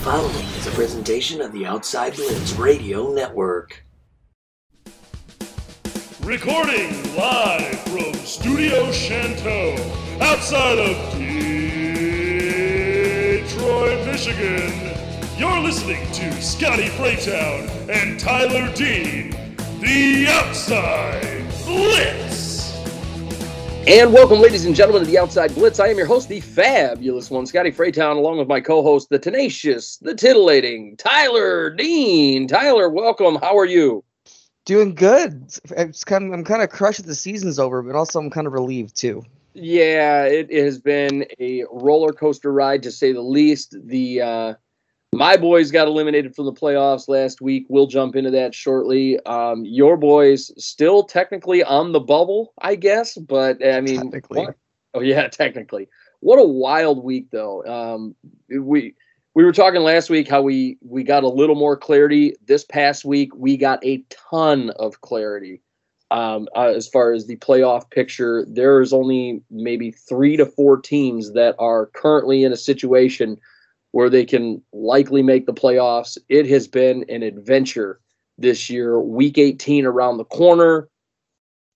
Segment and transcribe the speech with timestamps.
[0.00, 3.84] following is a presentation of the Outside Blitz Radio Network.
[6.22, 9.76] Recording live from Studio Chanteau,
[10.22, 10.96] outside of
[13.42, 14.72] Detroit, Michigan.
[15.36, 19.32] You're listening to Scotty Freytown and Tyler Dean,
[19.80, 22.29] the Outside Blitz.
[23.88, 25.80] And welcome, ladies and gentlemen, to the Outside Blitz.
[25.80, 29.96] I am your host, the fabulous one, Scotty Freytown, along with my co-host, the tenacious,
[29.96, 32.46] the titillating Tyler Dean.
[32.46, 33.36] Tyler, welcome.
[33.36, 34.04] How are you?
[34.66, 35.50] Doing good.
[35.70, 38.46] It's kind of, I'm kind of crushed that the season's over, but also I'm kind
[38.46, 39.24] of relieved too.
[39.54, 43.74] Yeah, it, it has been a roller coaster ride to say the least.
[43.86, 44.54] The uh,
[45.14, 47.66] my boys got eliminated from the playoffs last week.
[47.68, 49.18] We'll jump into that shortly.
[49.26, 54.12] Um, your boys still technically on the bubble, I guess, but I mean,
[54.94, 55.88] oh yeah, technically.
[56.20, 57.64] What a wild week, though.
[57.64, 58.14] Um,
[58.48, 58.94] we
[59.34, 62.34] we were talking last week how we we got a little more clarity.
[62.46, 65.60] This past week, we got a ton of clarity
[66.10, 68.44] um, uh, as far as the playoff picture.
[68.48, 73.40] There is only maybe three to four teams that are currently in a situation
[73.92, 76.16] where they can likely make the playoffs.
[76.28, 78.00] It has been an adventure
[78.38, 79.00] this year.
[79.00, 80.88] Week 18 around the corner.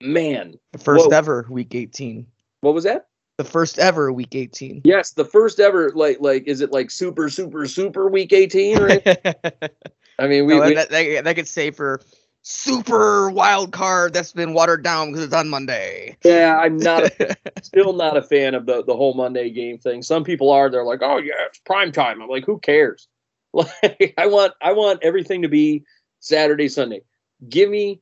[0.00, 1.16] Man, The first Whoa.
[1.16, 2.26] ever week 18.
[2.60, 3.06] what was that?
[3.38, 4.82] The first ever week 18.
[4.84, 8.90] Yes, the first ever like like is it like super super super week 18 or
[10.18, 12.00] I mean we, No, we that, that, that could say for
[12.44, 16.16] super wild card that's been watered down because it's on Monday.
[16.24, 20.02] yeah, I'm not a, still not a fan of the the whole Monday game thing.
[20.02, 23.08] Some people are they're like, "Oh yeah, it's prime time." I'm like, "Who cares?"
[23.54, 25.84] Like I want I want everything to be
[26.18, 27.02] Saturday, Sunday.
[27.48, 28.00] Give me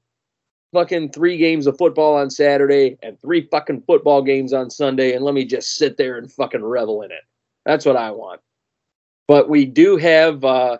[0.72, 5.22] fucking 3 games of football on Saturday and 3 fucking football games on Sunday and
[5.22, 7.20] let me just sit there and fucking revel in it.
[7.66, 8.40] That's what I want.
[9.28, 10.78] But we do have uh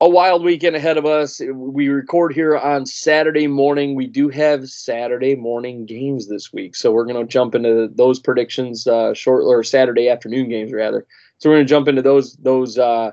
[0.00, 1.40] a wild weekend ahead of us.
[1.40, 3.94] We record here on Saturday morning.
[3.94, 8.20] We do have Saturday morning games this week, so we're going to jump into those
[8.20, 11.06] predictions uh, short or Saturday afternoon games rather.
[11.38, 13.12] So we're going to jump into those those uh,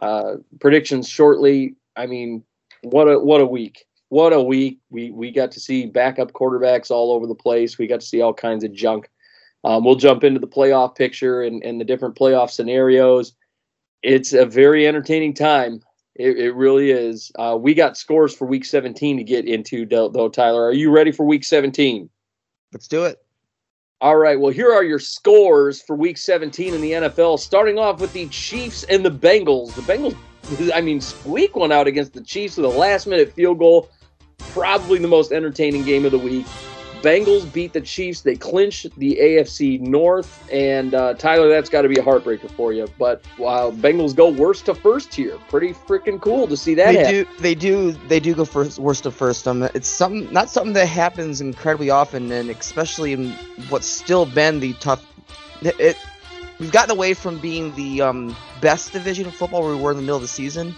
[0.00, 1.76] uh, predictions shortly.
[1.94, 2.42] I mean,
[2.82, 3.84] what a what a week!
[4.08, 4.78] What a week!
[4.88, 7.76] We we got to see backup quarterbacks all over the place.
[7.76, 9.10] We got to see all kinds of junk.
[9.62, 13.34] Um, we'll jump into the playoff picture and, and the different playoff scenarios.
[14.02, 15.80] It's a very entertaining time.
[16.16, 17.32] It, it really is.
[17.36, 20.64] Uh, we got scores for week 17 to get into, though, though, Tyler.
[20.64, 22.08] Are you ready for week 17?
[22.72, 23.24] Let's do it.
[24.00, 24.38] All right.
[24.38, 28.28] Well, here are your scores for week 17 in the NFL, starting off with the
[28.28, 29.74] Chiefs and the Bengals.
[29.74, 33.58] The Bengals, I mean, squeak one out against the Chiefs with a last minute field
[33.58, 33.90] goal.
[34.38, 36.46] Probably the most entertaining game of the week.
[37.04, 38.22] Bengals beat the Chiefs.
[38.22, 40.48] They clinch the AFC North.
[40.50, 42.88] And uh, Tyler, that's got to be a heartbreaker for you.
[42.98, 45.38] But wow, Bengals go worst to first here.
[45.48, 47.12] Pretty freaking cool to see that They happen.
[47.12, 49.46] do, they do, they do go first, worst to first.
[49.46, 53.32] Um, it's something, not something that happens incredibly often, and especially in
[53.68, 55.04] what's still been the tough.
[55.60, 55.98] It,
[56.58, 59.96] we've gotten away from being the um, best division of football where we were in
[59.98, 60.74] the middle of the season,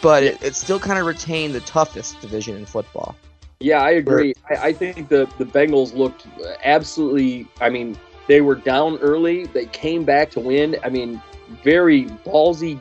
[0.00, 3.14] but it, it still kind of retained the toughest division in football.
[3.60, 4.34] Yeah, I agree.
[4.50, 6.26] I, I think the the Bengals looked
[6.62, 7.46] absolutely.
[7.60, 9.46] I mean, they were down early.
[9.46, 10.76] They came back to win.
[10.84, 11.22] I mean,
[11.64, 12.78] very ballsy,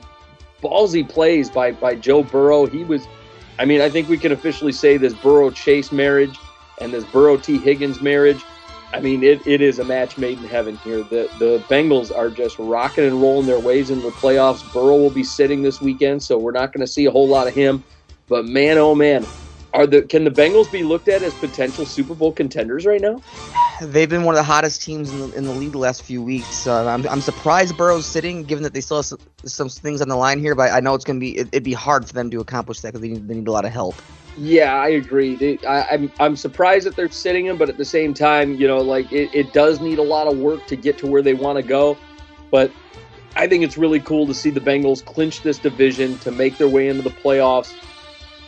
[0.62, 2.66] ballsy plays by by Joe Burrow.
[2.66, 3.08] He was.
[3.58, 6.38] I mean, I think we can officially say this Burrow Chase marriage
[6.82, 8.44] and this Burrow Tee Higgins marriage.
[8.94, 11.04] I mean, it, it is a match made in heaven here.
[11.04, 14.62] The the Bengals are just rocking and rolling their ways into the playoffs.
[14.74, 17.48] Burrow will be sitting this weekend, so we're not going to see a whole lot
[17.48, 17.84] of him.
[18.28, 19.26] But man, oh man,
[19.76, 23.22] are the can the Bengals be looked at as potential Super Bowl contenders right now?
[23.82, 26.22] They've been one of the hottest teams in the, in the league the last few
[26.22, 26.66] weeks.
[26.66, 30.08] Uh, I'm, I'm surprised Burrow's sitting, given that they still have some, some things on
[30.08, 30.56] the line here.
[30.56, 32.80] But I know it's going to be it, it'd be hard for them to accomplish
[32.82, 33.96] that because they need, they need a lot of help.
[34.38, 35.36] Yeah, I agree.
[35.36, 38.68] They, I, I'm I'm surprised that they're sitting him, but at the same time, you
[38.68, 41.34] know, like it, it does need a lot of work to get to where they
[41.34, 41.98] want to go.
[42.52, 42.72] But
[43.36, 46.70] I think it's really cool to see the Bengals clinch this division to make their
[46.70, 47.74] way into the playoffs.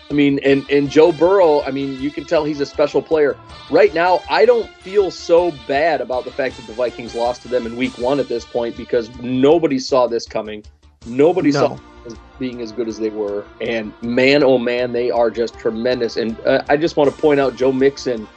[0.10, 3.36] I mean, and and Joe Burrow, I mean, you can tell he's a special player.
[3.70, 7.50] Right now, I don't feel so bad about the fact that the Vikings lost to
[7.50, 10.64] them in week 1 at this point because nobody saw this coming.
[11.06, 11.80] Nobody saw No.
[12.06, 13.46] as being as good as they were.
[13.60, 16.16] And man, oh man, they are just tremendous.
[16.16, 18.28] And uh, I just want to point out Joe Mixon.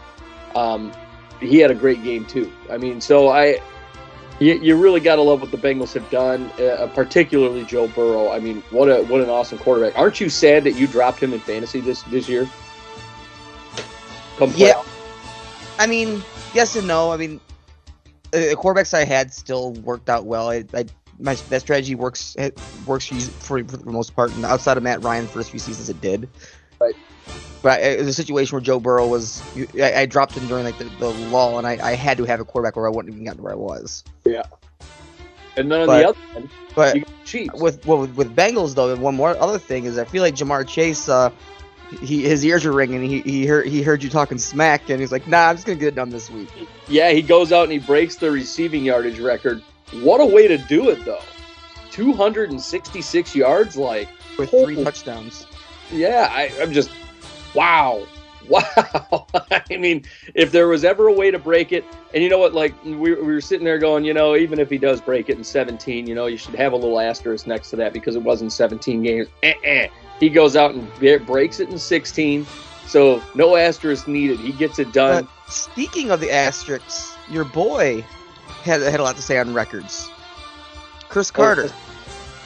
[0.56, 0.92] Um,
[1.40, 2.52] he had a great game too.
[2.70, 3.60] I mean, so I,
[4.40, 8.32] you, you really got to love what the Bengals have done, uh, particularly Joe Burrow.
[8.32, 9.96] I mean, what a what an awesome quarterback.
[9.98, 12.48] Aren't you sad that you dropped him in fantasy this this year?
[14.38, 14.82] Come Yeah.
[15.78, 16.22] I mean,
[16.54, 17.12] yes and no.
[17.12, 17.40] I mean,
[18.32, 20.48] uh, the quarterbacks I had still worked out well.
[20.50, 20.86] I, I
[21.18, 22.34] my that strategy works
[22.86, 24.34] works for, you for, for the most part.
[24.34, 26.28] And outside of Matt Ryan, first few seasons it did.
[26.80, 26.94] Right.
[27.62, 29.42] But it was a situation where Joe Burrow was.
[29.78, 32.40] I, I dropped him during like the, the lull, and I, I had to have
[32.40, 34.02] a quarterback where I wouldn't even gotten where I was.
[34.24, 34.44] Yeah.
[35.56, 36.96] And then on But- the other end, But
[37.26, 37.54] Chiefs.
[37.60, 40.66] with well, with, with Bengals though, one more other thing is I feel like Ja'Marr
[40.66, 41.30] Chase, uh,
[42.00, 43.02] he his ears are ringing.
[43.02, 45.78] He he heard he heard you talking smack, and he's like, Nah, I'm just gonna
[45.78, 46.48] get it done this week.
[46.88, 49.62] Yeah, he goes out and he breaks the receiving yardage record.
[50.00, 51.20] What a way to do it, though.
[51.90, 54.64] 266 yards, like, With Oh.
[54.64, 55.46] three touchdowns.
[55.92, 56.90] Yeah, I, I'm just,
[57.54, 58.06] wow.
[58.48, 59.26] Wow.
[59.70, 60.04] I mean,
[60.34, 62.96] if there was ever a way to break it, and you know what, like, we,
[62.96, 66.08] we were sitting there going, you know, even if he does break it in 17,
[66.08, 69.04] you know, you should have a little asterisk next to that because it wasn't 17
[69.04, 69.28] games.
[69.44, 69.86] Eh-eh.
[70.18, 72.44] He goes out and breaks it in 16.
[72.86, 74.40] So no asterisk needed.
[74.40, 75.28] He gets it done.
[75.46, 78.04] But speaking of the asterisks, your boy
[78.64, 80.10] had had a lot to say on records.
[81.08, 81.70] Cris oh, Carter.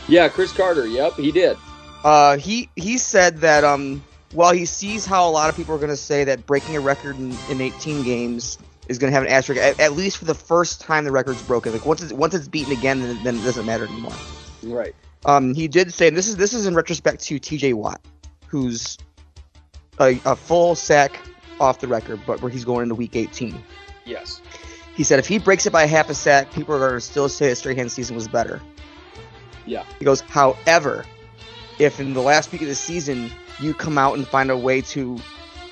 [0.06, 0.87] yeah, Cris Carter.
[0.87, 1.56] Yep, he did.
[2.04, 5.78] Uh, he he said that um while he sees how a lot of people are
[5.78, 8.58] going to say that breaking a record in, in 18 games
[8.88, 11.42] is going to have an asterisk, at, at least for the first time the record's
[11.42, 11.72] broken.
[11.72, 14.12] Like once it's once it's beaten again, then, then it doesn't matter anymore.
[14.62, 14.94] Right.
[15.24, 17.72] Um, he did say and this is this is in retrospect to T.J.
[17.72, 18.00] Watt,
[18.46, 18.98] who's
[19.98, 21.18] a, a full sack
[21.60, 23.56] off the record, but where he's going into week 18.
[24.04, 24.42] Yes.
[24.94, 27.28] He said if he breaks it by half a sack, people are going to still
[27.28, 28.60] say that Strahan season was better.
[29.66, 29.84] Yeah.
[29.98, 31.04] He goes, however,
[31.79, 33.31] if in the last week of the season
[33.61, 35.19] you come out and find a way to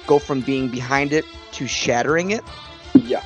[0.07, 2.43] go from being behind it to shattering it,
[2.95, 3.23] Yeah.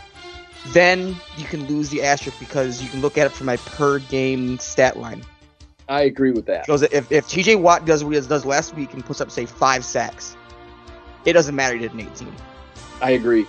[0.69, 3.99] then you can lose the asterisk because you can look at it from a per
[3.99, 5.23] game stat line.
[5.89, 6.67] I agree with that.
[6.67, 9.47] Goes, if, if TJ Watt does what he does last week and puts up, say,
[9.47, 10.37] five sacks,
[11.25, 12.35] it doesn't matter he did an 18.
[13.01, 13.47] I agree.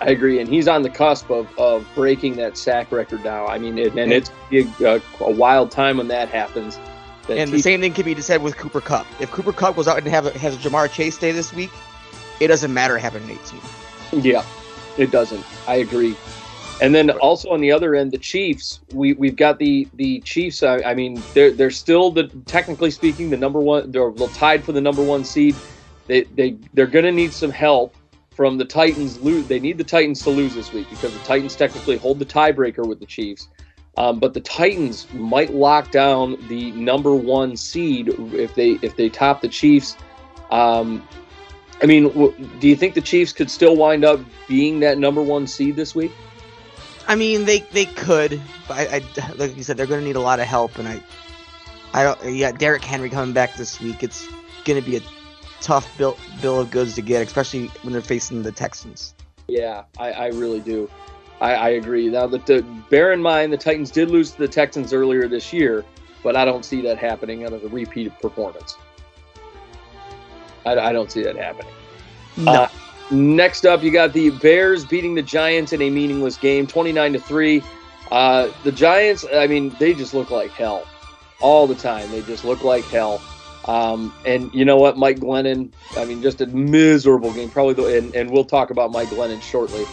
[0.00, 3.46] I agree, and he's on the cusp of, of breaking that sack record now.
[3.46, 4.30] I mean, it, and it's
[4.80, 6.78] a, a wild time when that happens.
[7.28, 9.06] That And the same thing can be said with Cooper Kupp.
[9.20, 11.70] If Cooper Kupp goes out and have a, has a Ja'Marr Chase day this week,
[12.40, 13.38] it doesn't matter having an
[14.12, 14.22] 18.
[14.24, 14.44] yeah,
[14.96, 15.44] it doesn't.
[15.66, 16.16] I agree.
[16.80, 18.80] And then also on the other end, the Chiefs.
[18.94, 20.62] We we've got the the Chiefs.
[20.62, 23.90] I, I mean, they're they're still the technically speaking the number one.
[23.90, 25.54] They're, they're tied for the number one seed.
[26.06, 27.94] They they they're going to need some help
[28.30, 29.20] from the Titans.
[29.20, 29.46] Lose.
[29.48, 32.86] They need the Titans to lose this week because the Titans technically hold the tiebreaker
[32.86, 33.48] with the Chiefs.
[33.98, 39.08] Um, but the Titans might lock down the number one seed if they if they
[39.08, 39.96] top the Chiefs.
[40.52, 41.06] Um,
[41.82, 45.20] I mean, w- do you think the Chiefs could still wind up being that number
[45.20, 46.12] one seed this week?
[47.08, 50.14] I mean, they they could, but I, I like you said, they're going to need
[50.14, 51.02] a lot of help, and I,
[51.92, 52.36] I don't.
[52.36, 54.04] Yeah, Derrick Henry coming back this week.
[54.04, 54.28] It's
[54.64, 55.02] going to be a
[55.60, 59.12] tough bill bill of goods to get, especially when they're facing the Texans.
[59.48, 60.88] Yeah, I, I really do.
[61.40, 62.08] I, I agree.
[62.08, 65.52] Now, that the, bear in mind, the Titans did lose to the Texans earlier this
[65.52, 65.84] year,
[66.22, 68.76] but I don't see that happening out of a repeat performance.
[70.66, 71.72] I, I don't see that happening.
[72.36, 72.68] No, Uh,
[73.10, 77.20] next up, you got the Bears beating the Giants in a meaningless game, twenty-nine to
[77.20, 77.62] three.
[78.10, 80.86] Uh, the Giants, I mean, they just look like hell
[81.40, 82.10] all the time.
[82.10, 83.22] They just look like hell.
[83.66, 87.50] Um, and you know what, Mike Glennon, I mean, just a miserable game.
[87.50, 89.84] Probably, the, and, and we'll talk about Mike Glennon shortly.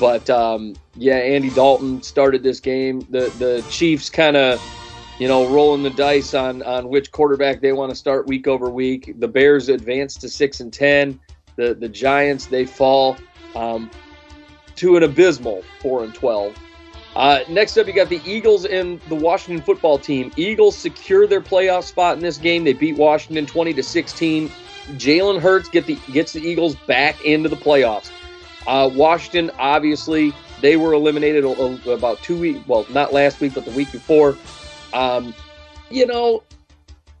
[0.00, 3.00] But um, yeah, Andy Dalton started this game.
[3.10, 4.62] The the Chiefs kind of,
[5.18, 8.68] you know, rolling the dice on on which quarterback they want to start week over
[8.70, 9.14] week.
[9.18, 11.20] The Bears advance to six and ten
[11.56, 13.16] the the Giants they fall
[13.54, 13.90] um,
[14.76, 16.56] to an abysmal four and twelve.
[17.16, 20.32] Uh, next up, you got the Eagles and the Washington football team.
[20.36, 22.64] Eagles secure their playoff spot in this game.
[22.64, 24.50] They beat Washington twenty to sixteen.
[24.94, 28.10] Jalen Hurts get the gets the Eagles back into the playoffs.
[28.66, 32.66] Uh, Washington, obviously, they were eliminated about two weeks.
[32.66, 34.36] Well, not last week, but the week before.
[34.92, 35.34] Um,
[35.90, 36.42] you know,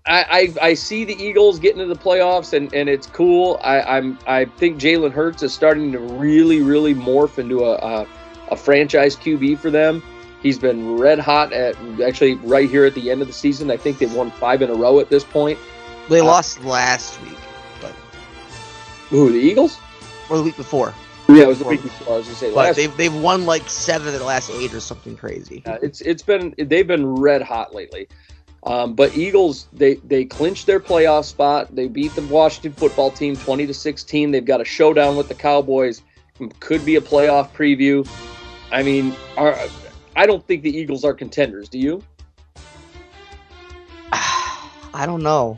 [0.06, 3.58] I, I I see the Eagles getting to the playoffs and, and it's cool.
[3.62, 8.06] I, I'm I think Jalen Hurts is starting to really really morph into a, a
[8.50, 10.02] a franchise QB for them.
[10.42, 13.70] He's been red hot at actually right here at the end of the season.
[13.70, 15.58] I think they've won five in a row at this point.
[16.10, 17.38] they uh, lost last week,
[17.80, 17.92] but
[19.08, 19.78] Who the Eagles?
[20.28, 20.94] or the week before.
[21.28, 22.14] Yeah, it was the week before.
[22.14, 22.76] I was gonna say But last.
[22.76, 25.62] they've they've won like seven of the last eight or something crazy.
[25.64, 28.08] Uh, it's it's been they've been red hot lately.
[28.64, 31.74] Um, but Eagles they they clinched their playoff spot.
[31.74, 34.30] They beat the Washington football team twenty to sixteen.
[34.30, 36.02] They've got a showdown with the Cowboys.
[36.60, 38.08] Could be a playoff preview.
[38.70, 39.56] I mean, are,
[40.16, 41.68] I don't think the Eagles are contenders.
[41.68, 42.02] Do you?
[44.12, 45.56] I don't know.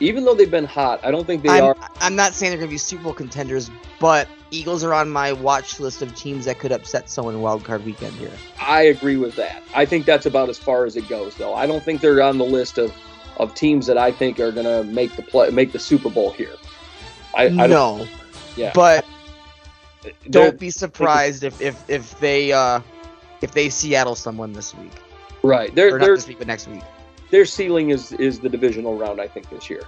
[0.00, 1.76] Even though they've been hot, I don't think they I'm, are.
[2.00, 5.32] I'm not saying they're going to be Super Bowl contenders, but Eagles are on my
[5.32, 8.32] watch list of teams that could upset someone in Wild Card Weekend here.
[8.60, 9.62] I agree with that.
[9.74, 11.54] I think that's about as far as it goes, though.
[11.54, 12.92] I don't think they're on the list of,
[13.36, 16.30] of teams that I think are going to make the play, make the Super Bowl
[16.30, 16.54] here.
[17.34, 18.06] I, I no,
[18.56, 19.06] yeah, but
[20.30, 22.80] don't be surprised if, if if they uh
[23.40, 24.92] if they Seattle someone this week.
[25.42, 26.82] Right, they're, or they're this week, but next week.
[27.30, 29.20] Their ceiling is is the divisional round.
[29.20, 29.82] I think this year.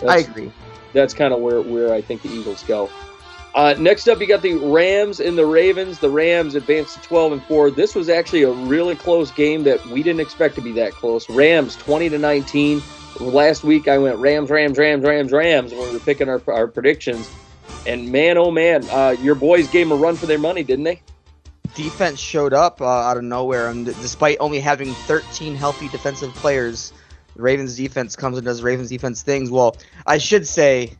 [0.00, 0.52] That's, I agree.
[0.92, 2.90] That's kind of where where I think the Eagles go.
[3.54, 5.98] Uh, next up, you got the Rams and the Ravens.
[5.98, 7.70] The Rams advanced to 12 and 4.
[7.70, 11.28] This was actually a really close game that we didn't expect to be that close.
[11.28, 12.82] Rams 20 to 19.
[13.20, 16.68] Last week, I went Rams, Rams, Rams, Rams, Rams when we were picking our, our
[16.68, 17.28] predictions.
[17.86, 20.84] And man, oh man, uh, your boys gave them a run for their money, didn't
[20.84, 21.02] they?
[21.74, 26.92] Defense showed up uh, out of nowhere, and despite only having 13 healthy defensive players,
[27.38, 29.48] the Ravens defense comes and does Ravens defense things.
[29.48, 29.76] Well,
[30.06, 30.92] I should say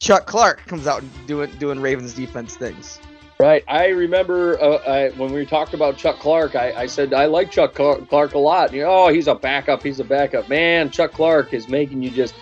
[0.00, 2.98] Chuck Clark comes out doing doing Ravens defense things.
[3.38, 3.62] Right.
[3.68, 7.52] I remember uh, I, when we talked about Chuck Clark, I, I said I like
[7.52, 8.72] Chuck Clark a lot.
[8.72, 9.84] You know, oh, he's a backup.
[9.84, 10.48] He's a backup.
[10.48, 12.34] Man, Chuck Clark is making you just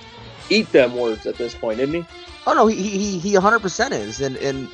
[0.49, 2.07] eat them words at this point, isn't he?
[2.47, 4.71] Oh no, he he he 100% is, and and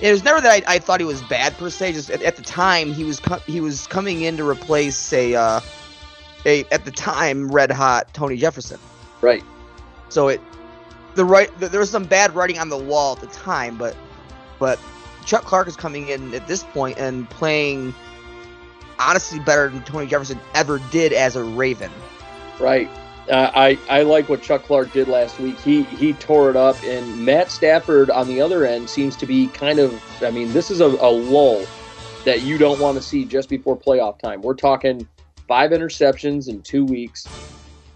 [0.00, 1.94] it was never that I, I thought he was bad per se.
[1.94, 5.60] Just at, at the time, he was he was coming in to replace a uh,
[6.46, 8.78] a at the time red hot Tony Jefferson.
[9.20, 9.44] Right.
[10.08, 10.40] So it
[11.14, 13.94] the right there was some bad writing on the wall at the time, but
[14.58, 14.78] but
[15.26, 17.94] Chuck Clark is coming in at this point and playing
[18.98, 21.90] honestly better than Tony Jefferson ever did as a Raven.
[22.58, 22.88] Right.
[23.28, 25.58] Uh, I I like what Chuck Clark did last week.
[25.58, 29.48] He he tore it up, and Matt Stafford on the other end seems to be
[29.48, 30.00] kind of.
[30.22, 31.66] I mean, this is a, a lull
[32.24, 34.42] that you don't want to see just before playoff time.
[34.42, 35.08] We're talking
[35.48, 37.26] five interceptions in two weeks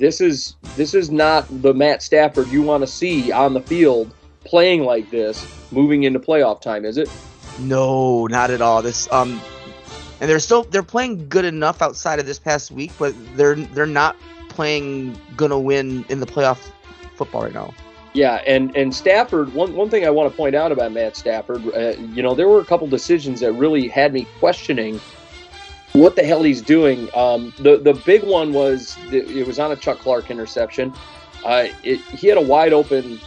[0.00, 4.12] this is this is not the Matt Stafford you want to see on the field
[4.44, 7.08] playing like this moving into playoff time, is it?
[7.60, 8.80] No, not at all.
[8.80, 9.38] This um
[10.20, 13.86] and they're still they're playing good enough outside of this past week, but they're they're
[13.86, 14.16] not
[14.48, 16.70] playing gonna win in the playoff
[17.14, 17.74] football right now.
[18.14, 19.52] Yeah, and and Stafford.
[19.52, 22.48] One one thing I want to point out about Matt Stafford, uh, you know, there
[22.48, 24.98] were a couple decisions that really had me questioning
[25.92, 27.08] what the hell he's doing.
[27.14, 30.92] Um, the the big one was it was on a Chuck Clark interception.
[31.44, 33.18] Uh, it, he had a wide open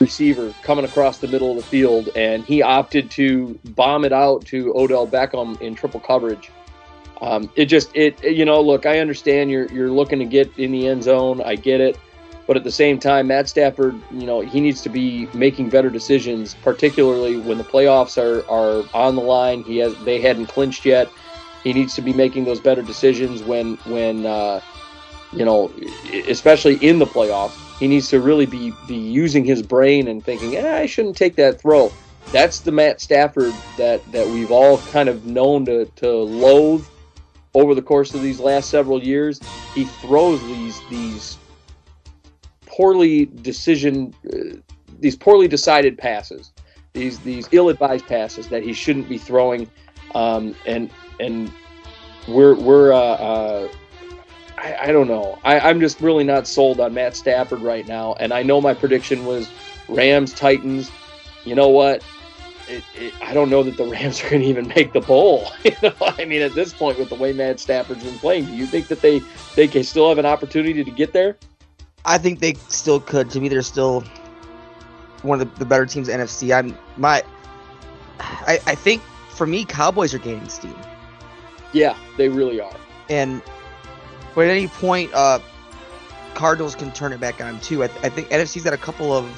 [0.00, 4.44] receiver coming across the middle of the field, and he opted to bomb it out
[4.46, 6.50] to Odell Beckham in triple coverage.
[7.20, 10.72] Um, it just it you know look I understand you're you're looking to get in
[10.72, 11.98] the end zone I get it
[12.46, 15.90] but at the same time Matt Stafford you know he needs to be making better
[15.90, 20.86] decisions particularly when the playoffs are are on the line he has they hadn't clinched
[20.86, 21.10] yet
[21.62, 24.60] he needs to be making those better decisions when when uh,
[25.32, 25.72] you know,
[26.28, 27.56] especially in the playoffs.
[27.78, 31.36] He needs to really be be using his brain and thinking, eh, I shouldn't take
[31.36, 31.92] that throw.
[32.32, 36.86] That's the Matt Stafford that that we've all kind of known to to loathe
[37.54, 39.40] over the course of these last several years.
[39.74, 41.38] He throws these these
[42.66, 44.58] poorly decision uh,
[44.98, 46.52] these poorly decided passes,
[46.92, 49.70] these these ill-advised passes that he shouldn't be throwing.
[50.14, 51.52] Um, and and
[52.26, 53.68] we're we're uh, uh,
[54.58, 55.38] I, I, don't know.
[55.44, 58.14] I, I'm just really not sold on Matt Stafford right now.
[58.14, 59.48] And I know my prediction was
[59.88, 60.90] Rams Titans.
[61.44, 62.04] You know what?
[62.68, 65.50] It, it, I don't know that the Rams are going to even make the bowl.
[65.64, 68.52] you know, I mean, at this point, with the way Matt Stafford's been playing, do
[68.52, 69.20] you think that they
[69.56, 71.36] they can still have an opportunity to get there?
[72.04, 73.30] I think they still could.
[73.30, 74.02] To me, they're still
[75.22, 76.54] one of the, the better teams in NFC.
[76.54, 77.22] I'm my.
[78.20, 80.76] I, I think for me, Cowboys are gaining steam.
[81.72, 82.74] Yeah, they really are.
[83.08, 83.42] And
[84.34, 85.40] but at any point, uh,
[86.34, 87.84] Cardinals can turn it back on too.
[87.84, 89.28] I, th- I think NFC's got a couple of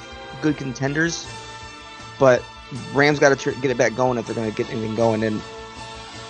[0.41, 1.27] good contenders,
[2.19, 2.43] but
[2.93, 5.23] Rams got to tr- get it back going if they're going to get anything going.
[5.23, 5.41] And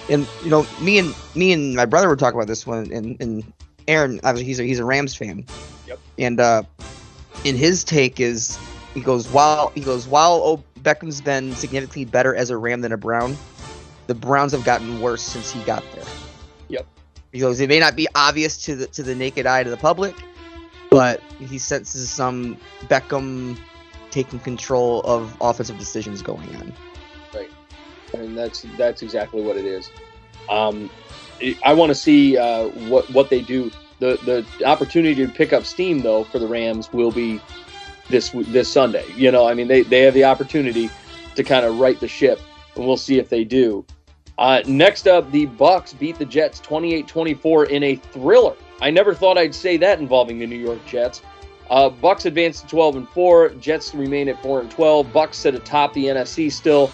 [0.09, 3.17] and you know, me and me and my brother were talking about this one, and,
[3.19, 3.53] and
[3.87, 5.45] Aaron, obviously he's a, he's a Rams fan.
[5.87, 5.99] Yep.
[6.17, 6.63] And uh,
[7.43, 8.57] in his take is
[8.93, 12.91] he goes while he goes while oh, Beckham's been significantly better as a Ram than
[12.91, 13.37] a Brown
[14.07, 16.05] the Browns have gotten worse since he got there.
[16.69, 16.85] Yep.
[17.31, 20.15] Because it may not be obvious to the to the naked eye to the public,
[20.89, 23.57] but he senses some Beckham
[24.11, 26.73] taking control of offensive decisions going on.
[27.33, 27.49] Right,
[28.13, 29.89] and that's that's exactly what it is.
[30.49, 30.89] Um,
[31.63, 33.71] I want to see uh, what what they do.
[33.99, 37.41] The the opportunity to pick up steam though for the Rams will be
[38.09, 39.05] this this Sunday.
[39.15, 40.89] You know, I mean they they have the opportunity
[41.35, 42.39] to kind of right the ship
[42.75, 43.85] and we'll see if they do.
[44.37, 48.55] Uh, next up, the Bucs beat the Jets 28-24 in a thriller.
[48.81, 51.21] I never thought I'd say that involving the New York Jets.
[51.69, 53.49] Uh, Bucs advanced to 12 and 4.
[53.49, 55.07] Jets remain at 4 and 12.
[55.07, 56.91] Bucs sit atop the NFC still.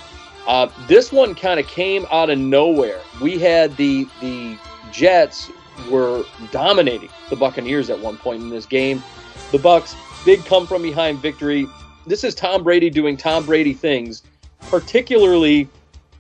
[0.48, 3.00] Uh, this one kind of came out of nowhere.
[3.22, 4.58] We had the the
[4.92, 5.52] Jets
[5.90, 9.04] were dominating the Buccaneers at one point in this game.
[9.52, 9.96] The Bucs
[10.26, 11.68] big come from behind victory.
[12.08, 14.24] This is Tom Brady doing Tom Brady things.
[14.62, 15.68] Particularly,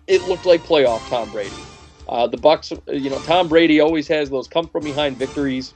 [0.08, 1.52] it looked like playoff Tom Brady.
[2.08, 5.74] Uh, the Bucs, you know, Tom Brady always has those come from behind victories.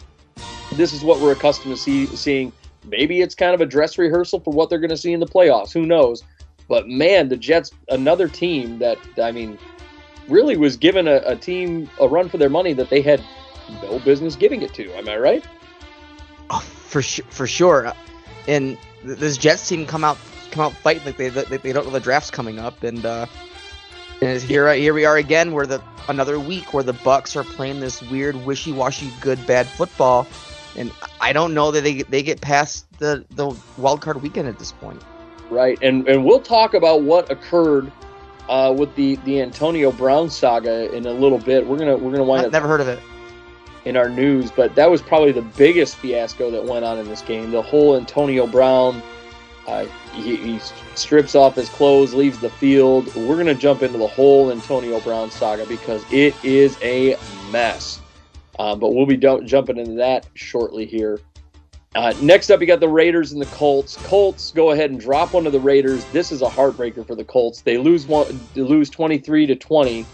[0.74, 2.52] This is what we're accustomed to see, seeing.
[2.86, 5.28] Maybe it's kind of a dress rehearsal for what they're going to see in the
[5.28, 5.72] playoffs.
[5.72, 6.24] Who knows?
[6.68, 9.58] But man, the Jets, another team that I mean,
[10.28, 13.22] really was given a, a team a run for their money that they had
[13.84, 14.92] no business giving it to.
[14.98, 15.46] Am I right?
[16.50, 17.94] Oh, for sure, for sure.
[18.48, 20.18] And this Jets team come out
[20.54, 23.26] come out fighting like they like they don't know the draft's coming up, and uh,
[24.22, 27.80] and here here we are again, where the another week where the Bucs are playing
[27.80, 30.28] this weird wishy washy good bad football,
[30.78, 34.60] and I don't know that they they get past the the wild card weekend at
[34.60, 35.02] this point.
[35.50, 37.92] Right, and and we'll talk about what occurred
[38.50, 41.66] uh, with the the Antonio Brown saga in a little bit.
[41.66, 43.00] We're gonna we're gonna wind I've up never heard of it.
[43.86, 47.22] in our news, but that was probably the biggest fiasco that went on in this
[47.22, 47.52] game.
[47.52, 49.02] The whole Antonio Brown,
[49.68, 50.60] uh, he, he
[50.96, 53.14] strips off his clothes, leaves the field.
[53.16, 57.18] We're going to jump into the whole Antonio Brown saga because it is a
[57.52, 58.02] mess.
[58.60, 61.20] Um, but we'll be do- jumping into that shortly here.
[61.96, 63.98] Uh, next up, you got the Raiders and the Colts.
[63.98, 66.08] Colts go ahead and drop one of the Raiders.
[66.08, 67.62] This is a heartbreaker for the Colts.
[67.62, 70.10] They lose one, lose twenty three to twenty.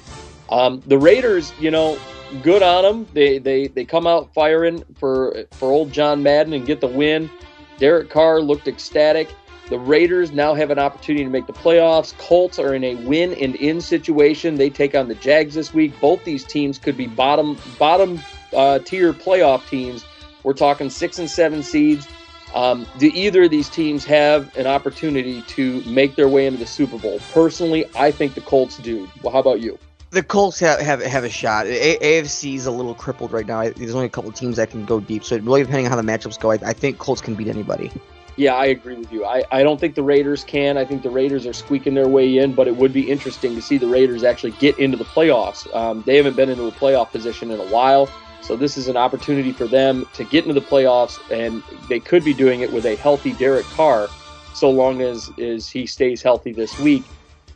[0.49, 2.03] Um, the Raiders, you know,
[2.41, 3.07] good on them.
[3.13, 7.31] They they they come out firing for for old John Madden and get the win.
[7.79, 9.33] Derek Carr looked ecstatic.
[9.69, 12.17] The Raiders now have an opportunity to make the playoffs.
[12.17, 14.55] Colts are in a win and in situation.
[14.55, 15.93] They take on the Jags this week.
[16.01, 18.19] Both these teams could be bottom bottom
[18.55, 20.03] uh, tier playoff teams.
[20.43, 22.07] We're talking six and seven seeds.
[22.55, 26.65] Um, do either of these teams have an opportunity to make their way into the
[26.65, 27.19] Super Bowl?
[27.31, 29.07] Personally, I think the Colts do.
[29.21, 29.77] Well, how about you?
[30.11, 31.67] The Colts have have, have a shot.
[31.67, 33.69] A- AFC is a little crippled right now.
[33.69, 36.03] There's only a couple teams that can go deep, so really depending on how the
[36.03, 37.91] matchups go, I, I think Colts can beat anybody.
[38.35, 39.25] Yeah, I agree with you.
[39.25, 40.77] I, I don't think the Raiders can.
[40.77, 43.62] I think the Raiders are squeaking their way in, but it would be interesting to
[43.62, 45.71] see the Raiders actually get into the playoffs.
[45.75, 48.10] Um, they haven't been into a playoff position in a while,
[48.41, 52.23] so this is an opportunity for them to get into the playoffs, and they could
[52.23, 54.07] be doing it with a healthy Derek Carr,
[54.55, 57.03] so long as, as he stays healthy this week,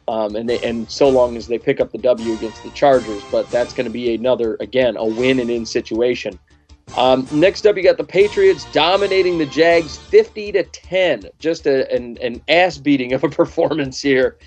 [0.08, 3.24] um, and they, and so long as they pick up the W against the Chargers.
[3.32, 6.40] But that's going to be another again a win and in situation.
[6.98, 11.24] Um, next up, you got the Patriots dominating the Jags 50 to 10.
[11.40, 14.38] Just a, an, an ass beating of a performance here.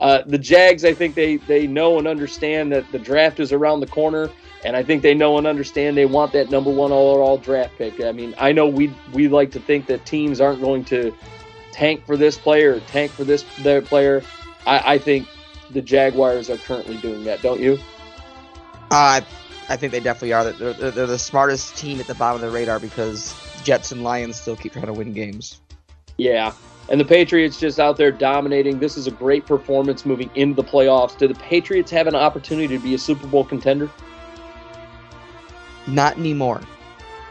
[0.00, 3.80] Uh, the Jags, I think they, they know and understand that the draft is around
[3.80, 4.30] the corner,
[4.64, 8.02] and I think they know and understand they want that number one overall draft pick.
[8.02, 11.14] I mean, I know we we like to think that teams aren't going to
[11.72, 14.22] tank for this player, tank for this their player.
[14.66, 15.28] I, I think
[15.70, 17.78] the Jaguars are currently doing that, don't you?
[18.90, 19.20] Uh,
[19.68, 20.44] I think they definitely are.
[20.52, 24.04] They're, they're, they're the smartest team at the bottom of the radar because Jets and
[24.04, 25.60] Lions still keep trying to win games.
[26.18, 26.52] Yeah.
[26.88, 28.78] And the Patriots just out there dominating.
[28.78, 31.18] This is a great performance moving into the playoffs.
[31.18, 33.90] Do the Patriots have an opportunity to be a Super Bowl contender?
[35.88, 36.60] Not anymore.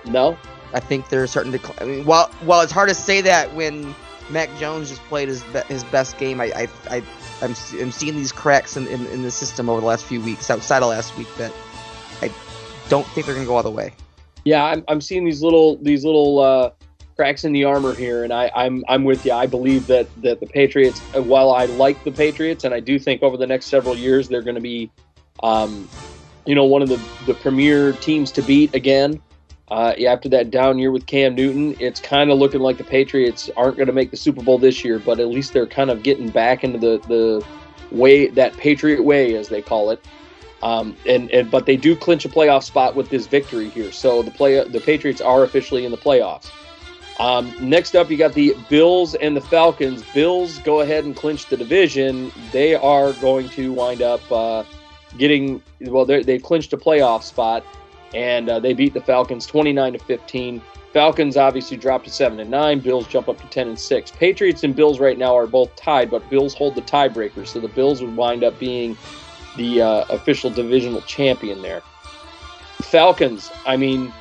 [0.05, 0.37] No.
[0.73, 1.81] I think they're starting to.
[1.81, 3.95] I mean, while while it's hard to say that when
[4.29, 7.03] Mac Jones just played his be, his best game, I I, I
[7.41, 10.49] I'm, I'm seeing these cracks in, in, in the system over the last few weeks,
[10.49, 11.53] outside of last week, that
[12.21, 12.31] I
[12.89, 13.93] don't think they're gonna go all the way.
[14.45, 16.69] Yeah, I'm, I'm seeing these little these little uh,
[17.15, 19.33] cracks in the armor here, and I, I'm I'm with you.
[19.33, 22.99] I believe that that the Patriots, uh, while I like the Patriots, and I do
[22.99, 24.91] think over the next several years they're going to be,
[25.41, 25.89] um,
[26.45, 29.21] you know, one of the the premier teams to beat again.
[29.69, 33.49] Uh, after that down year with Cam Newton, it's kind of looking like the Patriots
[33.57, 36.03] aren't going to make the Super Bowl this year, but at least they're kind of
[36.03, 37.45] getting back into the the
[37.91, 40.05] way that Patriot way, as they call it.
[40.61, 43.91] Um, and, and but they do clinch a playoff spot with this victory here.
[43.91, 46.51] So the play the Patriots are officially in the playoffs.
[47.19, 50.03] Um, next up, you got the Bills and the Falcons.
[50.13, 52.31] Bills go ahead and clinch the division.
[52.51, 54.63] They are going to wind up uh,
[55.17, 56.05] getting well.
[56.05, 57.65] They've clinched a playoff spot,
[58.15, 60.61] and uh, they beat the Falcons twenty nine to fifteen.
[60.93, 62.79] Falcons obviously dropped to seven and nine.
[62.79, 64.11] Bills jump up to ten and six.
[64.11, 67.67] Patriots and Bills right now are both tied, but Bills hold the tiebreaker, so the
[67.67, 68.97] Bills would wind up being
[69.57, 71.81] the uh, official divisional champion there.
[72.81, 74.11] Falcons, I mean,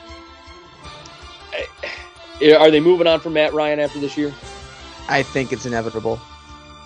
[2.59, 4.33] are they moving on from Matt Ryan after this year?
[5.09, 6.21] I think it's inevitable.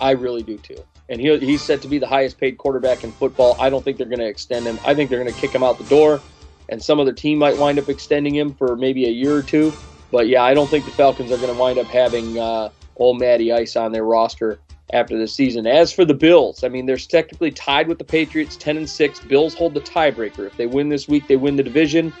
[0.01, 0.77] I really do too.
[1.09, 3.55] And he, he's set to be the highest paid quarterback in football.
[3.59, 4.79] I don't think they're going to extend him.
[4.85, 6.21] I think they're going to kick him out the door,
[6.69, 9.73] and some other team might wind up extending him for maybe a year or two.
[10.11, 13.19] But yeah, I don't think the Falcons are going to wind up having uh, old
[13.19, 14.59] Matty Ice on their roster
[14.91, 15.67] after the season.
[15.67, 19.19] As for the Bills, I mean, they're technically tied with the Patriots, ten and six.
[19.19, 20.47] Bills hold the tiebreaker.
[20.47, 22.13] If they win this week, they win the division,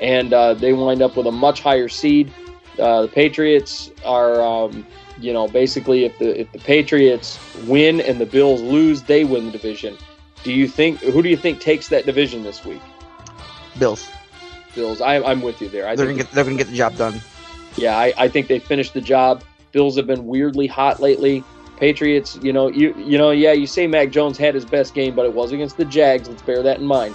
[0.00, 2.32] and uh, they wind up with a much higher seed.
[2.78, 4.86] Uh, the Patriots are, um,
[5.18, 9.46] you know, basically if the if the Patriots win and the Bills lose, they win
[9.46, 9.96] the division.
[10.42, 12.82] Do you think who do you think takes that division this week?
[13.78, 14.08] Bills.
[14.74, 15.00] Bills.
[15.00, 15.86] I, I'm with you there.
[15.86, 17.20] I They're think gonna get they're gonna get the job done.
[17.76, 19.42] yeah, I, I think they finished the job.
[19.72, 21.44] Bills have been weirdly hot lately.
[21.76, 25.14] Patriots, you know, you you know, yeah, you say Mac Jones had his best game,
[25.14, 26.28] but it was against the Jags.
[26.28, 27.14] Let's bear that in mind.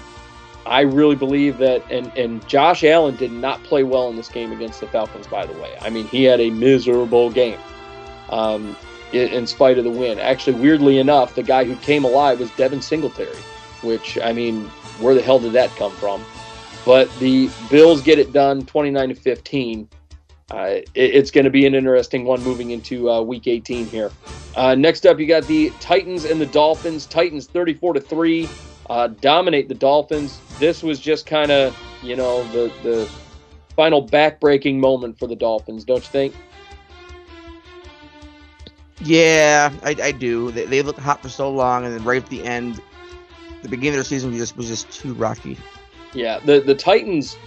[0.66, 4.52] I really believe that, and and Josh Allen did not play well in this game
[4.52, 5.26] against the Falcons.
[5.28, 7.60] By the way, I mean he had a miserable game,
[8.30, 8.76] um,
[9.14, 10.20] in, in spite of the win.
[10.20, 13.38] Actually, weirdly enough, the guy who came alive was Devin Singletary,
[13.82, 14.66] which I mean,
[15.00, 16.22] where the hell did that come from?
[16.88, 19.90] But the Bills get it done, twenty nine to fifteen
[20.52, 24.12] uh, it- it's going to be an interesting one moving into uh, week 18 here.
[24.56, 27.08] Uh, next up, you got the Titans and the Dolphins.
[27.08, 28.56] Titans 34 to three
[28.90, 30.44] uh, dominate the Dolphins.
[30.58, 33.12] This was just kind of you know the the
[33.76, 36.38] final backbreaking moment for the Dolphins, don't you think?
[39.00, 40.52] Yeah, I, I do.
[40.52, 42.82] They, they looked hot for so long, and then right at the end,
[43.62, 45.58] the beginning of their season was just was just too rocky.
[46.14, 47.38] Yeah, the the Titans.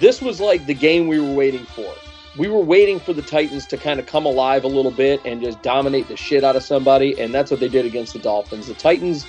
[0.00, 1.92] This was like the game we were waiting for.
[2.36, 5.40] We were waiting for the Titans to kind of come alive a little bit and
[5.40, 8.66] just dominate the shit out of somebody, and that's what they did against the Dolphins.
[8.66, 9.24] The Titans,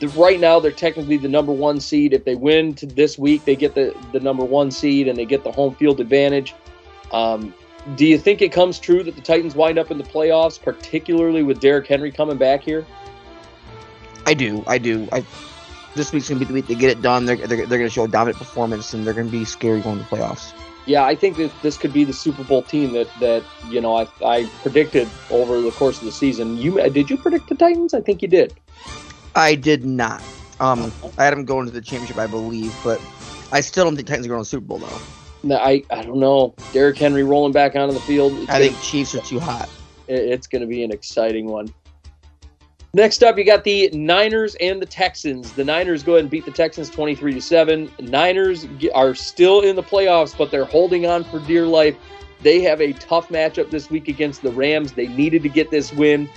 [0.00, 2.12] the, right now, they're technically the number one seed.
[2.12, 5.24] If they win to this week, they get the the number one seed and they
[5.24, 6.54] get the home field advantage.
[7.12, 7.54] Um,
[7.96, 11.42] do you think it comes true that the Titans wind up in the playoffs, particularly
[11.42, 12.86] with Derrick Henry coming back here?
[14.26, 15.08] I do, I do.
[15.10, 15.24] I
[15.98, 17.26] this week's gonna be the week they get it done.
[17.26, 20.04] They're they're, they're gonna show a dominant performance, and they're gonna be scary going to
[20.04, 20.52] the playoffs.
[20.86, 23.94] Yeah, I think that this could be the Super Bowl team that that you know
[23.96, 26.56] I, I predicted over the course of the season.
[26.56, 27.92] You did you predict the Titans?
[27.92, 28.54] I think you did.
[29.34, 30.22] I did not.
[30.60, 33.00] Um, I had them going to the championship, I believe, but
[33.52, 34.98] I still don't think Titans are going to the Super Bowl though.
[35.42, 36.54] No, I I don't know.
[36.72, 38.32] Derrick Henry rolling back onto the field.
[38.48, 39.68] I think Chiefs are too hot.
[40.08, 41.72] it- it's going to be an exciting one.
[42.94, 45.52] Next up, you got the Niners and the Texans.
[45.52, 47.90] The Niners go ahead and beat the Texans 23 to 7.
[48.00, 51.96] Niners are still in the playoffs, but they're holding on for dear life.
[52.40, 54.92] They have a tough matchup this week against the Rams.
[54.92, 56.30] They needed to get this win,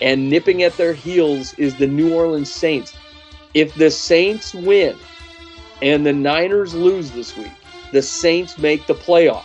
[0.00, 2.96] and nipping at their heels is the New Orleans Saints.
[3.52, 4.96] If the Saints win
[5.82, 7.52] and the Niners lose this week,
[7.92, 9.44] the Saints make the playoffs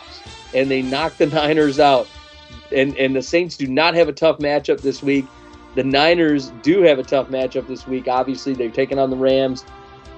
[0.53, 2.07] and they knock the Niners out
[2.71, 5.25] and and the Saints do not have a tough matchup this week.
[5.75, 8.07] The Niners do have a tough matchup this week.
[8.07, 9.65] Obviously, they're taking on the Rams.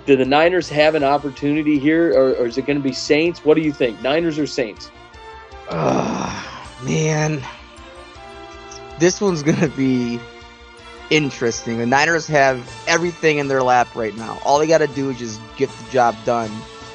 [0.06, 3.44] Do the Niners have an opportunity here, or, or is it going to be Saints?
[3.46, 4.92] What do you think, Niners or Saints?
[5.72, 7.42] Ah, man,
[9.00, 10.20] this one's gonna be
[11.10, 11.78] interesting.
[11.80, 14.40] The Niners have everything in their lap right now.
[14.46, 16.52] All they got to do is just get the job done.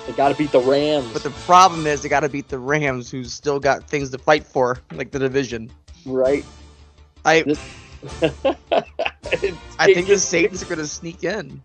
[0.07, 2.59] They got to beat the Rams, But the problem is they got to beat the
[2.59, 5.71] Rams, who's still got things to fight for, like the division.
[6.07, 6.45] right?
[7.25, 7.61] I This-
[9.79, 11.63] I think the Saints are gonna sneak in.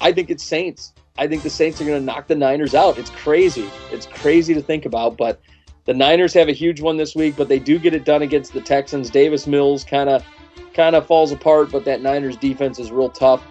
[0.00, 0.92] I think it's Saints.
[1.18, 2.96] I think the Saints are going to knock the Niners out.
[2.96, 3.68] It's crazy.
[3.92, 5.40] It's crazy to think about, but
[5.84, 8.54] the Niners have a huge one this week, but they do get it done against
[8.54, 9.10] the Texans.
[9.10, 10.24] Davis Mills kind of
[10.72, 13.42] kind of falls apart, but that Niners defense is real tough.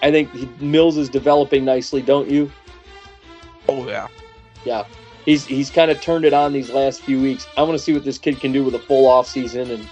[0.00, 2.50] I think Mills is developing nicely, don't you?
[3.68, 4.08] Oh yeah.
[4.64, 4.84] Yeah.
[5.24, 7.46] He's he's kind of turned it on these last few weeks.
[7.58, 9.86] I want to see what this kid can do with a full off season and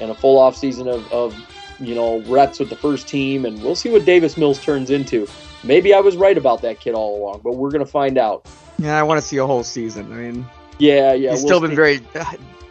[0.00, 1.34] and a full off season of, of
[1.80, 5.26] you know reps with the first team, and we'll see what Davis Mills turns into.
[5.64, 8.46] Maybe I was right about that kid all along, but we're gonna find out.
[8.78, 10.12] Yeah, I want to see a whole season.
[10.12, 10.46] I mean,
[10.78, 11.30] Yeah, yeah.
[11.32, 11.76] he's we'll still been see.
[11.76, 12.00] very,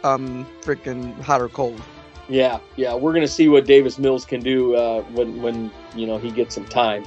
[0.04, 1.82] um, freaking hot or cold.
[2.30, 2.94] Yeah, yeah.
[2.94, 6.56] We're gonna see what Davis Mills can do uh, when when you know he gets
[6.56, 7.06] some time.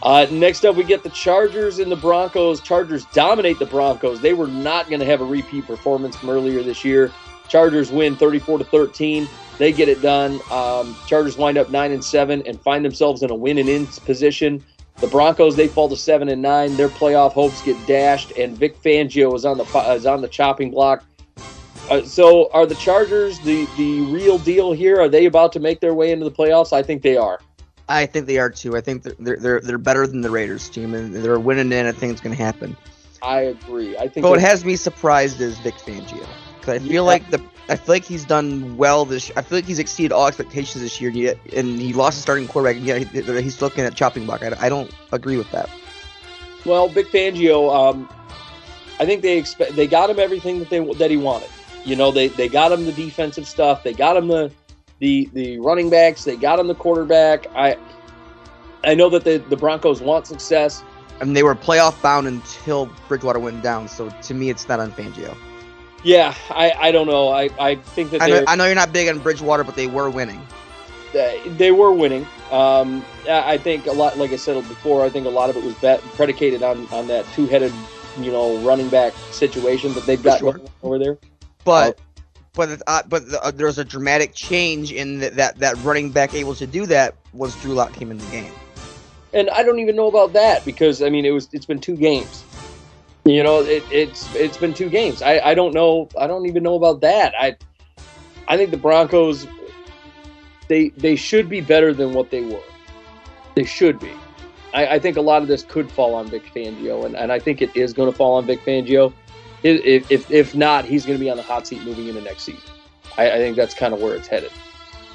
[0.00, 2.60] Uh, next up, we get the Chargers and the Broncos.
[2.60, 4.20] Chargers dominate the Broncos.
[4.20, 7.10] They were not going to have a repeat performance from earlier this year.
[7.48, 9.26] Chargers win 34 to 13.
[9.58, 10.40] They get it done.
[10.50, 13.86] Um, Chargers wind up nine and seven and find themselves in a win and in
[13.86, 14.64] position.
[15.00, 16.76] The Broncos they fall to seven and nine.
[16.76, 20.70] Their playoff hopes get dashed, and Vic Fangio is on the is on the chopping
[20.70, 21.04] block.
[21.90, 25.00] Uh, so, are the Chargers the the real deal here?
[25.00, 26.72] Are they about to make their way into the playoffs?
[26.72, 27.40] I think they are.
[27.88, 28.76] I think they are too.
[28.76, 31.86] I think they're they're they're, better than the Raiders team, and they're winning in.
[31.86, 32.76] I think it's going to happen.
[33.22, 33.96] I agree.
[33.96, 34.22] I think.
[34.22, 36.26] But what has me surprised is Vic Fangio,
[36.60, 37.00] because I feel Yeah.
[37.02, 39.30] like the I feel like he's done well this.
[39.36, 42.22] I feel like he's exceeded all expectations this year, and, yet, and he lost his
[42.22, 42.76] starting quarterback.
[42.76, 44.42] And yet he- he's looking at chopping block.
[44.42, 45.68] I, I don't agree with that.
[46.64, 48.08] Well, Vic Fangio, um,
[48.98, 51.48] I think they expect they got him everything that they that he wanted.
[51.84, 53.82] You know, they they got him the defensive stuff.
[53.82, 54.50] They got him the
[54.98, 56.24] the the running backs.
[56.24, 57.46] They got him the quarterback.
[57.54, 57.76] I
[58.84, 60.82] I know that the the Broncos want success.
[61.20, 63.88] I mean, they were playoff bound until Bridgewater went down.
[63.88, 65.36] So to me, it's not on Fangio.
[66.04, 67.28] Yeah, I, I don't know.
[67.28, 69.86] I, I think that I know, I know you're not big on Bridgewater, but they
[69.88, 70.40] were winning.
[71.12, 72.26] they, they were winning.
[72.50, 75.62] Um, I think a lot, like I said before, I think a lot of it
[75.62, 77.72] was bet, predicated on, on that two headed,
[78.18, 80.60] you know, running back situation that they've got sure.
[80.82, 81.18] over there.
[81.64, 81.98] But
[82.54, 86.34] but uh, but the, uh, there's a dramatic change in that, that that running back
[86.34, 88.52] able to do that once Drew Lock came in the game.
[89.32, 91.96] And I don't even know about that because I mean it was it's been two
[91.96, 92.42] games.
[93.28, 95.20] You know, it, it's it's been two games.
[95.20, 96.08] I, I don't know.
[96.18, 97.34] I don't even know about that.
[97.38, 97.56] I
[98.48, 99.46] I think the Broncos
[100.68, 102.62] they they should be better than what they were.
[103.54, 104.12] They should be.
[104.72, 107.38] I, I think a lot of this could fall on Vic Fangio, and, and I
[107.38, 109.12] think it is going to fall on Vic Fangio.
[109.62, 112.44] If, if, if not, he's going to be on the hot seat moving into next
[112.44, 112.70] season.
[113.16, 114.52] I, I think that's kind of where it's headed.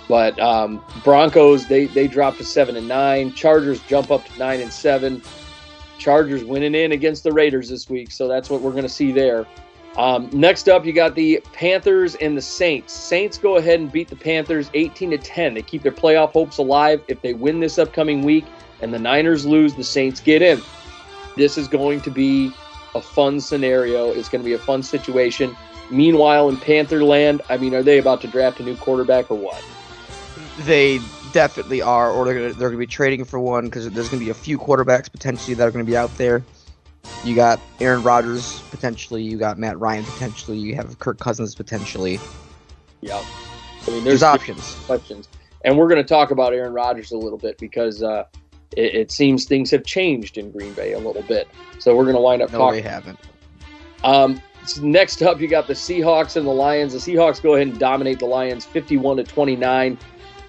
[0.07, 3.33] But um, Broncos, they they drop to seven and nine.
[3.33, 5.21] Chargers jump up to nine and seven.
[5.97, 9.11] Chargers winning in against the Raiders this week, so that's what we're going to see
[9.11, 9.45] there.
[9.97, 12.93] Um, next up, you got the Panthers and the Saints.
[12.93, 15.53] Saints go ahead and beat the Panthers 18 to 10.
[15.53, 17.03] They keep their playoff hopes alive.
[17.07, 18.45] If they win this upcoming week
[18.81, 20.61] and the Niners lose, the Saints get in.
[21.37, 22.51] This is going to be
[22.95, 24.09] a fun scenario.
[24.09, 25.55] It's going to be a fun situation.
[25.91, 29.37] Meanwhile, in Panther land, I mean, are they about to draft a new quarterback or
[29.37, 29.63] what?
[30.59, 30.99] They
[31.33, 34.19] definitely are, or they're gonna, they're going to be trading for one because there's going
[34.19, 36.43] to be a few quarterbacks potentially that are going to be out there.
[37.25, 39.21] You got Aaron Rodgers potentially.
[39.23, 40.57] You got Matt Ryan potentially.
[40.57, 42.19] You have Kirk Cousins potentially.
[43.01, 43.17] Yeah.
[43.17, 44.75] I mean, There's there's, options.
[44.85, 45.27] questions.
[45.65, 48.23] And we're going to talk about Aaron Rodgers a little bit because uh,
[48.77, 51.49] it, it seems things have changed in Green Bay a little bit.
[51.79, 52.81] So we're going to wind up No, talking.
[52.81, 53.19] they haven't.
[54.05, 56.93] Um, s- next up, you got the Seahawks and the Lions.
[56.93, 59.97] The Seahawks go ahead and dominate the Lions, fifty-one to twenty-nine.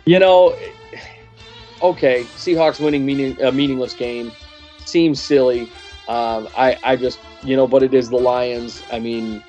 [0.07, 0.55] You know,
[1.83, 4.33] okay, Seahawks winning meaning, a meaningless game
[4.85, 5.63] seems silly.
[6.09, 8.83] Um, I, I just, you know, but it is the Lions.
[8.93, 9.43] I mean,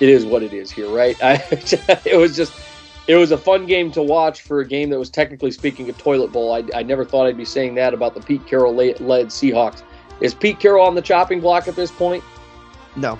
[0.00, 1.16] it is what it is here, right?
[1.22, 1.34] I,
[2.06, 2.54] it was just,
[3.06, 5.92] it was a fun game to watch for a game that was technically speaking a
[5.92, 6.54] toilet bowl.
[6.54, 9.82] I, I never thought I'd be saying that about the Pete Carroll led Seahawks.
[10.20, 12.24] Is Pete Carroll on the chopping block at this point?
[12.96, 13.18] No,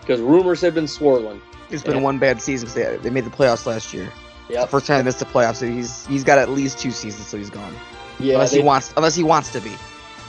[0.00, 1.40] because rumors have been swirling.
[1.70, 2.02] it's been Yeah.
[2.02, 4.10] one bad season because they, they made the playoffs last year.
[4.50, 7.26] The first time they missed the playoffs, so he's he's got at least two seasons,
[7.26, 7.74] so he's gone.
[8.18, 9.72] Yeah, unless they- he wants, unless he wants to be.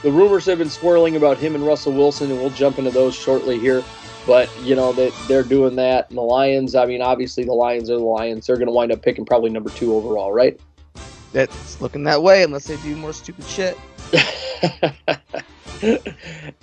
[0.04, 3.14] the rumors have been swirling about him and Russell Wilson, and we'll jump into those
[3.16, 3.84] shortly here.
[4.28, 6.76] But you know that they're doing that, and the Lions.
[6.76, 8.46] I mean, obviously the Lions are the Lions.
[8.48, 10.60] They're going to wind up picking probably number two overall, right?
[11.34, 13.78] It's looking that way unless they do more stupid shit.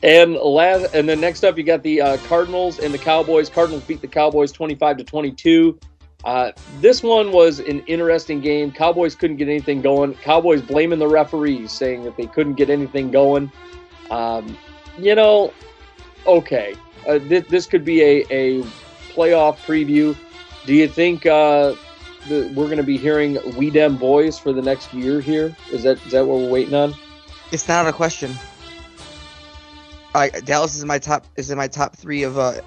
[0.03, 3.49] and last, and then next up, you got the uh, Cardinals and the Cowboys.
[3.49, 5.79] Cardinals beat the Cowboys twenty-five to twenty-two.
[6.25, 6.51] Uh,
[6.81, 8.73] this one was an interesting game.
[8.73, 10.15] Cowboys couldn't get anything going.
[10.15, 13.53] Cowboys blaming the referees, saying that they couldn't get anything going.
[14.11, 14.59] Um,
[14.99, 15.53] you know,
[16.27, 16.75] okay,
[17.07, 18.63] uh, this, this could be a, a
[19.15, 20.17] playoff preview.
[20.67, 21.75] Do you think uh,
[22.29, 25.21] we're going to be hearing "We Dem Boys" for the next year?
[25.21, 26.95] Here is that is that what we're waiting on?
[27.53, 28.35] It's not a question.
[30.15, 32.61] I Dallas is in my top is in my top three of uh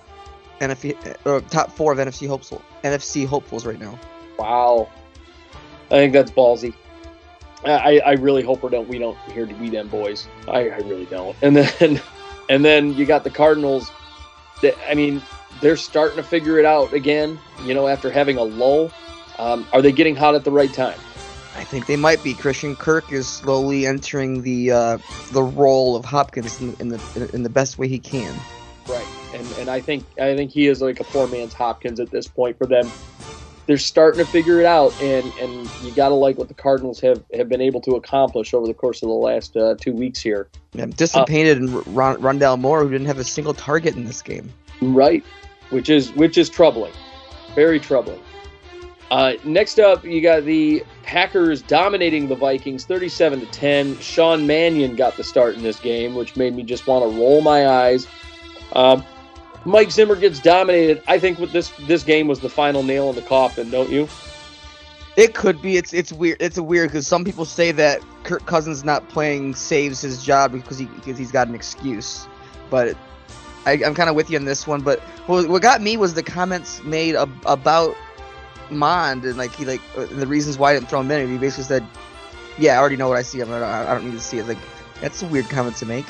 [0.62, 0.96] NFC
[1.26, 4.00] or top four of NFC hopeful NFC hopefuls right now.
[4.40, 4.90] Wow,
[5.88, 6.74] I think that's ballsy.
[7.64, 10.28] I, I really hope we don't we don't hear to be them boys.
[10.48, 11.36] I, I really don't.
[11.42, 12.02] And then
[12.50, 13.92] and then you got the Cardinals.
[14.62, 15.22] That I mean,
[15.62, 17.40] they're starting to figure it out again.
[17.64, 18.92] You know, after having a lull,
[19.38, 21.00] um, are they getting hot at the right time?
[21.56, 22.34] I think they might be.
[22.34, 24.98] Christian Kirk is slowly entering the uh,
[25.32, 28.34] the role of Hopkins in, in the in the best way he can.
[28.88, 29.08] Right.
[29.34, 32.28] And and I think I think he is like a poor man's Hopkins at this
[32.28, 32.90] point for them.
[33.68, 37.00] They're starting to figure it out, and and you got to like what the Cardinals
[37.02, 40.20] have have been able to accomplish over the course of the last uh, two weeks
[40.20, 40.50] here.
[40.78, 44.52] I'm disappointed in Ron, Rondale Moore, who didn't have a single target in this game.
[44.82, 45.24] Right,
[45.70, 46.94] which is which is troubling,
[47.56, 48.20] very troubling.
[49.12, 53.98] Uh, next up, you got the Packers dominating the Vikings, thirty-seven to ten.
[54.00, 57.42] Sean Mannion got the start in this game, which made me just want to roll
[57.42, 58.08] my eyes.
[58.74, 59.06] Um,
[59.66, 61.04] Mike Zimmer gets dominated.
[61.08, 64.08] I think with this this game was the final nail in the coffin, don't you?
[65.18, 65.78] It could be.
[65.78, 66.38] It's it's weird.
[66.40, 70.80] It's weird because some people say that Kirk Cousins not playing saves his job because
[70.80, 72.28] he because he's got an excuse.
[72.70, 72.98] But
[73.66, 74.82] I, I'm kind of with you on this one.
[74.82, 77.96] But what, what got me was the comments made ab- about
[78.70, 81.30] Mond and like he like uh, the reasons why I didn't throw him in.
[81.30, 81.86] He basically said,
[82.58, 83.42] "Yeah, I already know what I see.
[83.42, 84.58] I don't, I don't need to see it." Like
[85.02, 86.06] that's a weird comment to make.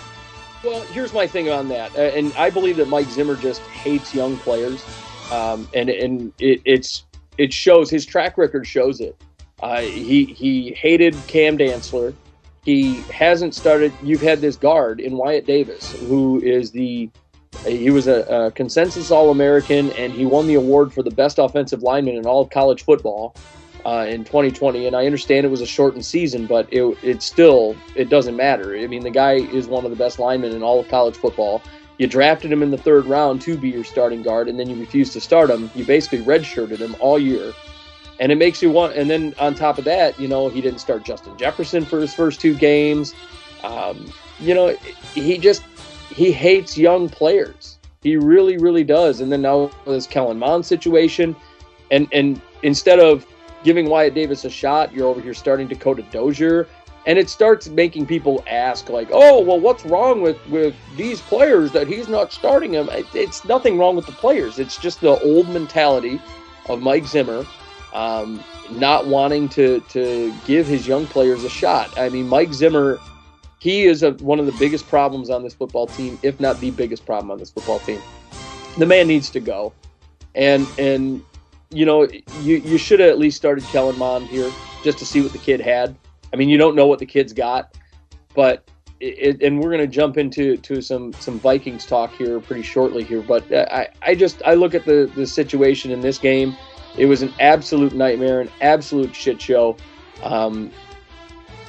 [0.64, 4.14] Well, here's my thing on that, uh, and I believe that Mike Zimmer just hates
[4.14, 4.84] young players,
[5.32, 7.06] um, and and it, it's
[7.40, 9.16] it shows his track record shows it.
[9.64, 12.14] Uh, he he hated Cam Dantzler.
[12.64, 13.92] He hasn't started.
[14.04, 17.10] You've had this guard in Wyatt Davis, who is the
[17.66, 21.40] he was a, a consensus All American, and he won the award for the best
[21.40, 23.36] offensive lineman in all of college football
[23.86, 24.88] uh, in 2020.
[24.88, 28.76] And I understand it was a shortened season, but it it still it doesn't matter.
[28.76, 31.62] I mean, the guy is one of the best linemen in all of college football.
[31.98, 34.76] You drafted him in the third round to be your starting guard, and then you
[34.76, 35.70] refused to start him.
[35.76, 37.54] You basically redshirted him all year
[38.22, 38.96] and it makes you want.
[38.96, 42.14] And then on top of that, you know, he didn't start Justin Jefferson for his
[42.14, 43.14] first two games.
[43.64, 44.78] Um, you know,
[45.14, 45.64] he just
[46.14, 47.80] he hates young players.
[48.02, 49.22] He really, really does.
[49.22, 51.36] And then now this Kellen Mond situation,
[51.90, 53.26] and and instead of
[53.64, 56.68] giving Wyatt Davis a shot, you're over here starting Dakota Dozier,
[57.06, 61.72] and it starts making people ask like, oh, well, what's wrong with with these players
[61.72, 62.90] that he's not starting them?
[63.14, 64.60] It's nothing wrong with the players.
[64.60, 66.22] It's just the old mentality
[66.70, 67.46] of Mike Zimmer
[67.94, 71.98] um, not wanting to to give his young players a shot.
[71.98, 73.00] I mean, Mike Zimmer,
[73.60, 76.72] he is a, one of the biggest problems on this football team, if not the
[76.72, 78.02] biggest problem on this football team.
[78.78, 79.74] The man needs to go,
[80.36, 81.24] and and
[81.72, 82.08] you know
[82.42, 84.52] you you should have at least started Kellen Mond here
[84.84, 85.96] just to see what the kid had.
[86.34, 87.78] I mean, you don't know what the kid's got,
[88.34, 88.68] but.
[89.04, 93.04] It, and we're going to jump into to some some Vikings talk here pretty shortly
[93.04, 96.56] here, but I, I just I look at the the situation in this game
[96.98, 99.78] it was an absolute nightmare, an absolute shit show.
[100.24, 100.72] Um,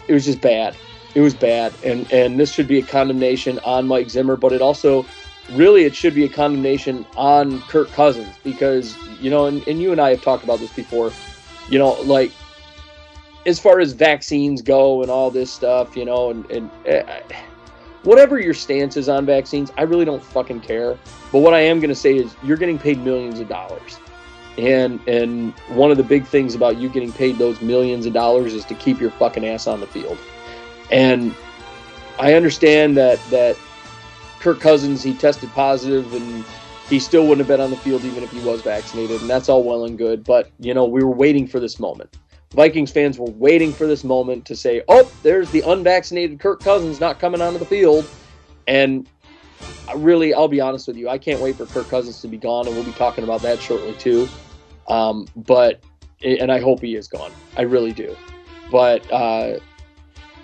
[0.08, 0.76] it was just bad.
[1.14, 4.62] It was bad, and and this should be a condemnation on Mike Zimmer, but it
[4.62, 5.04] also
[5.50, 9.92] really it should be a condemnation on Kirk Cousins because you know, and, and you
[9.92, 11.12] and I have talked about this before.
[11.68, 12.32] You know, like
[13.46, 16.70] as far as vaccines go and all this stuff, you know, and and.
[16.86, 17.20] Uh,
[18.04, 20.98] whatever your stance is on vaccines, I really don't fucking care.
[21.30, 23.98] But what I am going to say is you're getting paid millions of dollars.
[24.58, 28.52] And and one of the big things about you getting paid those millions of dollars
[28.52, 30.18] is to keep your fucking ass on the field.
[30.90, 31.34] And
[32.18, 33.56] I understand that that
[34.42, 36.44] Kirk Cousins he tested positive and
[36.90, 39.48] he still wouldn't have been on the field even if he was vaccinated, and that's
[39.48, 40.24] all well and good.
[40.24, 42.10] But you know, we were waiting for this moment.
[42.54, 47.00] Vikings fans were waiting for this moment to say, "Oh, there's the unvaccinated Kirk Cousins
[47.00, 48.04] not coming onto the field,"
[48.66, 49.06] and
[49.94, 52.66] really, I'll be honest with you, I can't wait for Kirk Cousins to be gone,
[52.66, 54.28] and we'll be talking about that shortly too.
[54.88, 55.80] Um, but
[56.24, 57.32] and I hope he is gone.
[57.56, 58.14] I really do.
[58.70, 59.60] But uh,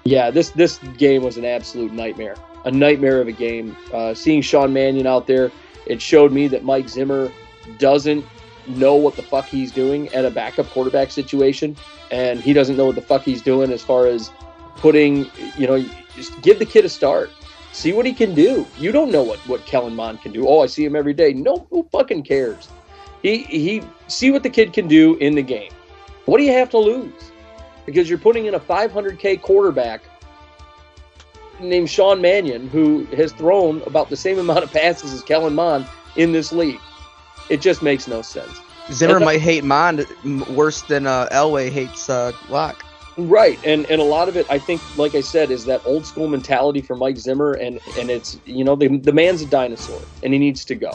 [0.04, 2.36] yeah, this this game was an absolute nightmare,
[2.68, 3.74] a nightmare of a game.
[3.92, 5.50] Uh, seeing Sean Mannion out there,
[5.86, 7.32] it showed me that Mike Zimmer
[7.78, 8.24] doesn't
[8.66, 11.74] know what the fuck he's doing at a backup quarterback situation,
[12.10, 14.30] and he doesn't know what the fuck he's doing as far as
[14.76, 15.82] putting, you know,
[16.14, 17.30] just give the kid a start.
[17.72, 18.66] See what he can do.
[18.78, 20.46] You don't know what, what Kellen Mond can do.
[20.46, 21.32] Oh, I see him every day.
[21.32, 22.68] No, who fucking cares?
[23.22, 25.72] He he see what the kid can do in the game.
[26.26, 27.32] What do you have to lose?
[27.86, 30.02] Because you're putting in a 500k quarterback
[31.60, 35.86] named Sean Mannion who has thrown about the same amount of passes as Kellen Mond
[36.16, 36.80] in this league.
[37.50, 38.60] It just makes no sense.
[38.90, 40.06] Zimmer might hate Mond
[40.50, 42.84] worse than uh, Elway hates uh, Lock.
[43.16, 46.06] Right, and and a lot of it, I think, like I said, is that old
[46.06, 50.00] school mentality for Mike Zimmer, and and it's you know the the man's a dinosaur,
[50.22, 50.92] and he needs to go.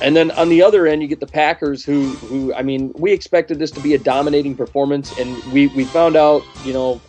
[0.00, 3.12] And then on the other end, you get the Packers, who, who I mean, we
[3.12, 7.00] expected this to be a dominating performance, and we, we found out, you know,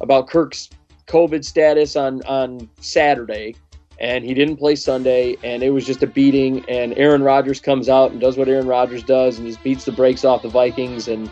[0.00, 0.68] about Kirk's
[1.06, 3.56] COVID status on on Saturday,
[4.00, 6.64] and he didn't play Sunday, and it was just a beating.
[6.68, 9.92] And Aaron Rodgers comes out and does what Aaron Rodgers does, and just beats the
[9.92, 11.30] brakes off the Vikings, and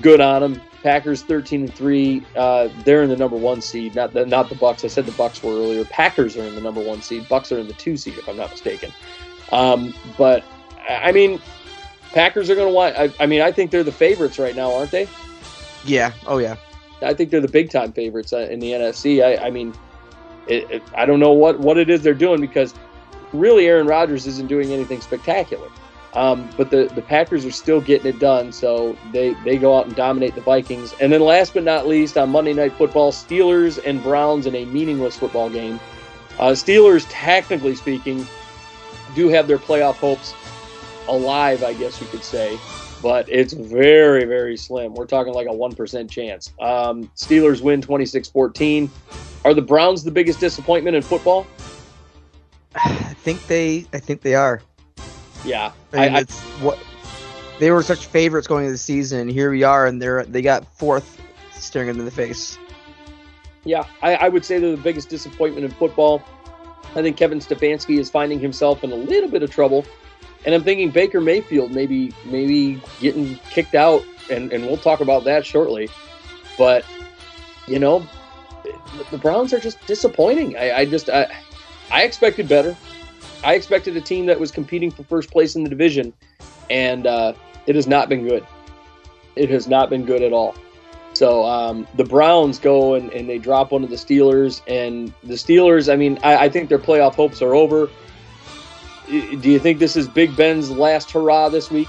[0.00, 0.60] good on him.
[0.82, 4.56] Packers 13 and three, uh, they're in the number one seed, not the not the
[4.56, 4.84] Bucs.
[4.84, 5.84] I said the Bucs were earlier.
[5.84, 7.22] Packers are in the number one seed.
[7.24, 8.92] Bucs are in the two seed, if I'm not mistaken.
[9.52, 10.42] Um, but
[10.88, 11.40] I mean,
[12.12, 12.96] Packers are going to want.
[12.96, 15.08] I, I, mean, I think they're the favorites right now, aren't they?
[15.84, 16.12] Yeah.
[16.26, 16.56] Oh yeah.
[17.02, 19.22] I think they're the big time favorites uh, in the NFC.
[19.24, 19.74] I, I mean,
[20.46, 22.74] it, it, I don't know what what it is they're doing because
[23.32, 25.68] really Aaron Rodgers isn't doing anything spectacular.
[26.14, 29.86] Um, but the, the Packers are still getting it done, so they, they go out
[29.86, 30.94] and dominate the Vikings.
[31.00, 34.66] And then last but not least, on Monday Night Football, Steelers and Browns in a
[34.66, 35.80] meaningless football game.
[36.38, 38.26] Uh, Steelers, technically speaking,
[39.14, 40.34] do have their playoff hopes
[41.08, 42.58] alive, I guess you could say,
[43.02, 44.94] but it's very, very slim.
[44.94, 46.52] We're talking like a 1% chance.
[46.60, 48.90] Um, Steelers win 26 14.
[49.44, 51.46] Are the Browns the biggest disappointment in football?
[52.76, 54.62] I think they, I think they are.
[55.44, 56.78] Yeah, I mean, I, it's what
[57.58, 59.28] they were such favorites going into the season.
[59.28, 62.58] Here we are, and they're they got fourth, staring into the face.
[63.64, 66.22] Yeah, I, I would say they're the biggest disappointment in football.
[66.94, 69.84] I think Kevin Stefanski is finding himself in a little bit of trouble
[70.44, 75.24] And I'm thinking Baker Mayfield maybe maybe getting kicked out, and, and we'll talk about
[75.24, 75.88] that shortly.
[76.58, 76.84] But
[77.66, 78.06] you know,
[79.10, 80.56] the Browns are just disappointing.
[80.56, 81.32] I, I just I,
[81.90, 82.76] I expected better.
[83.44, 86.12] I expected a team that was competing for first place in the division,
[86.70, 87.34] and uh,
[87.66, 88.46] it has not been good.
[89.36, 90.54] It has not been good at all.
[91.14, 95.34] So um, the Browns go and, and, they drop one of the Steelers, and the
[95.34, 95.92] Steelers.
[95.92, 97.90] I mean, I, I, think their playoff hopes are over.
[99.12, 101.88] Do you think this is Big Ben's last hurrah this week?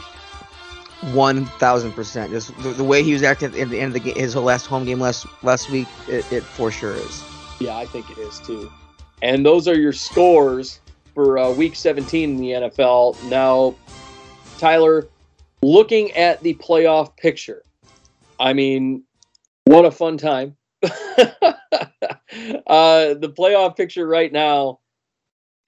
[1.14, 2.32] One thousand percent.
[2.32, 4.66] Just the, the, way he was acting at the end of the game, his last
[4.66, 7.24] home game last last week, it, it, for sure is.
[7.60, 8.70] Yeah, I think it is too.
[9.22, 10.82] And those are your scores
[11.14, 13.24] for uh, Week 17 in the NFL.
[13.30, 13.74] Now,
[14.58, 15.08] Tyler,
[15.62, 17.64] looking at the playoff picture,
[18.38, 19.04] I mean,
[19.64, 20.58] what a fun time.
[20.84, 21.54] uh,
[23.14, 24.80] the playoff picture right now.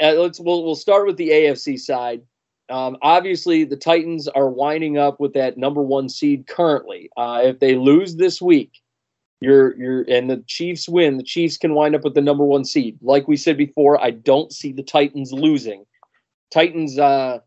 [0.01, 2.21] Uh, let's we'll we'll start with the AFC side.
[2.69, 7.09] Um, obviously, the Titans are winding up with that number one seed currently.
[7.15, 8.81] Uh, if they lose this week,
[9.39, 12.65] you're you're and the Chiefs win, the Chiefs can wind up with the number one
[12.65, 12.97] seed.
[13.01, 15.85] Like we said before, I don't see the Titans losing.
[16.51, 17.39] Titans uh,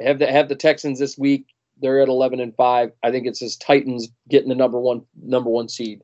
[0.00, 1.46] have the have the Texans this week.
[1.82, 2.92] They're at eleven and five.
[3.02, 6.02] I think it's his Titans getting the number one number one seed.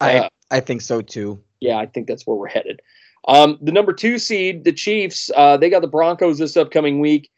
[0.00, 1.42] I uh, I think so too.
[1.60, 2.80] Yeah, I think that's where we're headed.
[3.28, 7.30] Um, the number two seed, the Chiefs, uh, they got the Broncos this upcoming week.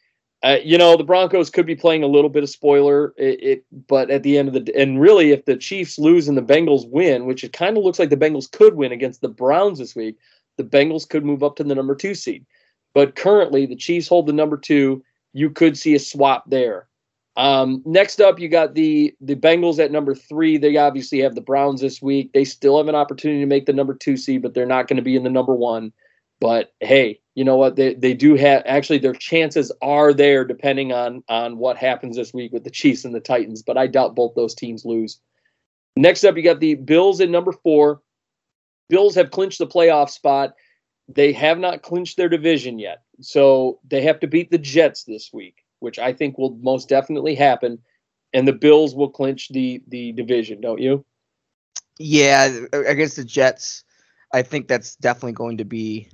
[0.43, 3.65] Uh, you know, the Broncos could be playing a little bit of spoiler, it, it,
[3.87, 6.87] but at the end of the and really, if the Chiefs lose and the Bengals
[6.89, 9.95] win, which it kind of looks like the Bengals could win against the Browns this
[9.95, 10.17] week,
[10.57, 12.45] the Bengals could move up to the number two seed.
[12.93, 15.03] But currently, the Chiefs hold the number two.
[15.33, 16.87] You could see a swap there.
[17.37, 20.57] Um, next up, you got the the Bengals at number three.
[20.57, 22.31] They obviously have the Browns this week.
[22.33, 24.97] They still have an opportunity to make the number two seed, but they're not going
[24.97, 25.91] to be in the number one.
[26.39, 27.75] But hey, you know what?
[27.75, 32.33] They they do have actually their chances are there depending on on what happens this
[32.33, 33.61] week with the Chiefs and the Titans.
[33.61, 35.19] But I doubt both those teams lose.
[35.97, 38.01] Next up, you got the Bills at number four.
[38.87, 40.53] Bills have clinched the playoff spot.
[41.09, 45.31] They have not clinched their division yet, so they have to beat the Jets this
[45.33, 47.77] week which I think will most definitely happen,
[48.33, 51.05] and the Bills will clinch the the division, don't you?
[51.99, 53.83] Yeah, against the Jets,
[54.33, 56.09] I think that's definitely going to be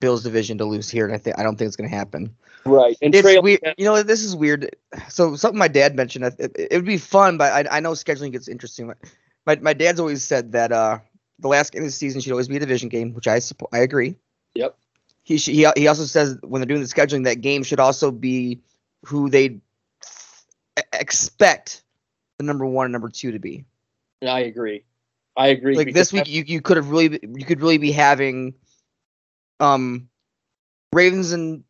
[0.00, 2.34] Bills division to lose here, and I think I don't think it's going to happen.
[2.66, 3.60] Right, and it's trail- weird.
[3.78, 4.74] You know, this is weird.
[5.08, 8.32] So something my dad mentioned, it, it, would be fun, but I, I know scheduling
[8.32, 8.92] gets interesting.
[9.46, 10.98] My my dad's always said that uh,
[11.38, 13.70] the last game of the season should always be a division game, which I support.
[13.72, 14.16] I agree.
[14.56, 14.76] Yep
[15.24, 18.60] he he he also says when they're doing the scheduling that game should also be
[19.04, 19.60] who they
[20.92, 21.82] expect
[22.38, 23.64] the number one and number two to be.
[24.22, 24.84] I agree.
[25.36, 25.76] I agree.
[25.76, 28.54] Like this week, you, you could have really you could really be having,
[29.60, 30.08] um,
[30.92, 31.64] Ravens and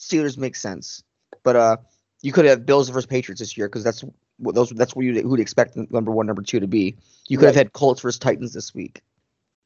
[0.00, 1.02] Steelers make sense,
[1.42, 1.76] but uh,
[2.22, 4.04] you could have Bills versus Patriots this year because that's
[4.38, 6.96] what those that's what you who'd expect number one, number two to be.
[7.28, 7.54] You could right.
[7.54, 9.02] have had Colts versus Titans this week.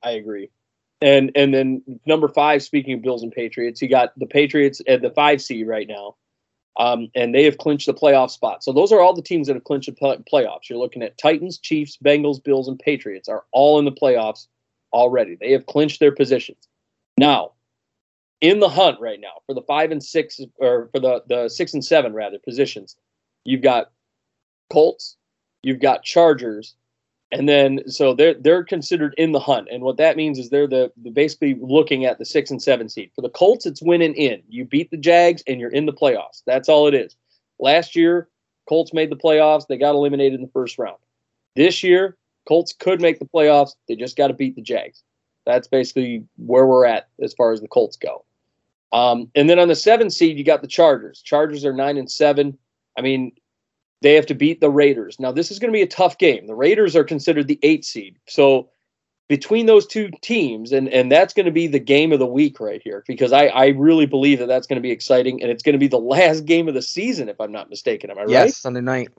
[0.02, 0.50] I agree.
[1.00, 5.00] And and then number five, speaking of Bills and Patriots, you got the Patriots at
[5.00, 6.16] the five seed right now,
[6.78, 8.62] um, and they have clinched the playoff spot.
[8.62, 10.68] So those are all the teams that have clinched the play- playoffs.
[10.68, 14.46] You're looking at Titans, Chiefs, Bengals, Bills, and Patriots are all in the playoffs
[14.92, 15.36] already.
[15.36, 16.68] They have clinched their positions.
[17.16, 17.52] Now,
[18.40, 21.72] in the hunt right now for the five and six, or for the the six
[21.72, 22.96] and seven rather positions,
[23.44, 23.90] you've got
[24.70, 25.16] Colts,
[25.62, 26.74] you've got Chargers,
[27.32, 29.68] and then so they're they're considered in the hunt.
[29.70, 32.88] And what that means is they're the, the, basically looking at the six and seven
[32.88, 33.10] seed.
[33.14, 36.42] For the colts it's winning in you beat the jags and you're in the playoffs.
[36.46, 37.16] That's all it is.
[37.58, 38.28] Last year
[38.68, 39.66] colts made the playoffs.
[39.68, 40.98] They got eliminated in the first round.
[41.54, 42.16] This year
[42.48, 43.74] colts could make the playoffs.
[43.86, 45.02] They just got to beat the jags.
[45.46, 48.24] That's basically where we're at as far as the colts go.
[48.92, 51.22] Um, and then on the seven seed you got the chargers.
[51.22, 52.58] Chargers are nine and seven.
[52.98, 53.32] I mean
[54.02, 55.18] they have to beat the Raiders.
[55.20, 56.46] Now, this is going to be a tough game.
[56.46, 58.18] The Raiders are considered the eight seed.
[58.26, 58.70] So,
[59.28, 62.58] between those two teams, and, and that's going to be the game of the week
[62.58, 65.40] right here, because I, I really believe that that's going to be exciting.
[65.40, 68.10] And it's going to be the last game of the season, if I'm not mistaken.
[68.10, 68.44] Am I yes, right?
[68.46, 69.10] Yes, Sunday night.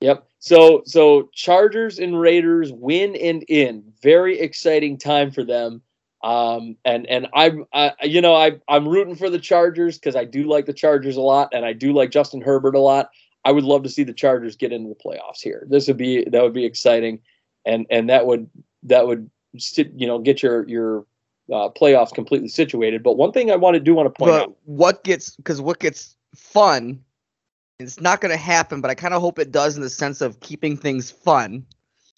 [0.00, 0.26] Yep.
[0.40, 3.92] So, so Chargers and Raiders win and in.
[4.02, 5.82] Very exciting time for them.
[6.22, 10.24] Um, and and I'm, I, you know, I I'm rooting for the Chargers because I
[10.24, 13.10] do like the Chargers a lot, and I do like Justin Herbert a lot.
[13.44, 15.66] I would love to see the Chargers get into the playoffs here.
[15.68, 17.20] This would be that would be exciting,
[17.64, 18.48] and and that would
[18.84, 19.30] that would
[19.74, 21.06] you know get your your
[21.52, 23.02] uh, playoffs completely situated.
[23.02, 25.60] But one thing I want to do want to point but out what gets because
[25.60, 27.02] what gets fun.
[27.78, 30.20] It's not going to happen, but I kind of hope it does in the sense
[30.20, 31.64] of keeping things fun.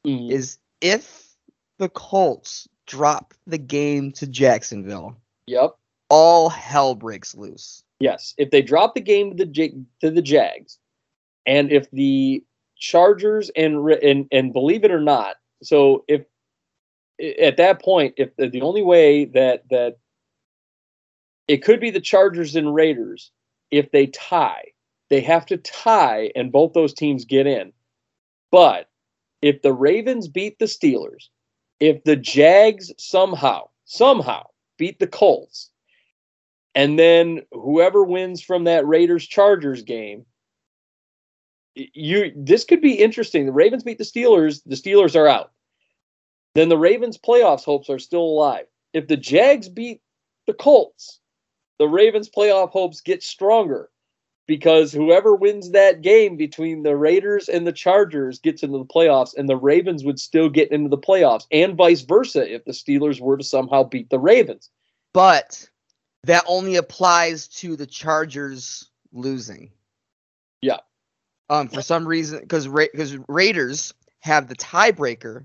[0.05, 0.33] Mm.
[0.33, 1.37] Is if
[1.79, 5.17] the Colts drop the game to Jacksonville.
[5.47, 5.77] Yep.
[6.09, 7.85] All hell breaks loose.
[8.01, 10.79] Yes, if they drop the game to the to the Jags,
[11.47, 12.45] and if the
[12.77, 16.23] Chargers and and and believe it or not, so if
[17.41, 19.99] at that point, if the, the only way that that
[21.49, 23.31] it could be the Chargers and Raiders,
[23.71, 24.73] if they tie,
[25.11, 27.73] they have to tie, and both those teams get in.
[28.51, 28.89] But
[29.41, 31.29] if the Ravens beat the Steelers,
[31.81, 34.45] if the Jags somehow somehow
[34.79, 35.71] beat the Colts,
[36.75, 40.25] and then whoever wins from that Raiders Chargers game,
[41.75, 43.47] you this could be interesting.
[43.47, 45.53] The Ravens beat the Steelers, the Steelers are out.
[46.55, 48.67] Then the Ravens playoffs hopes are still alive.
[48.93, 50.03] If the Jags beat
[50.47, 51.21] the Colts,
[51.79, 53.91] the Ravens playoff hopes get stronger
[54.47, 59.35] because whoever wins that game between the Raiders and the Chargers gets into the playoffs,
[59.37, 63.21] and the Ravens would still get into the playoffs, and vice versa if the Steelers
[63.21, 64.69] were to somehow beat the Ravens.
[65.13, 65.69] But
[66.25, 69.71] that only applies to the Chargers losing.
[70.61, 70.81] Yeah.
[71.53, 75.45] Um, for some reason, because because Raiders have the tiebreaker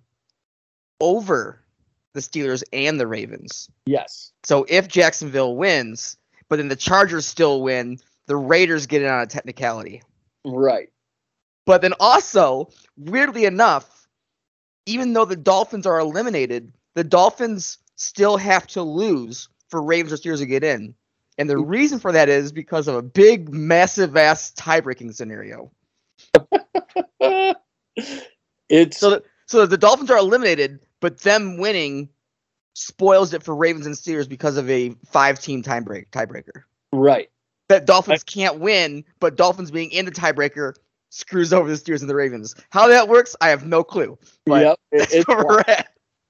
[1.01, 1.61] over
[2.13, 3.69] the Steelers and the Ravens.
[3.85, 4.31] Yes.
[4.45, 6.15] So if Jacksonville wins,
[6.47, 10.01] but then the Chargers still win, the Raiders get in on a technicality.
[10.45, 10.89] Right.
[11.65, 14.07] But then also, weirdly enough,
[14.85, 20.15] even though the Dolphins are eliminated, the Dolphins still have to lose for Ravens or
[20.15, 20.95] Steelers to get in.
[21.37, 25.69] And the reason for that is because of a big, massive ass tie breaking scenario.
[28.69, 32.09] it's So, that, so the Dolphins are eliminated, but them winning
[32.73, 36.63] spoils it for Ravens and Steelers because of a five team tie break tiebreaker.
[36.91, 37.29] right.
[37.69, 40.73] That Dolphins can't win, but Dolphins being in the tiebreaker
[41.09, 42.55] screws over the Steelers and the Ravens.
[42.69, 44.17] How that works, I have no clue.
[44.45, 44.79] But yep.
[44.91, 45.63] It- it's, wild.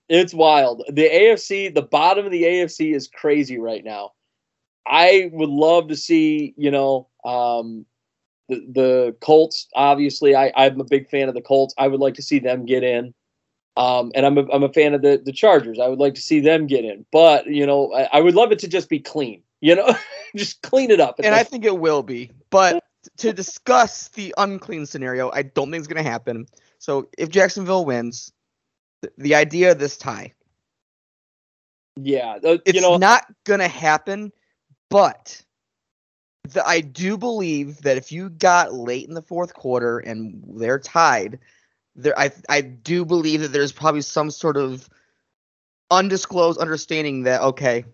[0.10, 0.84] it's wild.
[0.88, 4.14] The AFC, the bottom of the AFC is crazy right now.
[4.88, 7.86] I would love to see, you know, um,
[8.50, 9.68] the the Colts.
[9.76, 11.74] Obviously, I, I'm a big fan of the Colts.
[11.78, 13.14] I would like to see them get in.
[13.78, 15.80] Um, and I'm a, I'm a fan of the, the Chargers.
[15.80, 17.06] I would like to see them get in.
[17.12, 19.96] But, you know, I, I would love it to just be clean, you know,
[20.36, 21.20] just clean it up.
[21.24, 22.32] and I think it will be.
[22.50, 22.84] But
[23.18, 26.48] to discuss the unclean scenario, I don't think it's going to happen.
[26.80, 28.32] So if Jacksonville wins,
[29.04, 30.34] th- the idea of this tie,
[31.96, 34.32] yeah, uh, it's you know, not going to happen.
[34.90, 35.44] But
[36.54, 40.80] the, I do believe that if you got late in the fourth quarter and they're
[40.80, 41.40] tied,
[41.96, 44.90] there I I do believe that there's probably some sort of
[45.90, 47.86] undisclosed understanding that okay,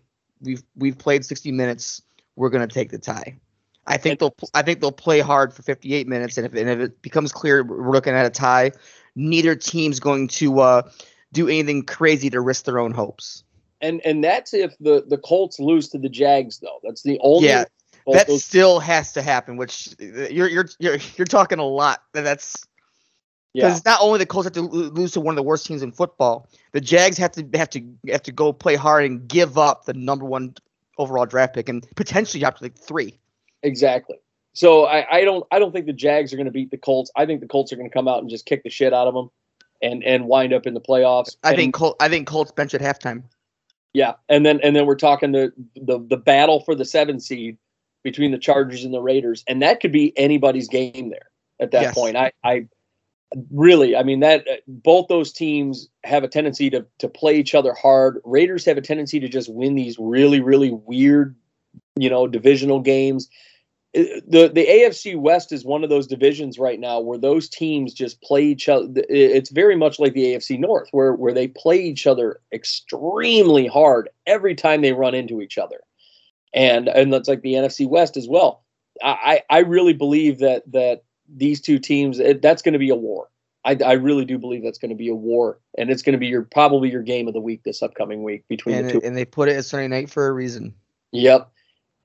[0.42, 2.02] we've we've played 60 minutes,
[2.36, 3.38] we're going to take the tie.
[3.86, 6.80] I think they'll I think they'll play hard for 58 minutes, and if and if
[6.80, 8.72] it becomes clear we're looking at a tie,
[9.16, 10.90] neither team's going to uh,
[11.34, 13.44] do anything crazy to risk their own hopes.
[13.82, 16.80] and and that's if the the Colts lose to the Jags, though.
[16.84, 17.50] That's the only.
[17.50, 17.66] Yeah,
[18.06, 19.58] both that those- still has to happen.
[19.58, 22.02] Which uh, you're you're you're you're talking a lot.
[22.14, 22.66] That's
[23.54, 23.68] yeah.
[23.68, 25.92] because not only the Colts have to lose to one of the worst teams in
[25.92, 29.86] football, the Jags have to have to have to go play hard and give up
[29.86, 30.56] the number one
[30.98, 33.18] overall draft pick and potentially up to like three.
[33.64, 34.18] Exactly.
[34.56, 37.10] So I, I don't I don't think the Jags are going to beat the Colts.
[37.16, 39.08] I think the Colts are going to come out and just kick the shit out
[39.08, 39.32] of them,
[39.82, 41.36] and and wind up in the playoffs.
[41.44, 43.24] I And- think Col- I think Colts bench at halftime.
[43.94, 47.58] yeah, and then and then we're talking the the the battle for the seven seed
[48.04, 51.30] between the Chargers and the Raiders, and that could be anybody's game there
[51.60, 51.94] at that Yes.
[51.94, 52.18] point.
[52.18, 52.68] I I
[53.52, 57.56] really I mean that uh, both those teams have a tendency to to play each
[57.56, 58.20] other hard.
[58.24, 61.36] Raiders have a tendency to just win these really really weird,
[61.96, 63.30] you know, divisional games.
[63.94, 68.22] The the AFC West is one of those divisions right now where those teams just
[68.24, 69.04] play each other.
[69.08, 74.10] It's very much like the AFC North, where where they play each other extremely hard
[74.26, 75.82] every time they run into each other,
[76.54, 78.64] and and that's like the NFC West as well.
[79.02, 82.96] I I really believe that that these two teams it, that's going to be a
[82.96, 83.30] war.
[83.66, 86.20] I, I really do believe that's going to be a war, and it's going to
[86.20, 89.02] be your probably your game of the week this upcoming week between And, the two.
[89.04, 90.74] and they put it as Sunday night for a reason.
[91.12, 91.50] Yep.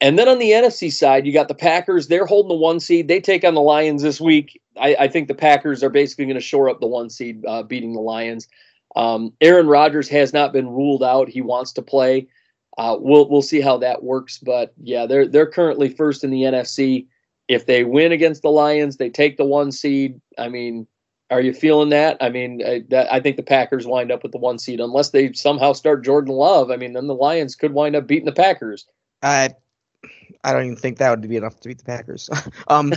[0.00, 2.06] And then on the NFC side, you got the Packers.
[2.06, 3.08] They're holding the one seed.
[3.08, 4.60] They take on the Lions this week.
[4.80, 7.64] I, I think the Packers are basically going to shore up the one seed, uh,
[7.64, 8.46] beating the Lions.
[8.94, 11.28] Um, Aaron Rodgers has not been ruled out.
[11.28, 12.28] He wants to play.
[12.78, 14.38] Uh, we'll we'll see how that works.
[14.38, 17.06] But yeah, they're they're currently first in the NFC.
[17.48, 20.20] If they win against the Lions, they take the one seed.
[20.38, 20.86] I mean,
[21.30, 22.16] are you feeling that?
[22.20, 25.10] I mean, I, that, I think the Packers wind up with the one seed unless
[25.10, 26.70] they somehow start Jordan Love.
[26.70, 28.86] I mean, then the Lions could wind up beating the Packers.
[29.22, 29.50] I
[30.44, 32.30] I don't even think that would be enough to beat the Packers.
[32.68, 32.92] um,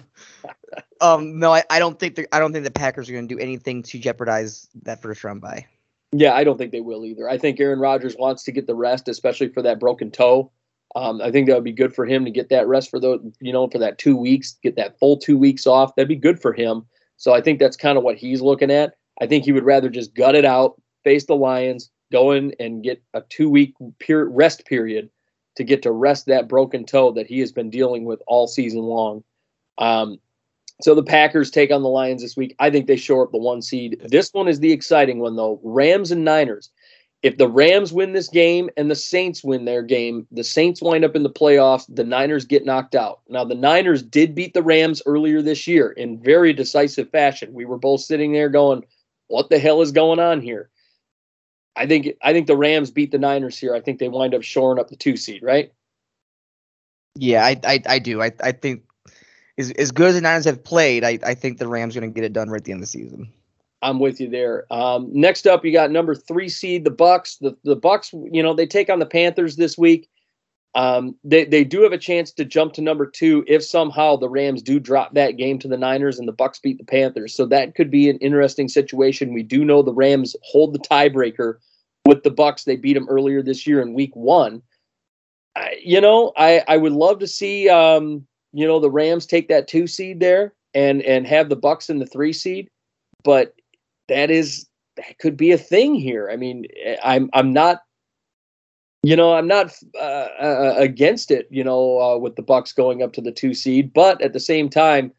[1.02, 3.36] um, no, I, I don't think the, I don't think the Packers are going to
[3.36, 5.66] do anything to jeopardize that first round bye.
[6.12, 7.30] Yeah, I don't think they will either.
[7.30, 10.52] I think Aaron Rodgers wants to get the rest, especially for that broken toe.
[10.96, 13.34] Um, I think that would be good for him to get that rest for the
[13.40, 15.96] you know for that two weeks, get that full two weeks off.
[15.96, 16.86] That'd be good for him.
[17.16, 18.96] So I think that's kind of what he's looking at.
[19.22, 22.84] I think he would rather just gut it out, face the Lions, go in and
[22.84, 25.10] get a two week period, rest period
[25.56, 28.82] to get to rest that broken toe that he has been dealing with all season
[28.82, 29.24] long.
[29.78, 30.20] Um,
[30.84, 32.56] so the Packers take on the Lions this week.
[32.60, 34.02] I think they shore up the one seed.
[34.06, 35.60] This one is the exciting one, though.
[35.64, 36.70] Rams and Niners.
[37.24, 41.06] If the Rams win this game and the Saints win their game, the Saints wind
[41.06, 41.86] up in the playoffs.
[41.88, 43.22] The Niners get knocked out.
[43.30, 47.54] Now, the Niners did beat the Rams earlier this year in very decisive fashion.
[47.54, 48.84] We were both sitting there going,
[49.28, 50.72] "What the hell is going on here?"
[51.76, 53.76] I think I think the Rams beat the Niners here.
[53.76, 55.72] I think they wind up shoring up the two seed, right?
[57.16, 58.22] Yeah, I I, I do.
[58.22, 58.84] I, I think
[59.58, 62.12] as, as good as the Niners have played, I, I think the Rams are going
[62.12, 63.32] to get it done right at the end of the season.
[63.82, 64.66] I'm with you there.
[64.72, 67.40] Um, next up, you got number three seed, the Bucs.
[67.40, 70.08] The the Bucs, you know, they take on the Panthers this week.
[70.76, 74.30] Um, they they do have a chance to jump to number two if somehow the
[74.30, 77.34] Rams do drop that game to the Niners and the Bucs beat the Panthers.
[77.34, 79.34] So that could be an interesting situation.
[79.34, 81.56] We do know the Rams hold the tiebreaker
[82.06, 82.64] with the Bucs.
[82.64, 84.62] They beat them earlier this year in Week One.
[85.56, 89.48] I, you know, I I would love to see um, you know the Rams take
[89.50, 92.70] that two seed there and and have the Bucs in the three seed,
[93.24, 93.56] but
[94.08, 96.30] that is that could be a thing here.
[96.32, 96.66] I mean,
[97.04, 97.82] I'm I'm not
[99.04, 103.02] you know i'm not uh, uh, against it you know uh, with the Bucs going
[103.02, 105.12] up to the two seed but at the same time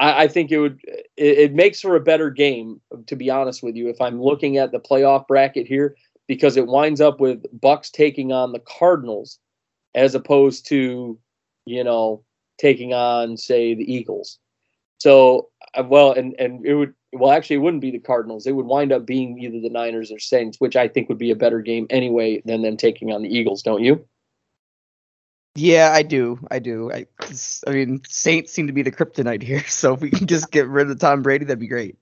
[0.00, 0.80] i, I think it would
[1.16, 4.56] it, it, makes for a better game to be honest with you if i'm looking
[4.58, 5.96] at the playoff bracket here
[6.26, 9.38] because it winds up with Bucs taking on the cardinals
[9.94, 11.18] as opposed to
[11.66, 12.24] you know
[12.58, 14.38] taking on say the eagles
[14.98, 18.46] so uh, well and and it would well, actually, it wouldn't be the Cardinals.
[18.46, 21.30] It would wind up being either the Niners or Saints, which I think would be
[21.30, 24.04] a better game anyway than them taking on the Eagles, don't you?
[25.54, 26.44] Yeah, I do.
[26.50, 26.92] I do.
[26.92, 27.06] I,
[27.66, 30.68] I mean, Saints seem to be the kryptonite here, so if we can just get
[30.68, 31.96] rid of Tom Brady, that'd be great.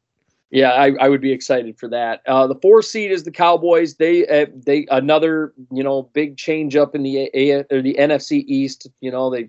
[0.51, 2.21] Yeah, I, I would be excited for that.
[2.27, 3.95] Uh, the four seed is the Cowboys.
[3.95, 8.45] They uh, they another you know big change up in the A, or the NFC
[8.47, 8.87] East.
[9.01, 9.49] You know they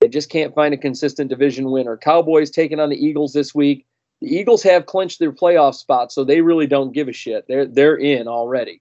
[0.00, 1.96] they just can't find a consistent division winner.
[1.96, 3.86] Cowboys taking on the Eagles this week.
[4.20, 7.46] The Eagles have clinched their playoff spot, so they really don't give a shit.
[7.48, 8.80] They're they're in already.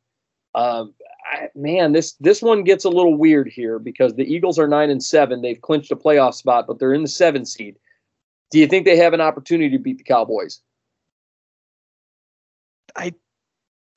[0.55, 0.93] Um,
[1.31, 4.89] I, man, this this one gets a little weird here because the Eagles are nine
[4.89, 5.41] and seven.
[5.41, 7.77] They've clinched a playoff spot, but they're in the seven seed.
[8.49, 10.61] Do you think they have an opportunity to beat the Cowboys?
[12.95, 13.13] I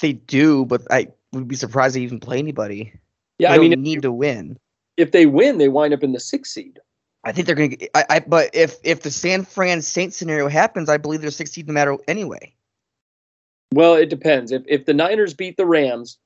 [0.01, 2.93] they do, but I would be surprised they even play anybody.
[3.39, 4.59] Yeah, they I mean, need to win.
[4.97, 6.79] If they win, they wind up in the sixth seed.
[7.25, 7.97] I think they're going to.
[7.97, 11.67] I, I but if if the San Fran Saints scenario happens, I believe they're 16th
[11.67, 12.55] no matter anyway.
[13.73, 14.53] Well, it depends.
[14.53, 16.19] If if the Niners beat the Rams,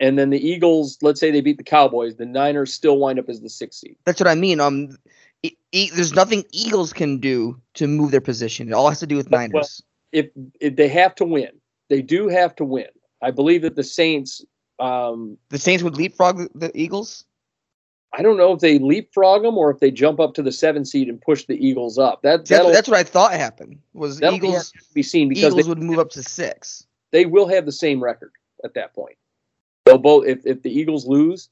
[0.00, 3.28] and then the Eagles, let's say they beat the Cowboys, the Niners still wind up
[3.28, 3.96] as the sixth seed.
[4.06, 4.60] That's what I mean.
[4.60, 4.96] Um,
[5.42, 8.68] e- e- there's nothing Eagles can do to move their position.
[8.68, 9.52] It all has to do with Niners.
[9.52, 9.68] Well,
[10.12, 11.50] if, if they have to win,
[11.88, 12.88] they do have to win.
[13.22, 14.44] I believe that the Saints.
[14.78, 17.26] Um, the Saints would leapfrog the Eagles.
[18.12, 20.84] I don't know if they leapfrog them or if they jump up to the seven
[20.84, 22.22] seed and push the Eagles up.
[22.22, 23.78] That that's, that's what I thought happened.
[23.92, 26.86] Was Eagles be seen because Eagles they, would move up to six.
[27.12, 28.32] They will have the same record
[28.64, 29.16] at that point.
[29.86, 31.48] They'll both if, if the Eagles lose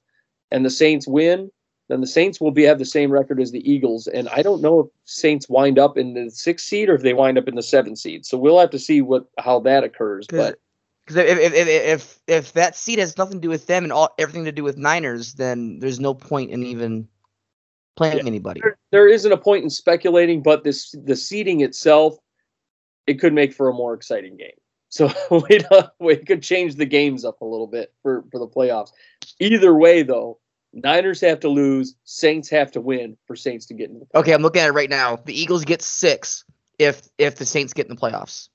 [0.50, 1.50] and the Saints win,
[1.88, 4.08] then the Saints will be have the same record as the Eagles.
[4.08, 7.14] And I don't know if Saints wind up in the sixth seed or if they
[7.14, 8.26] wind up in the seventh seed.
[8.26, 10.26] So we'll have to see what how that occurs.
[10.28, 10.58] But
[11.08, 13.92] because if, if, if if if that seat has nothing to do with them and
[13.92, 17.08] all everything to do with Niners, then there's no point in even
[17.96, 18.60] playing yeah, anybody.
[18.62, 22.18] There, there isn't a point in speculating, but this the seating itself,
[23.06, 24.50] it could make for a more exciting game.
[24.90, 25.60] So we
[26.00, 28.90] we could change the games up a little bit for for the playoffs.
[29.38, 30.38] Either way, though,
[30.72, 34.06] Niners have to lose, Saints have to win for Saints to get in the.
[34.06, 34.20] Playoffs.
[34.20, 35.16] Okay, I'm looking at it right now.
[35.16, 36.42] The Eagles get six
[36.78, 38.48] if if the Saints get in the playoffs.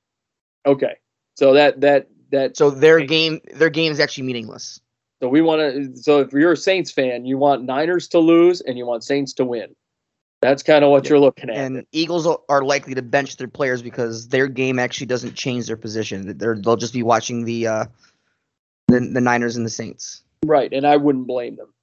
[0.65, 0.95] Okay,
[1.35, 4.81] so that that that so their game their game is actually meaningless.
[5.21, 5.95] So we want to.
[5.95, 9.31] So if you're a Saints fan, you want Niners to lose and you want Saints
[9.33, 9.73] to win.
[10.41, 11.11] That's kind of what yeah.
[11.11, 11.55] you're looking at.
[11.55, 15.77] And Eagles are likely to bench their players because their game actually doesn't change their
[15.77, 16.37] position.
[16.37, 17.85] They're, they'll just be watching the uh,
[18.89, 20.23] the, the Niners and the Saints.
[20.45, 21.73] Right, and I wouldn't blame them.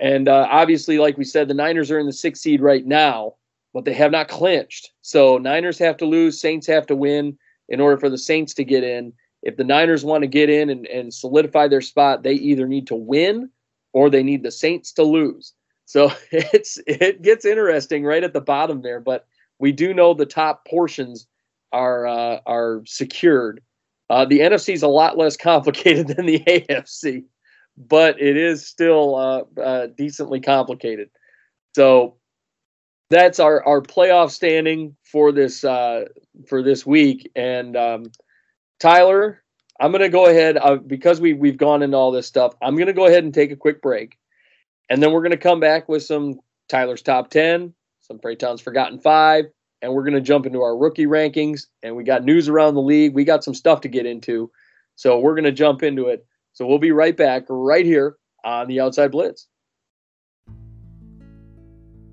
[0.00, 3.34] And uh, obviously, like we said, the Niners are in the sixth seed right now,
[3.72, 4.90] but they have not clinched.
[5.02, 8.64] So Niners have to lose, Saints have to win in order for the Saints to
[8.64, 9.12] get in
[9.44, 12.86] if the Niners want to get in and, and solidify their spot, they either need
[12.88, 13.50] to win
[13.92, 15.52] or they need the Saints to lose.
[15.84, 19.26] So it's it gets interesting right at the bottom there, but
[19.58, 21.26] we do know the top portions
[21.72, 23.62] are uh, are secured.
[24.08, 27.24] Uh, the NFC is a lot less complicated than the AFC,
[27.76, 31.10] but it is still uh, uh, decently complicated.
[31.76, 32.16] So
[33.10, 36.06] that's our our playoff standing for this uh,
[36.48, 37.30] for this week.
[37.36, 38.06] And um,
[38.84, 39.42] Tyler,
[39.80, 42.52] I'm going to go ahead uh, because we we've gone into all this stuff.
[42.60, 44.18] I'm going to go ahead and take a quick break,
[44.90, 47.72] and then we're going to come back with some Tyler's top ten,
[48.02, 49.46] some Praytown's forgotten five,
[49.80, 51.62] and we're going to jump into our rookie rankings.
[51.82, 53.14] And we got news around the league.
[53.14, 54.50] We got some stuff to get into,
[54.96, 56.26] so we're going to jump into it.
[56.52, 59.48] So we'll be right back right here on the Outside Blitz.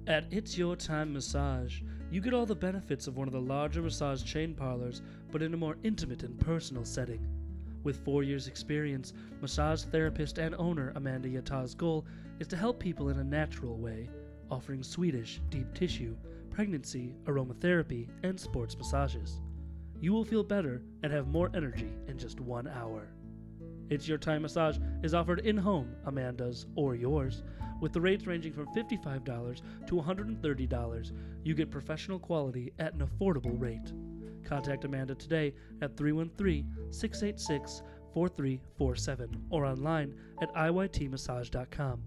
[0.08, 1.82] At It's Your Time Massage,
[2.12, 5.02] you get all the benefits of one of the larger massage chain parlors,
[5.32, 7.26] but in a more intimate and personal setting.
[7.84, 12.06] With four years' experience, massage therapist and owner Amanda Yata's goal
[12.40, 14.10] is to help people in a natural way,
[14.52, 16.16] offering Swedish, deep tissue,
[16.50, 19.40] pregnancy, aromatherapy, and sports massages.
[20.02, 23.08] You will feel better and have more energy in just one hour.
[23.90, 27.44] It's Your Time Massage is offered in home, Amanda's or yours,
[27.82, 31.12] with the rates ranging from $55 to $130.
[31.44, 33.92] You get professional quality at an affordable rate.
[34.46, 37.82] Contact Amanda today at 313 686
[38.14, 42.02] 4347 or online at iytmassage.com.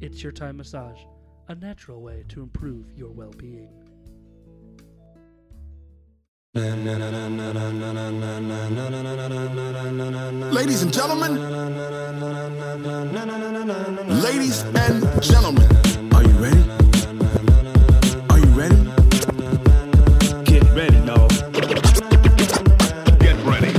[0.00, 1.00] It's Your Time Massage,
[1.48, 3.83] a natural way to improve your well being.
[6.56, 6.70] Ladies
[10.82, 11.34] and gentlemen,
[14.22, 15.66] ladies and gentlemen,
[16.14, 16.62] are you ready?
[18.30, 18.76] Are you ready?
[20.44, 21.26] Get ready, no.
[23.18, 23.74] Get ready.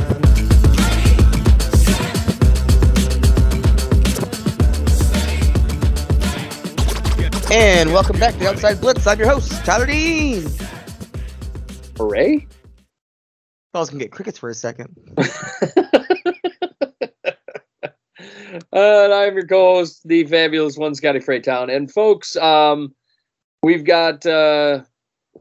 [7.54, 9.08] And welcome back to the Outside Blitz.
[9.08, 10.44] I'm your host, Tyler Dean.
[11.98, 12.46] Hooray!
[13.76, 14.96] I was gonna get crickets for a second.
[18.72, 21.76] and I'm your co-host, the fabulous one, Scotty Freytown.
[21.76, 22.96] And folks, um,
[23.64, 24.82] we've got uh,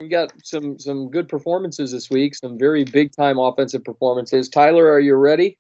[0.00, 2.34] we've got some some good performances this week.
[2.34, 4.48] Some very big time offensive performances.
[4.48, 5.58] Tyler, are you ready?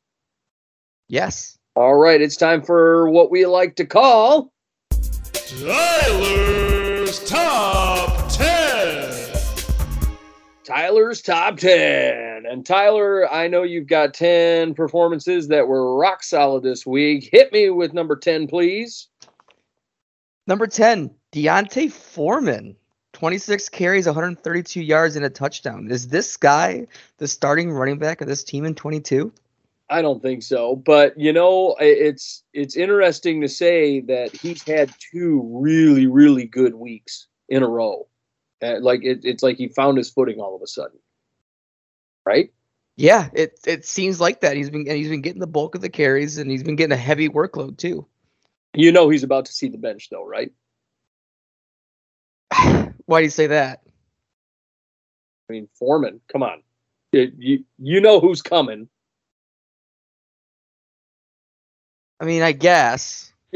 [1.08, 1.58] Yes.
[1.76, 4.52] All right, it's time for what we like to call
[5.60, 9.14] Tyler's Top 10.
[10.64, 12.23] Tyler's top 10.
[12.54, 17.28] And Tyler, I know you've got 10 performances that were rock solid this week.
[17.32, 19.08] Hit me with number 10, please.
[20.46, 22.76] Number 10, D'Onta Foreman.
[23.12, 25.90] 26 carries, 132 yards, and a touchdown.
[25.90, 26.86] Is this guy
[27.18, 29.32] the starting running back of this team in 22?
[29.90, 34.94] I don't think so, but you know, it's it's interesting to say that he's had
[35.10, 38.06] two really really good weeks in a row.
[38.62, 41.00] Uh, like it, it's like he found his footing all of a sudden.
[42.26, 42.52] Right?
[42.96, 44.56] Yeah, it it seems like that.
[44.56, 46.96] He's been he's been getting the bulk of the carries, and he's been getting a
[46.96, 48.06] heavy workload too.
[48.74, 50.52] You know he's about to see the bench though, right?
[53.06, 53.82] Why do you say that?
[55.48, 56.62] I mean, Foreman, come on.
[57.12, 58.88] It- you you know who's coming.
[62.20, 63.32] I mean, I guess.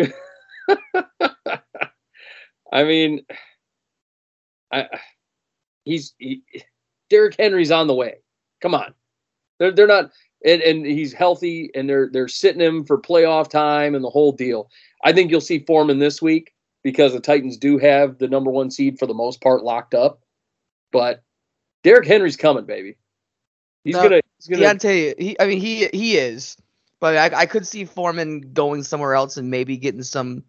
[2.72, 3.24] I mean,
[4.70, 4.88] I
[5.84, 6.42] he's he,
[7.08, 8.16] Derrick Henry's on the way.
[8.61, 8.94] Come on,
[9.59, 10.11] they're they're not,
[10.44, 14.32] and, and he's healthy, and they're they're sitting him for playoff time and the whole
[14.32, 14.70] deal.
[15.04, 18.70] I think you'll see Foreman this week because the Titans do have the number one
[18.70, 20.20] seed for the most part locked up,
[20.92, 21.22] but
[21.82, 22.96] Derrick Henry's coming, baby.
[23.84, 26.56] He's No, gonna he's gonna D'Onta, he, I mean, he he is,
[27.00, 30.42] but I, I could see Foreman going somewhere else and maybe getting some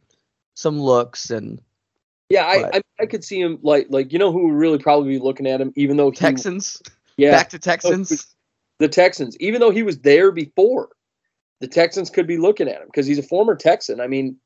[0.56, 1.62] some looks and
[2.28, 5.10] yeah I, I I could see him like like you know who would really probably
[5.10, 6.82] be looking at him even though he, Texans.
[7.20, 8.36] Yeah Back to Texans.
[8.80, 10.90] the Texans, even though he was there before,
[11.60, 14.00] the Texans could be looking at him because he's a former Texan.
[14.00, 14.38] I mean,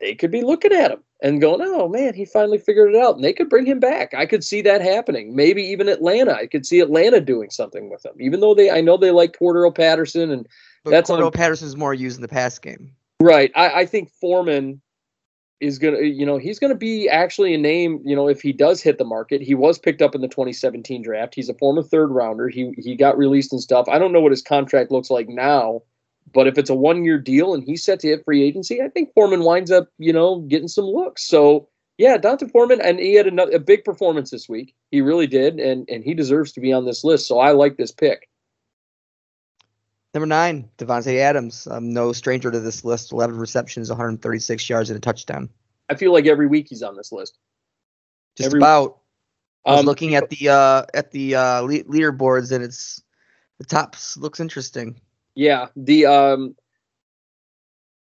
[0.00, 3.14] they could be looking at him and going, "Oh man, he finally figured it out,"
[3.14, 4.12] and they could bring him back.
[4.14, 5.36] I could see that happening.
[5.36, 6.34] Maybe even Atlanta.
[6.34, 8.70] I could see Atlanta doing something with him, even though they.
[8.70, 10.48] I know they like Cordarrelle Patterson and
[10.84, 12.92] But That's Cordarrelle on- Patterson's more used in the pass game.
[13.20, 13.52] Right.
[13.54, 14.82] I, I think Foreman
[15.62, 18.82] is gonna you know, he's gonna be actually a name, you know, if he does
[18.82, 19.40] hit the market.
[19.40, 21.34] He was picked up in the 2017 draft.
[21.34, 22.48] He's a former third rounder.
[22.48, 23.88] He he got released and stuff.
[23.88, 25.82] I don't know what his contract looks like now,
[26.32, 28.88] but if it's a one year deal and he's set to hit free agency, I
[28.88, 31.22] think Foreman winds up, you know, getting some looks.
[31.26, 34.74] So yeah, D'Onta Foreman, and he had a big performance this week.
[34.90, 37.26] He really did, and and he deserves to be on this list.
[37.28, 38.28] So I like this pick.
[40.14, 41.66] Number nine, Davante Adams.
[41.66, 43.12] I'm no stranger to this list.
[43.12, 45.48] 11 receptions, 136 yards, and a touchdown.
[45.88, 47.38] I feel like every week he's on this list.
[48.36, 48.98] Just Every- about.
[49.64, 53.00] I was Um, looking at the uh, at the uh, le- leaderboards, and it's
[53.58, 55.00] the top s- looks interesting.
[55.36, 56.56] Yeah, the um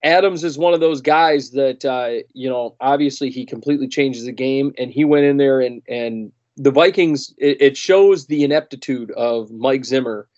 [0.01, 4.32] Adams is one of those guys that uh, you know obviously he completely changes the
[4.32, 7.34] game, and he went in there and and the Vikings.
[7.38, 10.30] It, it shows the ineptitude of Mike Zimmer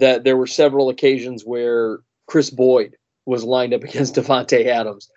[0.00, 2.96] that there were several occasions where Kris Boyd
[3.26, 5.10] was lined up against Davante Adams.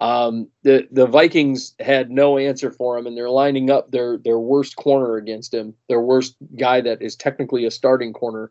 [0.00, 4.38] Um, the the Vikings had no answer for him, and they're lining up their their
[4.38, 8.50] worst corner against him, their worst guy that is technically a starting corner.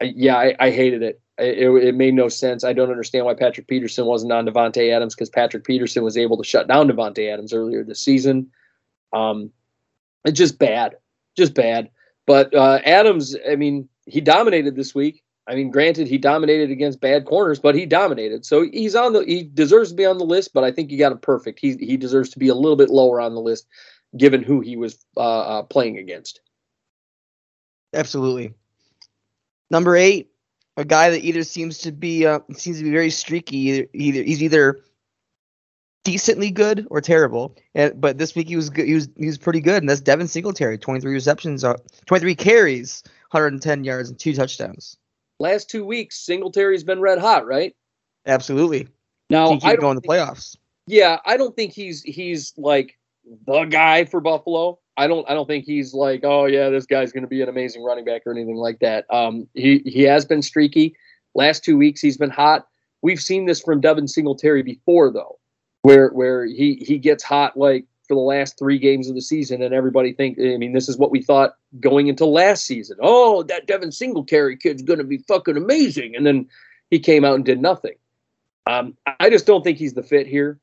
[0.00, 1.20] I, yeah, I, I hated it.
[1.38, 2.64] It, it made no sense.
[2.64, 6.36] I don't understand why Patrick Peterson wasn't on Davante Adams because Patrick Peterson was able
[6.36, 8.50] to shut down Davante Adams earlier this season.
[9.12, 9.50] Um,
[10.24, 10.96] it's just bad,
[11.36, 11.90] just bad.
[12.26, 15.22] But uh, Adams, I mean, he dominated this week.
[15.46, 18.46] I mean, granted, he dominated against bad corners, but he dominated.
[18.46, 20.54] So he's on the he deserves to be on the list.
[20.54, 21.58] But I think you got him perfect.
[21.60, 23.66] He he deserves to be a little bit lower on the list,
[24.16, 26.40] given who he was uh, uh, playing against.
[27.92, 28.54] Absolutely.
[29.70, 30.30] Number eight,
[30.76, 33.56] a guy that either seems to be uh, seems to be very streaky.
[33.58, 34.80] Either, either he's either
[36.04, 37.56] decently good or terrible.
[37.74, 38.86] And, but this week he was good.
[38.86, 40.78] He was he was pretty good, and that's Devin Singletary.
[40.78, 41.76] Twenty three receptions, uh,
[42.06, 43.02] twenty three carries,
[43.34, 44.96] hundred and ten yards, and two touchdowns.
[45.40, 47.74] Last two weeks, Singletary's been red hot, right?
[48.26, 48.88] Absolutely.
[49.30, 50.56] Now Can keep going in don't the playoffs.
[50.86, 52.96] yeah, I don't think he's he's like
[53.46, 54.78] the guy for Buffalo.
[54.96, 57.48] I don't I don't think he's like, oh yeah, this guy's going to be an
[57.48, 59.06] amazing running back or anything like that.
[59.12, 60.94] Um, he he has been streaky.
[61.34, 62.68] Last two weeks he's been hot.
[63.02, 65.38] We've seen this from Devin Singletary before though,
[65.82, 69.62] where where he he gets hot like for the last three games of the season,
[69.62, 72.96] and everybody think I mean this is what we thought going into last season.
[73.00, 76.48] Oh, that Devin Singletary kid's going to be fucking amazing, and then
[76.90, 77.94] he came out and did nothing.
[78.66, 80.58] Um, I just don't think he's the fit here.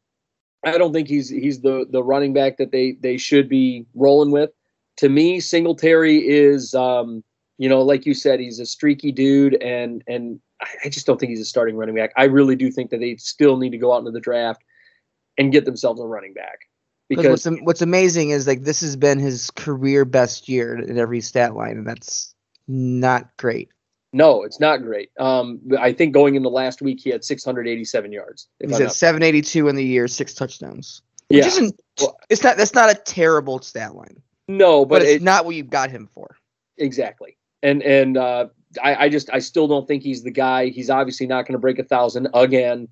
[0.63, 4.31] I don't think he's he's the the running back that they they should be rolling
[4.31, 4.51] with.
[4.97, 7.23] To me, Singletary is um,
[7.57, 11.19] you know, like you said, he's a streaky dude, and and I I just don't
[11.19, 12.11] think he's a starting running back.
[12.17, 14.63] I really do think that they still need to go out into the draft
[15.37, 16.67] and get themselves a running back
[17.15, 21.19] Because what's what's amazing is like this has been his career best year in every
[21.21, 22.33] stat line, and that's
[22.67, 23.69] not great.
[24.13, 25.11] no, it's not great.
[25.19, 28.47] Um, I think going into last week he had 687 yards.
[28.59, 31.01] if He's I'm at not- 782 in the year, six touchdowns.
[31.27, 31.81] Which yeah, isn't
[32.29, 35.55] it's not that's not a terrible stat line, no, but, but, it's it, not what
[35.55, 36.35] you got him for.
[36.77, 37.37] Exactly.
[37.63, 38.47] And and uh,
[38.81, 40.67] I, I just I still don't think he's the guy.
[40.67, 42.87] He's obviously not going to break a thousand again.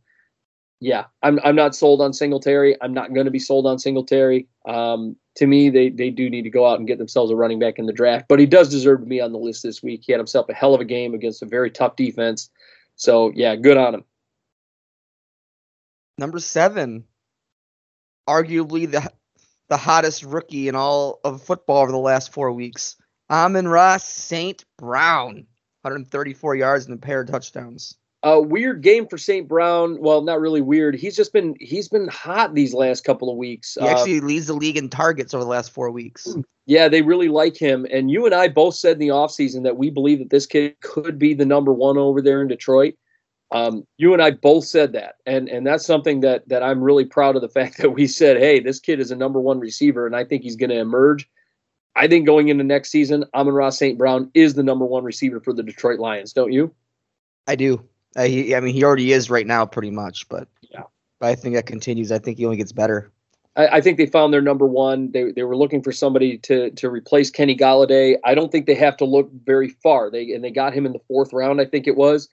[0.81, 2.77] Yeah, I'm I'm not sold on Singletary.
[2.81, 4.47] I'm not going to be sold on Singletary.
[4.65, 7.59] Um, to me, they they do need to go out and get themselves a running
[7.59, 8.27] back in the draft.
[8.29, 10.03] But he does deserve to be on the list this week.
[10.05, 12.49] He had himself a hell of a game against a very tough defense.
[12.95, 14.03] So yeah, good on him.
[16.17, 17.03] Number seven,
[18.27, 19.11] arguably the
[19.67, 22.95] the hottest rookie in all of football over the last four weeks.
[23.29, 24.65] Amon-Ra St.
[24.77, 25.45] Brown,
[25.83, 27.95] 134 yards and a pair of touchdowns.
[28.23, 29.47] A weird game for St.
[29.47, 29.97] Brown.
[30.01, 30.95] Well, not really weird.
[30.95, 33.77] He's just been he's been hot these last couple of weeks.
[33.79, 36.27] He Uh, actually leads the league in targets over the last four weeks.
[36.65, 37.87] Yeah, they really like him.
[37.91, 40.75] And you and I both said in the offseason that we believe that this kid
[40.81, 42.95] could be the number one over there in Detroit.
[43.51, 45.15] Um, you and I both said that.
[45.25, 48.37] And and that's something that that I'm really proud of the fact that we said,
[48.37, 51.29] hey, this kid is a number one receiver, and I think he's gonna emerge.
[51.95, 53.97] I think going into next season, Amon-Ra St.
[53.97, 56.73] Brown is the number one receiver for the Detroit Lions, don't you?
[57.47, 57.83] I do.
[58.15, 60.27] Uh, he, I mean, he already is right now, pretty much.
[60.29, 60.83] But Yeah.
[61.21, 62.11] I think that continues.
[62.11, 63.11] I think he only gets better.
[63.55, 65.11] I, I think they found their number one.
[65.11, 68.15] They they were looking for somebody to to replace Kenny Golladay.
[68.23, 70.09] I don't think they have to look very far.
[70.09, 72.29] They and they got him in the fourth round, I think it was.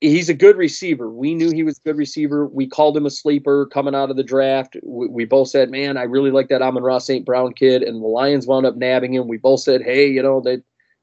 [0.00, 1.08] He's a good receiver.
[1.08, 2.46] We knew he was a good receiver.
[2.46, 4.76] We called him a sleeper coming out of the draft.
[4.82, 7.24] We, we both said, "Man, I really like that Amon-Ra St.
[7.24, 9.28] Brown kid." And the Lions wound up nabbing him.
[9.28, 10.58] We both said, "Hey, you know they."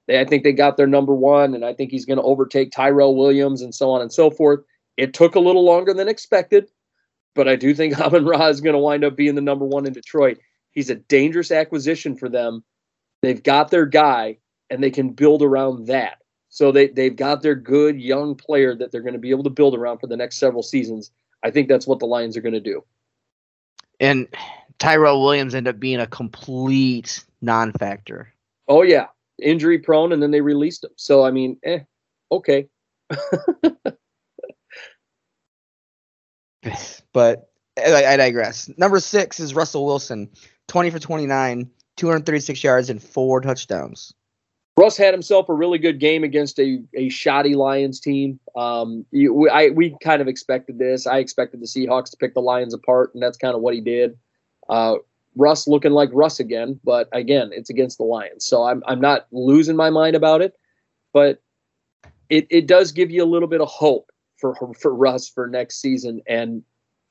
[0.08, 2.72] They, I think they got their number one, and I think he's going to overtake
[2.72, 4.62] Tyrell Williams and so on and so forth.
[4.98, 6.70] It took a little longer than expected,
[7.36, 9.94] but I do think Amon-Ra is going to wind up being the number one in
[9.94, 10.40] Detroit.
[10.72, 12.64] He's a dangerous acquisition for them.
[13.22, 14.38] They've got their guy,
[14.70, 16.18] and they can build around that.
[16.50, 19.50] So they they've got their good young player that they're going to be able to
[19.50, 21.12] build around for the next several seasons.
[21.44, 22.84] I think that's what the Lions are going to do.
[24.00, 24.28] And
[24.80, 28.34] Tyrell Williams ended up being a complete non-factor.
[28.68, 29.08] Oh yeah,
[29.42, 30.92] injury prone, and then they released him.
[30.96, 31.80] So I mean, eh,
[32.32, 32.68] okay.
[37.14, 38.70] But I, I digress.
[38.78, 40.30] Number six is Russell Wilson,
[40.70, 44.14] 20 for 29, 236 yards and four touchdowns.
[44.78, 48.40] Russ had himself a really good game against a, a shoddy Lions team.
[48.56, 51.06] Um, you, we, I, we kind of expected this.
[51.06, 53.82] I expected the Seahawks to pick the Lions apart, and that's kind of what he
[53.82, 54.18] did.
[54.70, 54.96] Uh,
[55.36, 59.28] Russ looking like Russ again, but again, it's against the Lions, so I'm I'm not
[59.32, 60.54] losing my mind about it,
[61.14, 61.42] but
[62.30, 65.82] it it does give you a little bit of hope for for Russ for next
[65.82, 66.22] season.
[66.28, 66.64] And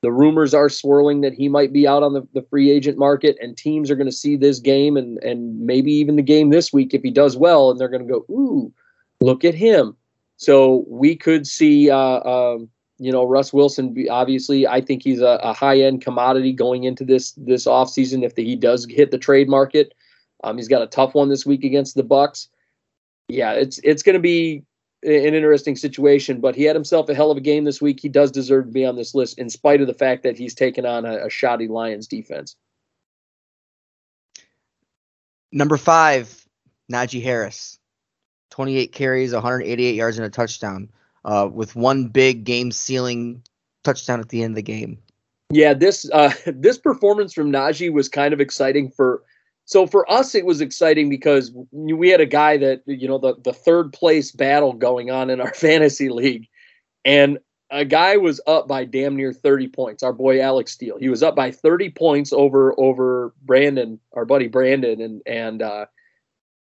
[0.02, 3.36] the rumors are swirling that he might be out on the, the free agent market,
[3.40, 6.72] and teams are going to see this game and and maybe even the game this
[6.72, 8.72] week if he does well, and they're going to go, ooh,
[9.20, 9.96] look at him.
[10.36, 12.70] So we could see, uh, um,
[13.00, 13.96] you know, Russ Wilson.
[14.10, 18.34] Obviously, I think he's a, a high end commodity going into this this offseason if
[18.34, 19.94] the, he does hit the trade market.
[20.44, 22.48] Um, he's got a tough one this week against the Bucs.
[23.28, 24.62] Yeah, it's it's going to be
[25.02, 28.00] an interesting situation, but he had himself a hell of a game this week.
[28.00, 30.54] He does deserve to be on this list, in spite of the fact that he's
[30.54, 32.54] taken on a, a shoddy Lions defense.
[35.52, 36.46] Number five,
[36.92, 37.78] Najee Harris.
[38.50, 40.90] 28 carries, 188 yards, and a touchdown,
[41.24, 43.42] uh, with one big game sealing
[43.84, 44.98] touchdown at the end of the game.
[45.50, 49.22] Yeah, this uh, this performance from Najee was kind of exciting for.
[49.66, 53.36] So for us, it was exciting because we had a guy that you know the
[53.42, 56.48] the third place battle going on in our fantasy league,
[57.04, 57.38] and
[57.70, 60.02] a guy was up by damn near 30 points.
[60.02, 64.48] Our boy Alex Steele, he was up by 30 points over over Brandon, our buddy
[64.48, 65.86] Brandon, and and uh,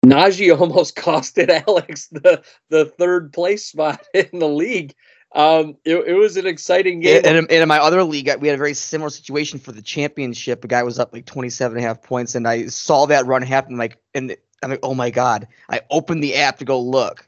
[0.04, 4.94] Najee almost costed Alex the the third place spot in the league.
[5.36, 7.24] Um, it, it was an exciting game.
[7.26, 10.64] And, and in my other league, we had a very similar situation for the championship.
[10.64, 13.42] A guy was up like 27 and a half points, and I saw that run
[13.42, 13.78] happen.
[13.78, 15.48] Like, and I'm like, oh my god!
[15.70, 17.28] I opened the app to go look,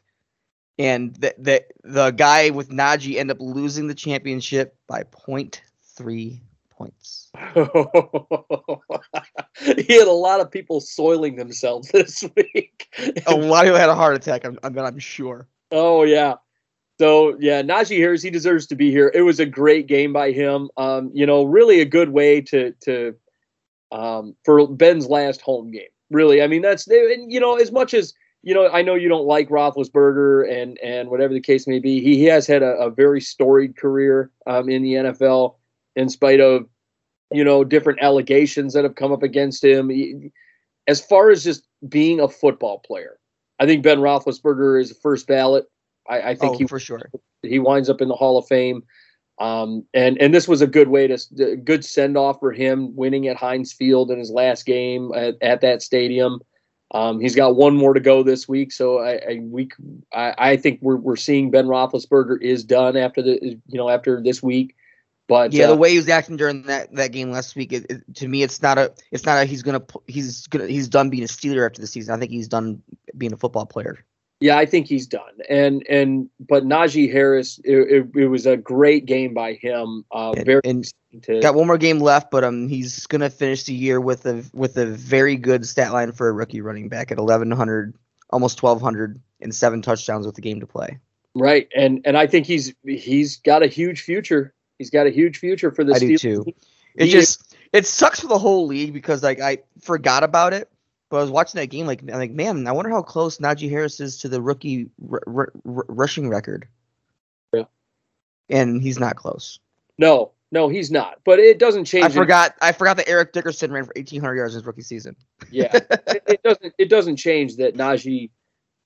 [0.77, 6.41] and the the, the guy with Najee ended up losing the championship by 0.3
[6.77, 7.31] points.
[9.77, 12.87] he had a lot of people soiling themselves this week.
[13.27, 14.45] a lot of had a heart attack.
[14.45, 15.47] I'm, I'm, I'm sure.
[15.71, 16.35] Oh yeah.
[16.99, 19.11] So yeah, Najee Harris, he deserves to be here.
[19.13, 20.69] It was a great game by him.
[20.77, 23.15] Um, you know, really a good way to to
[23.91, 25.89] um, for Ben's last home game.
[26.09, 28.13] Really, I mean that's and you know as much as
[28.43, 31.99] you know I know you don't like Roethlisberger and and whatever the case may be.
[31.99, 35.55] He, he has had a, a very storied career um, in the NFL
[35.95, 36.67] in spite of
[37.31, 39.89] you know different allegations that have come up against him.
[39.89, 40.31] He,
[40.87, 43.19] as far as just being a football player,
[43.59, 45.65] I think Ben Roethlisberger is first ballot.
[46.07, 47.09] I, I think oh, he for sure
[47.41, 48.83] he winds up in the Hall of Fame.
[49.39, 53.27] Um, and and this was a good way to good send off for him, winning
[53.27, 56.39] at Heinz Field in his last game at, at that stadium.
[56.91, 59.69] Um, he's got one more to go this week, so I, I we
[60.13, 64.21] I, I think we're we're seeing Ben Roethlisberger is done after the you know after
[64.21, 64.75] this week.
[65.27, 67.85] But yeah, uh, the way he was acting during that, that game last week, it,
[67.89, 71.09] it, to me, it's not a it's not a he's gonna he's gonna he's done
[71.09, 72.13] being a Steeler after the season.
[72.13, 72.83] I think he's done
[73.17, 74.05] being a football player.
[74.41, 75.39] Yeah, I think he's done.
[75.49, 80.05] And and but Najee Harris, it, it, it was a great game by him.
[80.11, 80.85] Uh, And- very and
[81.23, 84.43] to, Got one more game left, but um, he's gonna finish the year with a
[84.53, 87.95] with a very good stat line for a rookie running back at 1100,
[88.29, 90.99] almost 1200, and seven touchdowns with the game to play.
[91.33, 91.69] right.
[91.75, 94.53] And and I think he's he's got a huge future.
[94.79, 96.19] He's got a huge future for the I do Steelers.
[96.21, 96.45] too.
[96.95, 100.69] It He- just it sucks for the whole league because like I forgot about it,
[101.09, 103.69] but I was watching that game like I'm like man, I wonder how close Najee
[103.69, 106.67] Harris is to the rookie r- r- r- rushing record.
[107.53, 107.63] Yeah.
[108.49, 109.59] and he's not close.
[109.97, 111.19] No, no, he's not.
[111.25, 112.05] But it doesn't change.
[112.05, 112.55] I forgot.
[112.61, 115.15] I forgot that Eric Dickerson ran for 1,800 yards in his rookie season.
[115.51, 116.73] Yeah, it, it doesn't.
[116.77, 118.29] It doesn't change that Najee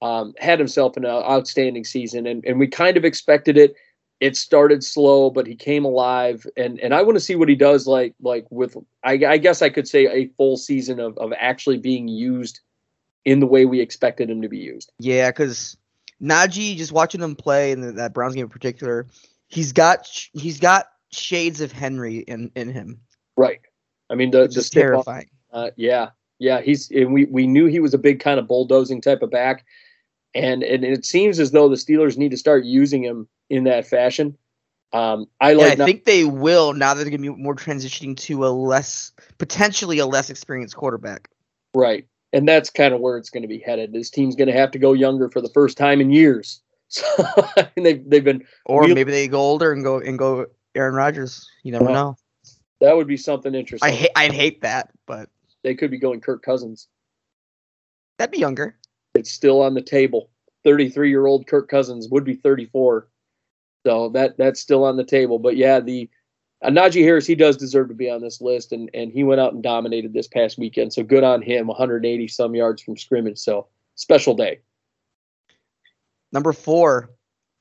[0.01, 3.75] um, had himself an uh, outstanding season, and, and we kind of expected it.
[4.19, 7.55] It started slow, but he came alive, and and I want to see what he
[7.55, 8.75] does like like with.
[9.03, 12.59] I, I guess I could say a full season of of actually being used
[13.23, 14.91] in the way we expected him to be used.
[14.99, 15.77] Yeah, because
[16.21, 19.07] Najee, just watching him play in the, that Browns game in particular,
[19.47, 22.99] he's got he's got shades of Henry in in him.
[23.37, 23.61] Right.
[24.09, 25.29] I mean the the is off- terrifying.
[25.51, 26.09] Uh, yeah,
[26.39, 26.61] yeah.
[26.61, 29.65] He's and we we knew he was a big kind of bulldozing type of back,
[30.35, 33.87] and and it seems as though the Steelers need to start using him in that
[33.87, 34.37] fashion.
[34.91, 35.71] Um, I Yeah, like.
[35.71, 36.93] I not- think they will now.
[36.93, 41.29] That they're going to be more transitioning to a less potentially a less experienced quarterback.
[41.75, 43.93] right, and that's kind of where it's going to be headed.
[43.93, 46.61] This team's going to have to go younger for the first time in years.
[46.91, 47.05] So
[47.77, 51.47] and they've they've been Or maybe they go older and go and go Aaron Rodgers.
[51.61, 52.17] You never Well, know.
[52.81, 53.87] that would be something interesting.
[53.87, 55.29] I hate I'd hate that, but
[55.61, 56.87] they could be going Kirk Cousins.
[58.17, 58.75] that'd be younger.
[59.19, 60.29] It's still on the table.
[60.63, 63.07] Thirty-three year old Kirk Cousins would be thirty-four.
[63.85, 65.39] So that that's still on the table.
[65.39, 66.09] But yeah, the
[66.61, 69.41] uh, Najee Harris he does deserve to be on this list, and and he went
[69.41, 70.93] out and dominated this past weekend.
[70.93, 71.67] So good on him.
[71.67, 73.37] 180 some yards from scrimmage.
[73.37, 74.59] So special day.
[76.31, 77.09] Number four,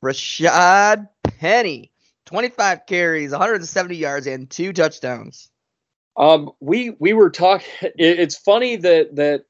[0.04, 1.92] Rashad Penny.
[2.26, 5.48] 25 carries, 170 yards, and two touchdowns.
[6.18, 7.66] Um, we we were talking.
[7.82, 9.44] It, it's funny that that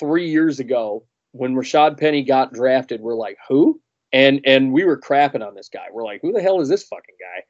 [0.00, 1.04] three years ago
[1.34, 3.80] when Rashad Penny got drafted, we're like, who?
[4.14, 5.86] and and we were crapping on this guy.
[5.92, 7.42] We're like, who the hell is this fucking guy?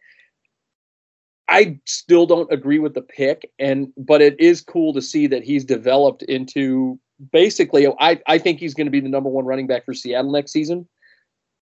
[1.47, 5.45] I still don't agree with the pick, and but it is cool to see that
[5.45, 6.99] he's developed into
[7.30, 7.87] basically.
[8.01, 10.53] I I think he's going to be the number one running back for Seattle next
[10.53, 10.89] season,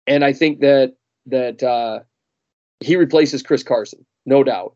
[0.06, 0.96] and I think that
[1.28, 2.00] that uh,
[2.82, 4.76] he replaces Chris Carson, no doubt.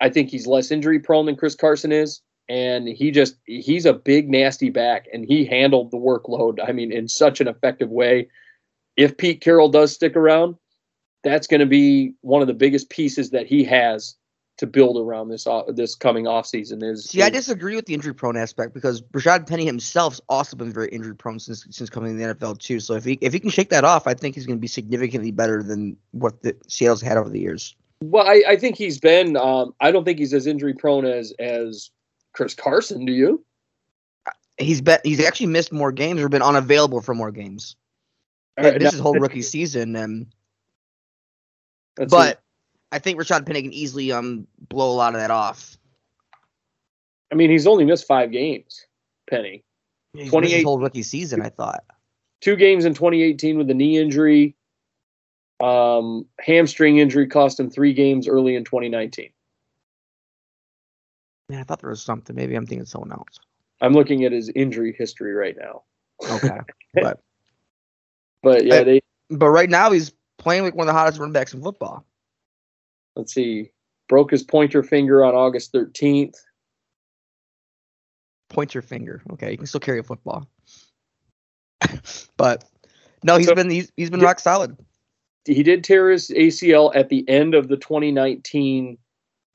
[0.00, 3.92] I think he's less injury prone than Chris Carson is, and he just he's a
[3.92, 6.58] big nasty back, and he handled the workload.
[6.66, 8.28] I mean, in such an effective way.
[8.96, 10.56] If Pete Carroll does stick around,
[11.22, 14.16] that's going to be one of the biggest pieces that he has
[14.58, 18.14] to build around this uh, this coming offseason is See, I disagree with the injury
[18.14, 22.24] prone aspect because Rashad Penny himself's also been very injury prone since since coming to
[22.24, 22.80] the NFL too.
[22.80, 24.68] So if he if he can shake that off, I think he's going to be
[24.68, 27.76] significantly better than what the Seattle's had over the years.
[28.02, 31.32] well I, I think he's been um, I don't think he's as injury prone as
[31.38, 31.90] as
[32.36, 33.42] Chris Carson do you
[34.58, 37.76] He's bet he's actually missed more games or been unavailable for more games.
[38.56, 40.26] Uh, this is his whole rookie season, and
[42.08, 42.40] but
[42.90, 45.76] I think Rashad Penny can easily um blow a lot of that off.
[47.30, 48.86] I mean he's only missed five games
[49.28, 49.62] Penny
[50.14, 51.84] He's 28 whole rookie season, I thought.
[52.40, 54.56] two games in 2018 with a knee injury
[55.60, 59.30] um, hamstring injury cost him three games early in 2019
[61.48, 62.34] Man, I thought there was something.
[62.34, 63.38] Maybe I'm thinking someone else.
[63.80, 65.82] I'm looking at his injury history right now
[66.30, 66.58] Okay,
[66.94, 67.20] but
[68.42, 71.52] but yeah they but right now he's playing like one of the hottest running backs
[71.52, 72.06] in football.
[73.16, 73.70] let's see
[74.08, 76.36] broke his pointer finger on August 13th
[78.48, 79.20] Point your finger.
[79.32, 80.48] Okay, you can still carry a football.
[82.38, 82.64] but
[83.24, 84.26] no, he's So- been he's, he's been Yeah.
[84.26, 84.76] rock solid.
[85.44, 88.96] he did tear his ACL at the end of the 2019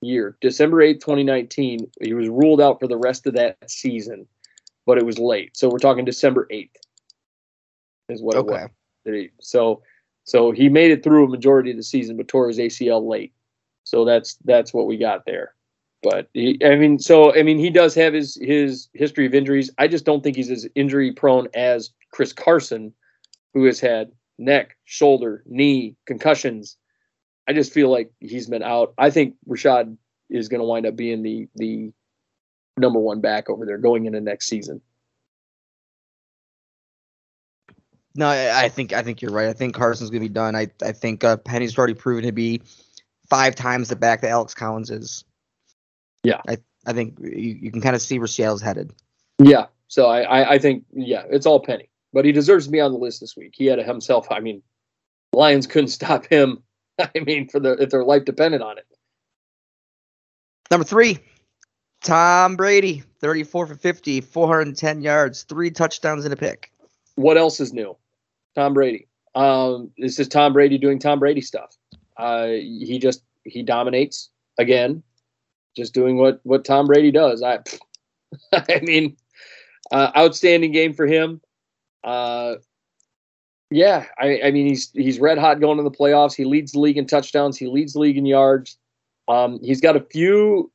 [0.01, 1.91] year, December 8th, 2019.
[2.01, 4.27] He was ruled out for the rest of that season,
[4.85, 5.55] but it was late.
[5.55, 6.69] So we're talking December 8th
[8.09, 8.69] is what it was.
[9.41, 9.81] So
[10.23, 13.33] so he made it through a majority of the season, but tore his ACL late.
[13.83, 15.55] So that's that's what we got there.
[16.03, 19.69] But he, I mean, so I mean, he does have his his history of injuries.
[19.77, 22.93] I just don't think he's as injury prone as Chris Carson,
[23.53, 26.77] who has had neck, shoulder, knee concussions.
[27.47, 28.93] I just feel like he's been out.
[28.97, 29.97] I think Rashad
[30.29, 31.91] is going to wind up being the the
[32.77, 34.81] number one back over there going into next season.
[38.15, 39.47] No, I, I think I think you're right.
[39.47, 40.55] I think Carson's gonna be done.
[40.55, 42.61] I I think uh, Penny's already proven to be
[43.29, 45.23] five times the back that Alex Collins is.
[46.23, 46.41] Yeah.
[46.47, 48.91] I I think you, you can kind of see where Seattle's headed.
[49.39, 49.67] Yeah.
[49.87, 52.91] So I, I I think yeah, it's all Penny, but he deserves to be on
[52.91, 53.53] the list this week.
[53.55, 54.27] He had himself.
[54.29, 54.61] I mean,
[55.33, 56.63] Lions couldn't stop him.
[57.15, 58.85] I mean, for the if their life depended on it.
[60.69, 61.19] Number three,
[62.01, 66.71] Tom Brady, 34 for 50, 410 yards, three touchdowns and a pick.
[67.15, 67.95] What else is new?
[68.55, 69.07] Tom Brady.
[69.35, 71.75] Um, this is Tom Brady doing Tom Brady stuff.
[72.17, 75.03] Uh, he just he dominates again,
[75.75, 77.43] just doing what what Tom Brady does.
[77.43, 77.59] I,
[78.53, 79.17] I mean,
[79.91, 81.41] uh, outstanding game for him.
[82.03, 82.55] Uh,
[83.71, 86.35] yeah, I, I mean he's he's red hot going to the playoffs.
[86.35, 87.57] He leads the league in touchdowns.
[87.57, 88.77] He leads the league in yards.
[89.27, 90.71] Um, he's got a few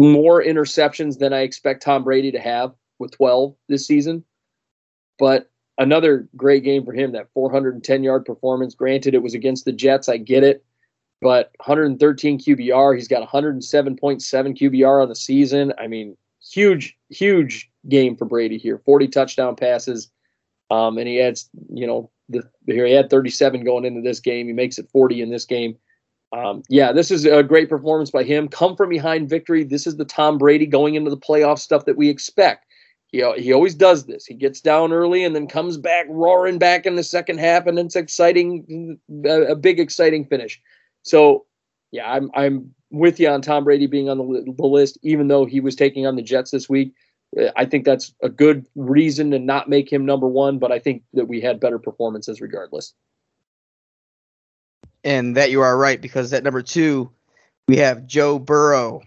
[0.00, 4.24] more interceptions than I expect Tom Brady to have with 12 this season.
[5.18, 8.74] But another great game for him, that 410 yard performance.
[8.74, 10.08] Granted, it was against the Jets.
[10.08, 10.64] I get it.
[11.22, 12.94] But 113 QBR.
[12.94, 15.72] He's got 107.7 QBR on the season.
[15.78, 18.82] I mean, huge, huge game for Brady here.
[18.84, 20.10] 40 touchdown passes.
[20.70, 24.46] Um, and he adds, you know, the, here he had 37 going into this game.
[24.46, 25.76] He makes it 40 in this game.
[26.32, 28.48] Um, yeah, this is a great performance by him.
[28.48, 29.64] Come from behind victory.
[29.64, 32.66] This is the Tom Brady going into the playoff stuff that we expect.
[33.08, 34.26] He, he always does this.
[34.26, 37.78] He gets down early and then comes back roaring back in the second half, and
[37.78, 40.60] it's exciting, a, a big exciting finish.
[41.02, 41.46] So,
[41.92, 45.44] yeah, I'm I'm with you on Tom Brady being on the, the list, even though
[45.44, 46.94] he was taking on the Jets this week.
[47.56, 51.02] I think that's a good reason to not make him number one, but I think
[51.14, 52.94] that we had better performances regardless.
[55.04, 57.10] And that you are right because at number two,
[57.68, 59.02] we have Joe Burrow,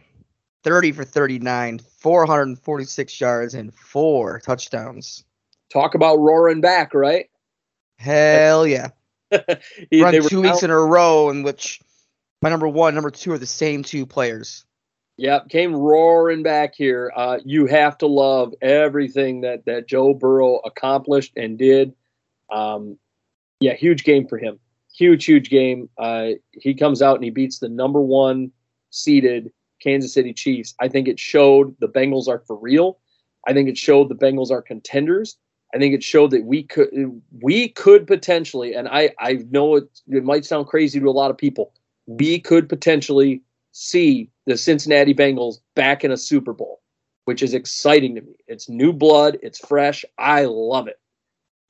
[0.63, 5.23] 30 for 39, 446 yards, and four touchdowns.
[5.71, 7.29] Talk about roaring back, right?
[7.97, 8.89] Hell yeah.
[9.91, 11.81] He- Run two weeks down- in a row in which
[12.41, 14.65] my number one, number two are the same two players.
[15.19, 17.11] Yep, came roaring back here.
[17.13, 21.93] Uh, you have to love everything that that Joe Burrow accomplished and did.
[22.49, 22.97] Um,
[23.59, 24.59] yeah, huge game for him.
[24.95, 25.89] Huge, huge game.
[25.97, 28.49] Uh, he comes out and he beats the number one
[28.91, 29.51] seeded
[29.83, 30.73] Kansas City Chiefs.
[30.79, 32.99] I think it showed the Bengals are for real.
[33.45, 35.35] I think it showed the Bengals are contenders.
[35.75, 40.01] I think it showed that we could we could potentially, and I I know it
[40.07, 41.73] it might sound crazy to a lot of people,
[42.05, 43.41] we could potentially
[43.73, 46.81] see the Cincinnati Bengals back in a Super Bowl,
[47.25, 48.33] which is exciting to me.
[48.47, 50.03] It's new blood, it's fresh.
[50.17, 50.99] I love it.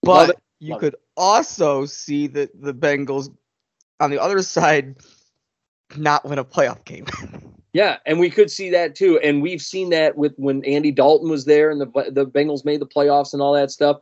[0.04, 0.44] Love But it.
[0.60, 3.30] you Love could also see that the Bengals
[4.00, 4.96] on the other side
[5.98, 7.06] not win a playoff game.
[7.72, 9.20] Yeah, and we could see that too.
[9.20, 12.82] And we've seen that with when Andy Dalton was there and the the Bengals made
[12.82, 14.02] the playoffs and all that stuff.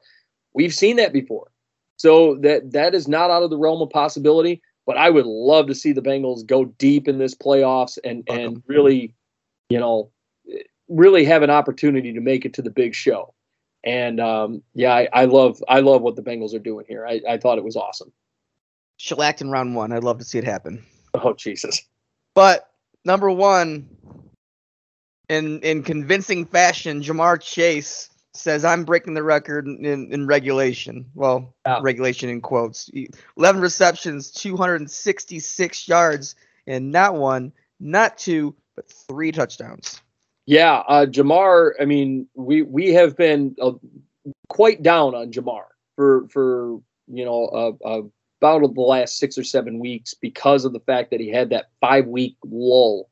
[0.54, 1.52] We've seen that before.
[1.98, 5.68] So that that is not out of the realm of possibility, but I would love
[5.68, 9.14] to see the Bengals go deep in this playoffs and and really,
[9.70, 10.10] you know,
[10.88, 13.34] really have an opportunity to make it to the big show.
[13.84, 17.06] And um, yeah, I, I love I love what the Bengals are doing here.
[17.06, 18.12] I, I thought it was awesome.
[18.96, 19.92] Shellacked in round one.
[19.92, 20.84] I'd love to see it happen.
[21.14, 21.84] Oh Jesus.
[22.34, 22.70] But
[23.04, 23.90] number one,
[25.28, 31.06] in in convincing fashion, Ja'Marr Chase says I'm breaking the record in, in, in regulation.
[31.16, 31.80] Well, Yeah.
[31.82, 32.90] regulation in quotes.
[33.38, 36.36] 11 receptions, 266 yards,
[36.66, 40.02] and not one, not two, but three touchdowns.
[40.46, 41.72] Yeah, uh, Ja'Marr.
[41.80, 43.74] I mean, we we have been uh,
[44.48, 45.66] quite down on Ja'Marr
[45.96, 48.02] for for you know uh, uh,
[48.42, 51.66] about the last six or seven weeks because of the fact that he had that
[51.82, 53.10] five week lull,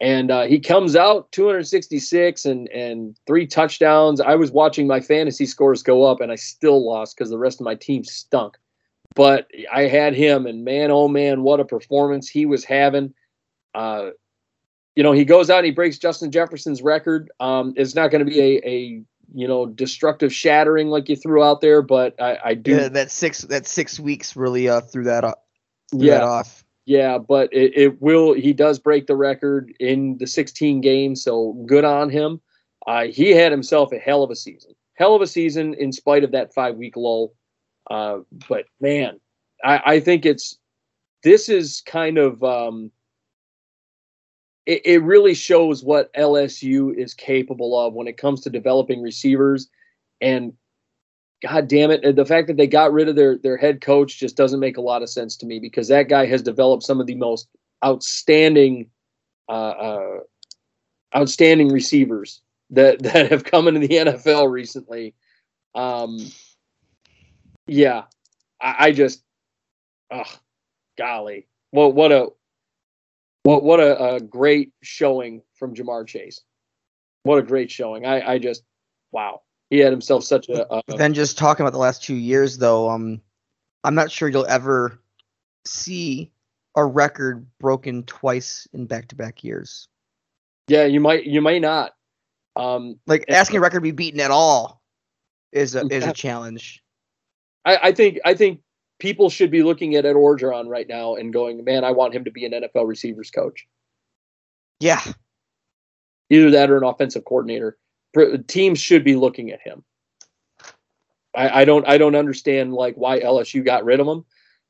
[0.00, 4.20] and uh, he comes out 266 and and three touchdowns.
[4.20, 7.60] I was watching my fantasy scores go up, and I still lost because the rest
[7.60, 8.56] of my team stunk.
[9.14, 13.14] But I had him, and man, oh man, what a performance he was having.
[13.74, 14.10] Uh,
[14.96, 17.30] you know, he goes out and he breaks Justin Jefferson's record.
[17.40, 19.02] Um, it's not going to be a, a
[19.34, 23.10] you know destructive shattering like you threw out there, but I, I do Yeah, that
[23.10, 25.44] six that six weeks really uh threw that up.
[25.90, 26.63] Threw yeah that off.
[26.86, 28.34] Yeah, but it, it will.
[28.34, 32.40] He does break the record in the 16 games, so good on him.
[32.86, 36.24] Uh, he had himself a hell of a season, hell of a season in spite
[36.24, 37.34] of that five week lull.
[37.90, 39.18] Uh, but man,
[39.64, 40.58] I, I think it's
[41.22, 42.90] this is kind of um,
[44.66, 49.68] it, it really shows what LSU is capable of when it comes to developing receivers.
[50.20, 50.52] And
[51.44, 54.36] God damn it, the fact that they got rid of their their head coach just
[54.36, 57.06] doesn't make a lot of sense to me because that guy has developed some of
[57.06, 57.48] the most
[57.84, 58.88] outstanding,
[59.48, 60.20] uh, uh,
[61.14, 62.40] outstanding receivers
[62.70, 65.14] that that have come into the NFL recently.
[65.74, 66.18] Um,
[67.66, 68.04] yeah,
[68.60, 69.22] I, I just,
[70.10, 70.22] oh,
[70.96, 72.28] golly, well, what a
[73.42, 76.40] what what a, a great showing from Ja'Marr Chase.
[77.24, 78.06] What a great showing.
[78.06, 78.62] I I just
[79.12, 79.42] wow.
[79.70, 83.20] He had himself such a, then just talking about the last two years though, um
[83.82, 85.00] I'm not sure you'll ever
[85.66, 86.30] see
[86.76, 89.88] a record broken twice in back to back years.
[90.68, 90.84] yeah.
[90.84, 91.92] You might you might not.
[92.56, 94.80] Um, Like asking a record to be beaten at all
[95.52, 96.82] is a is a challenge.
[97.64, 98.60] I, I think I think
[98.98, 102.24] people should be looking at Ed Orgeron right now and going, man, I want him
[102.24, 103.66] to be an NFL receivers coach.
[104.80, 105.02] Yeah.
[106.30, 107.76] Either that or an offensive coordinator.
[108.46, 109.84] Teams should be looking at him.
[111.34, 114.24] I, I don't I don't understand like why LSU got rid of him.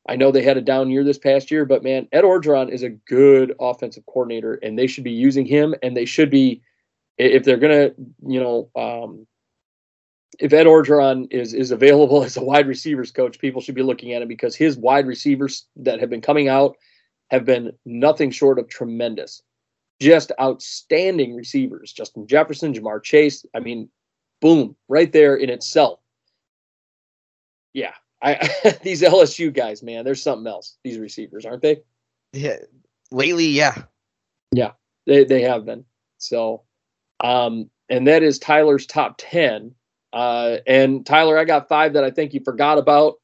[0.07, 2.83] I know they had a down year this past year, but man, Ed Orgeron is
[2.83, 5.75] a good offensive coordinator, and they should be using him.
[5.83, 6.63] And they should be,
[7.17, 7.93] if they're gonna,
[8.27, 9.27] you know, um,
[10.39, 14.13] if Ed Orgeron is is available as a wide receivers coach, people should be looking
[14.13, 16.77] at him because his wide receivers that have been coming out
[17.31, 19.43] have been nothing short of tremendous,
[20.05, 21.93] just outstanding receivers.
[21.93, 23.47] Justin Jefferson, Ja'Marr Chase.
[23.55, 23.89] I mean,
[24.41, 26.01] boom, right there in itself.
[27.73, 30.77] Yeah, I these LSU guys, man, there's something else.
[30.85, 31.83] These receivers, aren't they?
[32.33, 32.57] Yeah.
[33.11, 33.85] Lately, yeah.
[34.53, 34.73] Yeah,
[35.07, 35.85] they they have been.
[36.19, 36.63] So,
[37.21, 39.75] um, and that is Tyler's top ten.
[40.13, 43.15] Uh, and Tyler, I got five that I think you forgot about,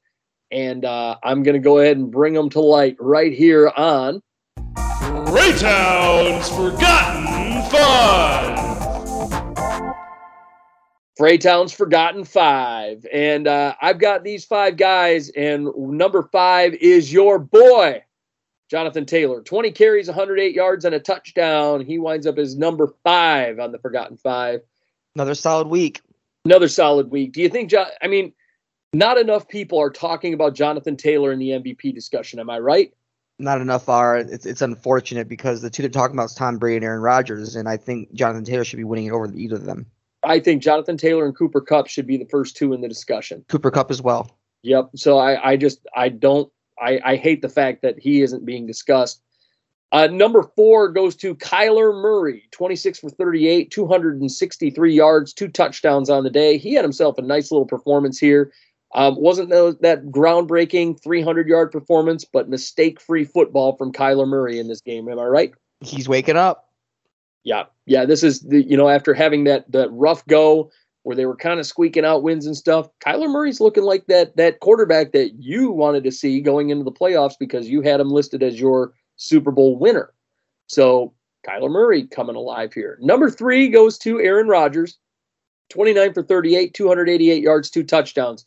[0.51, 4.23] and uh, I'm gonna go ahead and bring them to light right here on.
[5.11, 8.61] Raytown's Forgotten Five.
[11.19, 13.05] Freytown's Forgotten Five.
[13.13, 18.03] And uh, I've got these five guys, and number five is your boy,
[18.71, 19.43] Jonathan Taylor.
[19.43, 21.85] 20 carries, 108 yards, and a touchdown.
[21.85, 24.61] He winds up as number five on the Forgotten Five.
[25.17, 26.01] Another solid week.
[26.45, 27.33] Another solid week.
[27.33, 28.33] Do you think, Jo- I mean,
[28.93, 32.39] not enough people are talking about Jonathan Taylor in the MVP discussion.
[32.39, 32.95] Am I right?
[33.41, 34.19] Not enough are.
[34.19, 37.57] It's it's unfortunate because the two they're talking about is Tom Brady and Aaron Rodgers,
[37.57, 39.87] and I think Jonathan Taylor should be winning it over either of them.
[40.23, 43.45] I think Jonathan Taylor and Cooper Kupp should be the first two in the discussion.
[43.49, 44.37] Cooper Kupp as well.
[44.63, 44.91] Yep.
[44.97, 48.67] So I, I just I don't I, I hate the fact that he isn't being
[48.67, 49.23] discussed.
[49.93, 56.23] Uh, number four goes to Kyler Murray, 26 for 38, 263 yards, two touchdowns on
[56.23, 56.59] the day.
[56.59, 58.53] He had himself a nice little performance here.
[58.95, 64.69] Um, wasn't that groundbreaking 300 yard performance, but mistake free football from Kyler Murray in
[64.69, 65.09] this game.
[65.09, 65.53] Am I right?
[65.81, 66.69] He's waking up.
[67.45, 68.05] Yeah, yeah.
[68.05, 70.71] This is the you know after having that that rough go
[71.03, 72.89] where they were kind of squeaking out wins and stuff.
[73.05, 76.93] Kyler Murray's looking like that that quarterback that you wanted to see going into the
[76.93, 80.13] playoffs because you had him listed as your Super Bowl winner.
[80.67, 81.15] So
[81.47, 82.99] Kyler Murray coming alive here.
[83.01, 84.99] Number three goes to Aaron Rodgers,
[85.71, 88.45] 29 for 38, 288 yards, two touchdowns.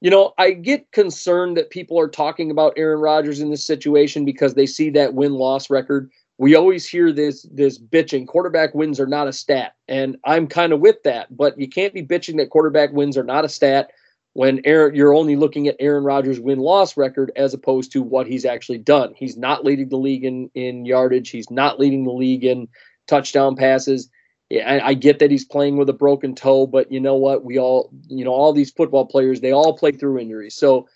[0.00, 4.24] You know, I get concerned that people are talking about Aaron Rodgers in this situation
[4.24, 9.00] because they see that win loss record we always hear this this bitching quarterback wins
[9.00, 12.36] are not a stat and i'm kind of with that but you can't be bitching
[12.36, 13.90] that quarterback wins are not a stat
[14.34, 18.28] when Aaron, you're only looking at Aaron Rodgers' win loss record as opposed to what
[18.28, 19.12] he's actually done.
[19.16, 21.30] He's not leading the league in in yardage.
[21.30, 22.68] He's not leading the league in
[23.08, 24.08] touchdown passes.
[24.50, 27.44] Yeah, I, I get that he's playing with a broken toe, but you know what?
[27.44, 30.54] We all, you know, all these football players, they all play through injuries.
[30.54, 30.88] So,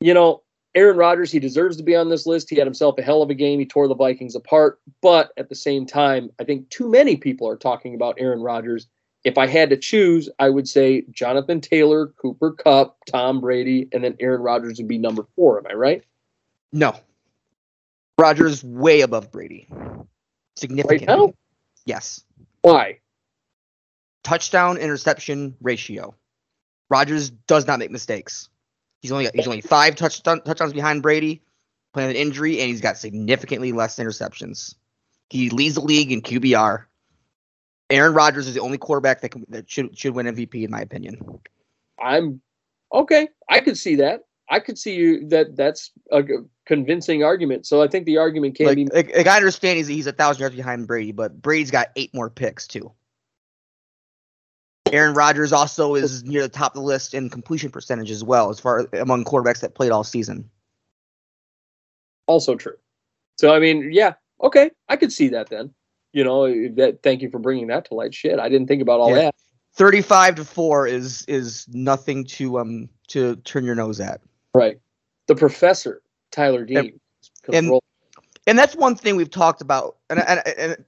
[0.00, 0.42] you know,
[0.74, 2.50] Aaron Rodgers, he deserves to be on this list.
[2.50, 3.58] He had himself a hell of a game.
[3.58, 4.80] He tore the Vikings apart.
[5.00, 8.86] But at the same time, I think too many people are talking about Aaron Rodgers.
[9.24, 14.04] If I had to choose, I would say Jonathan Taylor, Cooper Kupp, Tom Brady, and
[14.04, 15.58] then Aaron Rodgers would be number four.
[15.58, 16.04] Am I right?
[16.72, 16.94] No.
[18.16, 19.68] Rodgers way above Brady.
[20.56, 21.26] Significantly.
[21.26, 21.34] Right?
[21.84, 22.24] Yes.
[22.62, 23.00] Why?
[24.24, 26.14] Touchdown interception ratio.
[26.90, 28.48] Rodgers does not make mistakes.
[29.00, 31.42] He's only he's only five touch, touchdowns behind Brady,
[31.92, 34.74] playing an injury, and he's got significantly less interceptions.
[35.30, 36.84] He leads the league in QBR.
[37.90, 40.80] Aaron Rodgers is the only quarterback that can, that should should win MVP in my
[40.80, 41.40] opinion.
[42.02, 42.40] I'm
[42.92, 43.28] okay.
[43.48, 44.24] I could see that.
[44.50, 46.22] I could see you that that's a
[46.66, 47.66] convincing argument.
[47.66, 48.86] So I think the argument can like, be.
[48.86, 52.14] Like, like I understand he's he's a thousand yards behind Brady, but Brady's got eight
[52.14, 52.92] more picks too.
[54.90, 58.48] Aaron Rodgers also is near the top of the list in completion percentage as well,
[58.48, 60.48] as far among quarterbacks that played all season.
[62.26, 62.76] Also true.
[63.36, 65.74] So I mean, yeah, okay, I could see that then.
[66.12, 66.46] You know,
[66.76, 67.02] that.
[67.02, 68.14] Thank you for bringing that to light.
[68.14, 69.24] Shit, I didn't think about all Yeah.
[69.24, 69.34] that.
[69.74, 74.22] Thirty-five to four is is nothing to um to turn your nose at.
[74.58, 74.80] Right.
[75.26, 76.98] The professor, Tyler Dean.
[77.52, 77.70] and-
[78.46, 79.96] and that's one thing we've talked about.
[80.08, 80.84] And, and, and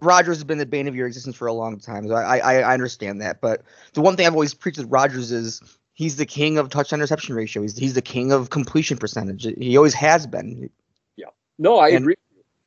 [0.00, 2.08] Rodgers has been the bane of your existence for a long time.
[2.08, 3.42] So I, I I understand that.
[3.42, 3.62] But
[3.92, 5.60] the one thing I've always preached with Rodgers is
[5.92, 7.60] he's the king of touchdown interception ratio.
[7.62, 9.44] He's he's the king of completion percentage.
[9.58, 10.70] He always has been.
[11.16, 11.26] Yeah.
[11.58, 12.14] No, I and- agree.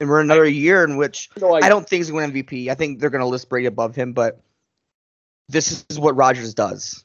[0.01, 2.33] And we're in another year in which No, I, I don't think he's going to
[2.35, 2.69] win MVP.
[2.69, 4.11] I think they're going to list Brady above him.
[4.11, 4.41] But
[5.47, 7.04] this is what Rodgers does.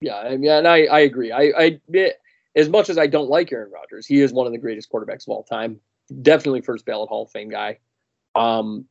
[0.00, 1.32] Yeah, I mean, and I, I agree.
[1.32, 2.20] I, I, it-
[2.56, 5.26] as much as I don't like Aaron Rodgers, he is one of the greatest quarterbacks
[5.26, 5.80] of all time.
[6.22, 7.78] Definitely first ballot Hall of Fame guy.
[8.36, 8.86] Um,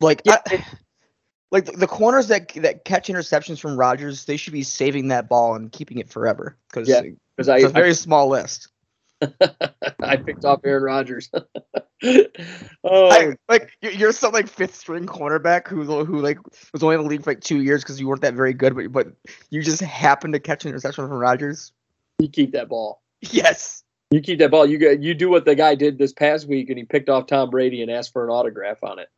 [0.00, 0.64] Like Yeah, I-
[1.50, 5.28] like the, the corners that that catch interceptions from Rodgers, they should be saving that
[5.28, 7.02] ball and keeping it forever because Yeah,
[7.36, 8.68] because I, it's a I, very small list.
[10.02, 11.30] I picked off Aaron Rodgers.
[12.84, 16.38] oh, I, like you're, some like fifth string cornerback who who like
[16.72, 18.74] was only in the league for like two years because you weren't that very good,
[18.74, 19.08] but but
[19.50, 21.72] you just happened to catch an interception from Rodgers.
[22.18, 23.02] you keep that ball.
[23.20, 23.84] Yes.
[24.10, 24.66] You keep that ball.
[24.66, 27.26] You get, you do what the guy did this past week, and he picked off
[27.26, 29.08] Tom Brady and asked for an autograph on it.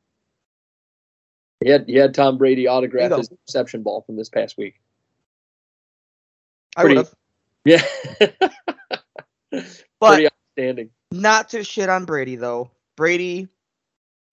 [1.60, 4.80] He had he had Tom Brady autograph his reception ball from this past week.
[6.76, 7.14] I would have.
[7.64, 7.82] Yeah,
[10.12, 10.90] pretty outstanding.
[11.10, 12.70] not to shit on Brady though.
[12.96, 13.48] Brady,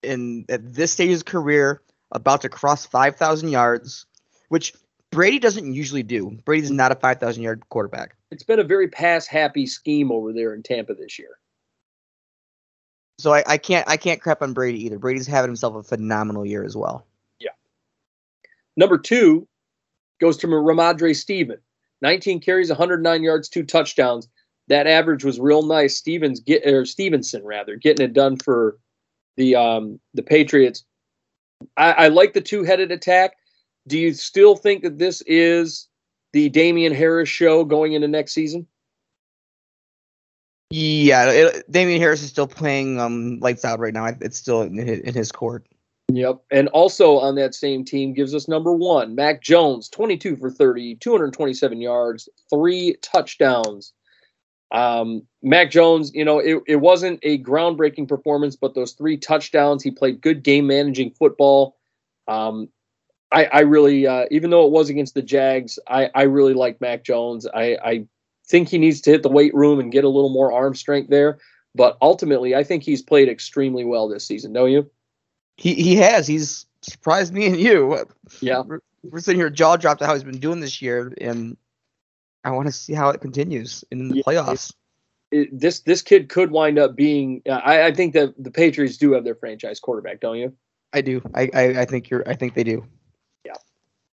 [0.02, 4.06] in at this stage of his career, about to cross five thousand yards,
[4.48, 4.74] which
[5.10, 6.38] Brady doesn't usually do.
[6.44, 8.16] Brady's not a five thousand yard quarterback.
[8.30, 11.38] It's been a very pass happy scheme over there in Tampa this year.
[13.18, 14.98] So I, I can't I can't crap on Brady either.
[14.98, 17.06] Brady's having himself a phenomenal year as well.
[17.38, 17.50] Yeah.
[18.76, 19.46] Number two
[20.20, 21.58] goes to Rhamondre Steven.
[22.00, 24.28] 19 carries, 109 yards, two touchdowns.
[24.68, 25.96] That average was real nice.
[25.96, 28.78] Stevens get or Stevenson rather getting it done for
[29.36, 30.84] the um the Patriots.
[31.76, 33.36] I, I like the two headed attack.
[33.86, 35.88] Do you still think that this is
[36.32, 38.66] the Damien Harris show going into next season?
[40.70, 44.06] Yeah, it, Damien Harris is still playing um lights out right now.
[44.06, 45.66] It's still in his, in his court.
[46.14, 46.42] Yep.
[46.50, 50.96] And also on that same team gives us number one, Mac Jones, 22 for 30,
[50.96, 53.92] 227 yards, three touchdowns.
[54.72, 59.82] Um, Mac Jones, you know, it, it wasn't a groundbreaking performance, but those three touchdowns,
[59.82, 61.76] he played good game managing football.
[62.26, 62.68] Um,
[63.30, 66.80] I, I really, uh, even though it was against the Jags, I, I really like
[66.80, 67.46] Mac Jones.
[67.46, 68.06] I, I
[68.46, 71.10] think he needs to hit the weight room and get a little more arm strength
[71.10, 71.38] there.
[71.74, 74.52] But ultimately, I think he's played extremely well this season.
[74.52, 74.90] Don't you?
[75.56, 76.26] He he has.
[76.26, 78.06] He's surprised me and you.
[78.40, 78.60] Yeah.
[78.60, 81.56] We're, we're sitting here jaw dropped at how he's been doing this year, and
[82.44, 84.72] I want to see how it continues in the Yeah, playoffs.
[85.30, 87.42] It, this this kid could wind up being.
[87.50, 90.52] I, I think that the Patriots do have their franchise quarterback, don't you?
[90.92, 91.22] I do.
[91.34, 92.28] I, I I think you're.
[92.28, 92.84] I think they do.
[93.46, 93.54] Yeah.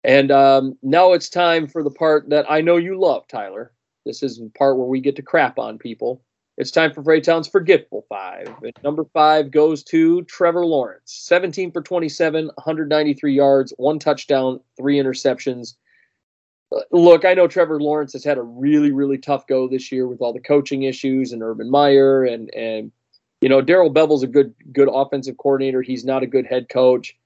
[0.04, 3.72] And um, now it's time for the part that I know you love, Tyler.
[4.04, 6.22] This is the part where we get to crap on people.
[6.58, 8.48] It's time for Freytown's Forgetful Five.
[8.62, 11.02] And number five goes to Trevor Lawrence.
[11.04, 15.74] 17 for 27, 193 yards, one touchdown, three interceptions.
[16.90, 20.20] Look, I know Trevor Lawrence has had a really, really tough go this year with
[20.20, 22.90] all the coaching issues and Urban Meyer and and
[23.40, 25.82] you know Darrell Bevell's a good good offensive coordinator.
[25.82, 27.16] He's not a good head coach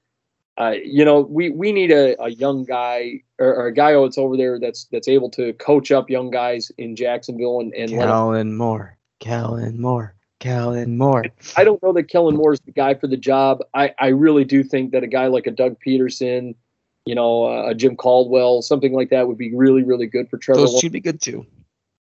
[0.61, 4.19] uh, you know, we we need a, a young guy or, or a guy that's
[4.19, 8.57] over there that's that's able to coach up young guys in Jacksonville and, and Kellen
[8.57, 8.99] Moore.
[9.21, 10.15] Kellen Moore.
[10.39, 11.25] Kellen Moore.
[11.57, 13.61] I don't know that Kellen Moore is the guy for the job.
[13.75, 16.55] I, I really do think that a guy like a Doug Pederson,
[17.07, 20.39] you know, uh, a Jim Caldwell, something like that would be really really good for
[20.39, 20.61] Trevor.
[20.61, 20.83] Those Lawrence.
[20.83, 21.47] should be good too.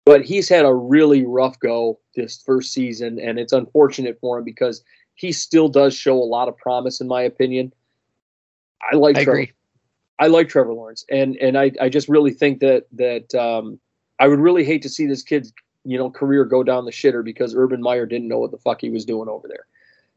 [0.05, 4.43] but he's had a really rough go this first season, and it's unfortunate for him
[4.43, 4.83] because
[5.15, 7.71] he still does show a lot of promise, in my opinion.
[8.91, 9.39] I like I Trevor.
[9.39, 9.51] agree.
[10.19, 13.79] I like Trevor Lawrence, and and I, I just really think that that um,
[14.19, 15.53] I would really hate to see this kid's
[15.83, 18.81] you know career go down the shitter because Urban Meyer didn't know what the fuck
[18.81, 19.65] he was doing over there.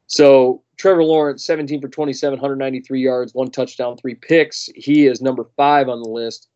[0.06, 4.68] So Trevor Lawrence, 17 for 27, 193 yards, one touchdown, three picks.
[4.74, 6.48] He is number five on the list.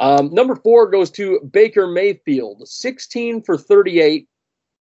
[0.00, 4.28] Um, number four goes to Baker Mayfield, 16 for 38,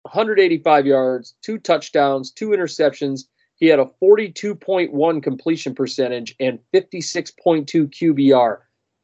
[0.03, 3.23] 185 yards, two touchdowns, two interceptions.
[3.57, 8.59] He had a 42.1 completion percentage and 56.2 QBR.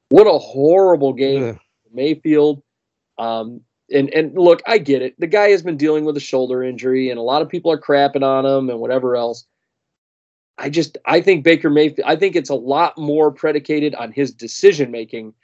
[0.08, 1.58] What a horrible game Ugh.
[1.92, 2.62] Mayfield.
[3.18, 5.18] Um, and and look, I get it.
[5.18, 7.80] The guy has been dealing with a shoulder injury, and a lot of people are
[7.80, 9.46] crapping on him and whatever else.
[10.58, 12.08] I just I think Baker Mayfield.
[12.08, 15.34] I think it's a lot more predicated on his decision making,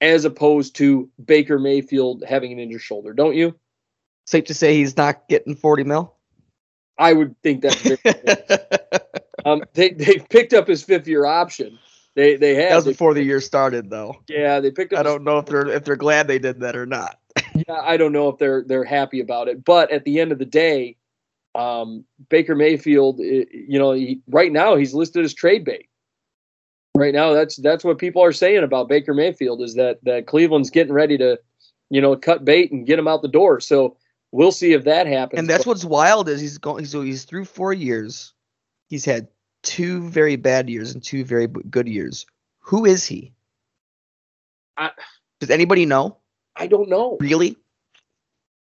[0.00, 3.12] as opposed to Baker Mayfield having an injured shoulder.
[3.12, 3.54] Don't you?
[4.26, 6.14] Safe to say he's not getting 40 mil.
[6.98, 7.98] I would think that's very,
[9.44, 11.78] um, they they picked up his fifth year option.
[12.14, 14.16] They they that was before the year started, though.
[14.28, 15.00] yeah they picked up.
[15.00, 17.18] I don't know if they're if they're glad they did that or not.
[17.54, 20.38] Yeah, I don't know if they're they're happy about it, but at the end of
[20.38, 20.96] the day,
[21.54, 25.88] um, Baker Mayfield, you know, he, right now he's listed as trade bait.
[26.96, 30.70] Right now, that's that's what people are saying about Baker Mayfield is that that Cleveland's
[30.70, 31.38] getting ready to,
[31.90, 33.60] you know, cut bait and get him out the door.
[33.60, 33.96] So
[34.30, 35.38] we'll see if that happens.
[35.40, 36.84] And that's what's wild is he's going.
[36.84, 38.34] So he's through four years.
[38.88, 39.28] He's had
[39.62, 42.26] two very bad years and two very good years.
[42.60, 43.32] Who is he?
[44.76, 44.90] I-
[45.40, 46.18] Does anybody know?
[46.62, 47.16] I don't know.
[47.20, 47.56] Really?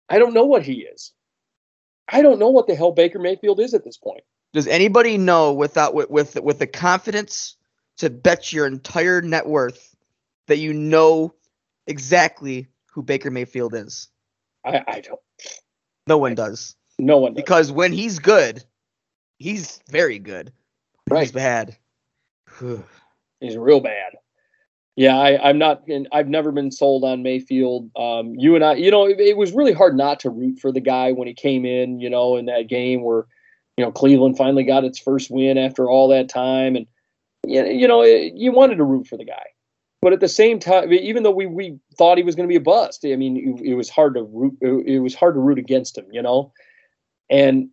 [0.09, 1.13] I don't know what he is.
[2.09, 4.23] I don't know what the hell Baker Mayfield is at this point.
[4.55, 7.57] Does anybody know without with with with the confidence
[7.99, 9.95] to bet your entire net worth
[10.47, 11.35] that you know
[11.87, 14.09] exactly who Baker Mayfield is?
[14.65, 15.21] I, I don't.
[16.07, 16.75] No one does.
[16.99, 17.35] No one.
[17.35, 17.43] Does.
[17.43, 18.65] Because when he's good,
[19.39, 20.51] he's very good.
[21.09, 21.35] When He's Right.
[21.35, 21.77] bad.
[23.41, 24.13] He's real bad.
[24.95, 25.83] Yeah, I, I'm not.
[26.13, 27.91] I've never been sold on Mayfield.
[27.97, 30.71] Um, you and I, you know, it, it was really hard not to root for
[30.71, 31.99] the guy when he came in.
[31.99, 33.27] You know, in that game where,
[33.79, 36.87] you know, Cleveland finally got its first win after all that time, and
[37.47, 39.47] you know, it, you wanted to root for the guy.
[40.03, 42.57] But at the same time, even though we, we thought he was going to be
[42.57, 44.59] a bust, I mean, it, it was hard to root.
[44.61, 46.53] It was hard to root against him, you know.
[47.31, 47.71] And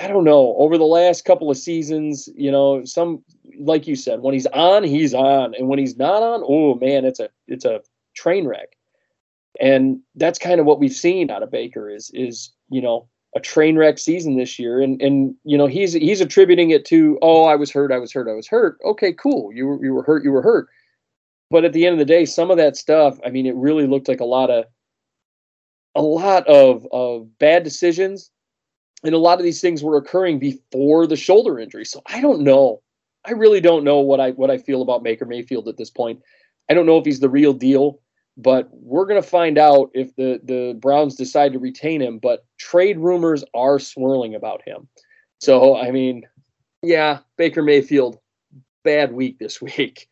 [0.00, 0.56] I don't know.
[0.56, 3.22] Over the last couple of seasons, you know, some
[3.60, 7.04] like you said, when he's on, he's on, and when he's not on, oh man,
[7.04, 7.80] it's a it's a
[8.14, 8.76] train wreck.
[9.60, 13.40] And that's kind of what we've seen out of Baker is is you know a
[13.40, 17.44] train wreck season this year, and and you know he's he's attributing it to oh
[17.44, 18.78] I was hurt, I was hurt, I was hurt.
[18.84, 20.68] Okay, cool, you were you were hurt, you were hurt.
[21.50, 23.86] But at the end of the day, some of that stuff, I mean, it really
[23.86, 24.64] looked like a lot of
[25.94, 28.32] a lot of of bad decisions
[29.04, 31.84] and a lot of these things were occurring before the shoulder injury.
[31.84, 32.82] So I don't know.
[33.24, 36.20] I really don't know what I what I feel about Baker Mayfield at this point.
[36.68, 38.00] I don't know if he's the real deal,
[38.36, 42.18] but we're gonna find out if the the Browns decide to retain him.
[42.18, 44.88] But trade rumors are swirling about him.
[45.40, 46.22] So I mean,
[46.82, 48.18] yeah, Baker Mayfield,
[48.84, 50.08] bad week this week.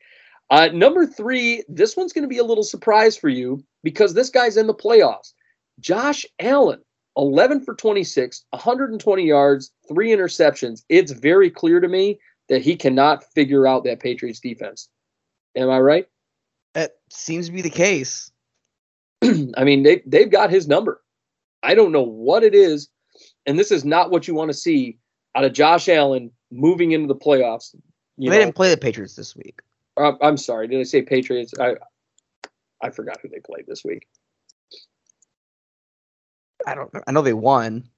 [0.51, 4.29] Uh, number three, this one's going to be a little surprise for you because this
[4.29, 5.33] guy's in the playoffs.
[5.81, 6.83] Josh Allen,
[7.17, 10.85] 11 for 26, 120 yards, three interceptions.
[10.89, 12.19] It's very clear to me
[12.49, 14.89] that he cannot figure out that Patriots defense.
[15.57, 16.07] Am I right?
[16.75, 18.31] That seems to be the case.
[19.23, 21.03] I mean, they they've got his number.
[21.63, 22.89] I don't know what it is
[23.47, 24.99] and this is not what you want to see
[25.35, 27.75] out of Josh Allen moving into the playoffs.
[28.17, 29.61] You they know, didn't play the Patriots this week.
[29.97, 31.53] uh, I'm sorry, did I say Patriots?
[31.59, 31.75] I
[32.83, 34.07] I forgot who they played this week.
[36.67, 36.91] I don't.
[37.07, 37.89] I know they won.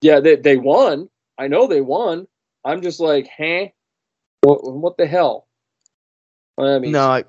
[0.00, 1.08] Yeah, they they won.
[1.38, 2.26] I know they won.
[2.64, 3.66] I'm just like, huh?
[4.42, 5.46] What, what the hell?
[6.58, 7.24] I mean, No, I,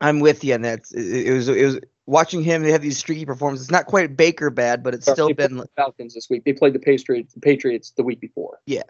[0.00, 0.80] I'm with you on that.
[0.92, 1.48] It, it was.
[1.48, 2.62] It was watching him.
[2.62, 3.66] They have these streaky performances.
[3.66, 5.62] It's not quite Baker bad, but it's Sorry, still been.
[5.76, 6.44] Falcons this week.
[6.44, 8.58] They played the Patriots, the Patriots the week before.
[8.66, 8.82] Yeah.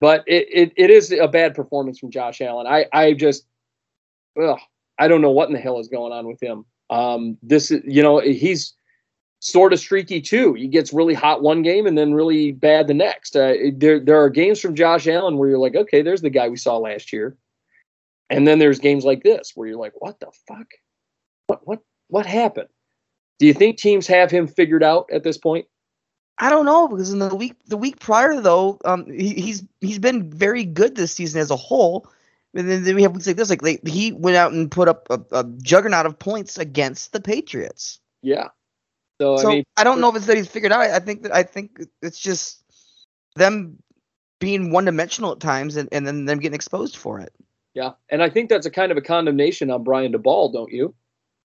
[0.00, 2.66] But it, it, it is a bad performance from Josh Allen.
[2.66, 3.44] I, I just,
[4.40, 4.58] ugh,
[4.98, 6.64] I don't know what in the hell is going on with him.
[6.88, 8.74] Um, this is, you know, he's
[9.40, 10.54] sort of streaky too.
[10.54, 13.34] He gets really hot one game and then really bad the next.
[13.34, 16.48] Uh, there, there are games from Josh Allen where you're like, okay, there's the guy
[16.48, 17.36] we saw last year.
[18.28, 20.66] And then there's games like this where you're like, what the fuck?
[21.46, 22.68] What, what, what happened?
[23.38, 25.66] Do you think teams have him figured out at this point?
[26.38, 29.98] I don't know because in the week the week prior though, um, he, he's he's
[29.98, 32.06] been very good this season as a whole.
[32.54, 34.88] And then, then we have weeks like this, like they, he went out and put
[34.88, 38.00] up a, a juggernaut of points against the Patriots.
[38.22, 38.48] Yeah.
[39.20, 40.80] So, so I mean, I don't know if it's that he's figured out.
[40.80, 42.64] I think that I think it's just
[43.36, 43.76] them
[44.38, 47.30] being one dimensional at times, and, and then them getting exposed for it.
[47.74, 47.92] yeah.
[48.08, 50.94] And I think that's a kind of a condemnation on Brian Daboll, don't you?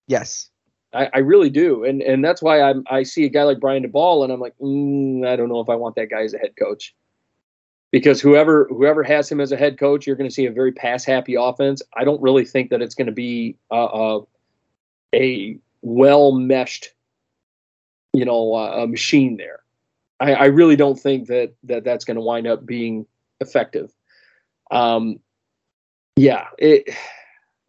[0.07, 0.49] Yes.
[0.93, 3.84] I, I really do, and and that's why I'm I see a guy like Brian
[3.84, 6.38] Daboll, and I'm like, mm, I don't know if I want that guy as a
[6.38, 6.95] head coach,
[7.91, 10.72] because whoever whoever has him as a head coach, you're going to see a very
[10.72, 11.81] pass happy offense.
[11.97, 14.22] I don't really think that it's going to be uh, uh,
[15.14, 16.93] a well meshed,
[18.16, 19.60] you know, uh, a machine there.
[20.20, 23.06] I, I really don't think that that that's going to wind up being
[23.42, 23.92] effective.
[24.72, 25.20] Um,
[26.16, 26.88] yeah, it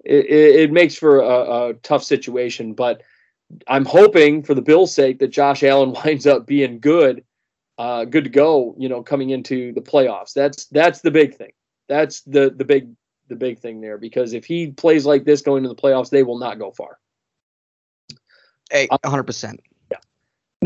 [0.05, 3.03] it, it makes for a, a tough situation, but
[3.67, 7.25] I'm hoping for the Bills' sake that Josh Allen winds up being good,
[7.79, 8.75] uh, good to go.
[8.79, 10.33] You know, coming into the playoffs.
[10.33, 11.53] That's that's the big thing.
[11.89, 12.91] That's the the big
[13.29, 16.23] the big thing there because if he plays like this going to the playoffs, they
[16.23, 16.99] will not go far.
[18.71, 19.59] Hey, 100%.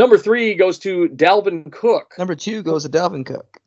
[0.01, 2.14] Number three goes to Dalvin Cook.
[2.16, 3.59] Number two goes to Dalvin Cook.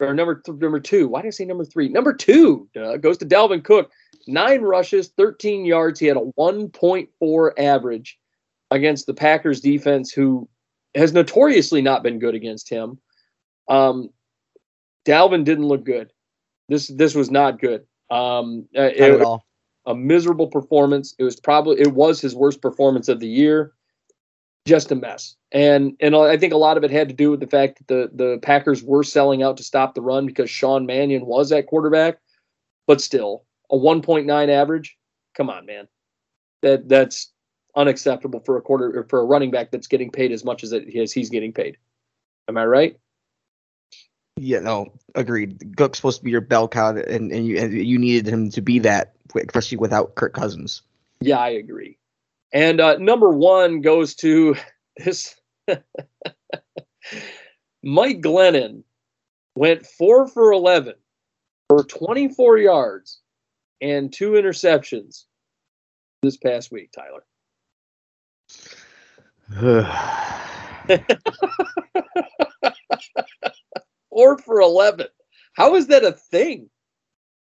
[0.00, 1.06] Or number th- number two.
[1.06, 1.88] Why did I say number three?
[1.88, 3.92] Number two uh, goes to Dalvin Cook.
[4.26, 6.00] Nine rushes, 13 yards.
[6.00, 8.18] He had a 1.4 average
[8.72, 10.48] against the Packers defense, who
[10.96, 12.98] has notoriously not been good against him.
[13.68, 14.10] Um,
[15.04, 16.10] Dalvin didn't look good.
[16.68, 17.82] This this was not good.
[18.10, 19.46] Um, uh, Not it- at all.
[19.86, 21.14] a miserable performance.
[21.16, 23.72] It was probably it was his worst performance of the year.
[24.66, 25.36] Just a mess.
[25.52, 27.86] And and I think a lot of it had to do with the fact that
[27.88, 31.68] the the Packers were selling out to stop the run because Sean Mannion was at
[31.68, 32.18] quarterback.
[32.86, 34.96] But still, a 1.9 average.
[35.34, 35.88] Come on, man.
[36.62, 37.32] That that's
[37.76, 40.72] unacceptable for a quarter or for a running back that's getting paid as much as
[40.72, 41.76] it is he's getting paid.
[42.48, 42.98] Am I right?
[44.38, 45.76] Yeah, no, agreed.
[45.76, 48.60] Cook's supposed to be your bell cow, and, and you and you needed him to
[48.60, 50.82] be that, especially without Kirk Cousins.
[51.20, 51.96] Yeah, I agree.
[52.56, 54.56] And uh, number one goes to
[54.96, 55.38] this.
[57.82, 58.82] Mike Glennon
[59.54, 60.94] went four for 11
[61.68, 63.20] for 24 yards
[63.82, 65.24] and two interceptions
[66.22, 67.26] this past week, Tyler.
[74.08, 75.08] Four for 11.
[75.52, 76.70] How is that a thing?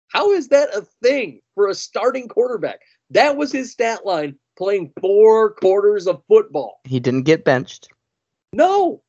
[0.09, 2.81] How is that a thing for a starting quarterback?
[3.11, 6.81] That was his stat line playing four quarters of football.
[6.85, 7.89] he didn't get benched.
[8.53, 9.03] No,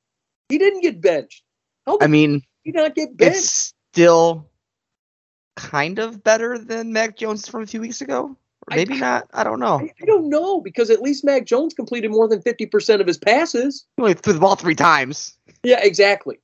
[0.49, 1.43] he didn't get benched.
[1.85, 3.35] How I mean, he did not get benched?
[3.37, 4.49] it's still
[5.55, 8.35] kind of better than Mac Jones from a few weeks ago.
[8.67, 9.27] Or I- maybe not.
[9.33, 9.79] I don't know.
[9.81, 13.17] I, I don't know because at least Mac Jones completed more than 50% of his
[13.17, 13.85] passes.
[13.97, 15.37] He only threw the ball three times.
[15.63, 16.39] Yeah, exactly.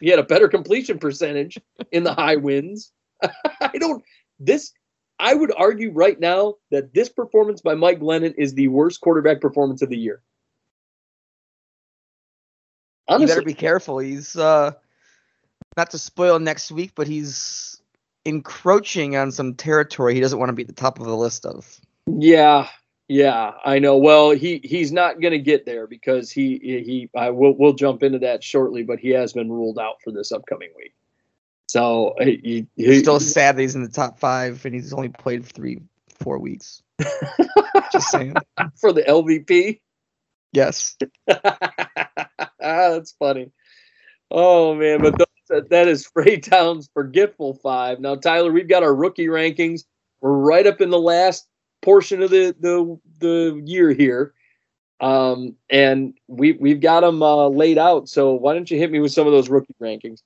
[0.00, 1.58] He had a better completion percentage
[1.92, 2.92] in the high winds.
[3.60, 4.02] I don't
[4.40, 4.72] this
[5.18, 9.40] I would argue right now that this performance by Mike Glennon is the worst quarterback
[9.40, 10.22] performance of the year.
[13.08, 13.98] You Honestly, better be careful.
[13.98, 14.72] He's uh
[15.76, 17.80] not to spoil next week, but he's
[18.24, 21.46] encroaching on some territory he doesn't want to be at the top of the list
[21.46, 21.80] of.
[22.06, 22.68] Yeah,
[23.08, 23.96] yeah, I know.
[23.96, 28.02] Well, he he's not going to get there because he he I will we'll jump
[28.02, 30.94] into that shortly, but he has been ruled out for this upcoming week.
[31.68, 35.10] So he, he, It's still sad that he's in the top five and he's only
[35.10, 35.82] played three,
[36.18, 36.82] four weeks.
[37.92, 38.34] Just saying.
[38.80, 39.80] for the LVP.
[40.52, 40.96] Yes.
[42.58, 43.50] That's funny.
[44.30, 48.00] Oh man, but those, that is Freytown's forgetful five.
[48.00, 49.84] Now, Tyler, we've got our rookie rankings.
[50.20, 51.46] We're right up in the last
[51.82, 54.34] portion of the the the year here.
[55.00, 58.08] Um, and we we've got them uh, laid out.
[58.08, 60.22] So why don't you hit me with some of those rookie rankings?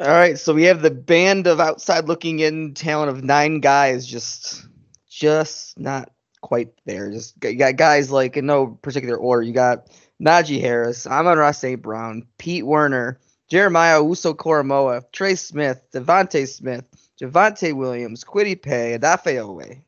[0.00, 4.04] All right, so we have the band of outside looking in talent of nine guys,
[4.06, 4.66] just
[5.08, 6.10] just not
[6.40, 7.10] quite there.
[7.12, 9.42] Just you got guys like in no particular order.
[9.42, 9.88] You got
[10.20, 11.80] Najee Harris, Amon-Ra St.
[11.80, 16.84] Brown, Pete Werner, Jeremiah Owusu-Koramoah, Trey Smith, DeVonta Smith,
[17.20, 19.80] Javonte Williams, Kwity Paye, Odafe Oweh.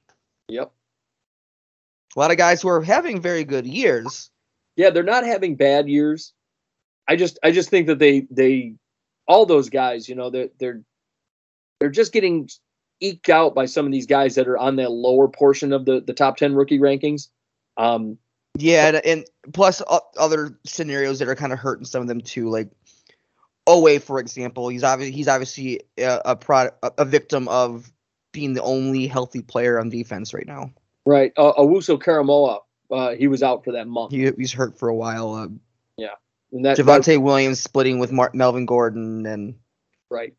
[0.49, 0.71] Yep.
[2.15, 4.31] A lot of guys who are having very good years.
[4.77, 6.33] Yeah, they're not having bad years.
[7.09, 8.75] I just I just think that they they
[9.29, 10.83] all those guys, you know, they're they're
[11.81, 12.49] they're just getting
[13.01, 16.01] eked out by some of these guys that are on that lower portion of the
[16.01, 17.29] the top 10 rookie rankings.
[17.77, 18.19] Um
[18.59, 19.83] Yeah, and, and plus
[20.17, 22.71] other scenarios that are kind of hurting some of them too, like
[23.67, 24.69] Oweh, for example.
[24.69, 27.93] He's obviously he's obviously a, a product a, a victim of
[28.33, 30.71] being the only healthy player on defense right now.
[31.07, 34.13] right, uh, Owusu-Koramoah, uh he was out for that month.
[34.13, 35.35] He, he's hurt for a while.
[35.35, 35.49] Uh,
[36.53, 39.55] And that, that Javonte Williams splitting with Mar- Melvin Gordon, and
[40.11, 40.35] right.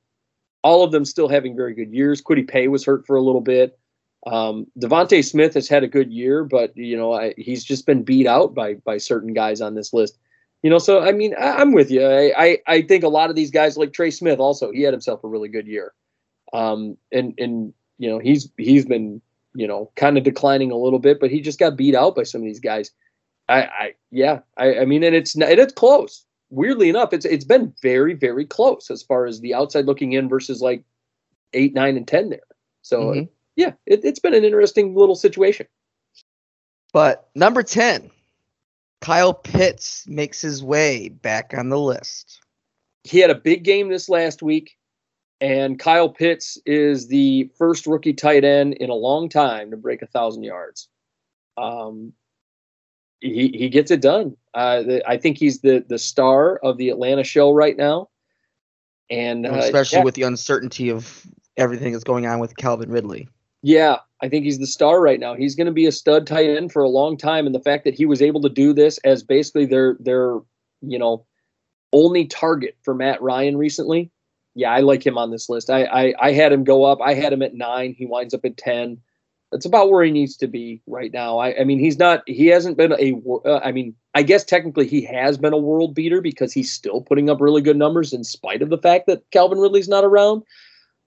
[0.64, 2.22] All of them still having very good years.
[2.22, 3.78] Kwity Paye was hurt for a little bit.
[4.26, 8.04] Um, DeVonta Smith has had a good year, but you know I, he's just been
[8.04, 10.18] beat out by by certain guys on this list.
[10.64, 12.06] You know, so I mean I, I'm with you.
[12.06, 14.94] I, I I think a lot of these guys like Trey Smith also he had
[14.94, 15.94] himself a really good year,
[16.52, 19.22] um, and and you know he's he's been
[19.54, 22.24] you know kind of declining a little bit, but he just got beat out by
[22.24, 22.92] some of these guys.
[23.49, 26.26] I, I yeah I, I mean and it's and it's close.
[26.49, 30.30] Weirdly enough, it's it's been very very close as far as the outside looking in
[30.30, 30.84] versus like
[31.53, 32.40] eight nine and ten there.
[32.82, 33.30] So Mhm.
[33.56, 35.68] yeah, it, it's been an interesting little situation.
[36.94, 38.10] but number ten,
[39.02, 42.40] Kyle Pitts makes his way back on the list.
[43.03, 44.78] He had a big game this last week,
[45.41, 50.02] and Kyle Pitts is the first rookie tight end in a long time to break
[50.02, 50.90] a thousand yards.
[51.57, 52.14] Um,
[53.19, 54.35] he he gets it done.
[54.53, 58.10] Uh, the, I think he's the the star of the Atlanta show right now,
[59.10, 60.03] and uh, especially yeah.
[60.03, 61.26] with the uncertainty of
[61.57, 63.27] everything that's going on with Calvin Ridley.
[63.64, 65.34] Yeah, I think he's the star right now.
[65.34, 67.84] He's going to be a stud tight end for a long time, and the fact
[67.85, 70.39] that he was able to do this as basically their their
[70.81, 71.26] you know
[71.94, 74.11] only target for Matt Ryan recently.
[74.53, 75.69] Yeah, I like him on this list.
[75.69, 76.99] I I, I had him go up.
[77.02, 77.95] I had him at nine.
[77.98, 78.99] He winds up at ten.
[79.52, 81.38] That's about where he needs to be right now.
[81.38, 82.22] I, I mean, he's not.
[82.28, 83.14] He hasn't been a.
[83.45, 87.02] Uh, I mean, I guess technically he has been a world beater because he's still
[87.02, 90.44] putting up really good numbers in spite of the fact that Calvin Ridley's not around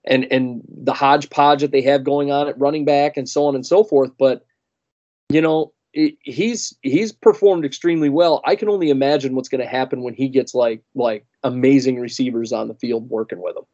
[0.05, 3.53] and and the hodgepodge that they have going on at running back and so on
[3.53, 4.11] and so forth.
[4.17, 4.43] But
[5.29, 8.41] you know, it, he's he's performed extremely well.
[8.45, 12.51] I can only imagine what's going to happen when he gets like like amazing receivers
[12.51, 13.65] on the field working with him.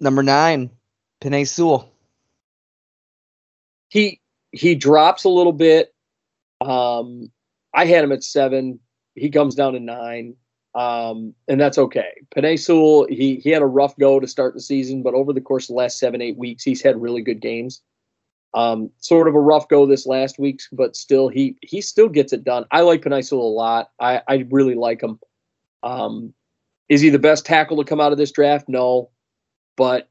[0.00, 0.70] Number nine,
[1.22, 1.88] Penei Sewell.
[3.88, 4.20] He
[4.50, 5.94] he drops a little bit.
[6.60, 7.30] Um,
[7.72, 8.80] I had him at seven.
[9.14, 10.34] He comes down to nine.
[10.74, 12.12] Um, and that's okay.
[12.34, 15.40] Penei Sewell, he he had a rough go to start the season, but over the
[15.40, 17.82] course of the last seven, eight weeks, he's had really good games.
[18.54, 22.32] Um, sort of a rough go this last week, but still he he still gets
[22.32, 22.64] it done.
[22.70, 23.90] I like Penei Sewell a lot.
[24.00, 25.20] I, I really like him.
[25.82, 26.34] Um,
[26.88, 28.68] is he the best tackle to come out of this draft?
[28.68, 29.10] No.
[29.76, 30.08] But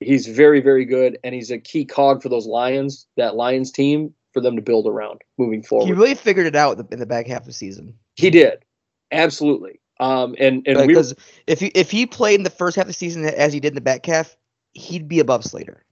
[0.00, 4.12] he's very, very good, and he's a key cog for those Lions, that Lions team,
[4.32, 5.86] for them to build around moving forward.
[5.86, 7.94] He really figured it out in the back half of the season.
[8.16, 8.64] He did,
[9.12, 9.80] absolutely.
[9.98, 11.14] Um, and and we, Because
[11.46, 13.68] if he if he played in the first half of the season as he did
[13.68, 14.34] in the back half,
[14.72, 15.84] he'd be above Slater.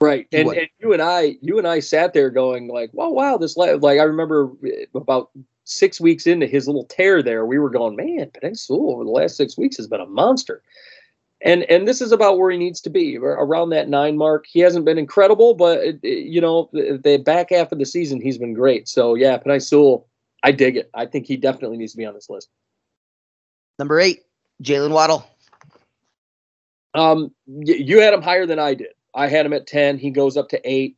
[0.00, 3.36] right, and, and you and I, you and I sat there going like, "Wow, wow!"
[3.38, 3.72] This li-.
[3.74, 4.52] like I remember
[4.94, 5.30] about
[5.64, 9.36] six weeks into his little tear there, we were going, "Man, Penn over the last
[9.36, 10.62] six weeks has been a monster."
[11.42, 14.46] And and this is about where he needs to be around that nine mark.
[14.48, 17.84] He hasn't been incredible, but it, it- you know the, the back half of the
[17.86, 18.88] season he's been great.
[18.88, 20.08] So yeah, Penei Sewell,
[20.42, 20.90] I dig it.
[20.94, 22.48] I think he definitely needs to be on this list.
[23.78, 24.22] Number eight,
[24.62, 25.28] Jaylen Waddle.
[26.94, 28.88] Um, y- you had him higher than I did.
[29.14, 29.98] I had him at 10.
[29.98, 30.96] He goes up to eight.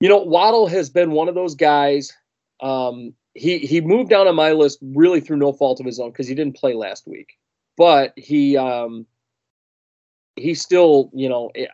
[0.00, 2.12] You know, Waddle has been one of those guys.
[2.60, 6.10] Um, he he moved down on my list really through no fault of his own
[6.12, 7.36] because he didn't play last week.
[7.76, 9.06] But he um,
[10.36, 11.66] he's still, you know, eh,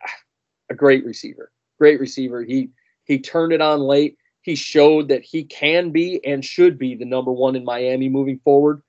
[0.69, 1.51] a great receiver.
[1.79, 2.43] Great receiver.
[2.43, 2.69] He
[3.05, 4.17] he turned it on late.
[4.41, 8.39] He showed that he can be and should be the number one in Miami moving
[8.39, 8.81] forward.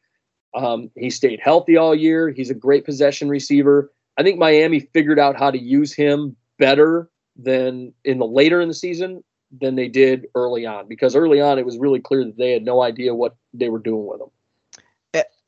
[0.55, 2.30] Um, he stayed healthy all year.
[2.30, 3.93] He's a great possession receiver.
[4.16, 8.68] I think Miami figured out how to use him better than in the later in
[8.68, 9.24] the season
[9.60, 12.64] than they did early on because early on it was really clear that they had
[12.64, 14.28] no idea what they were doing with him.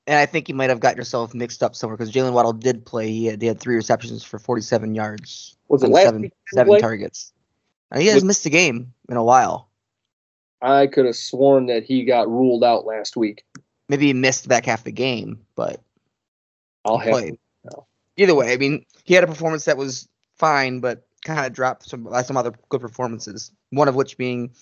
[0.06, 2.84] And I think you might have got yourself mixed up somewhere because Jaylen Waddle did
[2.84, 3.08] play.
[3.08, 5.56] He had, he had three receptions for 47 yards.
[5.68, 7.32] Was it last seven, week he didn't seven targets.
[7.90, 9.70] And he has Was- missed a game in a while.
[10.60, 13.44] I could have sworn that he got ruled out last week.
[13.88, 15.80] Maybe he missed back half the game, but
[16.84, 17.86] I'll have no.
[18.16, 21.88] Either way, I mean, he had a performance that was fine, but kind of dropped
[21.88, 23.52] some some other good performances.
[23.70, 24.52] One of which being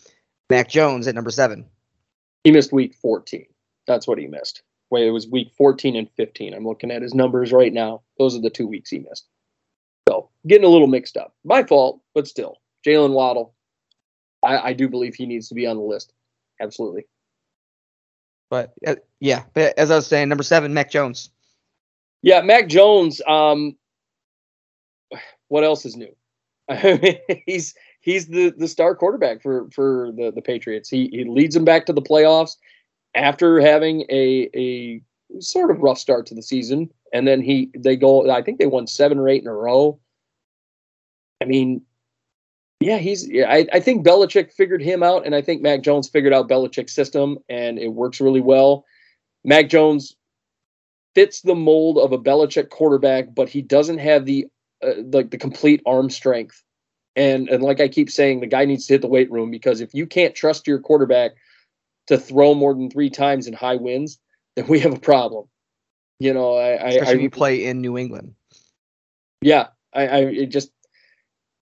[0.50, 1.66] Mac Jones at number seven.
[2.42, 3.46] he missed week 14.
[3.86, 4.62] That's what he missed.
[4.92, 6.52] Wait, it was week 14 and 15.
[6.52, 8.02] I'm looking at his numbers right now.
[8.18, 9.26] Those are the two weeks he missed.
[10.06, 11.34] So getting a little mixed up.
[11.44, 12.58] My fault, but still.
[12.86, 13.54] Jaylen Waddle.
[14.42, 16.12] I, I do believe he needs to be on the list.
[16.60, 17.06] Absolutely.
[18.50, 21.30] But uh, yeah, but as I was saying, number seven, Mac Jones.
[22.20, 23.22] Yeah, Mac Jones.
[23.26, 23.78] Um,
[25.48, 26.14] what else is new?
[27.46, 30.90] he's he's the the star quarterback for for the the Patriots.
[30.90, 32.56] He he leads them back to the playoffs
[33.14, 35.02] after having a a
[35.40, 38.30] sort of rough start to the season, and then he they go.
[38.30, 39.98] I think they won seven or eight in a row.
[41.40, 41.82] I mean,
[42.80, 43.28] yeah, he's.
[43.28, 46.48] Yeah, I I think Belichick figured him out, and I think Mac Jones figured out
[46.48, 48.84] Belichick's system, and it works really well.
[49.44, 50.16] Mac Jones
[51.14, 54.46] fits the mold of a Belichick quarterback, but he doesn't have the
[54.82, 56.62] uh, like the complete arm strength.
[57.14, 59.80] And and like I keep saying, the guy needs to hit the weight room because
[59.80, 61.32] if you can't trust your quarterback
[62.08, 64.18] to throw more than three times in high winds,
[64.56, 65.46] then we have a problem.
[66.18, 68.34] You know, I I, Especially I you play in New England.
[69.40, 70.70] yeah, I, I it just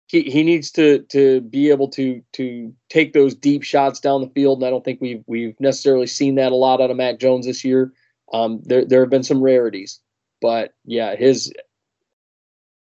[0.07, 4.29] he he needs to to be able to to take those deep shots down the
[4.29, 7.19] field, and I don't think we've we've necessarily seen that a lot out of Mac
[7.19, 7.93] Jones this year.
[8.33, 9.99] Um, there there have been some rarities,
[10.41, 11.53] but yeah, his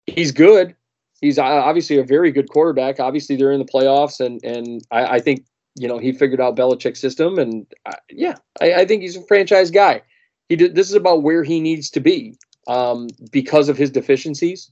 [0.08, 0.76] he's good.
[1.22, 3.00] He's obviously a very good quarterback.
[3.00, 5.46] Obviously, they're in the playoffs, and and I, I think
[5.76, 9.24] you know he figured out Belichick's system, and I, yeah, I, I think he's a
[9.24, 10.02] franchise guy.
[10.50, 10.76] He did.
[10.76, 12.38] This is about where he needs to be
[12.68, 14.72] um, because of his deficiencies.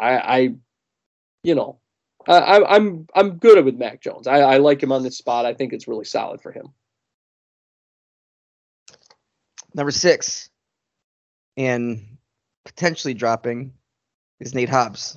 [0.00, 0.54] I, I
[1.42, 1.78] you know,
[2.26, 4.26] I, I- I'm I'm good with Mac Jones.
[4.26, 5.46] I, I like him on this spot.
[5.46, 6.68] I think it's really solid for him.
[9.74, 10.50] Number six,
[11.56, 12.16] and
[12.64, 13.72] potentially dropping,
[14.40, 15.16] is Nate Hobbs.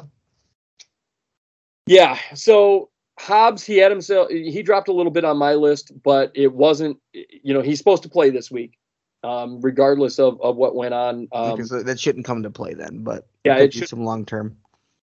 [1.85, 2.17] Yeah.
[2.33, 2.89] So
[3.19, 4.29] Hobbs, he had himself.
[4.29, 6.97] He dropped a little bit on my list, but it wasn't.
[7.13, 8.77] You know, he's supposed to play this week,
[9.23, 11.27] um, regardless of of what went on.
[11.31, 14.25] Um, because that shouldn't come into play then, but yeah, it be should- some long
[14.25, 14.55] term.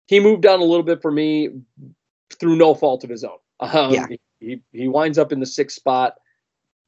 [0.07, 1.49] he moved down a little bit for me
[2.39, 3.37] through no fault of his own.
[3.61, 4.07] Um, Yeah.
[4.41, 6.15] he he winds up in the sixth spot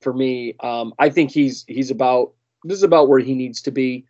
[0.01, 0.55] for me.
[0.59, 2.33] Um, I think he's he's about
[2.65, 4.05] this is about where he needs to be.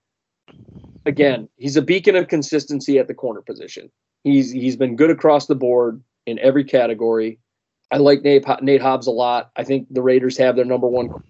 [1.06, 3.91] Again, he's a beacon of consistency at the corner position.
[4.23, 7.39] He's he's been good across the board in every category.
[7.91, 9.52] I like Nate Nate Hobbs a lot.
[9.56, 11.23] I think the Raiders have their number one.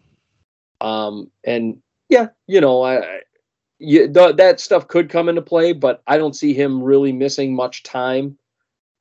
[0.81, 3.21] Um, and yeah, you know, I,
[3.79, 7.55] you, th- that stuff could come into play, but I don't see him really missing
[7.55, 8.37] much time.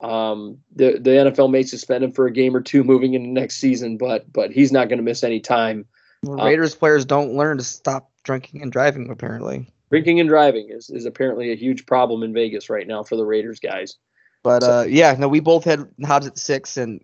[0.00, 3.56] Um, the the NFL may suspend him for a game or two moving into next
[3.56, 5.86] season, but but he's not going to miss any time.
[6.24, 9.66] Well, Uh, Raiders players don't learn to stop drinking and driving, apparently.
[9.90, 13.24] Drinking and driving is, is apparently a huge problem in Vegas right now for the
[13.24, 13.96] Raiders guys.
[14.44, 17.00] But So- uh, yeah, no, we both had Hobbs at six, and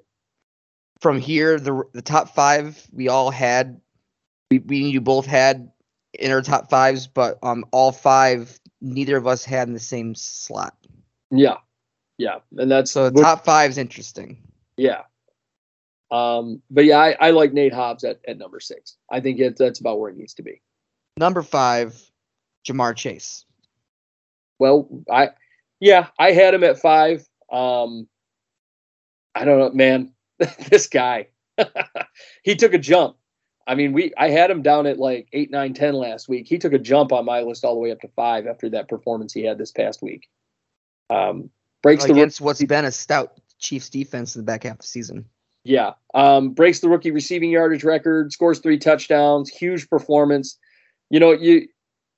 [1.00, 3.80] from here, the the top five we all had,
[4.50, 5.72] we we you both had
[6.14, 10.14] in our top fives, but um, all five neither of us had in the same
[10.14, 10.76] slot.
[11.30, 11.56] Yeah,
[12.18, 14.42] yeah, and that's So the top five's interesting.
[14.76, 15.02] yeah.
[16.12, 18.96] Um, but yeah, I, I like Nate Hobbs at, at number six.
[19.12, 20.60] I think it, that's about where it needs to be.
[21.16, 21.94] Number five,
[22.66, 23.44] Ja'Marr Chase.
[24.58, 25.30] Well, I
[25.78, 27.24] yeah, I had him at five.
[27.50, 28.08] Um,
[29.34, 30.12] I don't know, man.
[30.68, 31.28] this guy,
[32.42, 33.16] he took a jump.
[33.66, 36.46] I mean, we I had him down at like eight, nine, ten last week.
[36.48, 38.88] He took a jump on my list all the way up to five after that
[38.88, 40.28] performance he had this past week.
[41.08, 41.50] Um,
[41.82, 44.86] breaks the against what's been a stout Chiefs defense in the back half of the
[44.86, 45.26] season.
[45.64, 45.92] Yeah.
[46.14, 50.58] Um, breaks the rookie receiving yardage record, scores three touchdowns, huge performance.
[51.10, 51.68] You know, you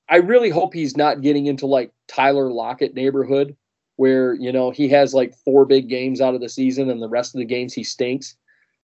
[0.09, 3.55] I really hope he's not getting into like Tyler Lockett neighborhood
[3.95, 7.09] where, you know, he has like four big games out of the season and the
[7.09, 8.35] rest of the games he stinks.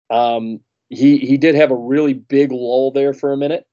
[0.09, 0.59] Um,
[0.89, 3.67] he he did have a really big lull there for a minute.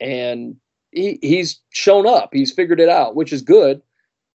[0.00, 0.56] And
[0.92, 2.30] he he's shown up.
[2.32, 3.82] He's figured it out, which is good.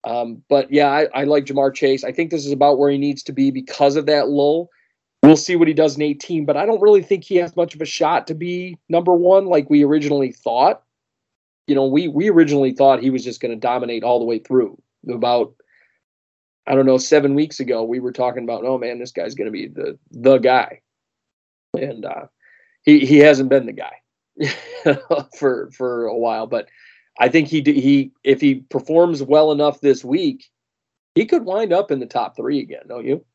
[0.03, 2.03] Um, but yeah, I, I like Ja'Marr Chase.
[2.03, 4.69] I think this is about where he needs to be because of that lull.
[5.21, 7.75] We'll see what he does in 18, but I don't really think he has much
[7.75, 10.83] of a shot to be number one like we originally thought.
[11.67, 14.39] You know, we we originally thought he was just going to dominate all the way
[14.39, 14.81] through.
[15.09, 15.53] About
[16.69, 19.47] I don't know, seven weeks ago, we were talking about, oh man, this guy's going
[19.47, 20.81] to be the the guy,
[21.73, 22.27] and uh,
[22.83, 24.95] he he hasn't been the guy
[25.39, 26.45] for for a while.
[26.45, 26.69] But
[27.19, 30.45] I think he he if he performs well enough this week,
[31.15, 32.83] he could wind up in the top three again.
[32.87, 33.25] Don't you?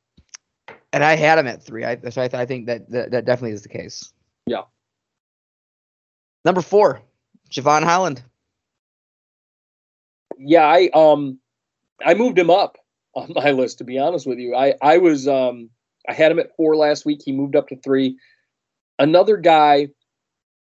[0.93, 1.85] And I had him at three.
[1.85, 4.13] I, so I, I think that, that that definitely is the case.
[4.47, 4.63] Yeah.
[6.45, 7.03] Number four,
[7.51, 8.23] Jevon Holland.
[10.39, 11.41] Yeah, I um
[12.01, 12.79] I moved him up
[13.15, 14.55] on my list to be honest with you.
[14.55, 15.71] I I was um
[16.09, 17.23] I had him at 4 last week.
[17.25, 18.17] He moved up to 3.
[18.99, 19.89] Another guy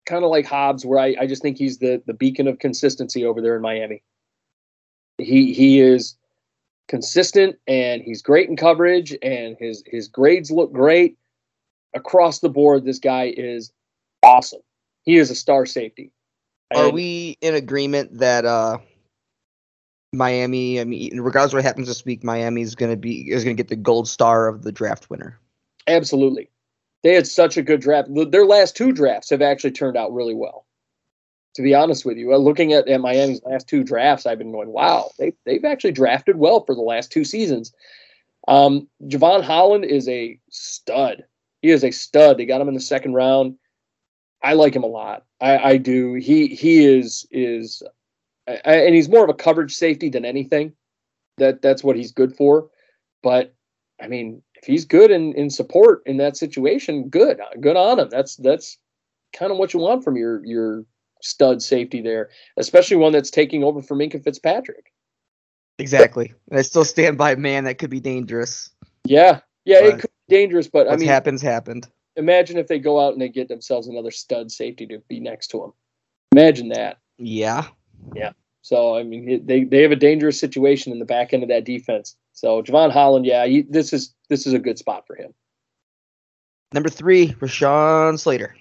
[0.07, 3.25] kind of like Hobbs where I I just think he's the the beacon of consistency
[3.25, 4.03] over there in Miami.
[5.19, 6.17] He he is
[6.89, 11.17] consistent and he's great in coverage and his his grades look great
[11.95, 12.85] across the board.
[12.85, 13.73] This guy is
[14.23, 14.63] awesome.
[15.03, 16.13] He is a star safety.
[16.75, 18.79] Are we in agreement that uh
[20.13, 23.77] Miami, I mean, regardless what happens this week, Miami's gonna be is gonna get the
[23.77, 25.39] gold star of the draft winner.
[25.87, 26.51] Absolutely.
[27.03, 28.09] They had such a good draft.
[28.31, 30.67] Their last two drafts have actually turned out really well.
[31.55, 34.53] To be honest with you, uh, looking at, at Miami's last two drafts, I've been
[34.53, 37.73] going, wow, they, they've actually drafted well for the last two seasons.
[38.47, 41.25] Um, Jevon Holland is a stud.
[41.63, 42.39] He is a stud.
[42.39, 43.57] They got him in the second round.
[44.43, 45.25] I like him a lot.
[45.41, 46.15] I, I do.
[46.15, 47.83] He he is is,
[48.65, 50.73] and he's more of a coverage safety than anything.
[51.39, 52.69] That that's what he's good for.
[53.23, 53.55] But
[54.01, 58.09] I mean, if he's good in, in support in that situation, good, good on him.
[58.11, 58.79] That's that's
[59.33, 60.85] kind of what you want from your your
[61.23, 64.93] stud safety there, especially one that's taking over for Minkah Fitzpatrick.
[65.79, 66.33] Exactly.
[66.51, 68.71] And I still stand by man that could be dangerous.
[69.05, 71.89] Yeah, yeah, it could be dangerous, but I mean, happens happened.
[72.17, 75.49] imagine if they go out and they get themselves another stud safety to be next
[75.49, 75.73] to him.
[76.33, 76.99] Imagine that.
[77.19, 77.67] Yeah.
[78.15, 78.33] Yeah.
[78.63, 81.65] So I mean, they they have a dangerous situation in the back end of that
[81.65, 82.17] defense.
[82.33, 85.35] So Jevon Holland, yeah, he, this is this is a good spot for him.
[86.73, 88.55] Number three, Rashawn Slater.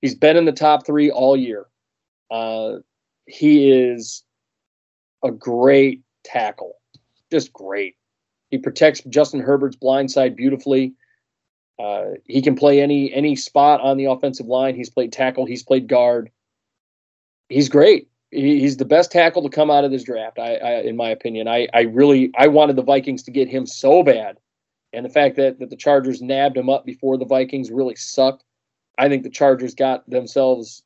[0.00, 1.66] He's been in the top three all year.
[2.30, 2.76] Uh,
[3.26, 4.22] he is
[5.24, 6.76] a great tackle,
[7.30, 7.96] just great.
[8.50, 10.94] He protects Justin Herbert's blind side beautifully.
[11.78, 14.74] Uh, he can play any any spot on the offensive line.
[14.74, 15.44] He's played tackle.
[15.44, 16.30] He's played guard.
[17.48, 18.08] He's great.
[18.36, 20.38] He, he's the best tackle to come out of this draft.
[20.38, 23.66] I, I, in my opinion, I, I really I wanted the Vikings to get him
[23.66, 24.38] so bad,
[24.92, 28.44] and the fact that that the Chargers nabbed him up before the Vikings really sucked.
[28.98, 30.82] I think the Chargers got themselves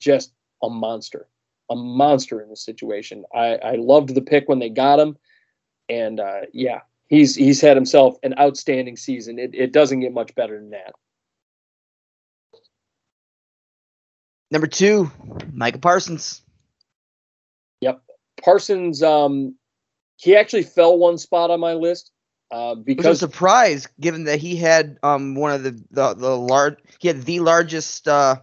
[0.00, 0.32] just
[0.62, 1.28] a monster,
[1.70, 3.24] a monster in this situation.
[3.34, 5.16] I, I loved the pick when they got him,
[5.88, 9.38] and uh, yeah, he's he's had himself an outstanding season.
[9.38, 10.92] It it doesn't get much better than that.
[14.50, 15.10] Number two,
[15.52, 16.43] Micah Parsons.
[18.44, 19.54] Parsons, um,
[20.16, 22.12] he actually fell one spot on my list
[22.54, 26.36] uh, Which a because surprise given that he had um one of the the, the
[26.36, 28.36] large he had the largest uh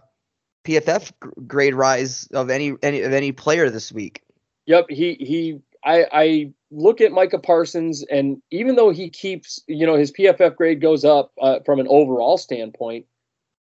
[0.64, 1.12] PFF
[1.46, 4.22] grade rise of any any of any player this week.
[4.66, 5.60] Yep, he he.
[5.84, 10.56] I I look at Micah Parsons, and even though he keeps, you know, his PFF
[10.56, 13.06] grade goes up uh, from an overall standpoint.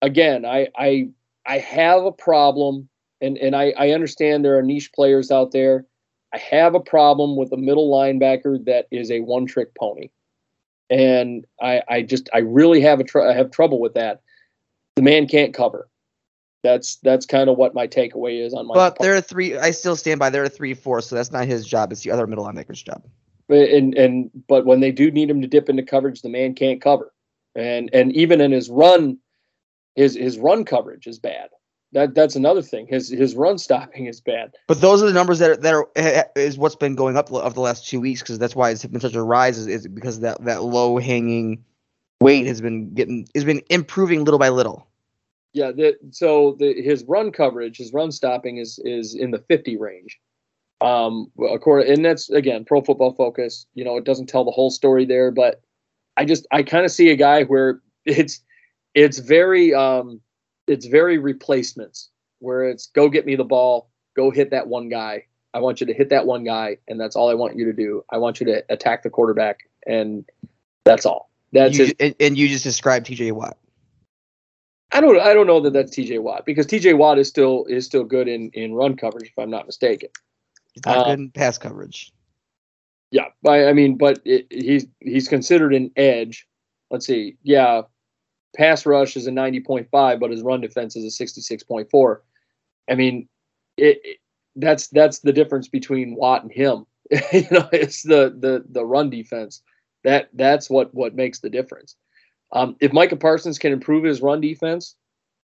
[0.01, 1.09] Again, I I
[1.45, 2.89] I have a problem,
[3.21, 5.85] and and I I understand there are niche players out there.
[6.33, 10.09] I have a problem with a middle linebacker that is a one-trick pony,
[10.89, 14.21] and I I just I really have a tr- I have trouble with that.
[14.95, 15.89] The man can't cover.
[16.63, 18.73] That's that's kind of what my takeaway is on my.
[18.73, 19.57] But there are three.
[19.57, 21.91] I still stand by there are three four, so that's not his job.
[21.91, 23.03] It's the other middle linebacker's job.
[23.49, 26.81] and and but when they do need him to dip into coverage, the man can't
[26.81, 27.13] cover,
[27.55, 29.17] and and even in his run,
[29.95, 31.49] his his run coverage is bad.
[31.93, 32.85] That that's another thing.
[32.87, 34.55] His his run stopping is bad.
[34.67, 37.31] But those are the numbers that are, that are eh, is what's been going up
[37.31, 39.87] of the last two weeks because that's why it's been such a rise is, is
[39.87, 41.63] because that that low hanging
[42.19, 44.87] weight has been getting has been improving little by little.
[45.53, 45.71] Yeah.
[45.71, 50.19] The, so the his run coverage, his run stopping is is in the fifty range.
[50.81, 53.65] Um, according and that's again Pro Football Focus.
[53.75, 55.61] You know, it doesn't tell the whole story there, but
[56.17, 58.41] I just I kind of see a guy where it's
[58.93, 60.19] it's very um
[60.67, 65.25] it's very replacements where it's go get me the ball, go hit that one guy.
[65.53, 67.73] I want you to hit that one guy, and that's all I want you to
[67.73, 68.03] do.
[68.11, 70.25] I want you to attack the quarterback, and
[70.83, 71.31] that's all.
[71.53, 73.31] That's You and, and you just described T.J.
[73.31, 73.57] Watt.
[74.91, 77.85] I don't I don't know that that's TJ Watt because TJ Watt is still is
[77.85, 80.09] still good in in run coverage if I'm not mistaken.
[80.73, 82.13] He's not good um, in pass coverage.
[83.11, 86.47] Yeah, I, I mean, but it, he's he's considered an edge.
[86.89, 87.81] Let's see, yeah,
[88.57, 92.19] pass rush is a 90.5, but his run defense is a 66.4.
[92.89, 93.27] I mean,
[93.77, 94.17] it, it
[94.55, 96.85] that's that's the difference between Watt and him.
[97.31, 99.61] you know, it's the the the run defense
[100.03, 101.95] that that's what what makes the difference.
[102.53, 104.95] Um, if Micah Parsons can improve his run defense,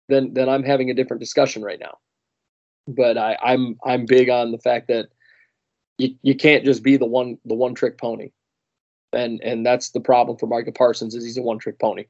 [0.09, 1.99] then then I'm having a different discussion right now.
[2.89, 5.09] But I, I'm I'm big on the fact that
[5.99, 8.31] you, you can't just be the one the one trick pony.
[9.13, 12.07] and and that's the problem for Micah Parsons is he's a one trick pony.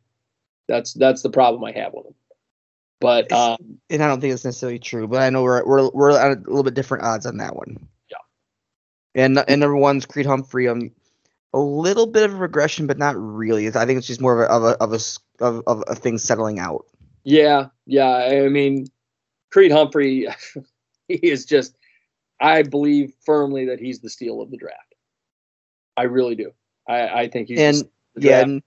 [0.68, 2.14] That's that's the problem I have with him.
[3.00, 6.18] But um, and I don't think it's necessarily true, but I know we're we're we're
[6.18, 7.88] at a little bit different odds on that one.
[8.10, 8.16] Yeah.
[9.22, 10.68] And and number one's Creed Humphrey.
[10.68, 10.90] Um,
[11.54, 13.68] a little bit of a regression, but not really.
[13.68, 16.18] I think it's just more of a of a of a of, of a thing
[16.18, 16.86] settling out.
[17.24, 18.08] yeah, yeah.
[18.08, 18.86] I mean,
[19.50, 20.26] Creed Humphrey,
[21.08, 21.76] he is just.
[22.40, 24.94] I believe firmly that he's the steal of the draft.
[25.96, 26.52] I really do.
[26.88, 28.62] I, I think he's and yeah, and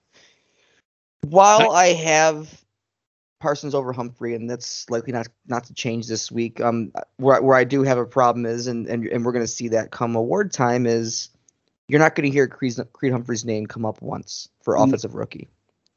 [1.26, 2.62] while I have
[3.40, 6.60] Parsons over Humphrey, and that's likely not not to change this week.
[6.60, 9.48] Um, where where I do have a problem is, and and, and we're going to
[9.50, 11.28] see that come award time is,
[11.88, 14.86] you're not going to hear Creed, Creed Humphrey's name come up once for Mm.
[14.86, 15.48] offensive rookie,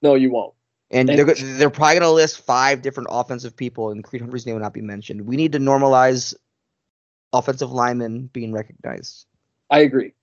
[0.01, 0.53] no, you won't.
[0.89, 4.45] and And- they're they're probably going to list five different offensive people, and Creed Humphrey's
[4.45, 5.21] name will not be mentioned.
[5.21, 6.33] We need to normalize
[7.33, 9.25] offensive linemen being recognized.
[9.69, 10.13] I agree.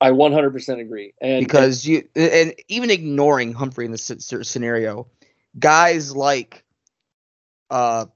[0.00, 1.14] I 100% agree.
[1.20, 4.10] And because you and even ignoring Humphrey in this
[4.42, 5.06] scenario,
[5.58, 6.64] guys like
[7.70, 8.06] uh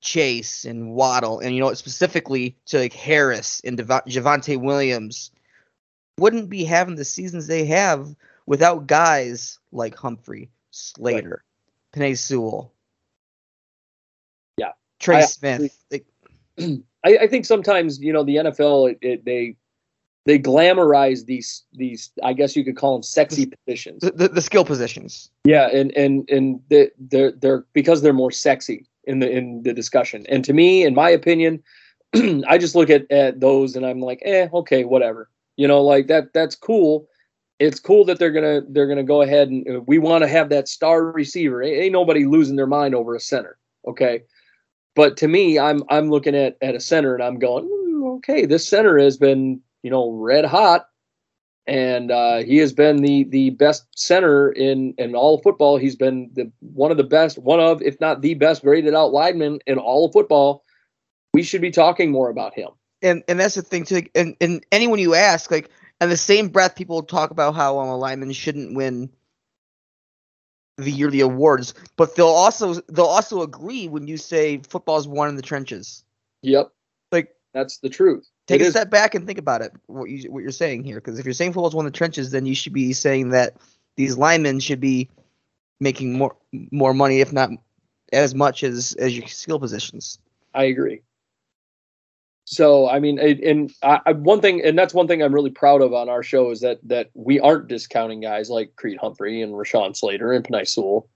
[0.00, 5.30] Chase and Waddle, and you know specifically to like Harris and Dev- Javonte Williams,
[6.18, 8.14] wouldn't be having the seasons they have
[8.46, 11.44] without guys like Humphrey, Slater,
[11.92, 12.72] Penei Sewell,
[14.56, 14.72] Yeah.
[14.98, 15.84] Trey I- Smith.
[17.02, 19.56] I, I think sometimes you know the NFL it, it, they
[20.30, 24.00] they glamorize these these I guess you could call them sexy positions.
[24.02, 25.28] the, the, the skill positions.
[25.42, 29.72] Yeah, and and and they- they're they're because they're more sexy in the in the
[29.74, 30.24] discussion.
[30.28, 31.60] And to me, in my opinion,
[32.46, 35.28] I just look at at those and I'm like, eh, okay, whatever.
[35.56, 37.08] You know, like that that's cool.
[37.58, 40.48] It's cool that they're gonna they're gonna go ahead and uh, we want to have
[40.50, 41.60] that star receiver.
[41.60, 43.58] Ain't, nobody losing their mind over a center.
[43.84, 44.22] Okay.
[44.94, 48.46] But to me, I'm I'm looking at at a center and I'm going, "Hmm, okay,
[48.46, 50.86] this center has been you know red hot
[51.66, 55.76] and uh, he has been the the best center in in all of football.
[55.76, 59.12] He's been the one of the best, one of if not the best graded out
[59.12, 60.64] lineman in all of football.
[61.32, 62.70] We should be talking more about him.
[63.02, 64.02] and and that's the thing too.
[64.14, 65.70] And and anyone you ask, like,
[66.00, 69.10] in the same breath, people talk about how um, a lineman shouldn't win
[70.76, 75.36] the yearly awards, but they'll also they'll also agree when you say football's won in
[75.36, 76.04] the trenches.
[76.42, 76.72] Yep,
[77.12, 78.26] Like, that's the truth.
[78.50, 79.72] Take It a is- step back and think about it.
[79.86, 82.32] What you what you're saying here, because if you're saying football's won in the trenches,
[82.32, 83.54] then you should be saying that
[83.96, 85.08] these linemen should be
[85.78, 86.34] making more
[86.72, 87.50] more money, if not
[88.12, 90.18] as much as as your skill positions.
[90.52, 91.02] I agree.
[92.44, 95.50] So I mean, it, and I, I, one thing, and that's one thing I'm really
[95.50, 99.42] proud of on our show is that that we aren't discounting guys like Creed Humphrey
[99.42, 101.08] and Rashawn Slater and Penei Sewell,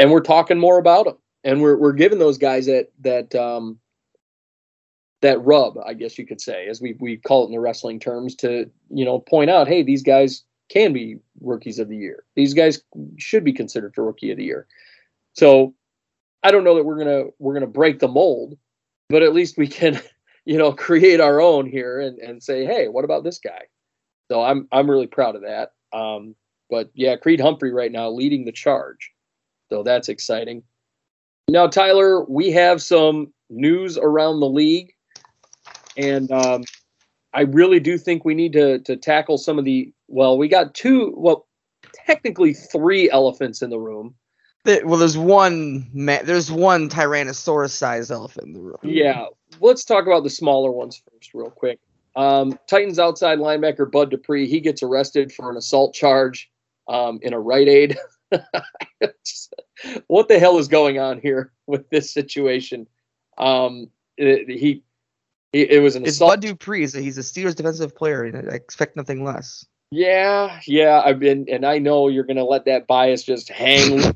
[0.00, 3.78] and we're talking more about them, and we're we're giving those guys that that um
[5.22, 7.98] that rub, I guess you could say, as we we call it in the wrestling
[8.00, 12.24] terms, to you know point out, hey, these guys can be rookies of the year.
[12.34, 12.82] These guys
[13.18, 14.66] should be considered for rookie of the year.
[15.32, 15.74] So
[16.42, 18.58] I don't know that we're gonna we're gonna break the mold,
[19.08, 20.00] but at least we can,
[20.44, 23.62] you know, create our own here and, and say, hey, what about this guy?
[24.30, 25.72] So I'm I'm really proud of that.
[25.92, 26.34] Um,
[26.68, 29.12] but yeah, Creed Humphrey right now leading the charge.
[29.70, 30.62] So that's exciting.
[31.48, 34.92] Now, Tyler, we have some news around the league,
[35.96, 36.64] and um,
[37.32, 39.92] I really do think we need to to tackle some of the.
[40.08, 41.12] Well, we got two.
[41.16, 41.46] Well,
[41.92, 44.14] technically three elephants in the room.
[44.84, 48.78] Well, there's one there's one Tyrannosaurus sized elephant in the room.
[48.82, 49.26] Yeah,
[49.60, 51.78] let's talk about the smaller ones first, real quick.
[52.16, 56.50] Um, Titans outside linebacker Bud Dupree, he gets arrested for an assault charge
[56.88, 57.98] um, in a Rite Aid.
[60.06, 62.86] What the hell is going on here with this situation?
[63.36, 64.82] Um, he,
[65.56, 66.32] he, it was an It's assault.
[66.32, 66.86] Bud Dupree.
[66.86, 69.66] So he's a Steelers defensive player, and I expect nothing less.
[69.90, 74.14] Yeah, yeah, I've been, and I know you're gonna let that bias just hang.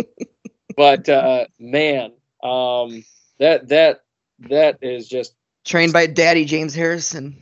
[0.76, 2.12] but uh, man,
[2.42, 3.04] um,
[3.38, 4.04] that that
[4.50, 5.34] that is just
[5.64, 7.40] Trained by Daddy James Harrison.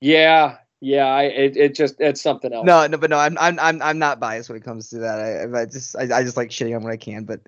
[0.00, 1.06] Yeah, yeah.
[1.06, 2.66] I it, it just it's something else.
[2.66, 5.18] No, no, but no, I'm I'm I'm I'm not biased when it comes to that.
[5.18, 7.40] I, I just I, I just like shitting on what I can, but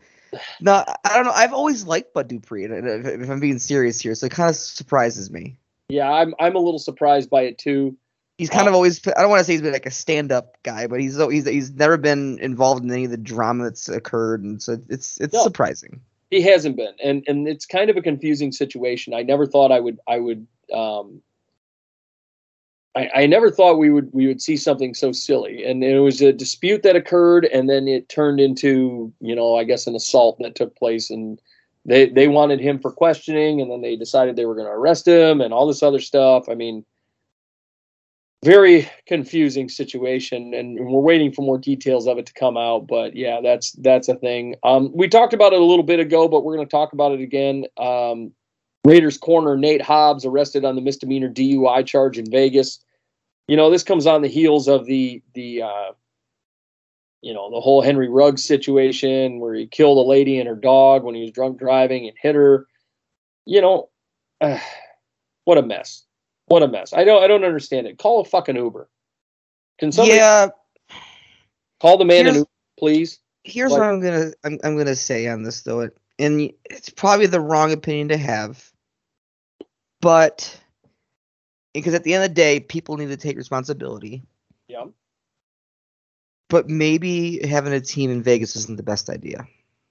[0.61, 1.33] no, I don't know.
[1.33, 4.51] I've always liked Bud Dupree, and if, if I'm being serious here, so it kind
[4.51, 5.57] of surprises me.
[5.89, 7.97] Yeah, I'm I'm a little surprised by it too.
[8.39, 9.01] He's kind Uh, of always.
[9.07, 11.71] I don't want to say he's been like a stand-up guy, but he's he's he's
[11.71, 15.43] never been involved in any of the drama that's occurred, and so it's it's No.
[15.43, 16.01] surprising.
[16.31, 19.15] He hasn't been, and and it's kind of a confusing situation.
[19.15, 21.23] I never thought I would I would um.
[22.97, 26.23] I, I never thought we would we would see something so silly, and it was
[26.23, 30.39] a dispute that occurred, and then it turned into you know I guess an assault
[30.41, 31.41] that took place, and
[31.85, 35.07] they they wanted him for questioning, and then they decided they were going to arrest
[35.07, 36.49] him, and all this other stuff.
[36.49, 36.87] I mean,
[38.43, 42.87] very confusing situation, and we're waiting for more details of it to come out.
[42.87, 44.57] But yeah, that's that's a thing.
[44.63, 47.13] Um, we talked about it a little bit ago, but we're going to talk about
[47.13, 47.67] it again.
[47.77, 48.33] Um,
[48.87, 52.79] Raiders corner Nate Hobbs arrested on the misdemeanor DUI charge in Vegas.
[53.49, 55.93] You know, this comes on the heels of the the uh,
[57.23, 61.05] you know the whole Henry Ruggs situation where he killed a lady and her dog
[61.05, 62.67] when he was drunk driving and hit her.
[63.45, 63.89] You know,
[64.41, 64.59] uh,
[65.45, 66.03] what a mess.
[66.47, 66.93] What a mess.
[66.93, 67.99] I don't I don't understand it.
[67.99, 68.89] Call a fucking Uber.
[69.79, 70.49] Can somebody yeah,
[71.81, 72.49] call the man an Here's- Uber,
[72.79, 73.21] please?
[73.45, 77.27] here's Like- what I'm gonna I'm, I'm gonna say on this though, and it's probably
[77.27, 78.73] the wrong opinion to have,
[80.01, 80.61] but
[81.77, 84.23] because at the end of the day, people need to take responsibility.
[84.69, 84.85] Yeah.
[86.49, 89.47] But maybe having a team in Vegas isn't the best idea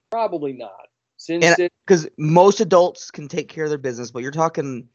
[0.10, 0.88] Probably not.
[1.18, 4.88] Since it, because most adults can take care of their business, but you're talking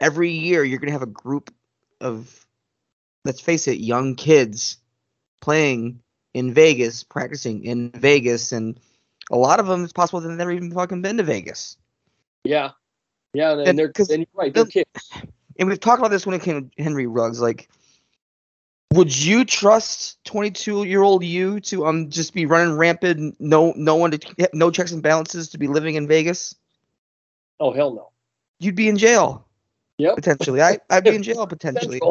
[0.00, 1.52] every year you're gonna have a group
[2.00, 2.46] of,
[3.24, 4.78] let's face it, young kids
[5.40, 6.00] playing
[6.34, 8.78] in Vegas, practicing in Vegas, and
[9.30, 11.76] a lot of them it's possible they've never even fucking been to Vegas.
[12.44, 12.70] yeah.
[13.32, 15.10] Yeah, and, And they're and you're right, they're kids.
[15.58, 17.40] And we've talked about this when it came to Henry Ruggs.
[17.40, 17.68] Like,
[18.92, 23.96] would you trust 22 year old you to um just be running rampant, no no
[23.96, 26.54] one to no checks and balances to be living in Vegas?
[27.60, 28.10] Oh hell no.
[28.60, 29.46] You'd be in jail
[29.98, 30.62] Yeah, potentially.
[30.62, 32.00] I I'd be in jail potentially.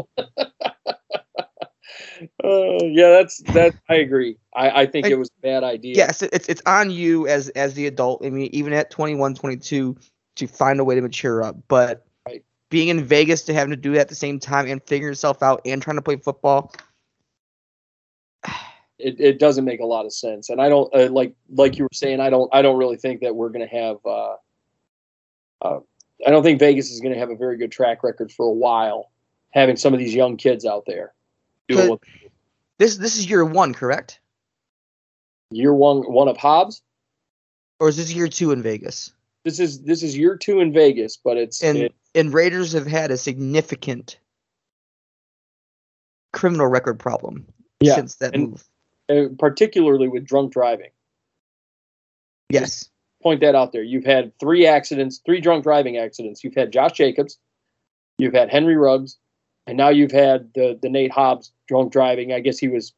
[2.43, 3.73] Uh, yeah, that's that.
[3.89, 4.37] I agree.
[4.55, 5.95] I, I think Like- it was a bad idea.
[5.95, 8.25] Yes, it's it's on you as as the adult.
[8.25, 9.97] I mean, even at 21, 22,
[10.37, 11.57] to find a way to mature up.
[11.67, 12.05] But.
[12.73, 15.43] Being in Vegas to having to do that at the same time and figuring yourself
[15.43, 16.73] out and trying to play football,
[18.97, 21.83] it, it doesn't make a lot of sense and i don't uh, like like you
[21.83, 24.35] were saying i don't i don't really think that we're going to have uh,
[25.61, 25.79] uh,
[26.25, 28.51] i don't think vegas is going to have a very good track record for a
[28.51, 29.11] while
[29.51, 31.13] having some of these young kids out there
[31.67, 31.99] doing what,
[32.77, 34.19] this this is year one, correct?
[35.51, 36.81] year one one of hobbs
[37.79, 39.13] Or is this year two in Vegas?
[39.43, 42.87] this is this is year two in vegas but it's And it, and Raiders have
[42.87, 44.19] had a significant
[46.31, 47.45] criminal record problem
[47.79, 48.69] Yeah, since that and- move.
[49.09, 50.89] uh, particularly with drunk driving.
[52.49, 52.89] Yes.
[53.23, 53.83] point that out there.
[53.83, 56.43] You've had three accidents three drunk driving accidents.
[56.43, 57.37] You've had josh jacobs
[58.19, 59.17] you've had henry ruggs
[59.65, 62.33] and now you've had the the nate hobbs drunk driving.
[62.33, 62.93] I guess he was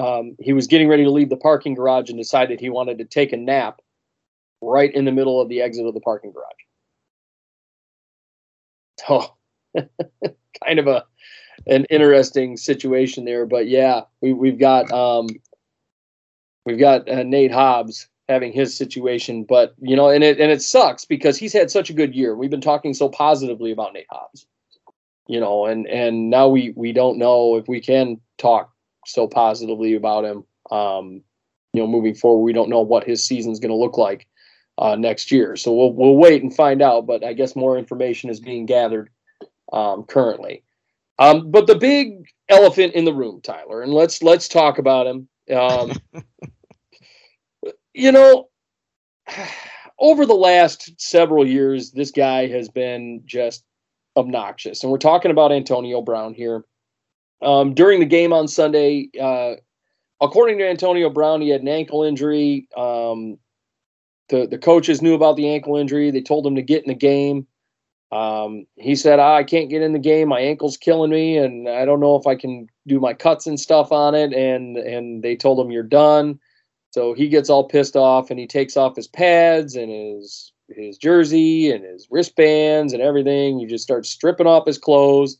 [0.00, 3.04] um, he was getting ready to leave the parking garage and decided he wanted to
[3.04, 3.80] take a nap
[4.62, 6.46] right in the middle of the exit of the parking garage
[8.98, 9.34] so
[10.64, 11.04] kind of a
[11.66, 15.26] an interesting situation there but yeah we, we've got um,
[16.66, 20.60] we've got uh, Nate Hobbs having his situation, but you know, and it and it
[20.60, 22.34] sucks because he's had such a good year.
[22.34, 24.46] We've been talking so positively about Nate Hobbs,
[25.26, 28.70] you know, and and now we we don't know if we can talk
[29.06, 30.44] so positively about him.
[30.70, 31.22] Um,
[31.72, 34.26] you know, moving forward, we don't know what his season's going to look like
[34.78, 35.56] uh, next year.
[35.56, 37.06] So we'll we'll wait and find out.
[37.06, 39.10] But I guess more information is being gathered
[39.72, 40.62] um, currently.
[41.18, 45.28] Um, but the big elephant in the room, Tyler, and let's let's talk about him.
[45.54, 45.92] Um,
[47.94, 48.48] you know,
[49.98, 53.64] over the last several years, this guy has been just
[54.16, 54.82] obnoxious.
[54.82, 56.64] And we're talking about Antonio Brown here.
[57.42, 59.54] Um, during the game on Sunday, uh,
[60.20, 62.68] according to Antonio Brown, he had an ankle injury.
[62.76, 63.38] Um,
[64.28, 66.10] the, the coaches knew about the ankle injury.
[66.10, 67.46] They told him to get in the game.
[68.12, 70.28] Um, he said, "Ah, I can't get in the game.
[70.28, 73.58] My ankle's killing me, and I don't know if I can do my cuts and
[73.58, 74.32] stuff on it.
[74.32, 76.38] And and they told him you're done.
[76.90, 80.98] So he gets all pissed off and he takes off his pads and his his
[80.98, 83.58] jersey and his wristbands and everything.
[83.58, 85.38] He just starts stripping off his clothes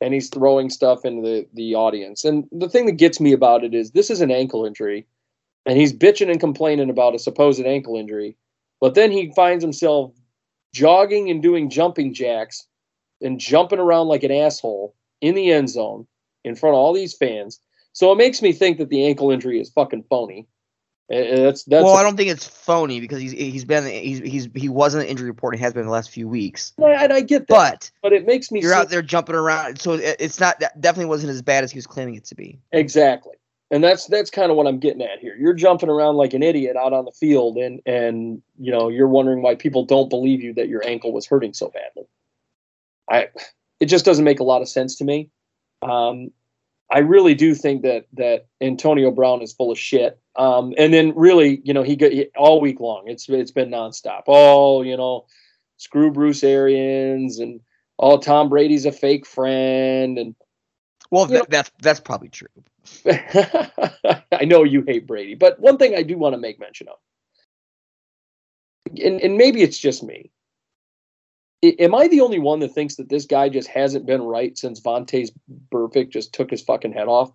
[0.00, 2.24] and he's throwing stuff into the, the audience.
[2.24, 5.06] And the thing that gets me about it is this is an ankle injury
[5.66, 8.36] and he's bitching and complaining about a supposed ankle injury.
[8.80, 10.12] But then he finds himself
[10.72, 12.66] jogging and doing jumping jacks
[13.20, 16.06] and jumping around like an asshole in the end zone
[16.44, 17.60] in front of all these fans.
[17.92, 20.46] So it makes me think that the ankle injury is fucking phony.
[21.10, 24.20] Eh, eh, that's that's well, I don't think it's phony because he's he's been he's
[24.20, 26.72] he's he was in the injury report and has been the last few weeks.
[26.78, 29.92] and I get that, But but it makes me you're out there jumping around, so
[29.92, 32.58] it, it's not that definitely wasn't as bad as he was claiming it to be.
[32.72, 33.36] Exactly.
[33.74, 35.34] And that's that's kind of what I'm getting at here.
[35.34, 39.08] You're jumping around like an idiot out on the field and and you know, you're
[39.08, 42.08] wondering why people don't believe you that your ankle was hurting so badly.
[43.10, 43.30] I
[43.80, 45.28] it just doesn't make a lot of sense to me.
[45.82, 46.30] Um
[46.88, 50.20] I really do think that that Antonio Brown is full of shit.
[50.36, 53.08] Um and then really, you know, he got all week long.
[53.08, 54.22] It's it's been nonstop.
[54.28, 55.26] Oh, you know,
[55.78, 57.58] screw Bruce Arians and
[57.98, 60.36] oh Tom Brady's a fake friend and
[61.10, 62.48] Well, know- that's that's probably true.
[63.06, 66.96] I know you hate Brady, but one thing I do want to make mention of,
[69.02, 70.30] and, and maybe it's just me.
[71.64, 74.56] I- Am I the only one that thinks that this guy just hasn't been right
[74.56, 75.30] since Vontaze
[75.72, 77.32] Burfict just took his fucking head off?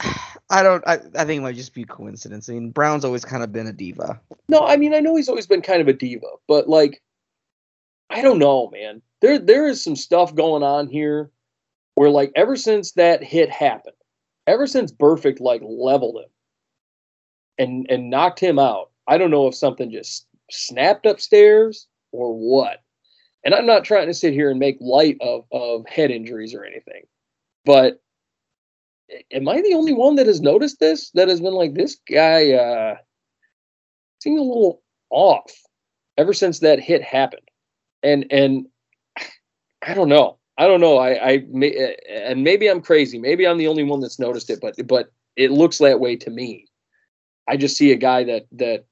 [0.50, 0.82] I don't.
[0.86, 2.48] I, I think it might just be coincidence.
[2.48, 4.20] I mean, Brown's always kind of been a diva.
[4.48, 7.02] No, I mean I know he's always been kind of a diva, but like
[8.12, 9.00] I don't know, man.
[9.22, 11.30] There there is some stuff going on here
[11.94, 13.96] where like ever since that hit happened,
[14.46, 16.30] ever since Burfict like leveled him
[17.58, 22.82] and and knocked him out, I don't know if something just snapped upstairs or what.
[23.44, 26.64] And I'm not trying to sit here and make light of of head injuries or
[26.64, 27.04] anything.
[27.64, 28.02] But
[29.32, 31.10] am I the only one that has noticed this?
[31.12, 32.96] That has been like this guy uh
[34.22, 35.50] seemed a little off
[36.18, 37.48] ever since that hit happened.
[38.02, 38.66] And and
[39.86, 40.38] I don't know.
[40.58, 40.98] I don't know.
[40.98, 43.18] I I may, and maybe I'm crazy.
[43.18, 46.30] Maybe I'm the only one that's noticed it, but but it looks that way to
[46.30, 46.66] me.
[47.48, 48.84] I just see a guy that that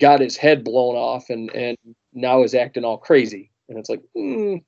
[0.00, 1.76] got his head blown off and and
[2.12, 3.50] now is acting all crazy.
[3.68, 4.62] And it's like, mm,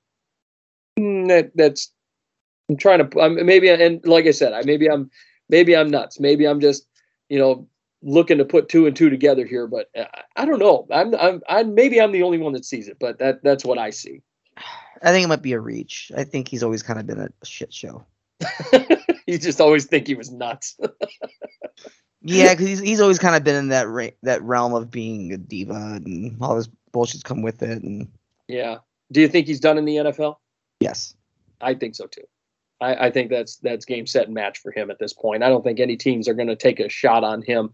[0.98, 1.93] mm, that that's
[2.69, 5.11] I'm trying to I'm, maybe and like I said, I maybe I'm
[5.48, 6.20] maybe I'm nuts.
[6.20, 6.86] Maybe I'm just
[7.28, 7.69] you know
[8.02, 10.05] looking to put two and two together here, but uh,
[10.36, 10.86] I don't know.
[10.90, 13.78] I'm I'm I'm maybe I'm the only one that sees it, but that that's what
[13.78, 14.22] I see.
[15.02, 16.12] I think it might be a reach.
[16.16, 18.05] I think he's always kind of been a shit show.
[19.27, 20.78] you just always think he was nuts.
[22.22, 25.32] Yeah, because he's, he's always kind of been in that ra- that realm of being
[25.32, 25.72] a diva
[26.05, 27.82] and all this bullshit's come with it.
[27.82, 28.09] And
[28.47, 28.78] yeah.
[29.10, 30.36] Do you think he's done in the NFL?
[30.81, 31.14] yes,
[31.60, 32.24] I think so too.
[32.81, 35.43] I, I think that's that's game set and match for him at this point.
[35.43, 37.73] I don't think any teams are going to take a shot on him.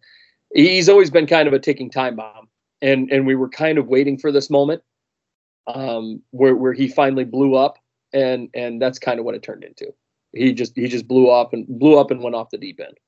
[0.54, 2.48] He's always been kind of a ticking time bomb,
[2.82, 4.82] and and we were kind of waiting for this moment,
[5.66, 7.78] um, where where he finally blew up,
[8.12, 9.92] and and that's kind of what it turned into.
[10.32, 12.98] He just he just blew up and blew up and went off the deep end.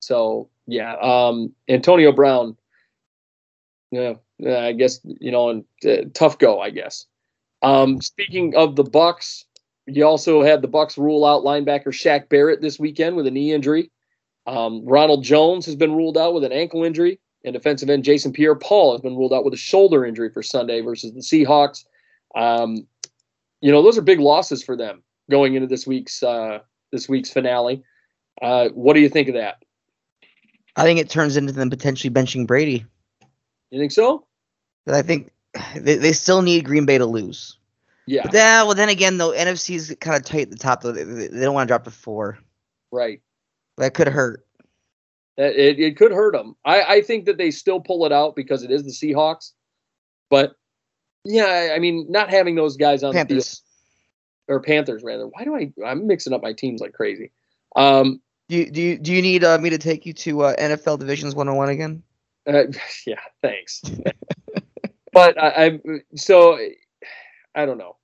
[0.00, 2.56] So yeah, um, Antonio Brown.
[3.90, 4.14] Yeah,
[4.46, 7.06] I guess you know, and uh, tough go, I guess.
[7.62, 9.44] Um, speaking of the Bucs,
[9.96, 13.52] you also had the Bucs rule out linebacker Shaq Barrett this weekend with a knee
[13.52, 13.90] injury.
[14.46, 18.32] Um, Ronald Jones has been ruled out with an ankle injury, and defensive end Jason
[18.32, 21.84] Pierre-Paul has been ruled out with a shoulder injury for Sunday versus the Seahawks.
[22.34, 22.86] Um,
[23.60, 26.60] you know, those are big losses for them going into this week's uh,
[26.92, 27.82] this week's finale.
[28.40, 29.62] Uh, what do you think of that?
[30.76, 32.86] I think it turns into them potentially benching Brady.
[33.70, 34.26] You think so?
[34.86, 35.30] But I think
[35.76, 37.58] they, they still need Green Bay to lose.
[38.10, 40.90] Yeah, But yeah, well then again though, NFC's kind of tight at the top though.
[40.90, 42.40] They, don't want to drop to four.
[42.90, 43.20] right.
[43.78, 44.44] That could hurt.
[45.36, 46.56] That it, it could hurt them.
[46.64, 49.52] I, I think that they still pull it out because it is the Seahawks.
[50.28, 50.56] But
[51.24, 53.60] yeah, I- mean, not having those guys on the field,
[54.48, 55.28] or Panthers rather.
[55.28, 55.72] Why do I?
[55.86, 57.30] I'm mixing up my teams like crazy.
[57.76, 60.56] Um, Do you, do you, do you need uh, me to take you to uh,
[60.56, 62.02] NFL Divisions 101 again?
[62.48, 62.64] uh,
[63.06, 63.82] yeah, thanks.
[65.12, 65.80] but I, I
[66.16, 66.58] so
[67.54, 67.96] I don't know.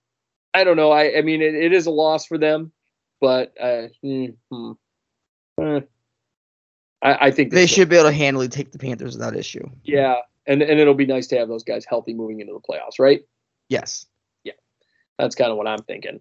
[0.56, 0.90] I don't know.
[0.90, 2.72] I I mean, it, it is a loss for them,
[3.20, 4.72] but uh, hmm, hmm.
[5.60, 5.80] Eh.
[7.02, 9.68] I, I think They should be able to handily take the Panthers without issue.
[9.84, 10.16] Yeah,
[10.46, 13.22] and and it'll be nice to have those guys healthy moving into the playoffs, right?
[13.68, 14.06] Yes.
[14.44, 14.54] Yeah,
[15.18, 16.20] that's kind of what I'm thinking.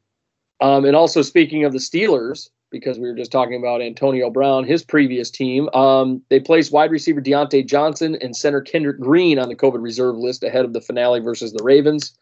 [0.59, 4.65] Um, and also speaking of the Steelers, because we were just talking about Antonio Brown,
[4.65, 9.47] his previous team, um, they placed wide receiver Diontae Johnson and center Kendrick Green on
[9.47, 12.17] the COVID reserve list ahead of the finale versus the Ravens.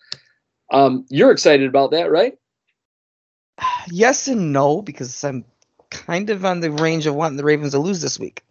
[0.74, 2.38] Um, you're excited about that, right?
[3.92, 5.46] Yes and no, because I'm
[5.92, 8.42] kind of on the range of wanting the Ravens to lose this week.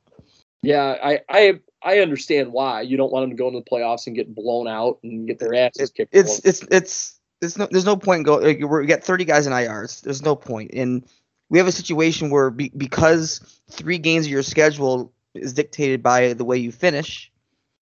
[0.63, 4.07] Yeah, I I I understand why you don't want them to go into the playoffs
[4.07, 6.15] and get blown out and get their asses It- kicked.
[6.15, 9.53] it's it's it's it's no there's no point go like, we got 30 guys in
[9.53, 10.03] IRs.
[10.03, 10.71] There's no point.
[10.75, 11.05] And
[11.49, 13.41] we have a situation where be, because
[13.71, 17.33] three games of your schedule is dictated by the way you finish.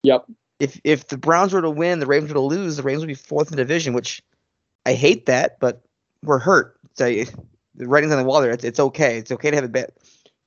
[0.04, 0.26] Yep.
[0.59, 3.07] If if the Browns were to win, the Ravens were to lose, the Ravens would
[3.07, 4.23] be fourth in the division, which
[4.85, 5.84] I hate that, but
[6.23, 6.79] we're hurt.
[6.95, 8.51] So the writing's on the wall there.
[8.51, 9.17] It's, it's okay.
[9.17, 9.95] It's okay to have a bet.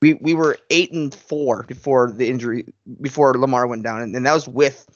[0.03, 2.65] We we were eight and four before the injury
[3.01, 4.87] before Lamar went down, and, and that was with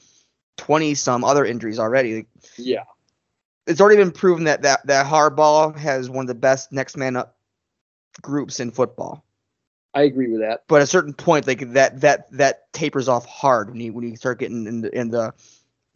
[0.57, 2.15] twenty some other injuries already.
[2.15, 2.27] Like,
[2.57, 2.83] yeah.
[3.67, 7.15] it's already been proven that that that Harbaugh has one of the best next man
[7.15, 7.37] up
[8.21, 9.23] groups in football.
[9.95, 10.63] I agree with that.
[10.67, 14.07] But at a certain point, like that that that tapers off hard when you when
[14.07, 15.33] you start getting in the in the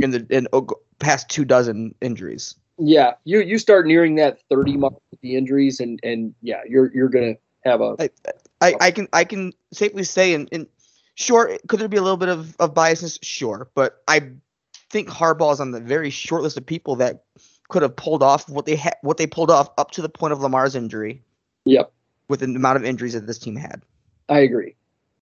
[0.02, 0.68] in the in oh,
[1.00, 2.56] past two dozen injuries.
[2.78, 6.92] Yeah, you you start nearing that 30 mark with the injuries, and and yeah, you're
[6.94, 7.36] you're gonna
[7.66, 8.10] have a
[8.62, 10.66] I, I can I can safely say and, and
[11.16, 14.32] sure could there be a little bit of, of biasness sure but I
[14.90, 17.24] think Harbaugh is on the very short list of people that
[17.70, 20.34] could have pulled off what they had, what they pulled off up to the point
[20.34, 21.24] of Lamar's injury.
[21.66, 21.92] Yep.
[22.28, 23.82] With the amount of injuries that this team had.
[24.30, 24.76] I agree.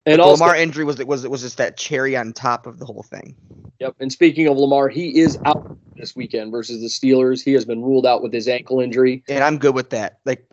[0.05, 2.67] And the also, Lamar injury was it was it was just that cherry on top
[2.67, 3.35] of the whole thing.
[3.79, 3.95] Yep.
[3.99, 7.43] And speaking of Lamar, he is out this weekend versus the Steelers.
[7.43, 9.23] He has been ruled out with his ankle injury.
[9.29, 10.19] And I'm good with that.
[10.25, 10.45] Like,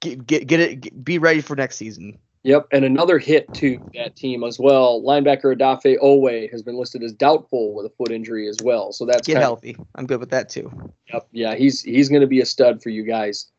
[0.00, 0.80] get get, get it.
[0.80, 2.18] Get, be ready for next season.
[2.42, 2.68] Yep.
[2.72, 5.02] And another hit to that team as well.
[5.02, 8.92] Linebacker Odafe Oweh has been listed as doubtful with a foot injury as well.
[8.92, 9.76] So that's Get kind of- healthy.
[9.96, 10.70] I'm good with that too.
[11.12, 11.28] Yep.
[11.32, 13.50] Yeah, he's he's going to be a stud for you guys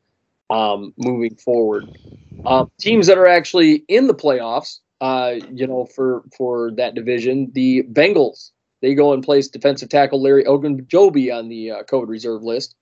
[0.49, 1.86] um, moving forward.
[2.45, 7.52] Um, teams that are actually in the playoffs, uh, you know, for for that division,
[7.53, 8.52] the Bengals
[8.82, 12.76] they go and place defensive tackle Larry Ogunjobi on the uh, COVID reserve list,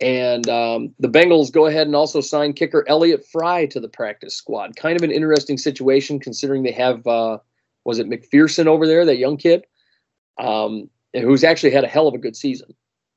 [0.00, 4.36] and um, the Bengals go ahead and also sign kicker Elliott Fry to the practice
[4.36, 4.76] squad.
[4.76, 7.38] Kind of an interesting situation considering they have uh,
[7.84, 9.64] was it McPherson over there, that young kid,
[10.38, 12.74] um, who's actually had a hell of a good season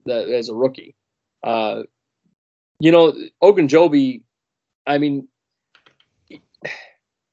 [0.07, 0.95] as a rookie.
[1.43, 1.83] Uh,
[2.79, 4.21] you know, Ogunjobi,
[4.87, 5.27] I mean,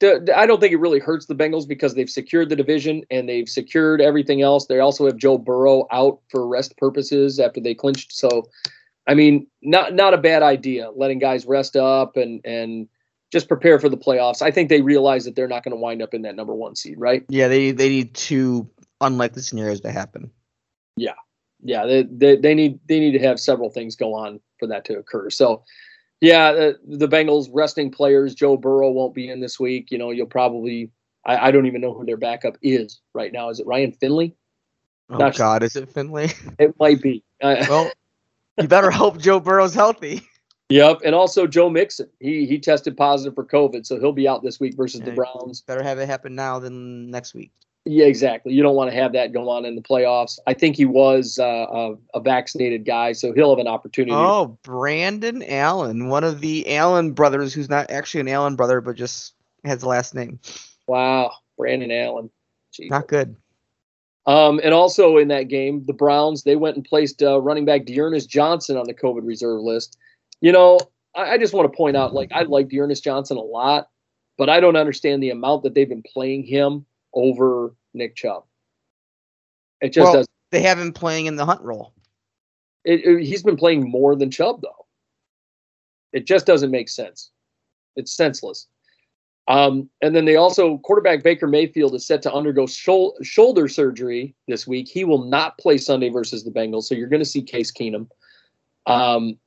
[0.03, 3.49] I don't think it really hurts the Bengals because they've secured the division and they've
[3.49, 4.67] secured everything else.
[4.67, 8.13] They also have Joe Burrow out for rest purposes after they clinched.
[8.13, 8.49] So,
[9.07, 12.89] I mean, not not a bad idea letting guys rest up and and
[13.31, 14.43] just prepare for the playoffs.
[14.43, 16.75] I think they realize that they're not going to wind up in that number one
[16.75, 17.25] seed, right?
[17.29, 18.69] Yeah, they they need two
[19.01, 20.31] unlikely scenarios to happen.
[20.97, 21.15] yeah,
[21.63, 24.99] they, they they need they need to have several things go on for that to
[24.99, 25.31] occur.
[25.31, 25.63] So,
[26.21, 28.35] yeah, the, the Bengals resting players.
[28.35, 29.91] Joe Burrow won't be in this week.
[29.91, 30.91] You know, you'll probably
[31.25, 33.49] I, I don't even know who their backup is right now.
[33.51, 34.35] Is it Ryan Finley?
[35.11, 36.31] Oh Not- God, is it Finley?
[36.59, 37.25] It might be.
[37.43, 37.91] Well,
[38.61, 40.23] you better hope Joe Burrow's healthy.
[40.69, 42.09] yep, and also Joe Mixon.
[42.21, 45.63] He he tested positive for COVID, so he'll be out this week versus the Browns.
[45.63, 47.51] Better have it happen now than next week.
[47.85, 48.53] Yeah, exactly.
[48.53, 50.39] You don't want to have that go on in the playoffs.
[50.47, 54.13] I think he was uh, a, a vaccinated guy, so he'll have an opportunity.
[54.15, 58.95] Oh, Brandon Allen, one of the Allen brothers, who's not actually an Allen brother, but
[58.95, 59.35] just
[59.65, 60.39] has the last name.
[60.87, 62.31] Wow, Brandon Allen.
[62.73, 62.89] Jeez.
[62.89, 63.35] Not good.
[64.27, 67.87] Um, and also in that game, the Browns they went and placed uh, running back
[67.87, 69.99] D'Ernest Johnson on the COVID reserve list.
[70.41, 70.79] You know,
[71.17, 73.89] I, I just want to point out, like I like D'Ernest Johnson a lot,
[74.39, 78.45] but I don't understand the amount that they've been playing him over Nick Chubb.
[79.81, 80.29] It just Well- does.
[80.51, 81.95] They have him playing in the hunt role.
[82.85, 84.87] It, it- he's been playing more than Chubb though.
[86.13, 87.31] It just doesn't make sense.
[87.97, 88.67] It's senseless.
[89.49, 94.35] Um, and then they also quarterback Baker Mayfield is set to undergo shou- shoulder surgery
[94.47, 94.89] this week.
[94.89, 98.09] He will not play Sunday versus the Bengals, so you're going to see Case Keenum.
[98.87, 99.39] Um,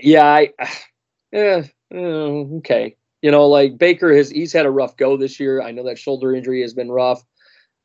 [0.00, 0.52] yeah, I,
[1.32, 2.96] eh, eh, okay.
[3.26, 5.60] You know, like Baker has he's had a rough go this year.
[5.60, 7.24] I know that shoulder injury has been rough.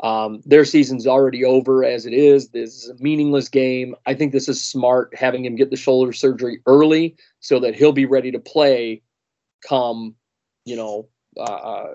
[0.01, 2.49] Um, their season's already over as it is.
[2.49, 3.95] This is a meaningless game.
[4.05, 7.91] I think this is smart having him get the shoulder surgery early so that he'll
[7.91, 9.01] be ready to play
[9.67, 10.13] come,
[10.63, 11.93] you know, uh, uh,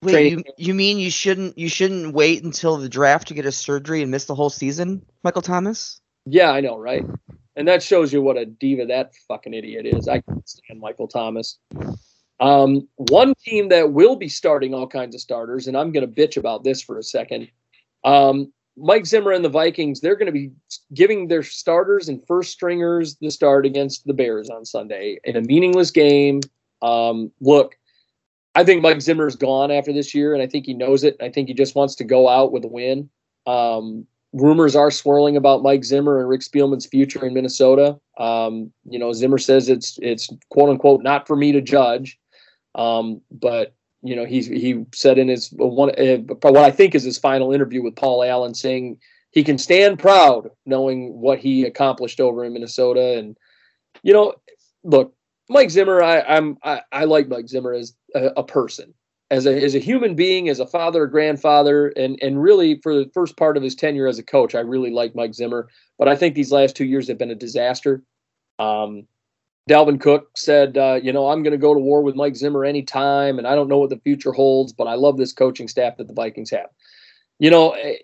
[0.00, 3.44] Wait, Training you, you mean you shouldn't you shouldn't wait until the draft to get
[3.44, 6.00] a surgery and miss the whole season, Michael Thomas?
[6.24, 7.04] yeah, I know, right?
[7.54, 10.08] And that shows you what a diva that fucking idiot is.
[10.08, 11.58] I can't stand Michael Thomas.
[12.40, 16.12] Um, one team that will be starting all kinds of starters, and I'm going to
[16.12, 17.48] bitch about this for a second.
[18.04, 20.52] Um, Mike Zimmer and the Vikings, they're going to be
[20.94, 25.40] giving their starters and first stringers the start against the Bears on Sunday in a
[25.40, 26.40] meaningless game.
[26.80, 27.76] Um, look,
[28.54, 31.16] I think Mike Zimmer's gone after this year, and I think he knows it.
[31.20, 33.10] I think he just wants to go out with a win.
[33.46, 37.98] Um, rumors are swirling about Mike Zimmer and Rick Spielman's future in Minnesota.
[38.18, 42.18] Um, you know, Zimmer says it's it's quote unquote not for me to judge.
[42.78, 47.02] Um, but you know, he he said in his one uh, what I think is
[47.02, 48.98] his final interview with Paul Allen, saying
[49.32, 53.18] he can stand proud knowing what he accomplished over in Minnesota.
[53.18, 53.36] And
[54.04, 54.34] you know,
[54.84, 55.14] look,
[55.48, 58.94] Mike Zimmer, I, I'm I, I like Mike Zimmer as a, a person,
[59.32, 62.94] as a as a human being, as a father, a grandfather, and and really for
[62.94, 65.68] the first part of his tenure as a coach, I really like Mike Zimmer.
[65.98, 68.04] But I think these last two years have been a disaster.
[68.60, 69.08] Um,
[69.68, 72.64] Dalvin Cook said, uh, you know, I'm going to go to war with Mike Zimmer
[72.64, 75.96] anytime, and I don't know what the future holds, but I love this coaching staff
[75.98, 76.70] that the Vikings have.
[77.38, 77.96] You know, eh,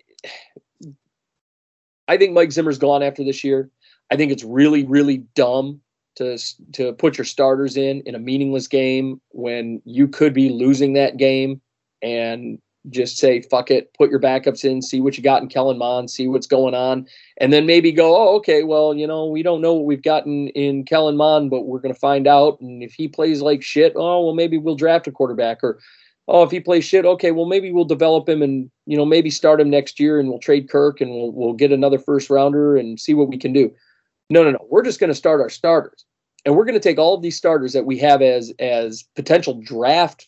[2.07, 3.69] I think Mike Zimmer's gone after this year.
[4.11, 5.81] I think it's really, really dumb
[6.15, 6.37] to
[6.73, 11.17] to put your starters in in a meaningless game when you could be losing that
[11.17, 11.61] game
[12.01, 12.59] and
[12.89, 16.09] just say fuck it, put your backups in, see what you got in Kellen Mond,
[16.09, 17.07] see what's going on,
[17.37, 20.49] and then maybe go, oh, okay, well, you know, we don't know what we've gotten
[20.49, 22.59] in Kellen Mond, but we're going to find out.
[22.61, 25.63] And if he plays like shit, oh, well, maybe we'll draft a quarterback.
[25.63, 25.79] Or,
[26.27, 29.29] oh, if he plays shit, okay, well, maybe we'll develop him and, you know, maybe
[29.29, 32.75] start him next year and we'll trade Kirk and we'll, we'll get another first rounder
[32.77, 33.71] and see what we can do.
[34.29, 34.65] No, no, no.
[34.69, 36.03] We're just going to start our starters,
[36.45, 39.61] and we're going to take all of these starters that we have as as potential
[39.61, 40.27] draft,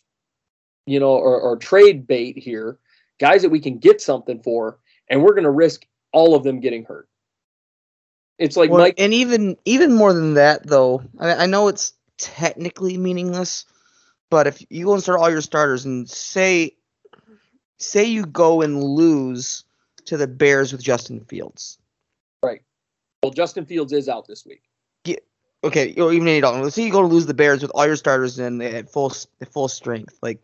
[0.88, 2.78] you know, or, or trade bait here,
[3.18, 4.78] guys that we can get something for,
[5.08, 7.08] and we're going to risk all of them getting hurt.
[8.38, 8.94] It's like Well, Mike.
[8.98, 13.64] and even even more than that, though, I, I know it's technically meaningless,
[14.30, 16.76] but if you go and start all your starters and say,
[17.78, 19.64] say you go and lose
[20.06, 21.78] to the Bears with Justin Fields,
[22.42, 22.62] right?
[23.22, 24.62] Well, Justin Fields is out this week.
[25.64, 26.62] okay, or even Andy Dalton.
[26.62, 29.12] Let's say you go to lose the Bears with all your starters in at full
[29.40, 30.16] at full strength.
[30.22, 30.40] Like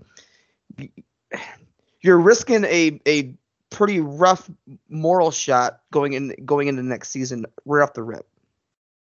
[2.01, 3.35] you're risking a a
[3.71, 4.49] pretty rough
[4.89, 8.27] moral shot going in going into next season right off the rip.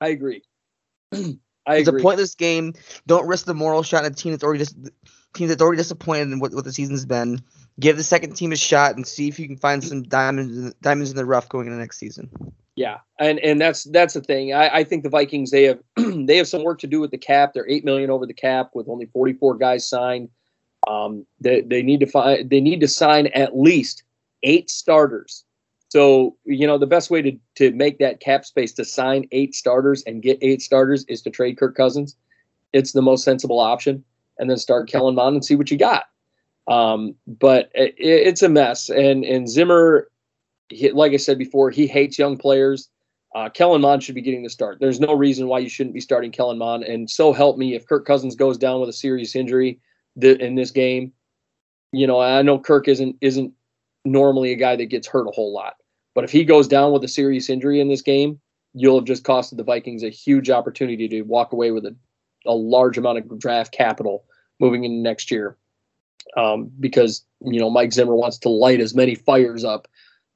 [0.01, 0.42] I agree.
[1.12, 2.01] I It's agree.
[2.01, 2.74] a pointless game.
[3.06, 4.74] Don't risk the moral shot on a team that's already dis-
[5.34, 7.40] team that's already disappointed in what, what the season's been.
[7.78, 10.72] Give the second team a shot and see if you can find some diamonds in,
[10.80, 12.30] diamonds in the rough going into next season.
[12.76, 14.55] Yeah, and and that's that's the thing.
[14.55, 17.18] I, I think the Vikings they have they have some work to do with the
[17.18, 17.52] cap.
[17.52, 20.30] They're eight million over the cap with only forty four guys signed.
[20.89, 24.02] Um, they they need to find they need to sign at least
[24.43, 25.44] eight starters.
[25.89, 29.55] So you know the best way to to make that cap space to sign eight
[29.55, 32.16] starters and get eight starters is to trade Kirk Cousins.
[32.73, 34.05] It's the most sensible option,
[34.39, 36.05] and then start Kellen Mond and see what you got.
[36.69, 40.11] Um, but it, it's a mess, and and Zimmer
[40.70, 42.89] he, like I said before, he hates young players.
[43.35, 44.78] Uh, Kellen Mond should be getting the start.
[44.81, 46.85] There's no reason why you shouldn't be starting Kellen Mond.
[46.85, 49.78] And so help me, if Kirk Cousins goes down with a serious injury
[50.20, 51.12] th- in this game,
[51.92, 53.52] you know I know Kirk isn't isn't
[54.04, 55.76] normally a guy that gets hurt a whole lot,
[56.14, 58.40] but if he goes down with a serious injury in this game,
[58.74, 61.94] you'll have just costed the Vikings a huge opportunity to walk away with a,
[62.46, 64.24] a large amount of draft capital
[64.58, 65.56] moving into next year.
[66.36, 69.88] Um, because you know Mike Zimmer wants to light as many fires up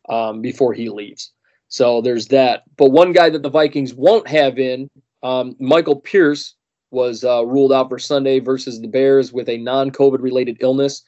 [0.09, 1.33] um, before he leaves.
[1.69, 2.63] So there's that.
[2.77, 4.89] But one guy that the Vikings won't have in,
[5.23, 6.55] um, Michael Pierce,
[6.95, 11.03] was uh, ruled out for Sunday versus the Bears with a non COVID related illness.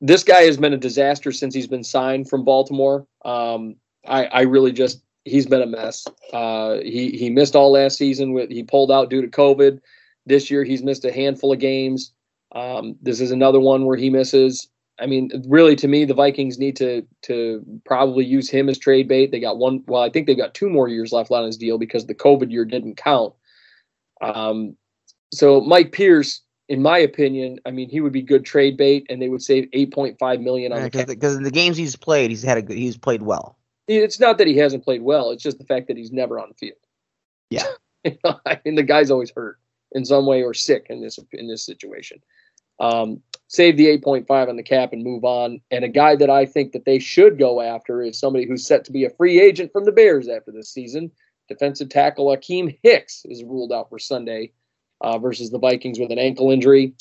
[0.00, 3.06] This guy has been a disaster since he's been signed from Baltimore.
[3.24, 3.76] Um,
[4.06, 6.06] I, I really just, he's been a mess.
[6.32, 8.32] Uh, he, he missed all last season.
[8.34, 9.80] With He pulled out due to COVID.
[10.26, 12.12] This year, he's missed a handful of games.
[12.52, 14.68] Um, this is another one where he misses.
[15.00, 19.08] I mean, really, to me, the Vikings need to to probably use him as trade
[19.08, 19.32] bait.
[19.32, 19.82] They got one.
[19.86, 22.52] Well, I think they've got two more years left on his deal because the COVID
[22.52, 23.34] year didn't count.
[24.20, 24.76] Um,
[25.34, 29.20] so Mike Pierce, in my opinion, I mean, he would be good trade bait, and
[29.20, 31.06] they would save eight point five million on the cap.
[31.06, 33.58] Because in the games he's played, he's had a good, he's played well.
[33.86, 36.48] It's not that he hasn't played well; it's just the fact that he's never on
[36.48, 36.78] the field.
[37.50, 37.64] Yeah.
[38.06, 39.58] You know, I mean, the guy's always hurt
[39.92, 42.20] in some way or sick in this in this situation.
[42.78, 45.60] Um, save the 8.5 on the cap and move on.
[45.70, 48.84] And a guy that I think that they should go after is somebody who's set
[48.84, 51.10] to be a free agent from the Bears after this season.
[51.48, 54.52] Defensive tackle Akiem Hicks is ruled out for Sunday
[55.00, 56.94] uh, versus the Vikings with an ankle injury.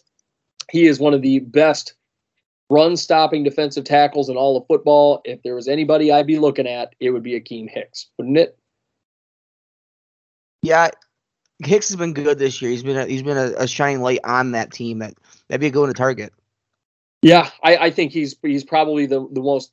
[0.71, 1.93] He is one of the best
[2.69, 5.21] run stopping defensive tackles in all of football.
[5.25, 8.57] If there was anybody I'd be looking at, it would be Akiem Hicks, wouldn't it?
[10.61, 10.89] Yeah,
[11.59, 12.71] Hicks has been good this year.
[12.71, 14.99] He's been a, he's been a, a shining light on that team.
[14.99, 15.13] That
[15.47, 16.33] that'd be a good to target.
[17.21, 19.71] Yeah, I, I think he's he's probably the, the most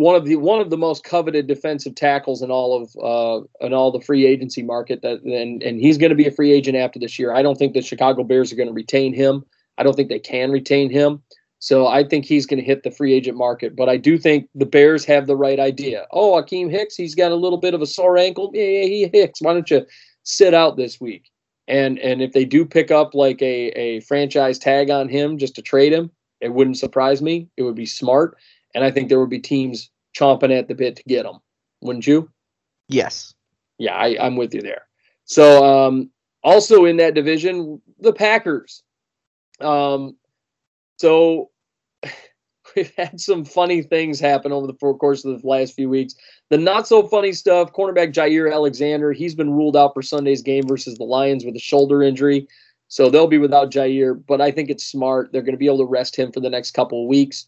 [0.00, 3.74] one of the one of the most coveted defensive tackles in all of uh in
[3.74, 6.76] all the free agency market that and and he's going to be a free agent
[6.76, 7.34] after this year.
[7.34, 9.44] I don't think the Chicago Bears are going to retain him.
[9.76, 11.22] I don't think they can retain him.
[11.58, 14.48] So I think he's going to hit the free agent market, but I do think
[14.54, 16.06] the Bears have the right idea.
[16.10, 18.50] Oh, Akiem Hicks, he's got a little bit of a sore ankle.
[18.54, 19.42] Yeah, yeah, he Hicks.
[19.42, 19.84] Why don't you
[20.22, 21.30] sit out this week?
[21.68, 25.54] And and if they do pick up like a a franchise tag on him just
[25.56, 26.10] to trade him,
[26.40, 27.48] it wouldn't surprise me.
[27.58, 28.38] It would be smart,
[28.74, 31.36] and I think there would be teams chomping at the bit to get him.
[31.80, 32.30] Wouldn't you?
[32.88, 33.34] Yes.
[33.78, 34.86] Yeah, I, I'm with you there.
[35.24, 36.10] So um,
[36.42, 38.82] also in that division, the Packers.
[39.60, 40.16] Um,
[40.98, 41.50] so
[42.76, 46.14] we've had some funny things happen over the course of the last few weeks.
[46.50, 50.66] The not so funny stuff, cornerback Jaire Alexander, he's been ruled out for Sunday's game
[50.66, 52.48] versus the Lions with a shoulder injury.
[52.88, 55.30] So they'll be without Jaire, but I think it's smart.
[55.30, 57.46] They're going to be able to rest him for the next couple of weeks.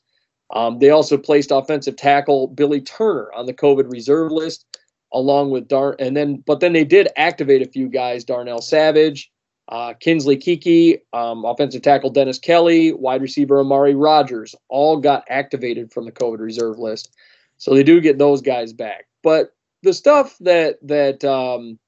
[0.53, 4.67] Um, they also placed offensive tackle Billy Turner on the COVID reserve list,
[5.13, 5.97] along with Dar.
[5.99, 9.31] And then, but then they did activate a few guys: Darnell Savage,
[9.69, 14.55] uh, Kingsley Keke, um, offensive tackle Dennis Kelly, wide receiver Amari Rodgers.
[14.69, 17.15] All got activated from the COVID reserve list,
[17.57, 19.07] so they do get those guys back.
[19.23, 21.79] But the stuff that that um,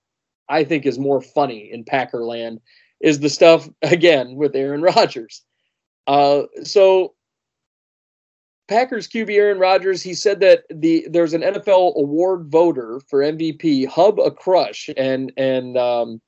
[0.48, 2.60] I think is more funny in Packerland
[3.00, 5.42] is the stuff again with Aaron Rodgers.
[6.06, 7.14] Uh, so
[8.66, 13.86] Packers QB Aaron Rodgers, he said that the there's an NFL award voter for MVP,
[13.86, 16.20] Hub Arkush, and and um,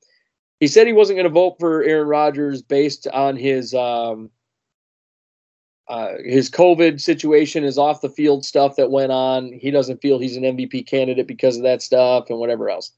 [0.61, 4.31] he said he wasn't going to vote for Aaron Rodgers based on his um,
[5.89, 9.53] uh, his COVID situation, his off the field stuff that went on.
[9.53, 12.93] He doesn't feel he's an MVP candidate because of that stuff and whatever else.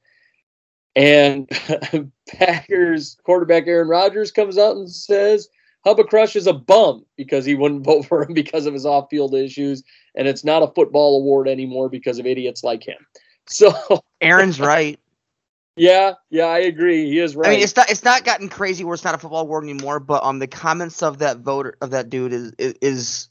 [0.97, 1.49] And
[2.29, 5.49] Packers quarterback Aaron Rodgers comes out and says
[5.85, 9.09] Hub Arkush is a bum because he wouldn't vote for him because of his off
[9.11, 9.83] field issues.
[10.15, 12.99] And it's not a football award anymore because of idiots like him.
[13.51, 13.73] So,
[14.21, 15.01] Aaron's right.
[15.79, 17.07] yeah, yeah, I agree.
[17.07, 17.49] He is right.
[17.49, 20.01] I mean, it's not it's not gotten crazy where it's not a football award anymore,
[20.01, 23.29] but um, the comments of that voter of that dude is is, is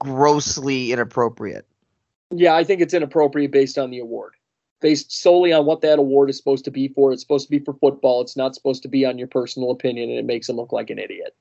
[0.00, 1.66] grossly inappropriate.
[2.30, 4.34] yeah, I think it's inappropriate based on the award.
[4.82, 7.12] Based solely on what that award is supposed to be for.
[7.12, 8.20] It's supposed to be for football.
[8.20, 10.90] It's not supposed to be on your personal opinion, and it makes him look like
[10.90, 11.34] an idiot.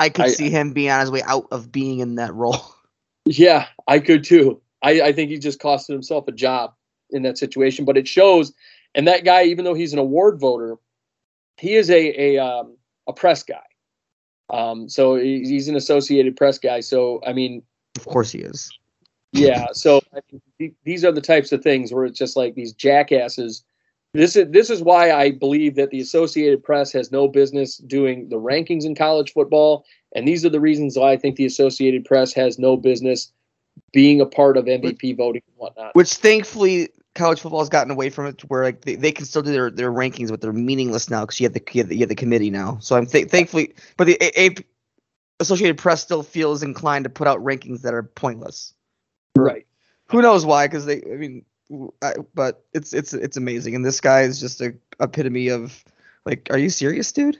[0.00, 2.56] I could I- see him being on his way out of being in that role.
[3.26, 4.60] Yeah, I could too.
[4.82, 6.72] I, I think he just costed himself a job
[7.10, 7.84] in that situation.
[7.84, 8.52] But it shows,
[8.94, 10.76] and that guy, even though he's an award voter,
[11.58, 13.60] he is a a um, a press guy.
[14.48, 16.80] Um, so he's an Associated Press guy.
[16.80, 17.62] So I mean,
[17.98, 18.70] Of course he is.
[19.32, 19.66] yeah.
[19.72, 22.72] So I mean, th- these are the types of things where it's just like these
[22.72, 23.62] jackasses.
[24.12, 28.28] This is this is why I believe that the Associated Press has no business doing
[28.28, 29.84] the rankings in college football,
[30.14, 33.32] and these are the reasons why I think the Associated Press has no business
[33.92, 35.94] being a part of MVP voting and whatnot.
[35.94, 39.24] Which thankfully college football has gotten away from it to where like they, they can
[39.24, 41.88] still do their, their rankings, but they're meaningless now because you have the you have
[41.88, 42.78] the, you have the committee now.
[42.80, 44.64] So I'm th- thankfully, but the A- A-
[45.38, 48.74] Associated Press still feels inclined to put out rankings that are pointless.
[49.36, 49.66] Right.
[50.08, 50.66] Who knows why?
[50.66, 51.44] Because they, I mean,
[52.02, 55.84] I, but it's it's it's amazing, and this guy is just a epitome of
[56.26, 57.38] like, are you serious, dude?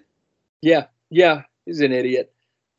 [0.63, 2.33] Yeah, yeah, he's an idiot.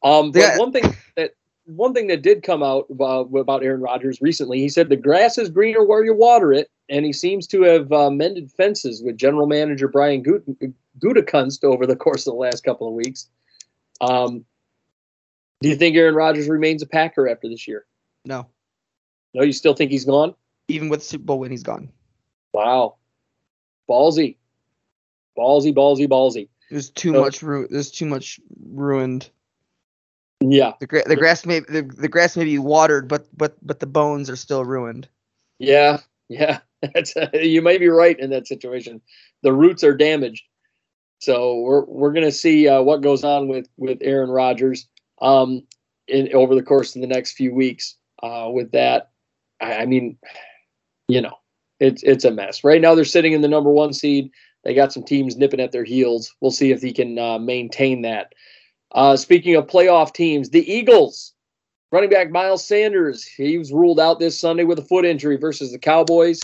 [0.04, 0.58] Um, but Yeah.
[0.58, 1.34] one thing that
[1.66, 5.38] one thing that did come out about, about Aaron Rodgers recently, he said the grass
[5.38, 9.16] is greener where you water it, and he seems to have uh, mended fences with
[9.18, 10.44] general manager Brian Gut-
[11.00, 13.28] Gutekunst over the course of the last couple of weeks.
[14.02, 14.44] Um,
[15.62, 17.86] do you think Aaron Rodgers remains a Packer after this year?
[18.26, 18.48] No,
[19.34, 20.34] No, you still think he's gone?
[20.72, 21.90] Even with Super Bowl win, he's gone.
[22.54, 22.96] Wow,
[23.90, 24.38] ballsy,
[25.38, 26.50] ballsy, ballsy, ballsy.
[26.70, 29.30] There's too So- much ru- There's too much ruined.
[30.44, 33.80] Yeah, The, gra- the grass may the, the grass may be watered, but but but
[33.80, 35.08] the bones are still ruined.
[35.60, 36.00] Yeah,
[36.30, 39.02] yeah, that's you may be right in that situation.
[39.44, 40.44] The roots are damaged,
[41.20, 44.88] so we're we're gonna see uh, what goes on with with Aaron Rodgers
[45.22, 45.62] um,
[46.08, 47.96] in over the course of the next few weeks.
[48.24, 49.12] Uh, with that,
[49.62, 50.18] I, I mean,
[51.12, 51.36] you know,
[51.80, 52.96] it's it's a mess right now.
[52.96, 54.32] They're sitting in the number one seed.
[54.64, 56.34] They got some teams nipping at their heels.
[56.40, 58.34] We'll see if he can uh, maintain that.
[58.92, 61.34] Uh, speaking of playoff teams, the Eagles
[61.92, 65.72] running back Miles Sanders, he was ruled out this Sunday with a foot injury versus
[65.72, 66.40] the Cowboys.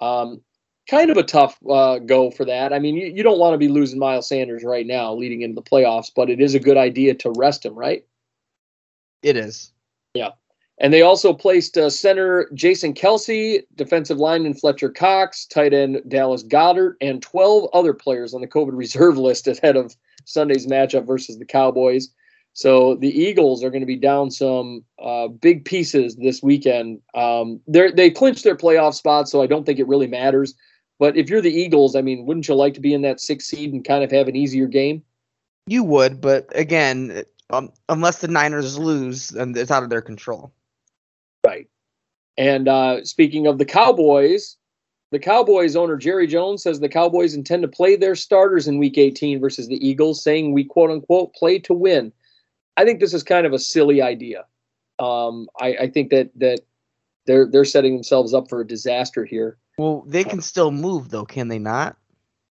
[0.00, 0.42] Um,
[0.88, 2.72] kind of a tough uh, go for that.
[2.72, 5.54] I mean, you, you don't want to be losing Miles Sanders right now leading into
[5.54, 8.04] the playoffs, but it is a good idea to rest him, right?
[9.22, 9.72] It is.
[10.78, 16.42] And they also placed uh, center Jason Kelce, defensive lineman Fletcher Cox, tight end Dallas
[16.42, 19.94] Goedert, and 12 other players on the COVID reserve list ahead of
[20.24, 22.08] Sunday's matchup versus the Cowboys.
[22.54, 27.00] So the Eagles are going to be down some uh, big pieces this weekend.
[27.14, 30.54] Um, they clinched their playoff spot, so I don't think it really matters.
[31.00, 33.48] But if you're the Eagles, I mean, wouldn't you like to be in that sixth
[33.48, 35.02] seed and kind of have an easier game?
[35.66, 40.52] You would, but again, um, unless the Niners lose, then it's out of their control.
[41.44, 41.68] Right.
[42.36, 44.56] And uh, speaking of the Cowboys,
[45.12, 48.98] the Cowboys owner Jerry Jones says the Cowboys intend to play their starters in Week
[48.98, 52.12] 18 versus the Eagles, saying we quote unquote play to win.
[52.76, 54.46] I think this is kind of a silly idea.
[54.98, 56.60] Um, I, I think that that
[57.26, 59.58] they're they're setting themselves up for a disaster here.
[59.78, 61.96] Well, they can still move though, can they not?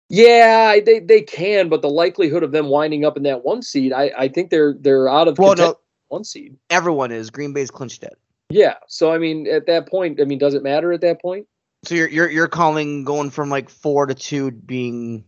[0.10, 3.92] Yeah, they they can, but the likelihood of them winding up in that one seed,
[3.94, 5.76] I, I think they're they're out of Well, no,
[6.08, 6.58] one seed.
[6.70, 7.30] everyone is.
[7.30, 8.18] Green Bay's clinched it.
[8.50, 11.48] Yeah, so I mean, at that point, I mean, does it matter at that point?
[11.84, 15.24] So you're you're you're calling going from like four to two being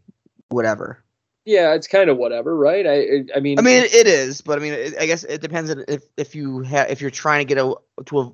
[0.49, 1.03] whatever.
[1.45, 2.85] Yeah, it's kind of whatever, right?
[2.85, 5.41] I I- mean, I mean, it, it is, but I mean, it, I guess it
[5.41, 7.75] depends if if you have if you're trying to get a
[8.05, 8.31] to a.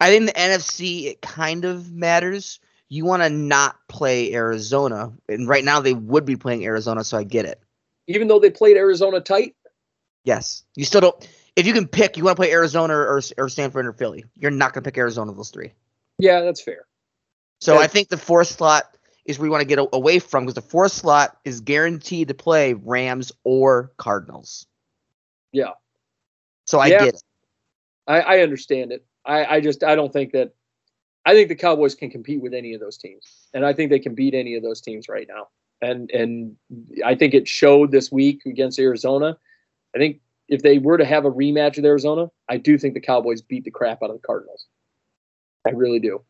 [0.00, 2.60] I think the NFC it kind of matters.
[2.88, 7.16] You want to not play Arizona, and right now they would be playing Arizona, so
[7.18, 7.60] I get it.
[8.06, 9.56] even though they played Arizona tight,
[10.24, 11.28] Yes, you still don't.
[11.56, 14.24] If you can pick, you want to play Arizona or or Stanford or Philly.
[14.36, 15.72] You're not going to pick Arizona those three.
[16.18, 16.86] yeah, that's fair.
[17.60, 17.80] So Yeah.
[17.80, 18.84] I think the fourth slot
[19.24, 22.34] is where you want to get away from because the fourth slot is guaranteed to
[22.34, 24.66] play Rams or Cardinals.
[25.52, 25.72] Yeah.
[26.66, 27.04] So I Yeah.
[27.06, 27.22] get it.
[28.06, 29.04] I, I understand it.
[29.24, 30.54] I, I just I don't think that
[31.24, 33.98] I think the Cowboys can compete with any of those teams, and I think they
[33.98, 35.48] can beat any of those teams right now.
[35.82, 36.56] And and
[37.04, 39.36] I think it showed this week against Arizona.
[39.94, 43.00] I think if they were to have a rematch with Arizona, I do think the
[43.00, 44.66] Cowboys beat the crap out of the Cardinals.
[45.66, 46.22] I really do.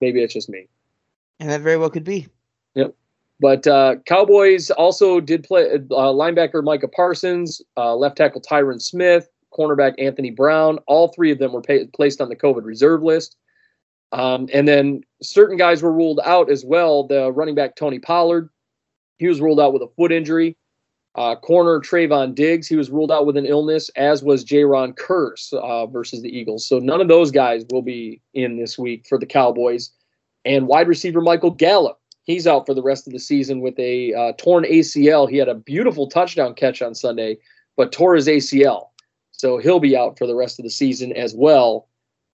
[0.00, 0.68] Maybe it's just me.
[1.40, 2.28] And that very well could be.
[2.74, 2.94] Yep.
[3.40, 9.28] But uh, Cowboys also did play uh, linebacker Micah Parsons, uh, left tackle Tyron Smith,
[9.52, 10.78] cornerback Anthony Brown.
[10.86, 11.62] All three of them were
[11.94, 13.36] placed on the COVID reserve list.
[14.12, 17.06] Um, and then certain guys were ruled out as well.
[17.06, 18.48] The running back Tony Pollard,
[19.18, 20.56] he was ruled out with a foot injury.
[21.16, 25.52] Uh, corner Trevon Diggs, he was ruled out with an illness, as was Jayron Kearse
[25.52, 26.66] uh, versus the Eagles.
[26.66, 29.92] So none of those guys will be in this week for the Cowboys.
[30.44, 34.12] And wide receiver Michael Gallup, he's out for the rest of the season with a
[34.12, 35.30] uh, torn ACL.
[35.30, 37.38] He had a beautiful touchdown catch on Sunday,
[37.76, 38.88] but tore his ACL.
[39.30, 41.88] So he'll be out for the rest of the season as well.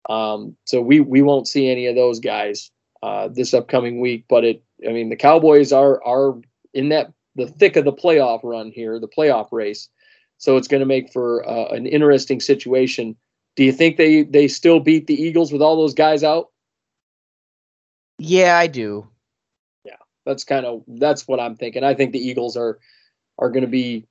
[0.09, 2.70] Um, so we we won't see any of those guys
[3.02, 4.24] uh, this upcoming week.
[4.28, 6.40] But it, I mean, the Cowboys are are
[6.74, 9.89] in that the thick of the playoff run here, the playoff race.
[10.36, 13.16] So it's going to make for uh, an interesting situation.
[13.56, 16.51] Do you think they they still beat the Eagles with all those guys out?
[18.19, 19.09] Yeah, I do.
[19.85, 19.97] Yeah,
[20.27, 21.82] that's kind of that's what I'm thinking.
[21.82, 22.78] I think the Eagles are
[23.39, 24.06] are going to be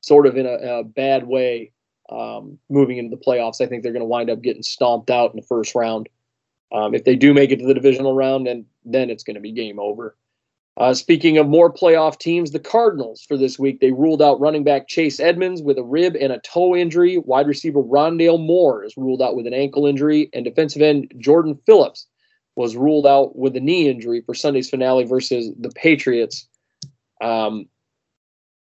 [0.00, 1.72] sort of in a, a bad way
[2.10, 3.60] um, moving into the playoffs.
[3.60, 6.08] I think they're going to wind up getting stomped out in the first round.
[6.72, 9.40] Um, if they do make it to the divisional round, and then it's going to
[9.40, 10.16] be game over.
[10.80, 14.64] Uh, speaking of more playoff teams, the Cardinals for this week, they ruled out running
[14.64, 17.18] back Chase Edmonds with a rib and a toe injury.
[17.18, 20.30] Wide receiver Rondale Moore is ruled out with an ankle injury.
[20.32, 22.06] And defensive end Jordan Phillips
[22.56, 26.48] was ruled out with a knee injury for Sunday's finale versus the Patriots.
[27.20, 27.68] Um,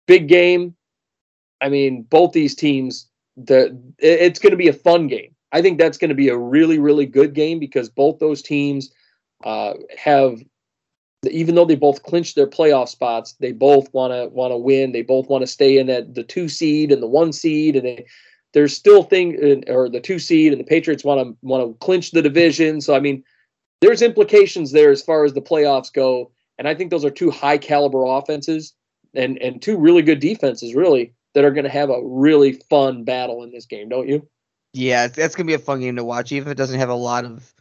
[0.07, 0.75] big game.
[1.61, 5.35] I mean, both these teams, the it's going to be a fun game.
[5.51, 8.91] I think that's going to be a really, really good game because both those teams
[9.43, 10.39] uh, have
[11.23, 14.91] even though they both clinched their playoff spots, they both want to want to win.
[14.91, 17.85] They both want to stay in that the two seed and the one seed, and
[17.85, 18.05] they,
[18.53, 22.11] there's still thing or the two seed, and the Patriots want to want to clinch
[22.11, 22.81] the division.
[22.81, 23.23] So I mean,
[23.81, 27.31] there's implications there as far as the playoffs go, and I think those are two
[27.31, 28.73] high caliber offenses
[29.15, 33.03] and and two really good defenses, really that are going to have a really fun
[33.03, 34.27] battle in this game, don't you?
[34.73, 36.95] Yeah, that's gonna be a fun game to watch, even if it doesn't have a
[36.95, 37.53] lot of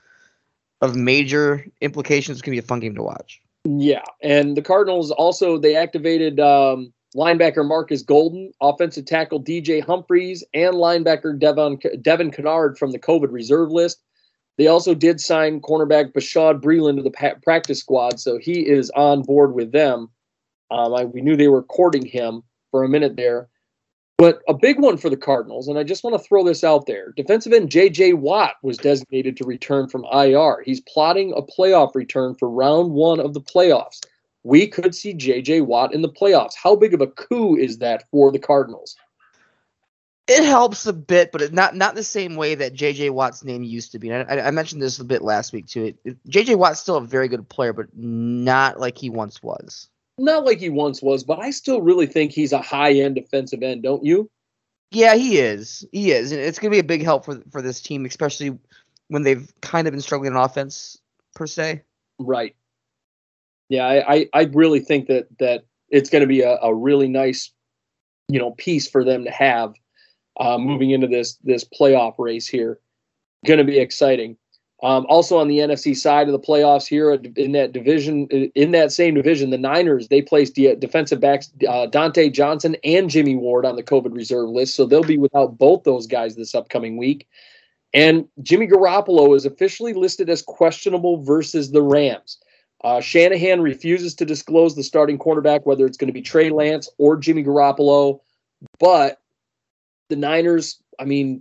[0.81, 2.39] of major implications.
[2.39, 3.41] It's gonna be a fun game to watch.
[3.69, 10.45] Yeah, and the Cardinals also they activated um, linebacker Marcus Golden, offensive tackle DJ Humphries,
[10.55, 14.03] and linebacker Devon Devin Kennard from the COVID reserve list.
[14.57, 19.23] They also did sign cornerback Bashaud Breeland to the practice squad, so he is on
[19.23, 20.11] board with them.
[20.71, 23.49] Um, I, we knew they were courting him for a minute there.
[24.19, 26.87] But a big one for the Cardinals, and I just want to throw this out
[26.87, 28.15] there defensive end J.J.
[28.15, 30.63] Watt was designated to return from IR.
[30.65, 34.01] He's plotting a playoff return for round one of the playoffs.
[34.43, 35.63] We could see J.J.
[35.63, 36.55] Watt in the playoffs.
[36.55, 38.97] How big of a coup is that for the Cardinals?
[40.29, 43.11] It helps a bit, but not not the same way that J.J.
[43.11, 44.13] Watt's name used to be.
[44.13, 45.93] I, I mentioned this a bit last week too.
[46.27, 46.55] J.J.
[46.55, 50.69] Watt's still a very good player, but not like he once was not like he
[50.69, 54.31] once was, but I still really think he's a high end defensive end, don't you?
[54.91, 55.87] Yeah, he is.
[55.93, 58.59] He is, and it's going to be a big help for for this team, especially
[59.09, 60.99] when they've kind of been struggling in offense
[61.35, 61.83] per se.
[62.19, 62.55] Right.
[63.69, 67.09] Yeah, I I, I really think that that it's going to be a, a really
[67.09, 67.51] nice,
[68.29, 69.75] you know, piece for them to have
[70.39, 72.79] uh, moving into this this playoff race here.
[73.45, 74.37] Going to be exciting.
[74.83, 78.93] Um, also on the NFC side of the playoffs here in that division, in that
[78.93, 83.77] same division, the Niners they placed defensive backs uh, Dontae Johnson and Jimmy Ward on
[83.77, 87.27] the COVID reserve list, so they'll be without both those guys this upcoming week.
[87.95, 92.39] And Jimmy Garoppolo is officially listed as questionable versus the Rams.
[92.85, 96.91] Uh, Shanahan refuses to disclose the starting quarterback, whether it's going to be Trey Lance
[96.99, 98.21] or Jimmy Garoppolo.
[98.79, 99.23] But
[100.11, 101.41] the Niners, I mean,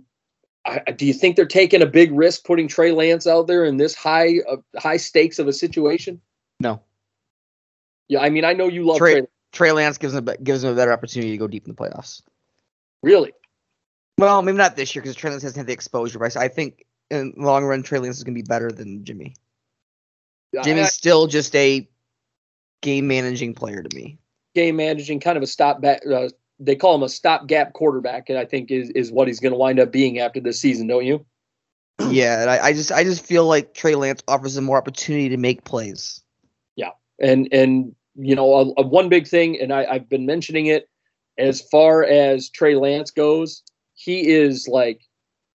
[0.66, 3.76] I, do you think they're taking a big risk putting Trey Lance out there in
[3.76, 6.20] this high uh, high stakes of a situation?
[6.60, 6.82] No.
[8.08, 9.20] Yeah, I mean, I know you love Trey.
[9.20, 11.76] Trey, Trey Lance gives them gives them a better opportunity to go deep in the
[11.76, 12.22] playoffs.
[13.02, 13.32] Really?
[14.18, 16.84] Well, maybe not this year because Trey Lance hasn't had the exposure, but I think
[17.10, 19.34] in the long run, Trey Lance is going to be better than Jimmy.
[20.64, 21.88] Jimmy's I, still just a
[22.80, 24.18] game managing player to me.
[24.54, 26.28] Game managing, kind of a stop back, uh,
[26.58, 29.58] they call him a stopgap quarterback, and I think is is what he's going to
[29.58, 31.24] wind up being after this season, don't you?
[32.08, 35.28] Yeah, and I, I just I just feel like Trey Lance offers him more opportunity
[35.30, 36.22] to make plays.
[36.76, 40.66] Yeah, and and you know a, a one big thing, and I, I've been mentioning
[40.66, 40.88] it
[41.38, 43.62] as far as Trey Lance goes,
[43.94, 45.02] he is like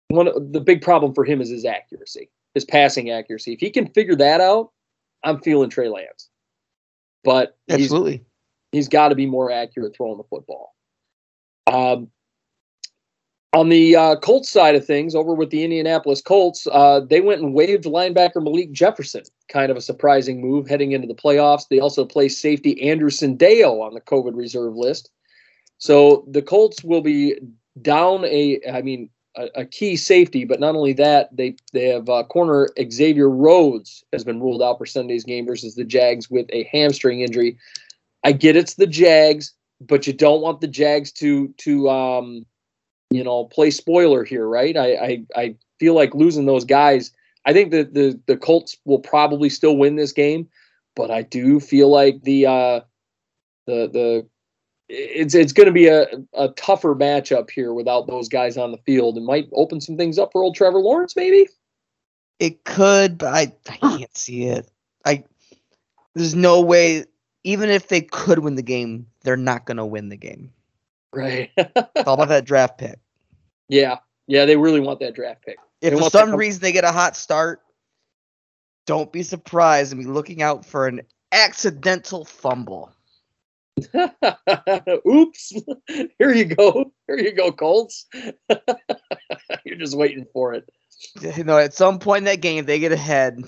[0.08, 3.52] one of the big problem for him is his accuracy, his passing accuracy.
[3.52, 4.70] If he can figure that out,
[5.22, 6.28] I'm feeling Trey Lance.
[7.22, 8.24] But he's, Absolutely.
[8.72, 10.74] he's got to be more accurate throwing the football.
[11.70, 12.10] Um,
[13.52, 17.40] on the uh, Colts side of things, over with the Indianapolis Colts, uh, they went
[17.40, 19.22] and waived linebacker Malik Jefferson.
[19.48, 21.66] Kind of a surprising move heading into the playoffs.
[21.68, 25.10] They also placed safety Andrew Sendejo on the COVID reserve list.
[25.78, 27.38] So the Colts will be
[27.82, 32.08] down a, I mean, a, a key safety, but not only that, they they have
[32.08, 36.46] uh, corner Xavier Rhodes has been ruled out for Sunday's game versus the Jags with
[36.50, 37.56] a hamstring injury.
[38.24, 42.46] I get it's the Jags, but you don't want the Jags to to um,
[43.10, 44.76] you know play spoiler here, right?
[44.76, 47.12] I I, I feel like losing those guys.
[47.46, 50.48] I think that the the Colts will probably still win this game,
[50.94, 52.80] but I do feel like the uh,
[53.66, 54.26] the the
[54.88, 58.78] it's it's going to be a, a tougher matchup here without those guys on the
[58.78, 59.16] field.
[59.16, 61.48] It might open some things up for old Trevor Lawrence, maybe.
[62.38, 64.68] It could, but I, I can't see it.
[65.04, 65.24] I
[66.14, 67.04] there's no way.
[67.42, 70.52] Even if they could win the game, they're not gonna win the game.
[71.12, 71.50] Right.
[71.56, 72.98] It's all about that draft pick.
[73.68, 73.98] yeah.
[74.26, 74.46] Yeah.
[74.46, 75.56] They really want that draft pick.
[75.80, 77.60] If They for some reason they get a hot start,
[78.86, 81.00] don't be surprised and be looking out for an
[81.32, 82.92] accidental fumble.
[85.06, 85.52] Oops.
[86.18, 86.92] Here you go.
[87.06, 88.06] Here you go, Colts.
[89.64, 90.68] You're just waiting for it.
[91.36, 93.42] You know, at some point in that game, they get ahead.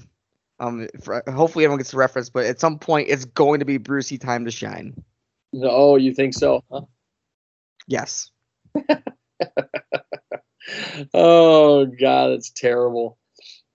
[0.60, 3.78] Um, for, hopefully everyone gets the reference, but at some point, it's going to be
[3.78, 5.02] Brucey time to shine.
[5.55, 6.64] Oh, you think so?
[6.70, 6.82] Huh?
[7.86, 8.31] Yes.
[11.14, 13.18] oh god, it's terrible.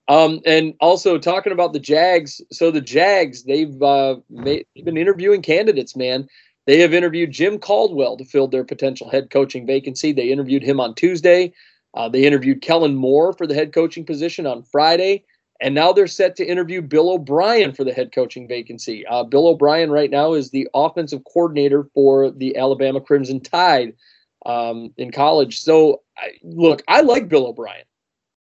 [0.08, 2.40] Um, and also talking about the Jags.
[2.50, 5.94] So the Jags, they've uh, made, they've been interviewing candidates.
[5.94, 6.26] Man,
[6.66, 10.12] they have interviewed Jim Caldwell to fill their potential head coaching vacancy.
[10.12, 11.52] They interviewed him on Tuesday.
[11.94, 15.24] Uh, they interviewed Kellen Moore for the head coaching position on Friday.
[15.60, 19.04] And now they're set to interview Bill O'Brien for the head coaching vacancy.
[19.06, 23.94] Uh, Bill O'Brien right now is the offensive coordinator for the Alabama Crimson Tide
[24.46, 25.60] um, in college.
[25.60, 27.84] So, I, look, I like Bill O'Brien.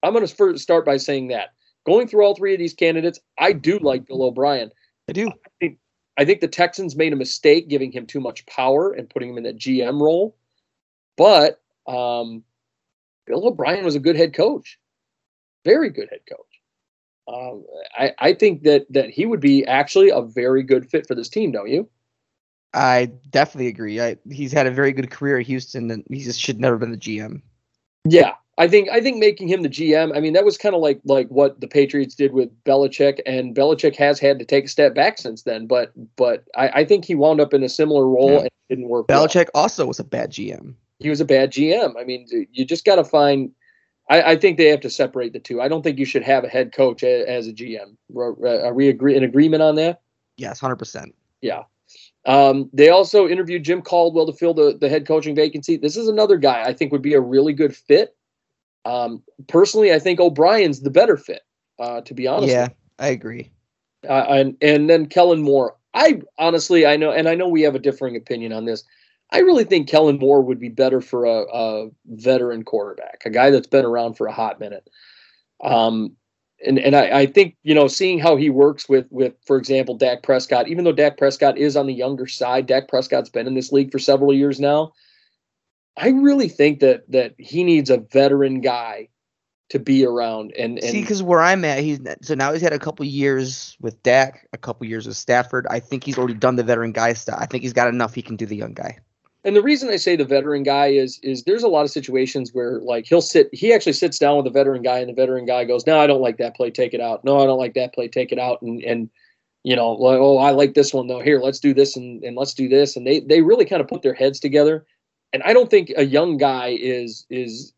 [0.03, 1.51] I'm going to first start by saying that.
[1.87, 4.71] Going through all three of these candidates, I do like Bill O'Brien.
[5.09, 5.31] I do.
[6.17, 9.37] I think the Texans made a mistake giving him too much power and putting him
[9.37, 10.37] in that GM role.
[11.17, 12.43] But um,
[13.27, 14.79] Bill O'Brien was a good head coach,
[15.65, 16.54] very good head coach.
[17.27, 17.65] Um,
[17.97, 21.29] I, I think that that he would be actually a very good fit for this
[21.29, 21.89] team, don't you?
[22.75, 24.01] I definitely agree.
[24.01, 26.91] I, he's had a very good career at Houston, and he just should never been
[26.91, 27.41] the GM.
[28.07, 30.15] Yeah, I think I think making him the GM.
[30.15, 33.55] I mean, that was kind of like like what the Patriots did with Belichick, and
[33.55, 35.67] Belichick has had to take a step back since then.
[35.67, 38.41] But but I, I think he wound up in a similar role Yeah.
[38.41, 39.07] and didn't work.
[39.09, 39.27] well.
[39.27, 40.75] Belichick also was a bad GM.
[40.99, 41.95] he was a bad GM.
[41.99, 43.51] I mean, you just got to find.
[44.09, 45.61] I, I think they have to separate the two.
[45.61, 47.97] I don't think you should have a head coach a, as a GM.
[48.17, 50.01] Are are we agree in agreement on that?
[50.37, 51.15] Yes, hundred percent.
[51.41, 51.63] Yeah.
[52.27, 55.77] Um, they also interviewed Jim Caldwell to fill the, the head coaching vacancy.
[55.77, 58.17] This is another guy I think would be a really good fit.
[58.87, 61.43] Um, personally, I think O'Brien's the better fit.
[61.79, 62.69] Uh, to be honest, Yeah,
[62.99, 63.51] I agree.
[64.09, 65.77] uh, and and then Kellen Moore.
[65.93, 68.85] I honestly, I know, and I know we have a differing opinion on this.
[69.35, 73.51] I really think Kellen Moore would be better for a, a veteran quarterback, a guy
[73.51, 74.89] that's been around for a hot minute.
[75.63, 76.17] Um,
[76.65, 79.97] and and I, I think you know, seeing how he works with with, for example,
[79.97, 80.69] Dak Prescott.
[80.69, 83.91] Even though Dak Prescott is on the younger side, Dak Prescott's been in this league
[83.91, 84.93] for several years now.
[85.97, 89.09] I really think that that he needs a veteran guy
[89.71, 90.53] to be around.
[90.53, 93.77] And and See, because where I'm at, he's so now he's had a couple years
[93.81, 95.67] with Dak, a couple years with Stafford.
[95.69, 97.39] I think he's already done the veteran guy stuff.
[97.41, 98.15] I think he's got enough.
[98.15, 99.01] He can do the young guy.
[99.45, 102.55] And the reason I say the veteran guy is is there's a lot of situations
[102.55, 105.45] where like he'll sit he actually sits down with a veteran guy and the veteran
[105.45, 107.25] guy goes, No, I don't like that play, take it out.
[107.25, 108.63] No, I don't like that play, take it out.
[108.63, 109.11] And and
[109.63, 111.21] you know, like, oh, I like this one though.
[111.21, 112.97] Here, let's do this and, and let's do this.
[112.97, 114.87] And they they really kind of put their heads together.
[115.35, 117.75] And I don't think a young guy is is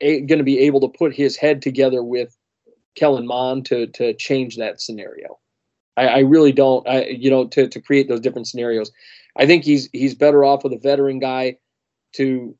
[0.00, 2.34] going to be able to put his head together with
[2.94, 5.38] Kellen Moore to to change that scenario.
[5.96, 6.86] I, I really don't.
[6.88, 8.90] I you know to to create those different scenarios.
[9.40, 11.56] I think he's he's better off with a veteran guy
[12.12, 12.54] to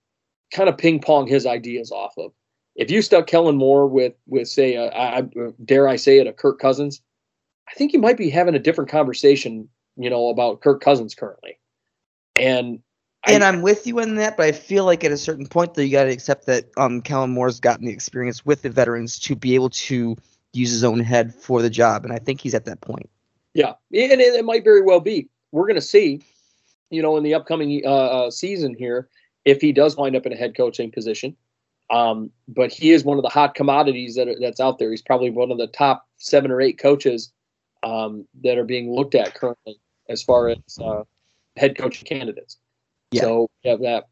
[0.52, 2.32] kind of ping pong his ideas off of.
[2.74, 5.28] If you stuck Kellen Moore with with say, I, I-
[5.64, 7.02] dare I say it, a Kirk Cousins,
[7.68, 11.58] I think you might be having a different conversation, you know, about Kirk Cousins currently.
[12.36, 12.80] And
[13.24, 15.74] I- And I'm with you in that, but I feel like at a certain point,
[15.74, 19.18] though, you got to accept that um, Kellen Moore's gotten the experience with the veterans
[19.20, 20.16] to be able to
[20.54, 23.10] use his own head for the job, and I think he's at that point.
[23.52, 25.28] Yeah, and it, it might very well be.
[25.52, 26.22] We're going to see,
[26.90, 29.08] you know, in the upcoming uh, uh, season here,
[29.44, 31.36] if he does wind up in a head coaching position.
[31.90, 34.90] Um, but he is one of the hot commodities that are, that's out there.
[34.90, 37.32] He's probably one of the top seven or eight coaches
[37.82, 41.02] um, that are being looked at currently as far as uh,
[41.56, 42.58] head coaching candidates.
[43.10, 43.22] Yeah.
[43.22, 44.08] So we have that.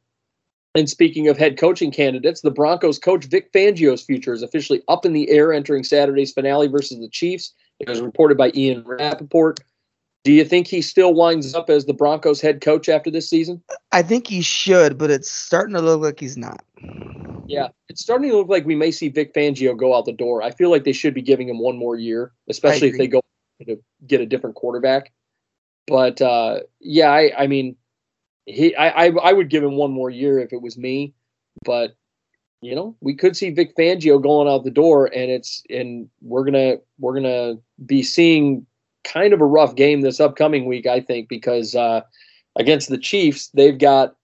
[0.75, 5.07] And speaking of head coaching candidates, the Broncos coach Vic Fangio's future is officially up
[5.07, 7.53] in the air entering Saturday's finale versus the Chiefs.
[7.81, 9.61] It was reported by Ian Rapoport.
[10.29, 13.63] Do you think he still winds up as the Broncos head coach after this season?
[13.93, 16.63] I think he should, but it's starting to look like he's not.
[17.47, 20.43] Yeah, it's starting to look like we may see Vic Fangio go out the door.
[20.43, 23.23] I feel like they should be giving him one more year, especially if they go
[23.67, 25.13] to get a different quarterback.
[25.87, 27.77] But uh, yeah, I, I mean,
[28.45, 31.15] he, I, I, I would give him one more year if it was me.
[31.65, 31.97] But
[32.61, 36.45] you know, we could see Vic Fangio going out the door, and it's and we're
[36.45, 37.55] gonna we're gonna
[37.87, 38.67] be seeing
[39.09, 42.03] kind of a rough game this upcoming week, I think, because uh,
[42.57, 44.15] against the Chiefs, they've got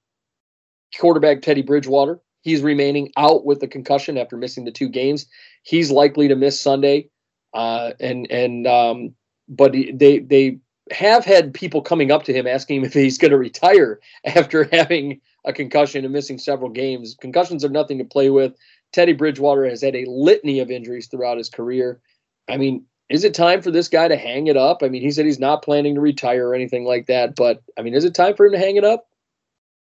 [0.98, 2.20] quarterback Teddy Bridgewater.
[2.42, 5.26] He's remaining out with the concussion after missing the two games.
[5.62, 7.08] He's likely to miss Sunday,
[7.54, 9.14] uh, and and um,
[9.48, 10.58] but they they
[10.90, 14.64] have had people coming up to him asking him if he's going to retire after
[14.72, 17.16] having a concussion and missing several games.
[17.20, 18.52] Concussions are nothing to play with.
[18.92, 22.00] Teddy Bridgewater has had a litany of injuries throughout his career.
[22.48, 24.82] I mean, is it time for this guy to hang it up?
[24.82, 27.82] I mean, he said he's not planning to retire or anything like that, but I
[27.82, 29.06] mean, is it time for him to hang it up?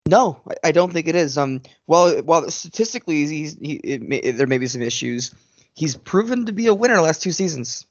[0.06, 1.36] No, I- I don't think it is.
[1.36, 5.34] Um, well, while statistically he's he, it may, there may be some issues,
[5.74, 7.86] he's proven to be a winner the last two seasons.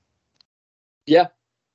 [1.06, 1.28] Yeah,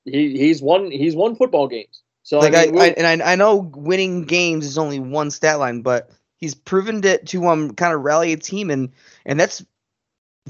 [0.05, 2.03] he he's won he's won football games.
[2.25, 5.01] So like I, I, mean, we'll- I and I, I know winning games is only
[5.01, 8.91] one stat line, but he's proven to to um kind of rally a team and
[9.25, 9.65] and that's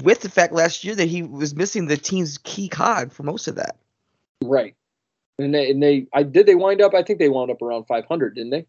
[0.01, 3.47] with the fact last year that he was missing the team's key cog for most
[3.47, 3.77] of that.
[4.43, 4.75] right.
[5.39, 7.85] And they, and they I did they wind up I think they wound up around
[7.85, 8.67] 500, didn't they?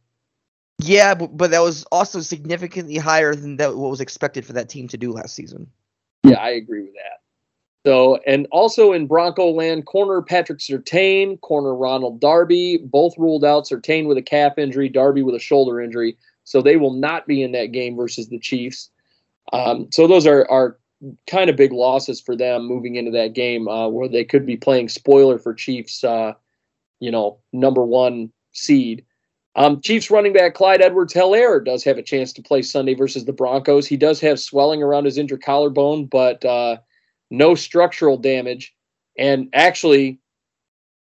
[0.79, 4.69] Yeah, but, but that was also significantly higher than that what was expected for that
[4.69, 5.71] team to do last season.
[6.25, 7.21] Yeah, I agree with that.
[7.87, 13.67] So, and also in Bronco land, corner Patrick Surtain, corner Ronald Darby, both ruled out.
[13.67, 16.17] Surtain with a calf injury, Darby with a shoulder injury.
[16.45, 18.91] So they will not be in that game versus the Chiefs.
[19.53, 20.79] Um, so those are, are
[21.27, 24.57] kind of big losses for them moving into that game uh, where they could be
[24.57, 26.33] playing spoiler for Chiefs, uh,
[27.01, 29.05] you know, number one seed.
[29.57, 33.25] Um, Chiefs running back Clyde Edwards Helaire does have a chance to play Sunday versus
[33.25, 33.87] the Broncos.
[33.87, 36.79] He does have swelling around his injured collarbone, but uh,
[37.31, 38.75] no structural damage.
[39.17, 40.19] And actually,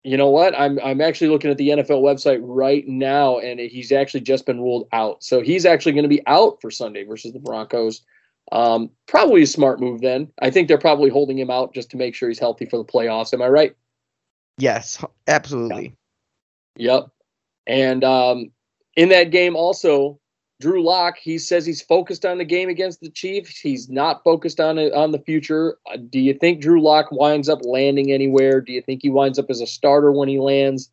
[0.05, 0.55] you know what?
[0.57, 4.61] I'm I'm actually looking at the NFL website right now, and he's actually just been
[4.61, 5.25] ruled out.
[5.25, 8.03] So he's actually going to be out for Sunday versus the Broncos.
[8.53, 10.33] Um, probably a smart move then.
[10.41, 12.85] I think they're probably holding him out just to make sure he's healthy for the
[12.85, 13.35] playoffs.
[13.35, 13.77] Am I right?
[14.59, 15.95] Yes, absolutely.
[16.77, 17.09] Yep.
[17.67, 18.51] And um,
[18.97, 20.21] in that game, also,
[20.61, 23.59] Drew Lock, he says he's focused on the game against the Chiefs.
[23.59, 25.77] He's not focused on it on the future.
[25.91, 28.61] Uh, do you think Drew Lock winds up landing anywhere?
[28.61, 30.91] Do you think he winds up as a starter when he lands?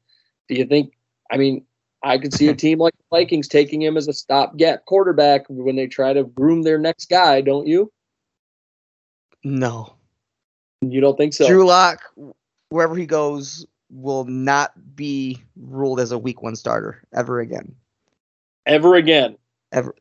[0.50, 0.94] Do you think?
[1.32, 1.66] I mean,
[2.04, 5.78] I could see a team like the Vikings taking him as a stopgap quarterback when
[5.78, 7.40] they try to groom their next guy.
[7.40, 7.92] Don't you?
[9.44, 9.96] No.
[10.82, 11.48] You don't think so?
[11.48, 12.02] Drew Lock,
[12.70, 17.74] wherever he goes, will not be ruled as a week one starter ever again.
[18.66, 19.38] Ever again?
[19.72, 19.96] Ever.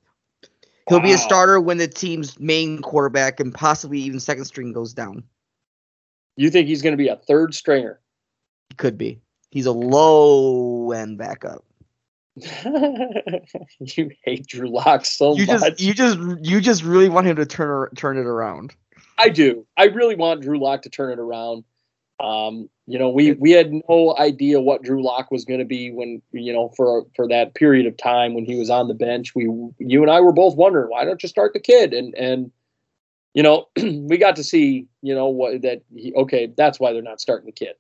[0.88, 4.92] He'll be a starter when the team's main quarterback and possibly even second string goes
[4.92, 5.22] down.
[6.36, 8.00] You think he's going to be a third stringer?
[8.70, 9.20] He could be.
[9.50, 11.64] He's a low end backup.
[12.36, 15.60] you hate Drew Lock so You much.
[15.60, 18.74] just you just you just really want him to turn turn it around.
[19.18, 19.66] I do.
[19.76, 21.64] I really want Drew Lock to turn it around.
[22.20, 25.90] Um, you know, we we had no idea what Drew Lock was going to be
[25.90, 29.34] when you know for for that period of time when he was on the bench.
[29.34, 29.44] We
[29.78, 32.50] you and I were both wondering why don't you start the kid and and
[33.34, 37.02] you know we got to see you know what that he, okay that's why they're
[37.02, 37.74] not starting the kid.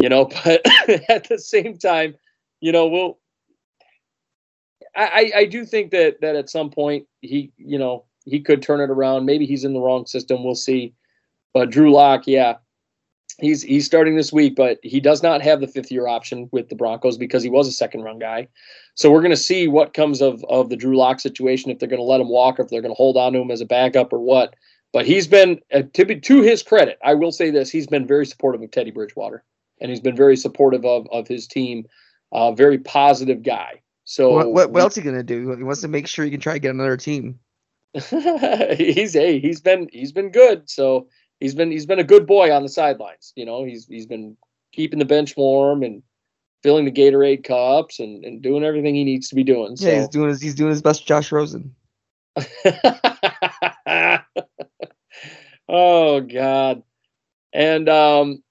[0.00, 0.62] You know, but
[1.08, 2.16] at the same time,
[2.60, 3.18] you know we'll.
[4.96, 8.80] I, I do think that that at some point he you know he could turn
[8.80, 9.26] it around.
[9.26, 10.44] Maybe he's in the wrong system.
[10.44, 10.94] We'll see.
[11.52, 12.56] But Drew Lock, yeah,
[13.38, 16.68] he's he's starting this week, but he does not have the fifth year option with
[16.68, 18.48] the Broncos because he was a second run guy.
[18.94, 21.88] So we're going to see what comes of of the Drew Lock situation if they're
[21.88, 23.60] going to let him walk, or if they're going to hold on to him as
[23.60, 24.54] a backup, or what.
[24.92, 28.26] But he's been uh, to to his credit, I will say this: he's been very
[28.26, 29.44] supportive of Teddy Bridgewater,
[29.80, 31.86] and he's been very supportive of of his team.
[32.32, 33.80] Uh, very positive guy.
[34.04, 35.56] So What, what, what else he gonna do?
[35.56, 37.38] He wants to make sure he can try to get another team.
[37.94, 40.68] he's hey, he's been he's been good.
[40.68, 41.08] So
[41.40, 43.32] he's been he's been a good boy on the sidelines.
[43.36, 44.36] You know, he's he's been
[44.72, 46.02] keeping the bench warm and
[46.62, 49.76] filling the Gatorade cups and, and doing everything he needs to be doing.
[49.76, 51.74] So Yeah, he's doing his he's doing his best, Josh Rosen.
[55.68, 56.82] oh God.
[57.52, 58.43] And um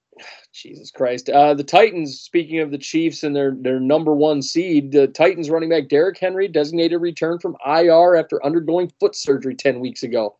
[0.52, 1.28] Jesus Christ.
[1.28, 5.50] Uh the Titans, speaking of the Chiefs and their their number one seed, the Titans
[5.50, 10.36] running back Derrick Henry designated return from IR after undergoing foot surgery 10 weeks ago.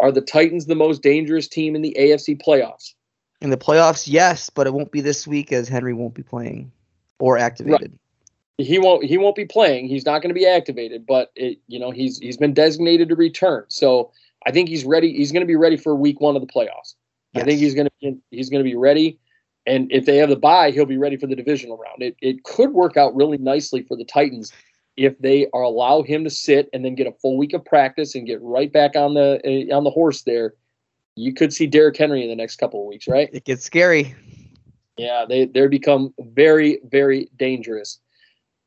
[0.00, 2.94] Are the Titans the most dangerous team in the AFC playoffs?
[3.40, 6.72] In the playoffs, yes, but it won't be this week as Henry won't be playing
[7.18, 7.96] or activated.
[8.58, 9.88] he won't he won't be playing.
[9.88, 13.16] He's not going to be activated, but it, you know he's he's been designated to
[13.16, 13.64] return.
[13.68, 14.10] So
[14.46, 15.12] I think he's ready.
[15.12, 16.94] He's going to be ready for week one of the playoffs.
[17.34, 19.18] I think he's going to be he's going to be ready.
[19.64, 22.02] And if they have the bye, he'll be ready for the divisional round.
[22.02, 24.52] It it could work out really nicely for the Titans
[24.96, 28.14] if they are allow him to sit and then get a full week of practice
[28.14, 30.54] and get right back on the uh, on the horse there.
[31.14, 33.28] You could see Derrick Henry in the next couple of weeks, right?
[33.32, 34.14] It gets scary.
[34.96, 38.00] Yeah, they they become very very dangerous.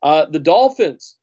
[0.02, 1.16] Uh, the Dolphins,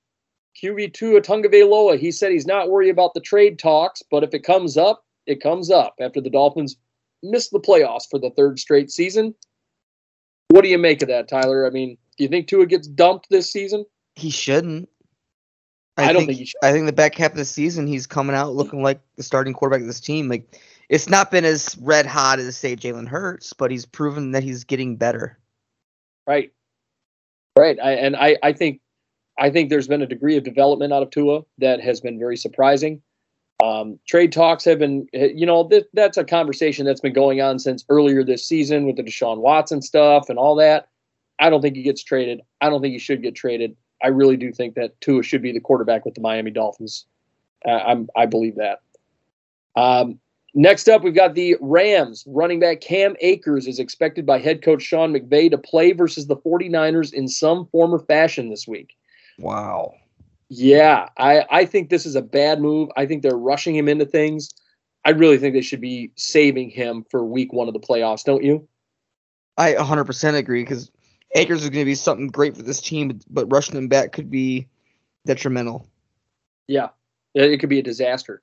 [0.62, 4.40] QB Tua Tagovailoa, he said he's not worried about the trade talks, but if it
[4.40, 5.94] comes up, it comes up.
[6.00, 6.76] After the Dolphins
[7.22, 9.34] missed the playoffs for the third straight season,
[10.48, 11.66] what do you make of that, Tyler?
[11.66, 13.84] I mean, do you think Tua gets dumped this season?
[14.14, 14.88] He shouldn't.
[15.96, 16.58] I don't think he should.
[16.62, 19.52] I think the back half of the season he's coming out looking like the starting
[19.52, 20.28] quarterback of this team.
[20.28, 24.42] Like it's not been as red hot as say Jalen Hurts, but he's proven that
[24.42, 25.38] he's getting better.
[26.26, 26.52] Right,
[27.58, 27.78] right.
[27.82, 28.80] I, and I I think
[29.38, 32.36] I think there's been a degree of development out of Tua that has been very
[32.36, 33.02] surprising.
[33.62, 37.60] Um, trade talks have been, you know, th- that's a conversation that's been going on
[37.60, 40.88] since earlier this season with the Deshaun Watson stuff and all that.
[41.38, 42.40] I don't think he gets traded.
[42.60, 43.76] I don't think he should get traded.
[44.02, 47.06] I really do think that Tua should be the quarterback with the Miami Dolphins.
[47.64, 48.80] Uh, I'm, I believe that.
[49.76, 50.18] Um,
[50.54, 52.24] next up, we've got the Rams.
[52.26, 56.36] Running back Cam Akers is expected by head coach Sean McVay to play versus the
[56.36, 58.96] 49ers in some form or fashion this week.
[59.38, 59.94] Wow.
[60.54, 62.90] Yeah, I, I think this is a bad move.
[62.94, 64.50] I think they're rushing him into things.
[65.02, 68.44] I really think they should be saving him for week one of the playoffs, don't
[68.44, 68.68] you?
[69.56, 70.90] I 100% agree because
[71.34, 74.30] Akers is going to be something great for this team, but rushing him back could
[74.30, 74.68] be
[75.24, 75.88] detrimental.
[76.68, 76.90] Yeah,
[77.34, 78.42] it it could be a disaster.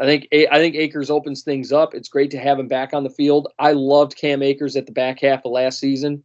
[0.00, 1.94] I think I think Akers opens things up.
[1.94, 3.52] It's great to have him back on the field.
[3.60, 6.24] I loved Cam Akers at the back half of last season,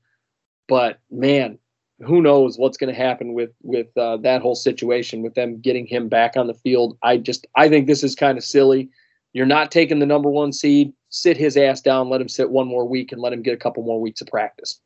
[0.67, 1.59] but man,
[2.03, 5.85] who knows what's going to happen with with uh, that whole situation with them getting
[5.85, 6.97] him back on the field.
[7.03, 8.89] I just I think this is kind of silly.
[9.33, 10.93] You're not taking the number one seed.
[11.09, 12.09] Sit his ass down.
[12.09, 14.27] Let him sit one more week and let him get a couple more weeks of
[14.27, 14.79] practice.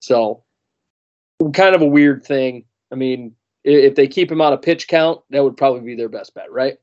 [0.00, 0.44] So,
[1.54, 2.64] kind of a weird thing.
[2.92, 6.08] I mean, if they keep him out of pitch count, that would probably be their
[6.08, 6.78] best bet, right?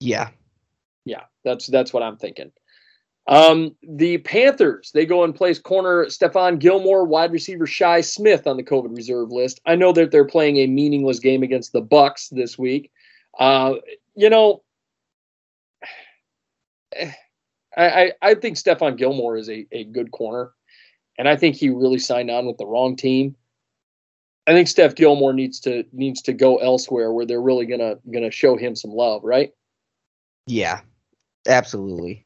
[0.00, 0.30] Yeah.
[1.04, 2.50] Yeah, that's that's what I'm thinking.
[3.28, 8.56] Um, the Panthers, they go and place corner Stephon Gilmore, wide receiver Shi Smith on
[8.56, 9.60] the COVID reserve list.
[9.66, 12.92] I know that they're playing a meaningless game against the Bucs this week.
[13.38, 13.74] Uh,
[14.14, 14.62] you know,
[17.76, 20.52] I, I, I think Stephon Gilmore is a, a good corner,
[21.18, 23.36] and I think he really signed on with the wrong team.
[24.46, 28.30] I think Steph Gilmore needs to needs to go elsewhere where they're really gonna gonna
[28.30, 29.52] show him some love, right?
[30.46, 30.80] Yeah.
[31.48, 32.25] Absolutely.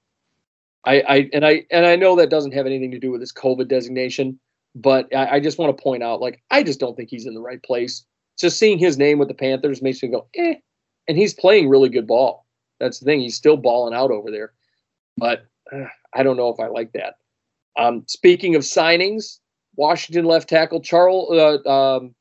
[0.84, 3.32] I, I and I and I know that doesn't have anything to do with his
[3.32, 4.38] COVID designation,
[4.74, 7.34] but I, I just want to point out, like, I just don't think he's in
[7.34, 8.04] the right place.
[8.38, 10.54] Just seeing his name with the Panthers makes me go, eh.
[11.08, 12.46] And he's playing really good ball.
[12.78, 14.52] That's the thing; he's still balling out over there.
[15.16, 15.84] But uh,
[16.14, 17.16] I don't know if I like that.
[17.78, 19.38] Um, speaking of signings,
[19.76, 22.14] Washington left tackle Charles uh, um,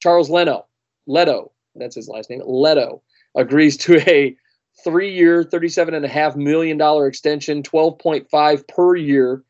[0.00, 0.66] Charles Leno,
[1.06, 3.02] Leto, that's his last name, Leto,
[3.36, 4.36] agrees to a
[4.84, 9.42] and a half million dollar extension, twelve point five per year.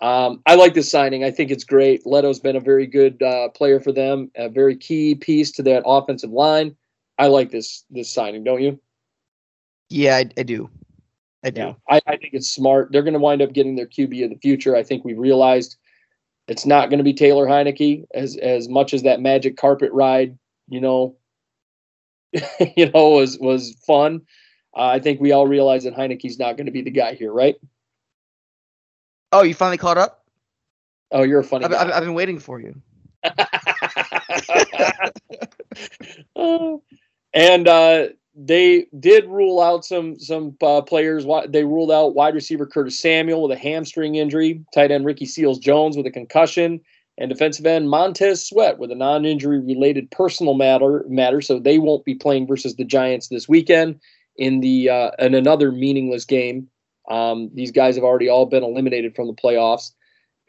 [0.00, 1.24] Um, I like this signing.
[1.24, 2.06] I think it's great.
[2.06, 5.82] Leto's been a very good uh, player for them, a very key piece to that
[5.84, 6.76] offensive line.
[7.18, 8.80] I like this this signing, don't you?
[9.88, 10.70] Yeah, I, I do.
[11.44, 11.60] I do.
[11.60, 12.90] Yeah, I, I think it's smart.
[12.92, 14.76] They're going to wind up getting their QB of the future.
[14.76, 15.76] I think we realized
[16.46, 20.38] it's not going to be Taylor Heinicke as as much as that magic carpet ride,
[20.68, 21.16] you know,
[22.76, 24.22] you know, was was fun.
[24.78, 27.32] Uh, I think we all realize that Heinicke's not going to be the guy here,
[27.32, 27.56] right?
[29.32, 30.24] Oh, you finally caught up?
[31.10, 31.82] Oh, you're a funny I've, guy.
[31.82, 32.80] I've, I've been waiting for you.
[37.34, 41.26] And uh, they did rule out some some uh, players.
[41.48, 45.58] They ruled out wide receiver Curtis Samuel with a hamstring injury, tight end Ricky Seals
[45.58, 46.80] Jones with a concussion,
[47.18, 51.40] and defensive end Montez Sweat with a non-injury related personal matter matter.
[51.40, 54.00] So they won't be playing versus the Giants this weekend
[54.38, 56.68] in the uh, in another meaningless game.
[57.10, 59.92] Um, these guys have already all been eliminated from the playoffs.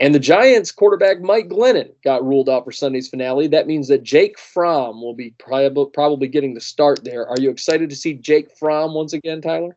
[0.02, 3.48] And the Giants quarterback Mike Glennon got ruled out for Sunday's finale.
[3.48, 7.28] That means that Jake Fromm will be prob- probably getting the start there.
[7.28, 9.76] Are you excited to see Jake Fromm once again, Tyler?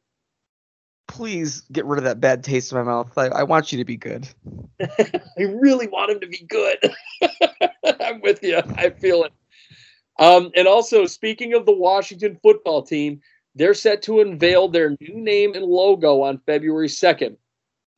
[1.12, 3.12] please get rid of that bad taste in my mouth.
[3.18, 4.26] I, I want you to be good.
[4.80, 6.78] I really want him to be good.
[8.00, 8.62] I'm with you.
[8.76, 9.32] I feel it.
[10.18, 13.20] Um, and also, speaking of the Washington football team,
[13.54, 17.36] they're set to unveil their new name and logo on February 2nd.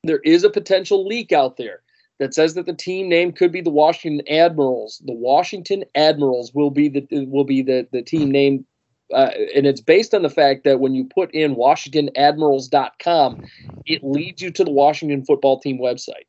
[0.02, 1.82] There is a potential leak out there
[2.18, 5.02] that says that the team name could be the Washington Admirals.
[5.04, 8.66] The Washington Admirals will be the will be the, the team name
[9.12, 13.44] uh, and it's based on the fact that when you put in washingtonadmirals.com
[13.86, 16.26] it leads you to the Washington football team website.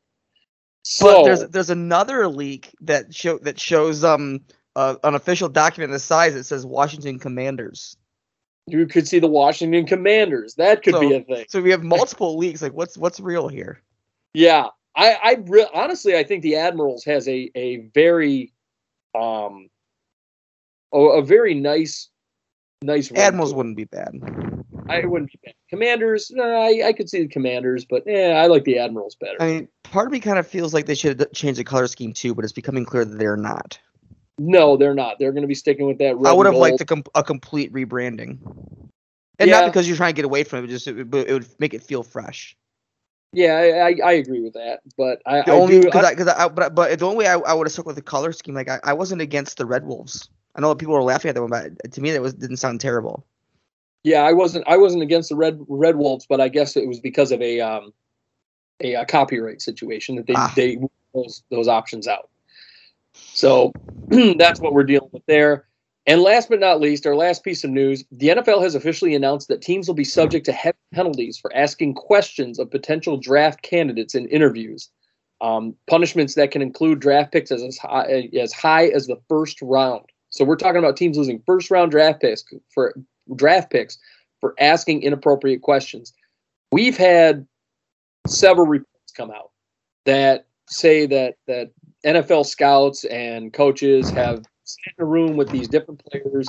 [0.82, 4.40] So But there's there's another leak that show that shows um
[4.74, 7.96] uh, an official document the size that says Washington Commanders.
[8.66, 10.54] You could see the Washington Commanders.
[10.56, 11.46] That could be a thing.
[11.48, 12.62] So we have multiple leagues.
[12.62, 13.80] Like what's what's real here?
[14.34, 18.52] Yeah, I, I re- honestly, I think the Admirals has a a very,
[19.14, 19.68] um,
[20.92, 22.08] a, a very nice,
[22.82, 23.12] nice.
[23.12, 24.14] Admirals wouldn't be bad.
[24.88, 25.54] I wouldn't be bad.
[25.70, 29.40] Commanders, I I could see the Commanders, but yeah, I like the Admirals better.
[29.40, 31.86] I mean, part of me kind of feels like they should have changed the color
[31.86, 33.78] scheme too, but it's becoming clear that they're not.
[34.38, 35.18] No, they're not.
[35.18, 36.16] They're going to be sticking with that.
[36.24, 38.38] I would have liked a, com- a complete rebranding,
[39.38, 39.60] and Yeah.
[39.60, 41.74] not because you're trying to get away from it, but just it, it would make
[41.74, 42.56] it feel fresh.
[43.32, 46.28] Yeah, I, I, I agree with that, but I, The only because I- I, because
[46.28, 48.54] I, but but the only way I, I would have stuck with the color scheme,
[48.54, 50.28] like I, I wasn't against the Red Wolves.
[50.54, 52.56] I know that people were laughing at that one, but to me that was didn't
[52.58, 53.26] sound terrible.
[54.04, 54.64] yeah, I wasn't.
[54.68, 57.60] I wasn't against the red Red Wolves, but I guess it was because of a
[57.60, 57.92] um
[58.80, 60.52] a, uh copyright situation that they Ah.
[60.56, 60.78] they
[61.12, 62.30] those those options out.
[63.16, 63.72] So
[64.38, 65.66] that's what we're dealing with there.
[66.06, 69.48] And last but not least, our last piece of news: the NFL has officially announced
[69.48, 74.14] that teams will be subject to heavy penalties for asking questions of potential draft candidates
[74.14, 74.88] in interviews.
[75.40, 79.60] Um, punishments that can include draft picks as as high, as high as the first
[79.60, 80.04] round.
[80.30, 82.94] So we're talking about teams losing first round draft picks for
[83.34, 83.98] draft picks
[84.40, 86.12] for asking inappropriate questions.
[86.70, 87.46] We've had
[88.28, 89.50] several reports come out
[90.04, 91.72] that say that that
[92.06, 96.48] NFL scouts and coaches have sat in a room with these different players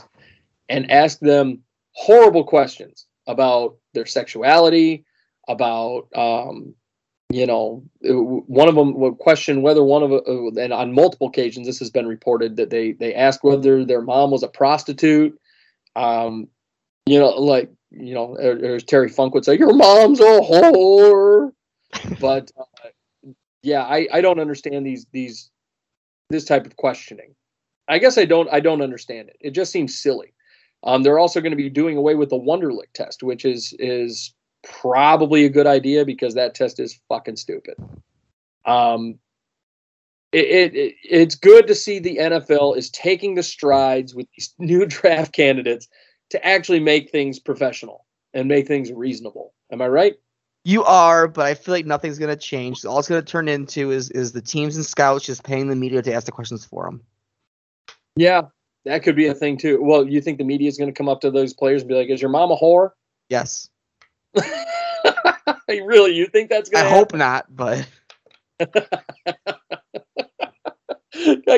[0.70, 1.64] and asked them
[1.94, 5.04] horrible questions about their sexuality,
[5.48, 6.76] about um,
[7.30, 11.68] you know, one of them would question whether one of uh, and on multiple occasions
[11.68, 15.38] this has been reported that they they asked whether their mom was a prostitute.
[15.96, 16.48] Um,
[17.06, 21.52] you know, like you know, or, or Terry Funk would say, "Your mom's a whore."
[22.20, 22.90] But uh,
[23.64, 25.50] yeah, I I don't understand these these
[26.30, 27.36] this type of questioning.
[27.88, 29.38] I guess I don't I don't understand it.
[29.40, 30.34] It just seems silly.
[30.84, 34.34] Um, they're also going to be doing away with the Wonderlic test, which is is
[34.64, 37.76] probably a good idea because that test is fucking stupid.
[38.66, 39.20] Um,
[40.32, 44.86] it, it it's good to see the NFL is taking the strides with these new
[44.86, 45.88] draft candidates
[46.30, 49.54] to actually make things professional and make things reasonable.
[49.72, 50.16] Am I right?
[50.68, 52.84] You are, but I feel like nothing's gonna change.
[52.84, 56.02] All it's gonna turn into is is the teams and scouts just paying the media
[56.02, 57.02] to ask the questions for them.
[58.18, 58.42] Yeah,
[58.84, 59.82] that could be a thing too.
[59.82, 61.96] Well, you think the media is going to come up to those players and be
[61.96, 62.90] like, "Is your mom a whore?"
[63.30, 63.70] Yes,
[65.70, 67.88] really, you think that's I to I hope not, but
[68.60, 68.66] I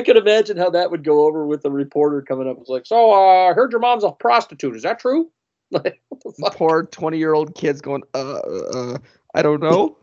[0.02, 2.58] can imagine how that would go over with the reporter coming up.
[2.60, 4.76] It's like, so uh, I heard your mom's a prostitute.
[4.76, 5.32] Is that true?
[5.72, 6.56] Like, what the fuck?
[6.56, 8.98] poor twenty-year-old kids going, uh, uh, uh,
[9.36, 9.98] I don't know.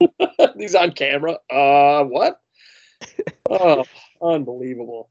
[0.58, 1.38] He's on camera.
[1.50, 2.40] Uh, what?
[3.48, 3.84] oh,
[4.20, 5.10] unbelievable.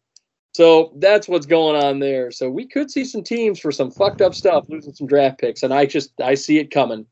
[0.54, 2.32] So that's what's going on there.
[2.32, 5.64] So we could see some teams for some fucked up stuff losing some draft picks,
[5.64, 7.06] and I just I see it coming.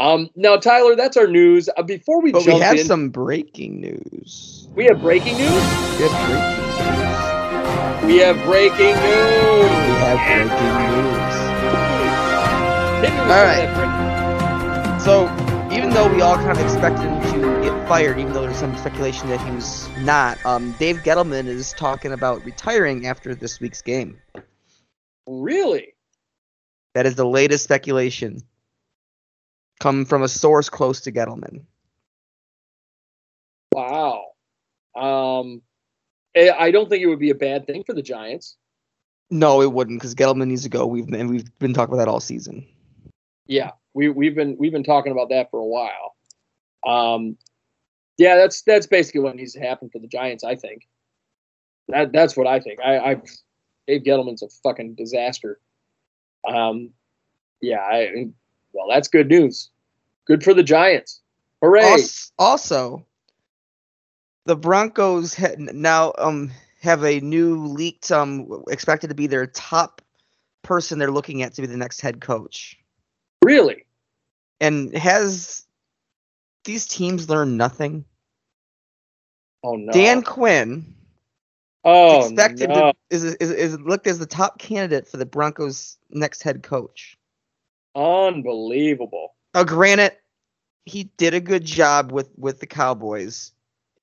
[0.00, 1.68] Um, now Tyler, that's our news.
[1.76, 4.68] Uh, before we But we have in, some breaking news.
[4.74, 5.50] we have breaking news.
[5.98, 6.56] We have breaking
[6.94, 8.04] news.
[8.06, 9.70] We have breaking news.
[9.70, 11.37] We have breaking news.
[13.00, 15.00] Hit me with All right.
[15.00, 15.26] So
[15.72, 18.76] even though we all kind of expected him to get fired, even though there's some
[18.76, 23.82] speculation that he was not, um, Dave Gettleman is talking about retiring after this week's
[23.82, 24.18] game.
[25.28, 25.94] Really?
[26.94, 28.42] That is the latest speculation.
[29.78, 31.62] Come from a source close to Gettleman.
[33.72, 34.32] Wow.
[34.96, 35.62] Um,
[36.34, 38.56] eh, I don't think it would be a bad thing for the Giants.
[39.30, 40.86] No, it wouldn't, because Gettleman needs to go.
[40.86, 42.66] We've and we've been talking about that all season.
[43.48, 46.14] Yeah, we we've been we've been talking about that for a while.
[46.86, 47.36] Um,
[48.18, 50.44] yeah, that's that's basically what needs to happen for the Giants.
[50.44, 50.86] I think
[51.88, 52.78] that that's what I think.
[52.80, 53.22] I, I
[53.86, 55.58] Dave Gettleman's a fucking disaster.
[56.46, 56.90] Um,
[57.60, 58.28] yeah, I
[58.72, 59.70] well, that's good news.
[60.26, 61.22] Good for the Giants.
[61.62, 62.04] Hooray!
[62.38, 63.04] Also,
[64.44, 70.02] the Broncos ha- now um have a new leaked um expected to be their top
[70.62, 72.78] person they're looking at to be the next head coach.
[73.48, 73.86] Really?
[74.60, 75.66] And has
[76.64, 78.04] these teams learned nothing?
[79.64, 79.90] Oh no.
[79.90, 80.94] Dan Quinn
[81.84, 82.92] oh expected no.
[82.92, 87.16] to, is, is is looked as the top candidate for the Broncos' next head coach.
[87.96, 89.34] Unbelievable.
[89.54, 90.12] Now, granted,
[90.84, 93.52] he did a good job with with the Cowboys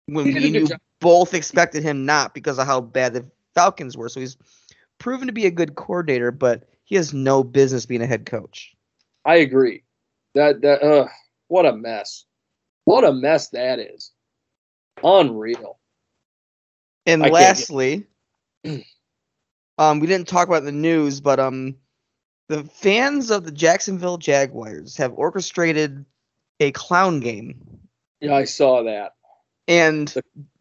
[0.07, 0.79] when He did a we knew job.
[1.01, 4.09] both expected him not because of how bad the Falcons were.
[4.09, 4.37] So he's
[4.97, 8.74] proven to be a good coordinator, but he has no business being a head coach.
[9.25, 9.83] I agree.
[10.35, 11.07] That that uh
[11.47, 12.25] what a mess.
[12.85, 14.11] What a mess that is.
[15.03, 15.79] Unreal.
[17.05, 18.05] And I lastly,
[19.77, 21.75] um, we didn't talk about the news, but um,
[22.49, 26.05] the fans of the Jacksonville Jaguars have orchestrated
[26.59, 27.79] a clown game,
[28.21, 29.13] Yeah, I saw that.
[29.67, 30.13] and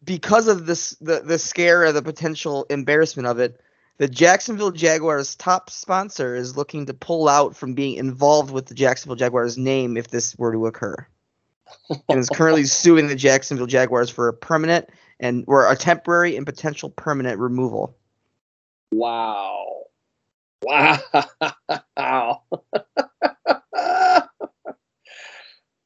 [0.03, 3.59] because of this, the the scare of the potential embarrassment of it,
[3.97, 8.75] the Jacksonville Jaguars top sponsor is looking to pull out from being involved with the
[8.75, 11.07] Jacksonville Jaguars name if this were to occur,
[12.09, 16.45] and is currently suing the Jacksonville Jaguars for a permanent and or a temporary and
[16.45, 17.95] potential permanent removal.
[18.91, 19.83] Wow.
[20.61, 20.99] Wow.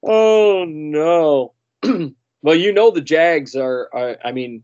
[0.04, 1.54] oh no.
[2.42, 4.64] well, you know the Jags are, are I mean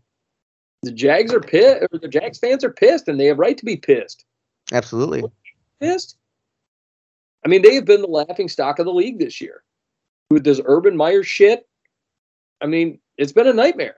[0.86, 3.64] the Jags are pissed or the Jags fans are pissed and they have right to
[3.64, 4.24] be pissed.
[4.72, 5.24] Absolutely.
[5.80, 6.16] Pissed.
[7.44, 9.62] I mean, they have been the laughing stock of the league this year.
[10.30, 11.68] With this Urban Meyer shit.
[12.60, 13.96] I mean, it's been a nightmare.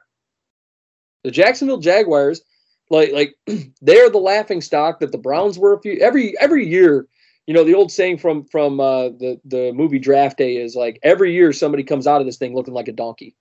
[1.25, 2.42] The Jacksonville Jaguars,
[2.91, 3.34] like like
[3.81, 7.07] they're the laughing stock that the Browns were a few every every year.
[7.47, 10.99] You know, the old saying from from uh, the the movie Draft Day is like
[11.02, 13.34] every year somebody comes out of this thing looking like a donkey.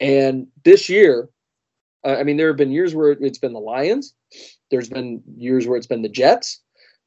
[0.00, 1.28] And this year,
[2.04, 4.14] uh, I mean, there have been years where it's been the Lions.
[4.70, 6.60] There's been years where it's been the Jets.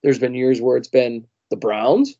[0.04, 2.16] There's been years where it's been the Browns.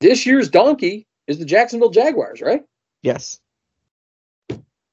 [0.00, 2.62] This year's donkey is the Jacksonville Jaguars, right?
[3.02, 3.40] Yes.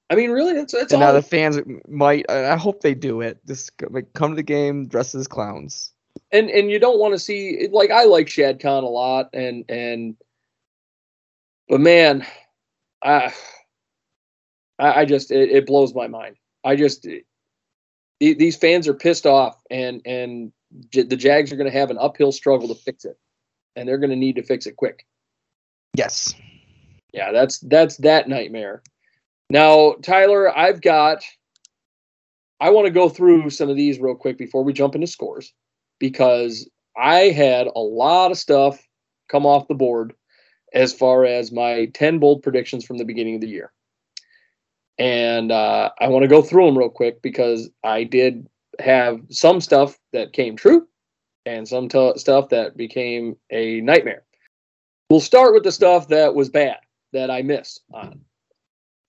[0.10, 2.30] I mean, really, that's that's and now the fans might.
[2.30, 3.40] I hope they do it.
[3.48, 5.92] Just like come to the game dressed as clowns.
[6.32, 9.66] and and you don't want to see like I like Shad Khan a lot, and
[9.70, 10.16] and
[11.70, 12.26] but man,
[13.02, 13.34] I
[14.78, 16.36] I I just it, it blows my mind.
[16.64, 17.08] I just
[18.20, 20.52] these fans are pissed off, and and
[20.92, 23.18] the Jags are going to have an uphill struggle to fix it,
[23.76, 25.06] and they're going to need to fix it quick.
[25.96, 26.34] Yes.
[27.14, 28.82] Yeah, that's that's that nightmare.
[29.50, 31.24] Now, Tyler, I've got
[32.60, 35.54] I want to go through some of these real quick before we jump into scores
[36.00, 38.88] because I had a lot of stuff
[39.30, 40.14] come off the board
[40.74, 43.72] as far as my 10 bold predictions from the beginning of the year.
[45.00, 48.48] And uh, I want to go through them real quick because I did
[48.80, 50.88] have some stuff that came true
[51.46, 54.24] and some t- stuff that became a nightmare.
[55.10, 56.78] We'll start with the stuff that was bad
[57.12, 58.22] that I missed on.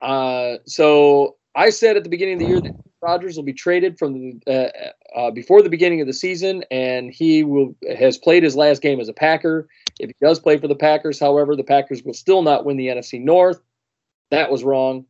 [0.00, 3.98] Uh, so I said at the beginning of the year that Rodgers will be traded
[3.98, 8.42] from the uh, uh, before the beginning of the season, and he will has played
[8.42, 9.68] his last game as a Packer.
[10.00, 12.88] If he does play for the Packers, however, the Packers will still not win the
[12.88, 13.60] NFC North.
[14.30, 15.06] That was wrong.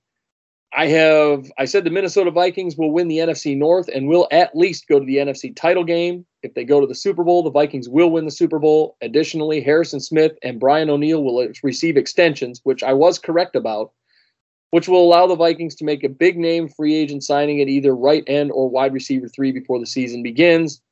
[0.76, 4.56] I have I said the Minnesota Vikings will win the NFC North and will at
[4.56, 6.26] least go to the NFC title game.
[6.42, 8.96] If they go to the Super Bowl, the Vikings will win the Super Bowl.
[9.00, 13.92] Additionally, Harrison Smith and Brian O'Neill will receive extensions, which I was correct about,
[14.72, 17.94] which will allow the Vikings to make a big name free agent signing at either
[17.94, 20.82] right end or wide receiver three before the season begins.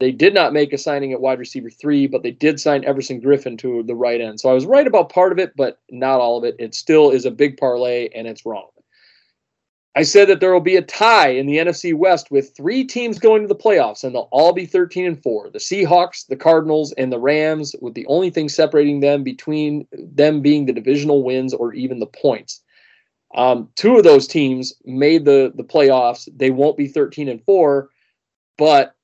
[0.00, 3.22] They did not make a signing at wide receiver three, but they did sign Everson
[3.22, 4.38] Griffen to the right end.
[4.38, 6.56] So I was right about part of it, but not all of it.
[6.58, 8.68] It still is a big parlay, and it's wrong.
[9.96, 13.18] I said that there will be a tie in the NFC West with three teams
[13.18, 15.50] going to the playoffs, and they'll all be 13 and 4.
[15.50, 20.42] The Seahawks, the Cardinals, and the Rams, with the only thing separating them between them
[20.42, 22.62] being the divisional wins or even the points.
[23.34, 26.28] Um, two of those teams made the, the playoffs.
[26.36, 27.90] They won't be 13 and 4,
[28.58, 28.94] but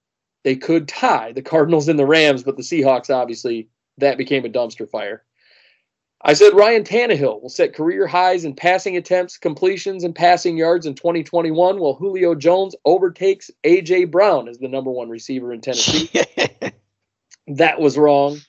[0.44, 4.48] they could tie the Cardinals and the Rams, but the Seahawks, obviously, that became a
[4.48, 5.24] dumpster fire.
[6.28, 10.84] I said Ryan Tannehill will set career highs in passing attempts, completions, and passing yards
[10.84, 14.06] in 2021, while Julio Jones overtakes A.J.
[14.06, 16.10] Brown as the number one receiver in Tennessee.
[17.46, 18.40] that was wrong.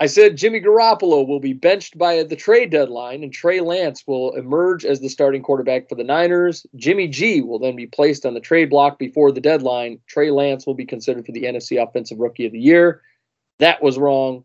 [0.00, 4.34] I said Jimmy Garoppolo will be benched by the trade deadline, and Trey Lance will
[4.34, 6.66] emerge as the starting quarterback for the Niners.
[6.74, 10.00] Jimmy G will then be placed on the trade block before the deadline.
[10.08, 13.02] Trey Lance will be considered for the NFC Offensive Rookie of the Year.
[13.60, 14.44] That was wrong.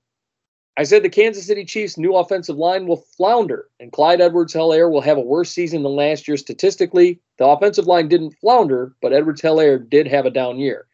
[0.75, 4.89] I said the Kansas City Chiefs' new offensive line will flounder, and Clyde Edwards Helaire
[4.89, 7.19] will have a worse season than last year statistically.
[7.37, 10.87] The offensive line didn't flounder, but Edwards Helaire did have a down year.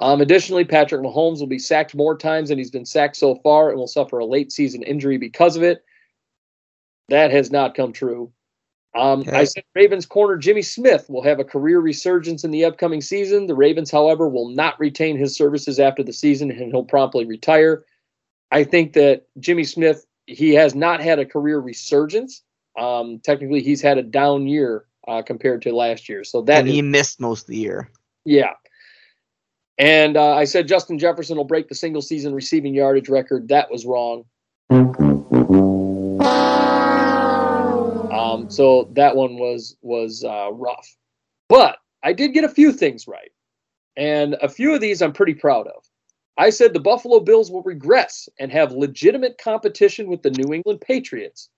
[0.00, 3.68] Um, additionally, Patrick Mahomes will be sacked more times than he's been sacked so far
[3.68, 5.84] and will suffer a late season injury because of it.
[7.08, 8.32] That has not come true.
[8.94, 9.32] Um, Okay.
[9.32, 13.46] I said Ravens corner Jimmy Smith will have a career resurgence in the upcoming season.
[13.46, 17.84] The Ravens, however, will not retain his services after the season and he'll promptly retire.
[18.50, 22.42] I think that Jimmy Smith, he has not had a career resurgence.
[22.78, 26.24] Um, technically, he's had a down year uh, compared to last year.
[26.24, 27.90] So that and is he missed most of the year.
[28.24, 28.52] yeah.
[29.78, 33.48] And uh, I said Justin Jefferson will break the single season receiving yardage record.
[33.48, 34.26] That was wrong.
[38.12, 40.96] Um, so that one was was uh, rough,
[41.48, 43.32] but I did get a few things right,
[43.96, 45.82] and a few of these I'm pretty proud of.
[46.38, 50.80] I said the Buffalo Bills will regress and have legitimate competition with the New England
[50.80, 51.50] Patriots.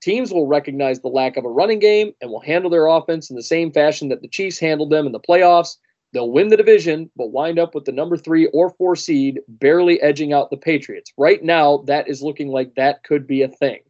[0.00, 3.36] Teams will recognize the lack of a running game and will handle their offense in
[3.36, 5.76] the same fashion that the Chiefs handled them in the playoffs.
[6.12, 10.00] They'll win the division, but wind up with the number three or four seed, barely
[10.00, 11.12] edging out the Patriots.
[11.18, 13.80] Right now, that is looking like that could be a thing.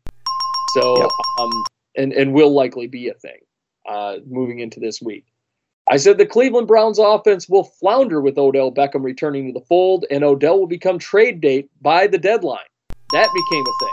[0.74, 1.10] So, Yep.
[1.40, 1.50] um,
[1.96, 3.38] and and will likely be a thing
[3.86, 5.26] uh, moving into this week.
[5.90, 10.06] I said the Cleveland Browns offense will flounder with Odell Beckham returning to the fold,
[10.10, 12.64] and Odell will become trade date by the deadline.
[13.12, 13.92] That became a thing.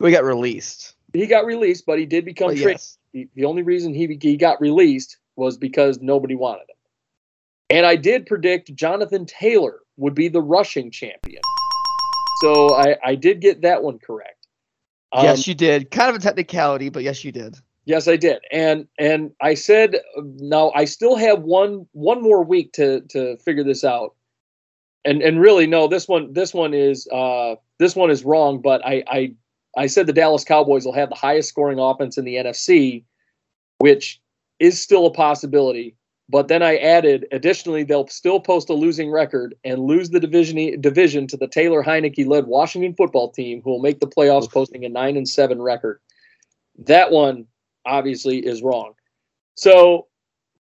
[0.00, 0.96] We got released.
[1.12, 2.72] He got released, but he did become But trade.
[2.72, 2.98] yes.
[3.12, 6.76] The, the only reason he he got released was because nobody wanted him.
[7.70, 11.40] And I did predict Jonathan Taylor would be the rushing champion.
[12.40, 14.48] So I, I did get that one correct.
[15.12, 15.92] Um, yes, you did.
[15.92, 17.56] Kind of a technicality, but yes, you did.
[17.86, 22.72] Yes, I did, and and I said now I still have one one more week
[22.72, 24.14] to to figure this out,
[25.04, 28.84] and and really no, this one this one is uh this one is wrong, but
[28.86, 29.34] I I
[29.76, 33.04] I said the Dallas Cowboys will have the highest scoring offense in the NFC,
[33.78, 34.18] which
[34.58, 35.94] is still a possibility.
[36.30, 40.80] But then I added additionally they'll still post a losing record and lose the division
[40.80, 44.86] division to the Taylor Heinicke led Washington football team, who will make the playoffs, posting
[44.86, 46.00] a nine and seven record.
[46.78, 47.46] That one
[47.86, 48.94] obviously is wrong.
[49.54, 50.08] So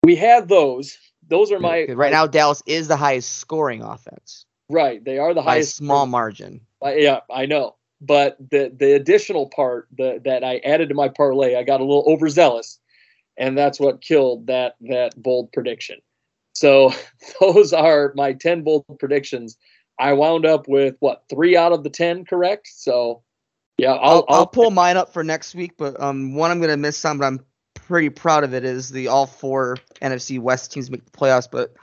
[0.03, 0.97] we have those.
[1.27, 5.41] Those are my right now, Dallas is the highest scoring offense Right, they are the
[5.41, 5.75] by highest.
[5.75, 6.61] small margin.
[6.83, 7.75] Yeah, I know.
[8.01, 11.83] But the the additional part the, that I added to my parlay, I got a
[11.85, 12.79] little overzealous,
[13.37, 15.99] and that's what killed that that bold prediction.
[16.53, 16.91] So
[17.39, 19.57] those are my ten bold predictions.
[19.99, 22.67] I wound up with what three out of the ten correct.
[22.73, 23.21] So
[23.77, 26.77] yeah, I'll, I'll, I'll, pull mine up for next week, but um, one I'm gonna
[26.77, 27.39] miss some, but I'm
[27.73, 28.63] pretty proud of it.
[28.63, 31.73] Is the all four NFC West teams make the playoffs, but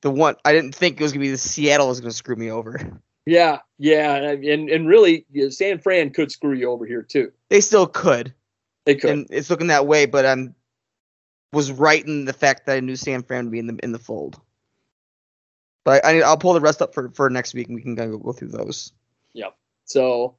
[0.00, 2.50] the one I didn't think it was gonna be the Seattle was gonna screw me
[2.50, 2.80] over.
[3.26, 7.30] yeah, yeah, and and, really, San Fran could screw you over here too.
[7.50, 8.32] They still could,
[8.86, 9.10] They could.
[9.10, 10.06] and it's looking that way.
[10.06, 10.54] But I'm
[11.52, 13.92] was right in the fact that I knew San Fran would be in the in
[13.92, 14.40] the fold.
[15.84, 18.16] But I, I'll pull the rest up for, for next week, and we can go
[18.16, 18.92] go through those.
[19.34, 19.54] Yep.
[19.84, 20.36] So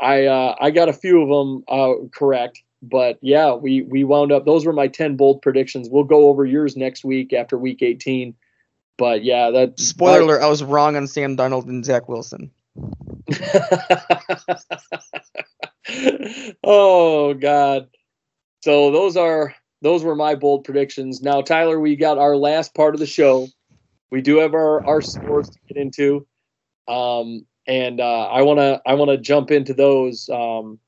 [0.00, 4.32] I uh, I got a few of them uh, correct, but yeah, we we wound
[4.32, 4.44] up.
[4.44, 5.88] Those were my ten bold predictions.
[5.90, 8.34] We'll go over yours next week after week eighteen.
[8.98, 12.50] But yeah, that Spoiler alert: I was wrong on Sam Darnold and Zach Wilson.
[16.64, 17.88] oh God.
[18.62, 21.22] So those are those were my bold predictions.
[21.22, 23.48] Now, Tyler, we got our last part of the show.
[24.10, 26.26] We do have our our scores to get into,
[26.88, 30.28] um, and uh, I wanna I wanna jump into those.
[30.28, 30.78] Um,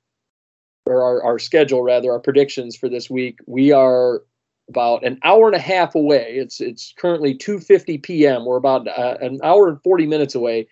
[0.89, 3.39] or our, our schedule rather, our predictions for this week.
[3.47, 4.23] We are
[4.69, 6.35] about an hour and a half away.
[6.37, 8.45] It's it's currently 2:50 p.m.
[8.45, 10.67] We're about uh, an hour and 40 minutes away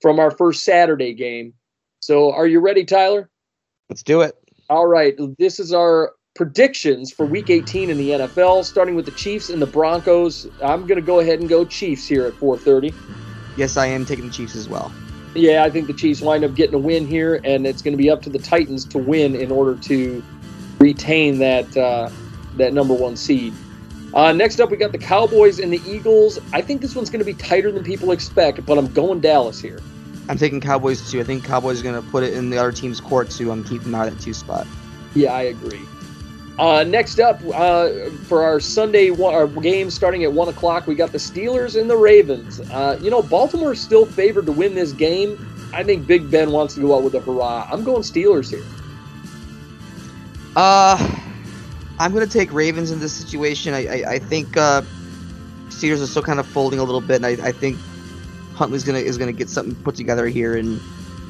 [0.00, 1.52] from our first Saturday game.
[2.00, 3.30] So, are you ready, Tyler?
[3.88, 4.34] Let's do it.
[4.68, 9.12] All right, this is our predictions for Week 18 in the NFL, starting with the
[9.12, 10.46] Chiefs and the Broncos.
[10.62, 12.92] I'm going to go ahead and go Chiefs here at 4:30.
[13.56, 14.92] Yes, I am taking the Chiefs as well.
[15.36, 17.98] Yeah, I think the Chiefs wind up getting a win here, and it's going to
[17.98, 20.22] be up to the Titans to win in order to
[20.78, 22.10] retain that uh,
[22.56, 23.52] that number one seed.
[24.14, 26.38] Uh, next up, we got the Cowboys and the Eagles.
[26.52, 29.60] I think this one's going to be tighter than people expect, but I'm going Dallas
[29.60, 29.78] here.
[30.28, 31.20] I'm taking Cowboys too.
[31.20, 33.50] I think Cowboys are going to put it in the other team's court too.
[33.50, 34.66] I'm keeping them out that two spot.
[35.14, 35.82] Yeah, I agree.
[36.58, 37.90] Uh, next up, uh,
[38.24, 41.88] for our Sunday one, our game starting at one o'clock, we got the Steelers and
[41.90, 42.60] the Ravens.
[42.70, 45.38] Uh, you know, Baltimore is still favored to win this game.
[45.74, 47.68] I think Big Ben wants to go out with a hurrah.
[47.70, 48.64] I'm going Steelers here.
[50.56, 50.96] Uh,
[51.98, 53.74] I'm going to take Ravens in this situation.
[53.74, 54.80] I I, I think uh,
[55.68, 57.76] Steelers are still kind of folding a little bit, and I, I think
[58.54, 60.80] Huntley's gonna is gonna get something put together here and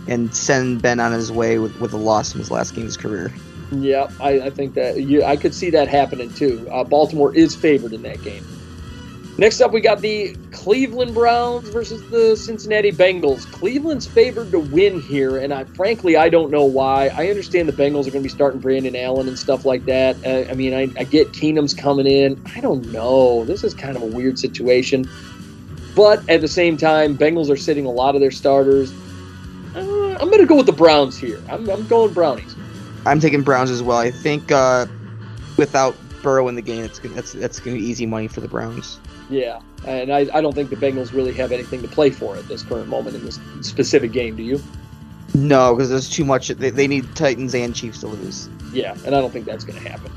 [0.06, 2.86] and send Ben on his way with, with a loss in his last game of
[2.86, 3.32] his career.
[3.72, 6.68] Yeah, I, I think that you, I could see that happening too.
[6.70, 8.44] Uh, Baltimore is favored in that game.
[9.38, 13.44] Next up, we got the Cleveland Browns versus the Cincinnati Bengals.
[13.52, 17.08] Cleveland's favored to win here, and I frankly I don't know why.
[17.08, 20.16] I understand the Bengals are going to be starting Brandon Allen and stuff like that.
[20.24, 22.40] Uh, I mean, I, I get Keenum's coming in.
[22.54, 23.44] I don't know.
[23.44, 25.06] This is kind of a weird situation,
[25.94, 28.90] but at the same time, Bengals are sitting a lot of their starters.
[29.74, 31.42] Uh, I'm going to go with the Browns here.
[31.50, 32.55] I'm, I'm going Brownies.
[33.06, 33.98] I'm taking Browns as well.
[33.98, 34.86] I think uh,
[35.56, 38.48] without Burrow in the game, it's that's that's going to be easy money for the
[38.48, 38.98] Browns.
[39.30, 42.46] Yeah, and I, I don't think the Bengals really have anything to play for at
[42.48, 44.36] this current moment in this specific game.
[44.36, 44.60] Do you?
[45.34, 46.48] No, because there's too much.
[46.48, 48.48] They, they need Titans and Chiefs to lose.
[48.72, 50.10] Yeah, and I don't think that's going to happen.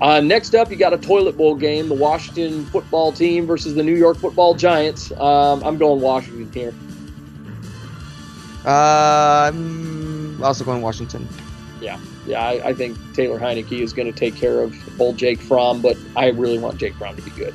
[0.00, 3.82] Uh, next up, you got a toilet bowl game: the Washington football team versus the
[3.82, 5.12] New York Football Giants.
[5.12, 6.74] Um, I'm going Washington here.
[8.64, 11.28] Uh, I'm also going Washington.
[11.80, 15.40] Yeah, yeah, I, I think Taylor Heinicke is going to take care of old Jake
[15.40, 17.54] Fromm, but I really want Jake Fromm to be good.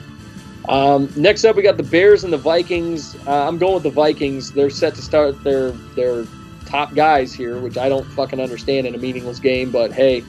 [0.69, 3.15] Um, next up, we got the Bears and the Vikings.
[3.27, 4.51] Uh, I'm going with the Vikings.
[4.51, 6.25] They're set to start their their
[6.65, 9.71] top guys here, which I don't fucking understand in a meaningless game.
[9.71, 10.23] But hey,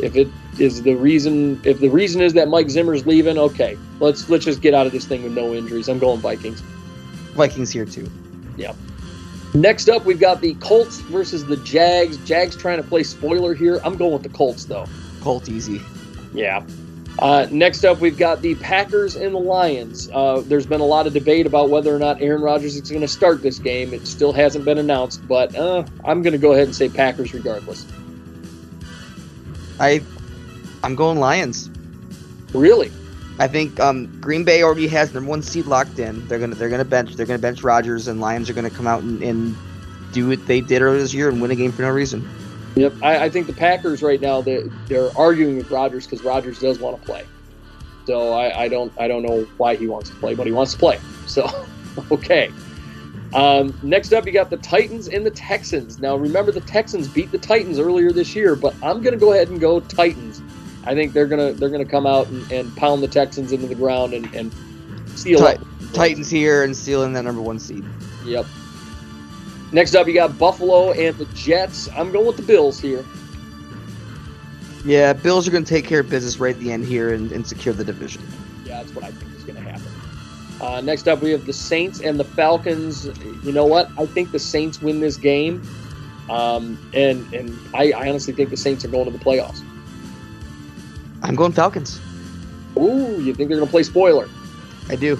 [0.00, 4.28] if it is the reason, if the reason is that Mike Zimmer's leaving, okay, let's
[4.28, 5.88] let's just get out of this thing with no injuries.
[5.88, 6.60] I'm going Vikings.
[7.34, 8.10] Vikings here too.
[8.56, 8.76] Yep.
[9.54, 12.16] Next up, we've got the Colts versus the Jags.
[12.18, 13.80] Jags trying to play spoiler here.
[13.84, 14.86] I'm going with the Colts though.
[15.20, 15.80] Colt easy.
[16.34, 16.64] Yeah.
[17.18, 20.08] Uh, next up, we've got the Packers and the Lions.
[20.12, 23.00] Uh, there's been a lot of debate about whether or not Aaron Rodgers is going
[23.00, 23.92] to start this game.
[23.92, 27.34] It still hasn't been announced, but uh, I'm going to go ahead and say Packers
[27.34, 27.86] regardless.
[29.80, 30.00] I,
[30.84, 31.70] I'm going Lions.
[32.52, 32.92] Really?
[33.38, 36.26] I think um, Green Bay already has number one seed locked in.
[36.26, 39.02] They're gonna they're gonna bench they're gonna bench Rodgers and Lions are gonna come out
[39.02, 39.56] and, and
[40.12, 42.28] do what they did earlier this year and win a game for no reason.
[42.76, 42.94] Yep.
[43.02, 46.78] I, I think the Packers right now they're, they're arguing with Rodgers because Rodgers does
[46.78, 47.24] want to play.
[48.06, 50.72] So I, I don't I don't know why he wants to play, but he wants
[50.72, 50.98] to play.
[51.28, 51.46] So
[52.10, 52.50] okay.
[53.34, 55.98] Um, next up, you got the Titans and the Texans.
[55.98, 59.32] Now, remember the Texans beat the Titans earlier this year, but I'm going to go
[59.32, 60.40] ahead and go Titans.
[60.88, 63.74] I think they're gonna they're gonna come out and, and pound the Texans into the
[63.74, 64.50] ground and, and
[65.16, 67.84] seal Ti- Titans here and stealing that number one seed.
[68.24, 68.46] Yep.
[69.70, 71.90] Next up, you got Buffalo and the Jets.
[71.94, 73.04] I'm going with the Bills here.
[74.86, 77.46] Yeah, Bills are gonna take care of business right at the end here and, and
[77.46, 78.22] secure the division.
[78.64, 79.86] Yeah, that's what I think is going to happen.
[80.60, 83.06] Uh, next up, we have the Saints and the Falcons.
[83.42, 83.90] You know what?
[83.96, 85.62] I think the Saints win this game,
[86.28, 89.62] um, and and I, I honestly think the Saints are going to the playoffs.
[91.22, 92.00] I'm going Falcons.
[92.76, 94.28] Ooh, you think they're going to play spoiler?
[94.88, 95.16] I do.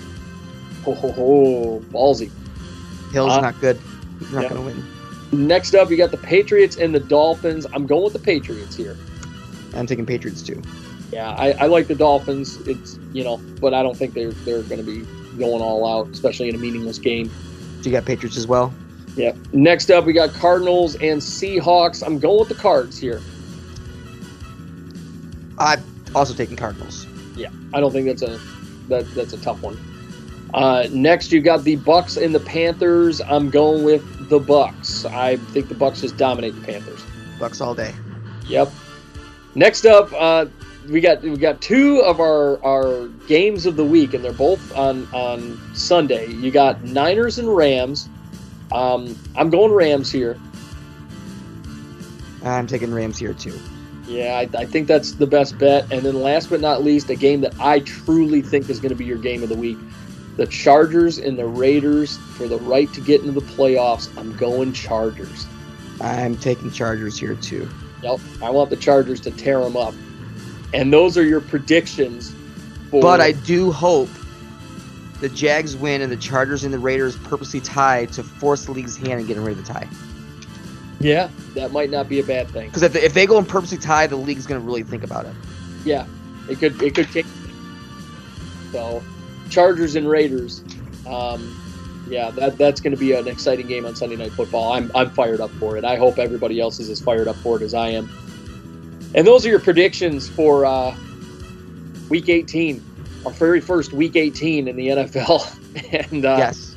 [0.85, 2.31] Ho ho ho, ballsy.
[3.13, 3.79] Hill's Uh, not good.
[4.19, 4.49] He's not yeah.
[4.51, 4.85] gonna win.
[5.33, 7.67] Next up, you got the Patriots and the Dolphins.
[7.73, 8.97] I'm going with the Patriots here.
[9.75, 10.63] I'm taking Patriots too.
[11.13, 12.57] Yeah, I, I like the Dolphins.
[12.67, 15.07] It's you know, but I don't think they're they're going to be
[15.39, 17.31] going all out, especially in a meaningless game.
[17.81, 18.73] So you got Patriots as well.
[19.17, 19.35] Yeah.
[19.53, 22.05] Next up, we got Cardinals and Seahawks.
[22.07, 23.21] I'm going with the Cards here.
[25.59, 27.07] I'm also taking Cardinals.
[27.37, 28.41] Yeah, I don't think that's a
[28.89, 29.79] that that's a tough one.
[30.55, 33.21] Uh, next, you got the Bucs and the Panthers.
[33.21, 35.05] I'm going with the Bucs.
[35.11, 37.01] I think the Bucs just dominate the Panthers.
[37.39, 37.95] Bucs all day.
[38.47, 38.73] Yep.
[39.55, 40.47] Next up, uh,
[40.89, 44.75] we got we got two of our our games of the week, and they're both
[44.77, 46.29] on on Sunday.
[46.31, 48.09] You got Niners and Rams.
[48.73, 50.39] Um, I'm going Rams here.
[52.45, 53.59] I'm taking Rams here too.
[54.09, 55.93] Yeah, I, I think that's the best bet.
[55.93, 58.97] And then last but not least, a game that I truly think is going to
[58.97, 59.77] be your game of the week.
[60.37, 64.17] The Chargers and the Raiders for the right to get into the playoffs.
[64.17, 65.47] I'm going Chargers.
[66.01, 67.69] I'm taking Chargers here too.
[68.03, 69.95] Yep, I want the Chargers to tear them up.
[70.73, 72.35] And those are your predictions.
[72.91, 74.09] For, But I do hope
[75.21, 78.97] the Jags win and the Chargers and the Raiders purposely tie to force the league's
[78.97, 79.89] hand and get rid of the tie.
[81.01, 82.67] Yeah, that might not be a bad thing.
[82.69, 85.05] Because if, they- if they go and purposely tie, the league's going to really think
[85.05, 85.35] about it.
[85.85, 86.07] Yeah,
[86.49, 87.27] it could it could change.
[87.27, 87.57] things.
[88.73, 89.03] So,
[89.49, 90.63] Chargers and Raiders.
[91.07, 91.59] Um,
[92.07, 94.73] yeah, that that's going to be an exciting game on Sunday Night Football.
[94.73, 95.85] I'm I'm fired up for it.
[95.85, 98.11] I hope everybody else is as fired up for it as I am.
[99.15, 100.95] And those are your predictions for uh,
[102.11, 102.85] Week 18,
[103.25, 105.55] our very first Week 18 in the NFL.
[106.13, 106.68] and uh, yes.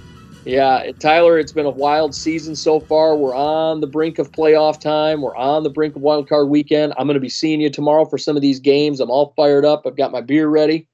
[0.45, 3.15] Yeah, Tyler, it's been a wild season so far.
[3.15, 5.21] We're on the brink of playoff time.
[5.21, 6.93] We're on the brink of wild card weekend.
[6.97, 8.99] I'm going to be seeing you tomorrow for some of these games.
[8.99, 9.85] I'm all fired up.
[9.85, 10.87] I've got my beer ready.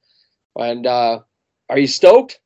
[0.57, 1.19] And uh,
[1.69, 2.39] are you stoked?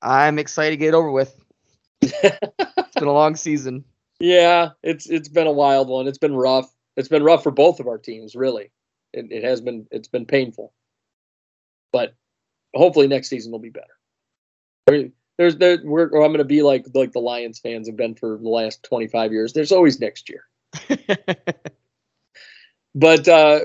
[0.00, 1.38] I'm excited to get it over with.
[2.00, 3.84] it's been a long season.
[4.20, 6.08] Yeah, it's it's been a wild one.
[6.08, 6.72] It's been rough.
[6.96, 8.70] It's been rough for both of our teams, really.
[9.12, 10.72] It, it has been it's been painful.
[11.92, 12.14] But
[12.74, 15.12] hopefully next season will be better.
[15.38, 18.36] There's there we're I'm going to be like like the Lions fans have been for
[18.36, 19.52] the last 25 years.
[19.52, 20.44] There's always next year.
[22.94, 23.60] but uh,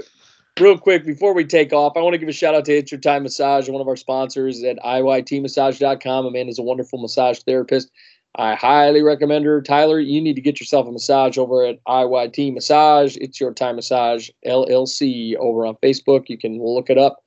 [0.60, 2.92] real quick before we take off, I want to give a shout out to It's
[2.92, 6.26] Your Time Massage, one of our sponsors at IYTmassage.com.
[6.27, 7.90] Amanda's a wonderful massage therapist.
[8.35, 9.61] I highly recommend her.
[9.61, 13.16] Tyler, you need to get yourself a massage over at IYT Massage.
[13.18, 16.30] It's Your Time Massage LLC over on Facebook.
[16.30, 17.24] You can look it up.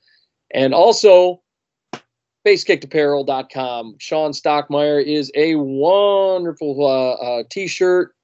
[0.53, 1.43] And also,
[2.47, 3.97] FaceKickedApparel.com.
[3.99, 8.15] Sean Stockmeyer is a wonderful uh, uh, t-shirt,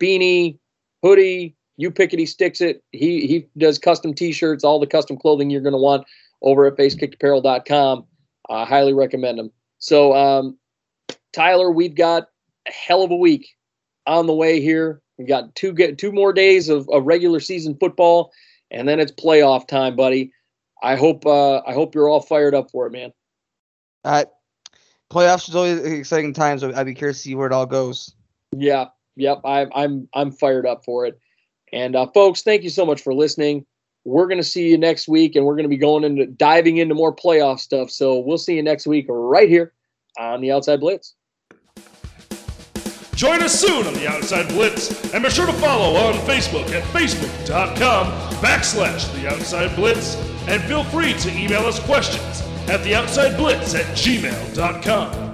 [0.00, 0.58] beanie,
[1.02, 1.54] hoodie.
[1.76, 2.82] You pickety sticks it.
[2.92, 6.06] He he does custom t-shirts, all the custom clothing you're going to want
[6.40, 8.06] over at FaceKickedApparel.com.
[8.48, 9.52] I highly recommend them.
[9.78, 10.58] So, um,
[11.34, 12.28] Tyler, we've got
[12.66, 13.54] a hell of a week
[14.06, 15.02] on the way here.
[15.18, 18.32] We've got two get two more days of, of regular season football,
[18.70, 20.32] and then it's playoff time, buddy.
[20.82, 23.12] I hope uh, I hope you're all fired up for it, man.
[24.04, 24.24] Uh,
[25.10, 26.60] playoffs is always exciting times.
[26.60, 28.14] So I'd be curious to see where it all goes.
[28.52, 28.86] Yeah,
[29.16, 29.40] yep.
[29.44, 31.18] I, I'm I'm fired up for it.
[31.72, 33.66] And uh, folks, thank you so much for listening.
[34.04, 37.14] We're gonna see you next week, and we're gonna be going into diving into more
[37.14, 37.90] playoff stuff.
[37.90, 39.74] So we'll see you next week right here
[40.18, 41.14] on the Outside Blitz.
[43.14, 46.84] Join us soon on the Outside Blitz, and be sure to follow on Facebook at
[46.84, 50.14] facebook.com backslash the Outside Blitz,
[50.46, 55.27] and feel free to email us questions at theoutsideblitz at gmail.com.